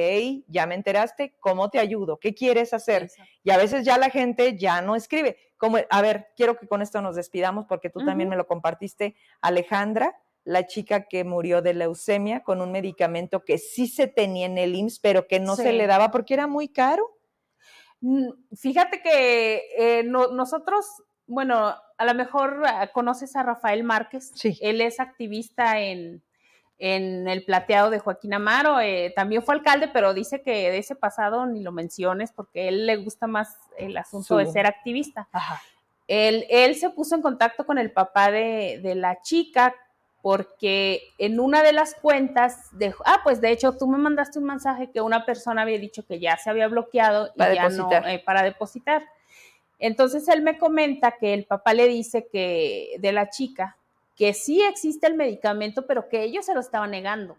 ya 0.49 0.67
me 0.67 0.75
enteraste, 0.75 1.35
¿cómo 1.41 1.69
te 1.69 1.79
ayudo? 1.79 2.19
¿Qué 2.19 2.35
quieres 2.35 2.73
hacer? 2.73 3.11
Y 3.43 3.51
a 3.51 3.59
veces 3.59 3.85
ya 3.85 3.99
la 3.99 4.11
gente 4.11 4.57
ya 4.57 4.81
no 4.81 4.97
escribe. 4.97 5.37
Como, 5.59 5.79
a 5.91 6.03
ver, 6.03 6.29
quiero 6.37 6.57
que 6.57 6.67
con 6.67 6.81
esto 6.81 7.03
nos 7.03 7.17
despidamos 7.17 7.67
porque 7.67 7.91
tú 7.91 8.05
también 8.05 8.31
me 8.31 8.37
lo 8.37 8.47
compartiste, 8.47 9.15
Alejandra, 9.43 10.17
la 10.45 10.67
chica 10.67 11.07
que 11.07 11.23
murió 11.23 11.61
de 11.61 11.75
leucemia 11.75 12.43
con 12.43 12.63
un 12.63 12.73
medicamento 12.73 13.45
que 13.45 13.59
sí 13.59 13.87
se 13.87 14.07
tenía 14.07 14.47
en 14.47 14.57
el 14.57 14.75
IMSS, 14.75 14.99
pero 15.01 15.27
que 15.27 15.39
no 15.39 15.55
se 15.55 15.75
le 15.75 15.87
daba 15.87 16.11
porque 16.11 16.33
era 16.33 16.47
muy 16.47 16.69
caro. 16.69 17.19
Mm, 18.01 18.31
fíjate 18.57 19.03
que 19.03 19.63
eh, 19.77 20.03
nosotros, 20.05 20.87
bueno, 21.27 21.75
a 21.99 22.05
lo 22.07 22.15
mejor 22.15 22.63
ah, 22.65 22.91
conoces 22.93 23.37
a 23.37 23.43
Rafael 23.43 23.85
Márquez. 23.85 24.33
Sí. 24.35 24.59
Él 24.63 24.81
es 24.81 24.99
activista 24.99 25.79
en, 25.79 26.23
en 26.81 27.29
el 27.29 27.45
plateado 27.45 27.91
de 27.91 27.99
Joaquín 27.99 28.35
Amaro. 28.35 28.81
Eh, 28.81 29.13
también 29.15 29.43
fue 29.43 29.55
alcalde, 29.55 29.89
pero 29.89 30.15
dice 30.15 30.43
que 30.43 30.71
de 30.71 30.79
ese 30.79 30.97
pasado 30.97 31.47
ni 31.47 31.63
lo 31.63 31.73
menciones 31.73 32.33
porque 32.33 32.63
a 32.63 32.69
él 32.69 32.87
le 32.87 32.97
gusta 32.97 33.27
más 33.27 33.59
el 33.79 33.97
asunto 33.97 34.39
de 34.39 34.47
ser 34.47 34.67
activista. 34.67 35.29
Él, 36.09 36.47
él, 36.49 36.75
se 36.75 36.91
puso 36.91 37.15
en 37.15 37.23
contacto 37.23 37.65
con 37.65 37.79
el 37.79 37.93
papá 37.93 38.31
de, 38.33 38.81
de, 38.83 38.95
la 38.97 39.21
chica 39.23 39.75
porque 40.23 41.03
en 41.19 41.39
una 41.39 41.63
de 41.63 41.73
las 41.73 41.95
cuentas 41.95 42.77
de 42.77 42.93
ah 43.05 43.21
pues 43.23 43.41
de 43.41 43.53
hecho 43.53 43.77
tú 43.77 43.87
me 43.87 43.97
mandaste 43.97 44.39
un 44.39 44.47
mensaje 44.47 44.91
que 44.91 45.01
una 45.01 45.25
persona 45.25 45.63
había 45.63 45.79
dicho 45.79 46.05
que 46.05 46.19
ya 46.19 46.37
se 46.37 46.51
había 46.51 46.69
bloqueado 46.69 47.31
y 47.35 47.39
ya 47.39 47.69
no 47.71 47.89
eh, 47.91 48.23
para 48.27 48.43
depositar 48.43 49.03
entonces 49.79 50.29
él 50.29 50.43
me 50.43 50.59
comenta 50.59 51.13
que 51.13 51.33
el 51.33 51.47
papá 51.47 51.73
le 51.73 51.89
dice 51.89 52.29
que 52.31 52.97
de 52.99 53.13
la 53.13 53.31
chica 53.31 53.79
que 54.21 54.35
sí 54.35 54.61
existe 54.61 55.07
el 55.07 55.15
medicamento, 55.15 55.87
pero 55.87 56.11
que 56.11 56.23
ellos 56.23 56.45
se 56.45 56.53
lo 56.53 56.61
estaban 56.61 56.91
negando. 56.91 57.39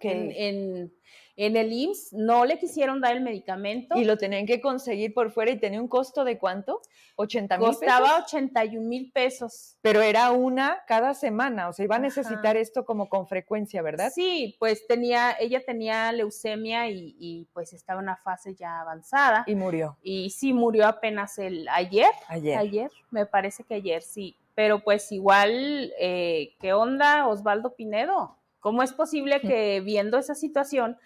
En, 0.00 0.92
el 1.36 1.72
IMSS 1.72 2.12
no 2.12 2.44
le 2.44 2.58
quisieron 2.58 3.00
dar 3.00 3.16
el 3.16 3.22
medicamento. 3.22 3.96
Y 3.96 4.04
lo 4.04 4.18
tenían 4.18 4.44
que 4.44 4.60
conseguir 4.60 5.14
por 5.14 5.30
fuera 5.30 5.52
y 5.52 5.60
tenía 5.60 5.80
un 5.80 5.86
costo 5.86 6.24
de 6.24 6.38
cuánto? 6.38 6.80
80 7.14 7.56
mil 7.56 7.66
Costaba 7.68 8.24
81 8.24 8.84
mil 8.84 9.12
pesos. 9.12 9.76
Pero 9.80 10.02
era 10.02 10.32
una 10.32 10.82
cada 10.88 11.14
semana, 11.14 11.68
o 11.68 11.72
sea, 11.72 11.84
iba 11.84 11.94
a 11.94 12.00
necesitar 12.00 12.56
esto 12.56 12.84
como 12.84 13.08
con 13.08 13.28
frecuencia, 13.28 13.80
¿verdad? 13.80 14.10
Sí, 14.12 14.56
pues 14.58 14.84
tenía, 14.88 15.36
ella 15.38 15.62
tenía 15.64 16.10
leucemia 16.10 16.88
y, 16.88 17.14
y, 17.16 17.44
pues 17.52 17.72
estaba 17.74 18.00
en 18.00 18.06
una 18.06 18.16
fase 18.16 18.56
ya 18.56 18.80
avanzada. 18.80 19.44
Y 19.46 19.54
murió. 19.54 19.96
Y 20.02 20.30
sí, 20.30 20.52
murió 20.52 20.88
apenas 20.88 21.38
el 21.38 21.68
ayer. 21.68 22.10
Ayer. 22.26 22.58
Ayer, 22.58 22.90
me 23.12 23.24
parece 23.24 23.62
que 23.62 23.74
ayer, 23.74 24.02
sí 24.02 24.36
pero 24.54 24.80
pues 24.80 25.10
igual, 25.12 25.92
eh, 25.98 26.54
¿qué 26.60 26.72
onda 26.72 27.26
Osvaldo 27.28 27.74
Pinedo? 27.74 28.36
¿Cómo 28.60 28.82
es 28.82 28.92
posible 28.92 29.40
que 29.40 29.80
viendo 29.80 30.18
esa 30.18 30.34
situación, 30.34 30.96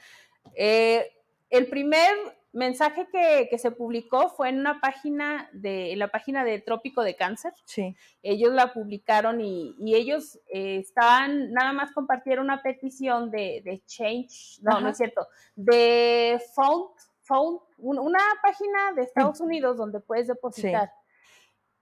eh, 0.54 1.12
el 1.48 1.68
primer 1.68 2.10
mensaje 2.56 3.06
que, 3.12 3.58
se 3.58 3.70
publicó 3.70 4.30
fue 4.30 4.48
en 4.48 4.58
una 4.58 4.80
página 4.80 5.48
de 5.52 5.94
la 5.96 6.08
página 6.08 6.44
de 6.44 6.58
Trópico 6.60 7.02
de 7.02 7.14
Cáncer. 7.14 7.52
Sí. 7.66 7.94
Ellos 8.22 8.52
la 8.52 8.72
publicaron 8.72 9.40
y, 9.40 9.76
ellos 9.94 10.38
eh, 10.48 10.78
estaban, 10.78 11.52
nada 11.52 11.72
más 11.72 11.92
compartieron 11.92 12.46
una 12.46 12.62
petición 12.62 13.30
de, 13.30 13.82
Change, 13.86 14.60
no, 14.62 14.80
no 14.80 14.88
es 14.88 14.96
cierto, 14.96 15.26
de 15.54 16.40
Found, 16.54 16.88
Found, 17.22 17.60
una 17.78 18.20
página 18.42 18.92
de 18.94 19.02
Estados 19.02 19.40
Unidos 19.40 19.76
donde 19.76 20.00
puedes 20.00 20.26
depositar 20.26 20.90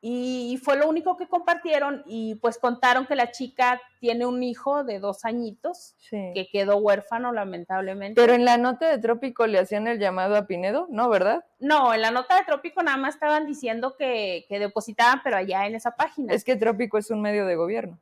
y 0.06 0.58
fue 0.58 0.76
lo 0.76 0.86
único 0.86 1.16
que 1.16 1.26
compartieron 1.26 2.02
y 2.04 2.34
pues 2.34 2.58
contaron 2.58 3.06
que 3.06 3.14
la 3.14 3.30
chica 3.30 3.80
tiene 4.00 4.26
un 4.26 4.42
hijo 4.42 4.84
de 4.84 4.98
dos 4.98 5.24
añitos 5.24 5.96
que 6.10 6.46
quedó 6.52 6.76
huérfano 6.76 7.32
lamentablemente. 7.32 8.20
Pero 8.20 8.34
en 8.34 8.44
la 8.44 8.58
nota 8.58 8.86
de 8.86 8.98
Trópico 8.98 9.46
le 9.46 9.58
hacían 9.58 9.86
el 9.86 9.98
llamado 9.98 10.36
a 10.36 10.46
Pinedo, 10.46 10.88
¿no? 10.90 11.08
¿Verdad? 11.08 11.46
No, 11.58 11.94
en 11.94 12.02
la 12.02 12.10
nota 12.10 12.36
de 12.36 12.44
Trópico 12.44 12.82
nada 12.82 12.98
más 12.98 13.14
estaban 13.14 13.46
diciendo 13.46 13.96
que, 13.96 14.44
depositaban, 14.50 15.22
pero 15.24 15.38
allá 15.38 15.66
en 15.66 15.74
esa 15.74 15.92
página. 15.92 16.34
Es 16.34 16.44
que 16.44 16.56
Trópico 16.56 16.98
es 16.98 17.10
un 17.10 17.22
medio 17.22 17.46
de 17.46 17.56
gobierno. 17.56 17.98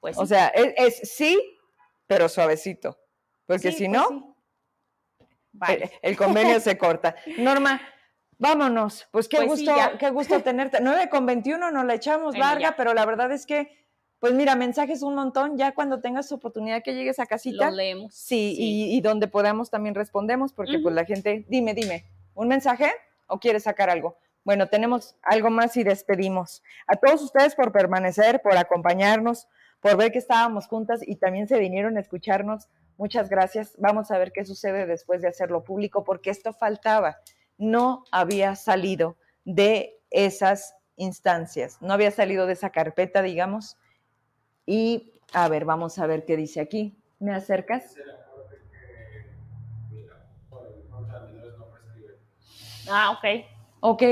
Pues 0.00 0.18
O 0.18 0.26
sea, 0.26 0.48
es, 0.48 0.96
sí, 0.98 1.40
pero 2.06 2.28
suavecito. 2.28 2.98
Porque 3.46 3.72
si 3.72 3.88
pues 3.88 3.98
no, 3.98 4.36
el 6.02 6.14
convenio 6.18 6.60
se 6.60 6.76
corta. 6.76 7.16
Norma, 7.38 7.80
Vámonos, 8.38 9.08
pues 9.10 9.28
qué 9.28 9.38
pues 9.38 9.48
gusto, 9.48 9.74
qué 9.98 10.10
gusto 10.10 10.40
tenerte. 10.42 10.78
9 10.80 11.08
con 11.08 11.26
21 11.26 11.70
nos 11.70 11.84
la 11.84 11.94
echamos 11.94 12.36
larga, 12.36 12.74
pero 12.76 12.92
la 12.92 13.06
verdad 13.06 13.32
es 13.32 13.46
que, 13.46 13.70
pues 14.18 14.34
mira, 14.34 14.54
mensajes 14.54 15.02
un 15.02 15.14
montón, 15.14 15.56
ya 15.56 15.74
cuando 15.74 16.00
tengas 16.00 16.30
oportunidad 16.32 16.82
que 16.82 16.94
llegues 16.94 17.18
a 17.18 17.26
casita. 17.26 17.70
Lo 17.70 17.76
leemos. 17.76 18.14
Sí, 18.14 18.54
Y, 18.58 19.00
donde 19.00 19.28
podamos 19.28 19.70
también 19.70 19.94
respondemos, 19.94 20.52
porque 20.52 20.78
pues 20.78 20.94
la 20.94 21.04
gente, 21.04 21.46
dime, 21.48 21.74
dime, 21.74 22.04
¿un 22.34 22.48
mensaje 22.48 22.90
o 23.26 23.38
quieres 23.38 23.62
sacar 23.62 23.88
algo? 23.88 24.18
Bueno, 24.44 24.68
tenemos 24.68 25.16
algo 25.22 25.50
más 25.50 25.76
y 25.76 25.82
despedimos. 25.82 26.62
A 26.86 26.94
todos 26.96 27.22
ustedes 27.22 27.54
por 27.56 27.72
permanecer, 27.72 28.42
por 28.42 28.56
acompañarnos, 28.56 29.48
por 29.80 29.96
ver 29.96 30.12
que 30.12 30.18
estábamos 30.18 30.68
juntas 30.68 31.00
y 31.04 31.16
también 31.16 31.48
se 31.48 31.58
vinieron 31.58 31.96
a 31.96 32.00
escucharnos. 32.00 32.68
Muchas 32.96 33.28
gracias. 33.28 33.74
Vamos 33.78 34.10
a 34.10 34.18
ver 34.18 34.30
qué 34.32 34.44
sucede 34.44 34.86
después 34.86 35.20
de 35.20 35.28
hacerlo 35.28 35.64
público, 35.64 36.04
porque 36.04 36.30
esto 36.30 36.52
faltaba 36.52 37.18
no 37.58 38.04
había 38.10 38.54
salido 38.54 39.16
de 39.44 40.00
esas 40.10 40.74
instancias, 40.96 41.78
no 41.80 41.92
había 41.92 42.10
salido 42.10 42.46
de 42.46 42.54
esa 42.54 42.70
carpeta, 42.70 43.22
digamos. 43.22 43.76
Y 44.64 45.20
a 45.32 45.48
ver, 45.48 45.64
vamos 45.64 45.98
a 45.98 46.06
ver 46.06 46.24
qué 46.24 46.36
dice 46.36 46.60
aquí. 46.60 46.96
¿Me 47.18 47.34
acercas? 47.34 47.94
Ah, 52.88 53.10
ok. 53.10 53.44
Ok, 53.80 54.02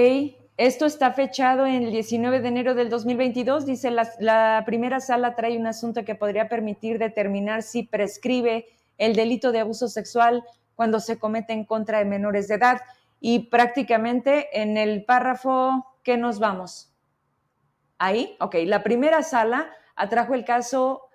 esto 0.57 0.87
está 0.87 1.13
fechado 1.13 1.67
en 1.67 1.85
el 1.85 1.91
19 1.91 2.41
de 2.41 2.49
enero 2.49 2.75
del 2.75 2.89
2022. 2.89 3.67
Dice, 3.67 3.91
la, 3.91 4.11
la 4.21 4.63
primera 4.67 5.01
sala 5.01 5.35
trae 5.35 5.59
un 5.59 5.67
asunto 5.67 6.05
que 6.05 6.15
podría 6.15 6.49
permitir 6.49 6.99
determinar 6.99 7.63
si 7.63 7.83
prescribe 7.85 8.67
el 8.99 9.15
delito 9.15 9.53
de 9.53 9.61
abuso 9.61 9.89
sexual 9.89 10.45
cuando 10.75 11.01
se 11.01 11.19
comete 11.19 11.53
en 11.53 11.65
contra 11.65 11.99
de 11.99 12.05
menores 12.05 12.49
de 12.49 12.55
edad. 12.55 12.81
Y 13.27 13.49
prácticamente 13.49 14.61
en 14.61 14.77
el 14.77 15.03
párrafo 15.07 15.87
que 16.03 16.19
nos 16.19 16.41
vamos. 16.41 16.95
Ahí, 17.97 18.37
ok, 18.39 18.57
la 18.67 18.83
primera 18.83 19.23
sala 19.23 19.71
atrajo 19.97 20.35
el 20.35 20.45
caso 20.45 21.09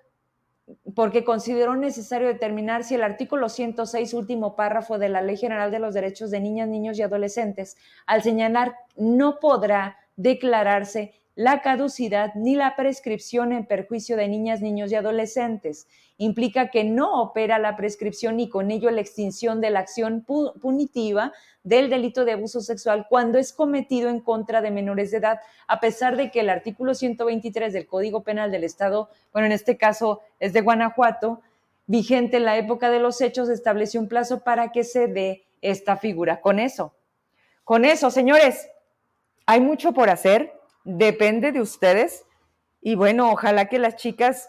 porque 0.96 1.22
consideró 1.22 1.76
necesario 1.76 2.26
determinar 2.26 2.82
si 2.82 2.96
el 2.96 3.04
artículo 3.04 3.48
106, 3.48 4.12
último 4.14 4.56
párrafo 4.56 4.98
de 4.98 5.08
la 5.08 5.22
Ley 5.22 5.36
General 5.36 5.70
de 5.70 5.78
los 5.78 5.94
Derechos 5.94 6.32
de 6.32 6.40
Niñas, 6.40 6.66
Niños 6.66 6.98
y 6.98 7.02
Adolescentes, 7.02 7.76
al 8.06 8.24
señalar 8.24 8.74
no 8.96 9.38
podrá 9.38 9.96
declararse 10.16 11.14
la 11.40 11.62
caducidad 11.62 12.34
ni 12.34 12.54
la 12.54 12.76
prescripción 12.76 13.52
en 13.52 13.64
perjuicio 13.64 14.18
de 14.18 14.28
niñas, 14.28 14.60
niños 14.60 14.92
y 14.92 14.96
adolescentes. 14.96 15.88
Implica 16.18 16.68
que 16.68 16.84
no 16.84 17.22
opera 17.22 17.58
la 17.58 17.76
prescripción 17.76 18.40
y 18.40 18.50
con 18.50 18.70
ello 18.70 18.90
la 18.90 19.00
extinción 19.00 19.62
de 19.62 19.70
la 19.70 19.80
acción 19.80 20.22
punitiva 20.22 21.32
del 21.62 21.88
delito 21.88 22.26
de 22.26 22.32
abuso 22.32 22.60
sexual 22.60 23.06
cuando 23.08 23.38
es 23.38 23.54
cometido 23.54 24.10
en 24.10 24.20
contra 24.20 24.60
de 24.60 24.70
menores 24.70 25.12
de 25.12 25.16
edad, 25.16 25.40
a 25.66 25.80
pesar 25.80 26.18
de 26.18 26.30
que 26.30 26.40
el 26.40 26.50
artículo 26.50 26.92
123 26.92 27.72
del 27.72 27.86
Código 27.86 28.22
Penal 28.22 28.50
del 28.50 28.64
Estado, 28.64 29.08
bueno, 29.32 29.46
en 29.46 29.52
este 29.52 29.78
caso 29.78 30.20
es 30.40 30.52
de 30.52 30.60
Guanajuato, 30.60 31.40
vigente 31.86 32.36
en 32.36 32.44
la 32.44 32.58
época 32.58 32.90
de 32.90 33.00
los 33.00 33.18
hechos, 33.22 33.48
estableció 33.48 33.98
un 33.98 34.08
plazo 34.08 34.40
para 34.44 34.72
que 34.72 34.84
se 34.84 35.06
dé 35.06 35.46
esta 35.62 35.96
figura. 35.96 36.42
Con 36.42 36.58
eso, 36.58 36.92
con 37.64 37.86
eso, 37.86 38.10
señores, 38.10 38.68
hay 39.46 39.62
mucho 39.62 39.92
por 39.92 40.10
hacer 40.10 40.59
depende 40.84 41.52
de 41.52 41.60
ustedes. 41.60 42.24
Y 42.80 42.94
bueno, 42.94 43.30
ojalá 43.30 43.66
que 43.66 43.78
las 43.78 43.96
chicas, 43.96 44.48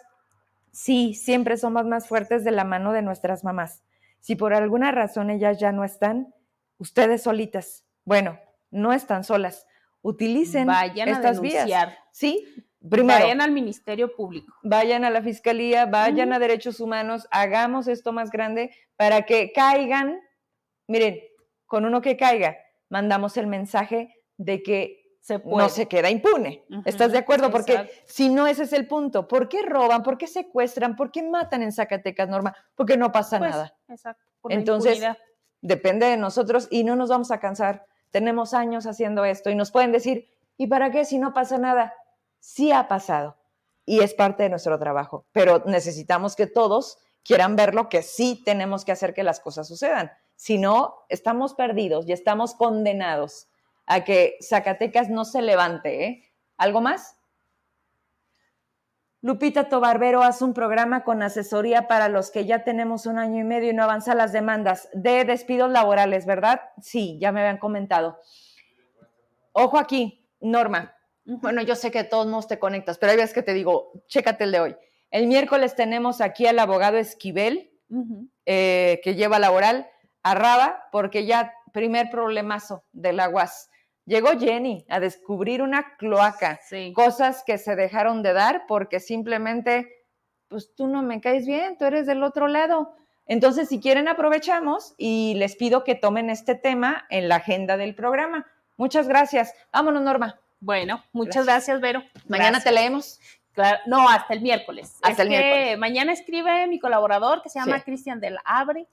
sí, 0.70 1.14
siempre 1.14 1.56
somos 1.56 1.86
más 1.86 2.08
fuertes 2.08 2.44
de 2.44 2.50
la 2.50 2.64
mano 2.64 2.92
de 2.92 3.02
nuestras 3.02 3.44
mamás. 3.44 3.82
Si 4.20 4.36
por 4.36 4.54
alguna 4.54 4.92
razón 4.92 5.30
ellas 5.30 5.58
ya 5.58 5.72
no 5.72 5.84
están, 5.84 6.32
ustedes 6.78 7.22
solitas, 7.22 7.84
bueno, 8.04 8.38
no 8.70 8.92
están 8.92 9.24
solas. 9.24 9.66
Utilicen 10.00 10.66
vayan 10.66 11.08
estas 11.08 11.38
a 11.38 11.40
vías. 11.40 11.68
Sí, 12.10 12.46
primero. 12.88 13.20
Vayan 13.20 13.40
al 13.40 13.52
Ministerio 13.52 14.14
Público. 14.14 14.52
Vayan 14.62 15.04
a 15.04 15.10
la 15.10 15.22
Fiscalía, 15.22 15.86
vayan 15.86 16.32
a 16.32 16.38
Derechos 16.38 16.80
Humanos, 16.80 17.28
hagamos 17.30 17.86
esto 17.86 18.12
más 18.12 18.30
grande 18.30 18.74
para 18.96 19.22
que 19.22 19.52
caigan. 19.52 20.20
Miren, 20.88 21.20
con 21.66 21.84
uno 21.84 22.00
que 22.00 22.16
caiga, 22.16 22.56
mandamos 22.88 23.36
el 23.36 23.46
mensaje 23.46 24.14
de 24.36 24.62
que 24.62 25.01
no 25.44 25.68
se 25.68 25.86
queda 25.86 26.10
impune. 26.10 26.64
¿Estás 26.84 27.12
de 27.12 27.18
acuerdo? 27.18 27.50
Porque 27.50 27.90
si 28.06 28.28
no, 28.28 28.46
ese 28.46 28.64
es 28.64 28.72
el 28.72 28.86
punto. 28.86 29.28
¿Por 29.28 29.48
qué 29.48 29.62
roban? 29.62 30.02
¿Por 30.02 30.18
qué 30.18 30.26
secuestran? 30.26 30.96
¿Por 30.96 31.10
qué 31.10 31.22
matan 31.22 31.62
en 31.62 31.72
Zacatecas, 31.72 32.28
Norma? 32.28 32.56
Porque 32.74 32.96
no 32.96 33.12
pasa 33.12 33.38
pues, 33.38 33.50
nada. 33.50 33.76
Exacto. 33.88 34.22
Entonces, 34.48 35.00
depende 35.60 36.06
de 36.06 36.16
nosotros 36.16 36.68
y 36.70 36.84
no 36.84 36.96
nos 36.96 37.08
vamos 37.08 37.30
a 37.30 37.38
cansar. 37.38 37.86
Tenemos 38.10 38.52
años 38.52 38.86
haciendo 38.86 39.24
esto 39.24 39.48
y 39.50 39.54
nos 39.54 39.70
pueden 39.70 39.92
decir, 39.92 40.28
¿y 40.56 40.66
para 40.66 40.90
qué 40.90 41.04
si 41.04 41.18
no 41.18 41.32
pasa 41.32 41.56
nada? 41.58 41.94
Sí 42.40 42.72
ha 42.72 42.88
pasado 42.88 43.38
y 43.86 44.00
es 44.00 44.14
parte 44.14 44.42
de 44.42 44.48
nuestro 44.48 44.78
trabajo, 44.78 45.26
pero 45.32 45.62
necesitamos 45.66 46.36
que 46.36 46.46
todos 46.46 46.98
quieran 47.24 47.56
verlo, 47.56 47.88
que 47.88 48.02
sí 48.02 48.42
tenemos 48.44 48.84
que 48.84 48.92
hacer 48.92 49.14
que 49.14 49.22
las 49.22 49.40
cosas 49.40 49.68
sucedan. 49.68 50.10
Si 50.36 50.58
no, 50.58 51.04
estamos 51.08 51.54
perdidos 51.54 52.06
y 52.08 52.12
estamos 52.12 52.54
condenados 52.54 53.48
a 53.86 54.04
que 54.04 54.38
Zacatecas 54.40 55.08
no 55.08 55.24
se 55.24 55.42
levante. 55.42 56.04
¿eh? 56.04 56.24
¿Algo 56.56 56.80
más? 56.80 57.16
Lupita 59.20 59.68
Tobarbero 59.68 60.22
hace 60.22 60.42
un 60.44 60.52
programa 60.52 61.04
con 61.04 61.22
asesoría 61.22 61.86
para 61.86 62.08
los 62.08 62.32
que 62.32 62.44
ya 62.44 62.64
tenemos 62.64 63.06
un 63.06 63.18
año 63.18 63.40
y 63.40 63.44
medio 63.44 63.70
y 63.70 63.72
no 63.72 63.84
avanzan 63.84 64.18
las 64.18 64.32
demandas 64.32 64.88
de 64.94 65.24
despidos 65.24 65.70
laborales, 65.70 66.26
¿verdad? 66.26 66.60
Sí, 66.80 67.18
ya 67.20 67.30
me 67.30 67.40
habían 67.40 67.58
comentado. 67.58 68.18
Ojo 69.52 69.78
aquí, 69.78 70.28
Norma. 70.40 70.96
Bueno, 71.24 71.62
yo 71.62 71.76
sé 71.76 71.92
que 71.92 72.02
todos 72.02 72.26
nos 72.26 72.48
te 72.48 72.58
conectas, 72.58 72.98
pero 72.98 73.12
hay 73.12 73.18
veces 73.18 73.32
que 73.32 73.44
te 73.44 73.54
digo, 73.54 73.92
chécate 74.08 74.42
el 74.42 74.50
de 74.50 74.60
hoy. 74.60 74.76
El 75.12 75.28
miércoles 75.28 75.76
tenemos 75.76 76.20
aquí 76.20 76.48
al 76.48 76.58
abogado 76.58 76.98
Esquivel, 76.98 77.70
eh, 78.44 79.00
que 79.04 79.14
lleva 79.14 79.38
laboral, 79.38 79.88
a 80.24 80.34
Raba, 80.34 80.88
porque 80.90 81.26
ya 81.26 81.54
primer 81.72 82.10
problemazo 82.10 82.84
del 82.92 83.20
aguas 83.20 83.70
Llegó 84.04 84.36
Jenny 84.38 84.84
a 84.88 84.98
descubrir 84.98 85.62
una 85.62 85.96
cloaca, 85.96 86.58
cosas 86.92 87.44
que 87.46 87.56
se 87.56 87.76
dejaron 87.76 88.22
de 88.22 88.32
dar 88.32 88.64
porque 88.66 88.98
simplemente, 88.98 90.06
pues 90.48 90.74
tú 90.74 90.88
no 90.88 91.02
me 91.02 91.20
caes 91.20 91.46
bien, 91.46 91.78
tú 91.78 91.84
eres 91.84 92.06
del 92.06 92.24
otro 92.24 92.48
lado. 92.48 92.96
Entonces, 93.26 93.68
si 93.68 93.78
quieren, 93.78 94.08
aprovechamos 94.08 94.94
y 94.98 95.34
les 95.34 95.54
pido 95.54 95.84
que 95.84 95.94
tomen 95.94 96.30
este 96.30 96.56
tema 96.56 97.06
en 97.10 97.28
la 97.28 97.36
agenda 97.36 97.76
del 97.76 97.94
programa. 97.94 98.44
Muchas 98.76 99.06
gracias. 99.06 99.54
Vámonos, 99.72 100.02
Norma. 100.02 100.40
Bueno, 100.58 101.04
muchas 101.12 101.46
gracias, 101.46 101.80
Vero. 101.80 102.02
Mañana 102.26 102.60
te 102.60 102.72
leemos. 102.72 103.20
Claro, 103.52 103.78
no, 103.86 104.08
hasta 104.08 104.34
el 104.34 104.40
miércoles. 104.40 104.98
Hasta 105.02 105.22
el 105.22 105.28
miércoles. 105.28 105.78
Mañana 105.78 106.12
escribe 106.12 106.66
mi 106.66 106.80
colaborador 106.80 107.40
que 107.42 107.50
se 107.50 107.60
llama 107.60 107.80
Cristian 107.82 108.18
del 108.18 108.36
Abre 108.44 108.88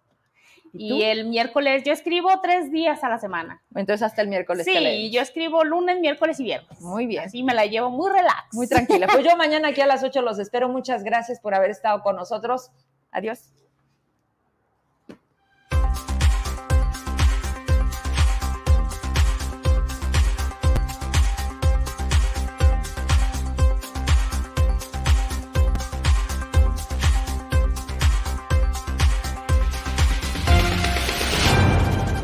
y, 0.74 1.04
el 1.04 1.28
miércoles, 1.28 1.84
yo 1.84 1.94
escribo 1.94 2.30
tres 2.42 2.72
días 2.72 3.04
a 3.04 3.10
la 3.10 3.20
semana. 3.20 3.62
Entonces 3.76 4.04
hasta 4.04 4.22
el 4.22 4.28
miércoles. 4.28 4.66
Sí, 4.66 5.12
yo 5.12 5.22
escribo 5.22 5.64
lunes, 5.64 6.00
miércoles 6.00 6.40
y 6.40 6.44
viernes. 6.44 6.82
Muy 6.82 7.06
bien. 7.06 7.24
Así 7.24 7.44
me 7.44 7.54
la 7.54 7.66
llevo 7.66 7.90
muy 7.90 8.12
relax. 8.12 8.54
Muy 8.54 8.68
tranquila. 8.68 9.08
Pues 9.08 9.24
yo 9.30 9.36
mañana 9.38 9.70
aquí 9.70 9.82
a 9.82 9.88
las 9.88 10.04
8 10.04 10.22
los 10.22 10.40
espero. 10.40 10.70
Muchas 10.70 11.04
gracias 11.04 11.40
por 11.40 11.56
haber 11.56 11.72
estado 11.72 12.02
con 12.02 12.16
nosotros. 12.16 12.72
Adiós. 13.12 13.52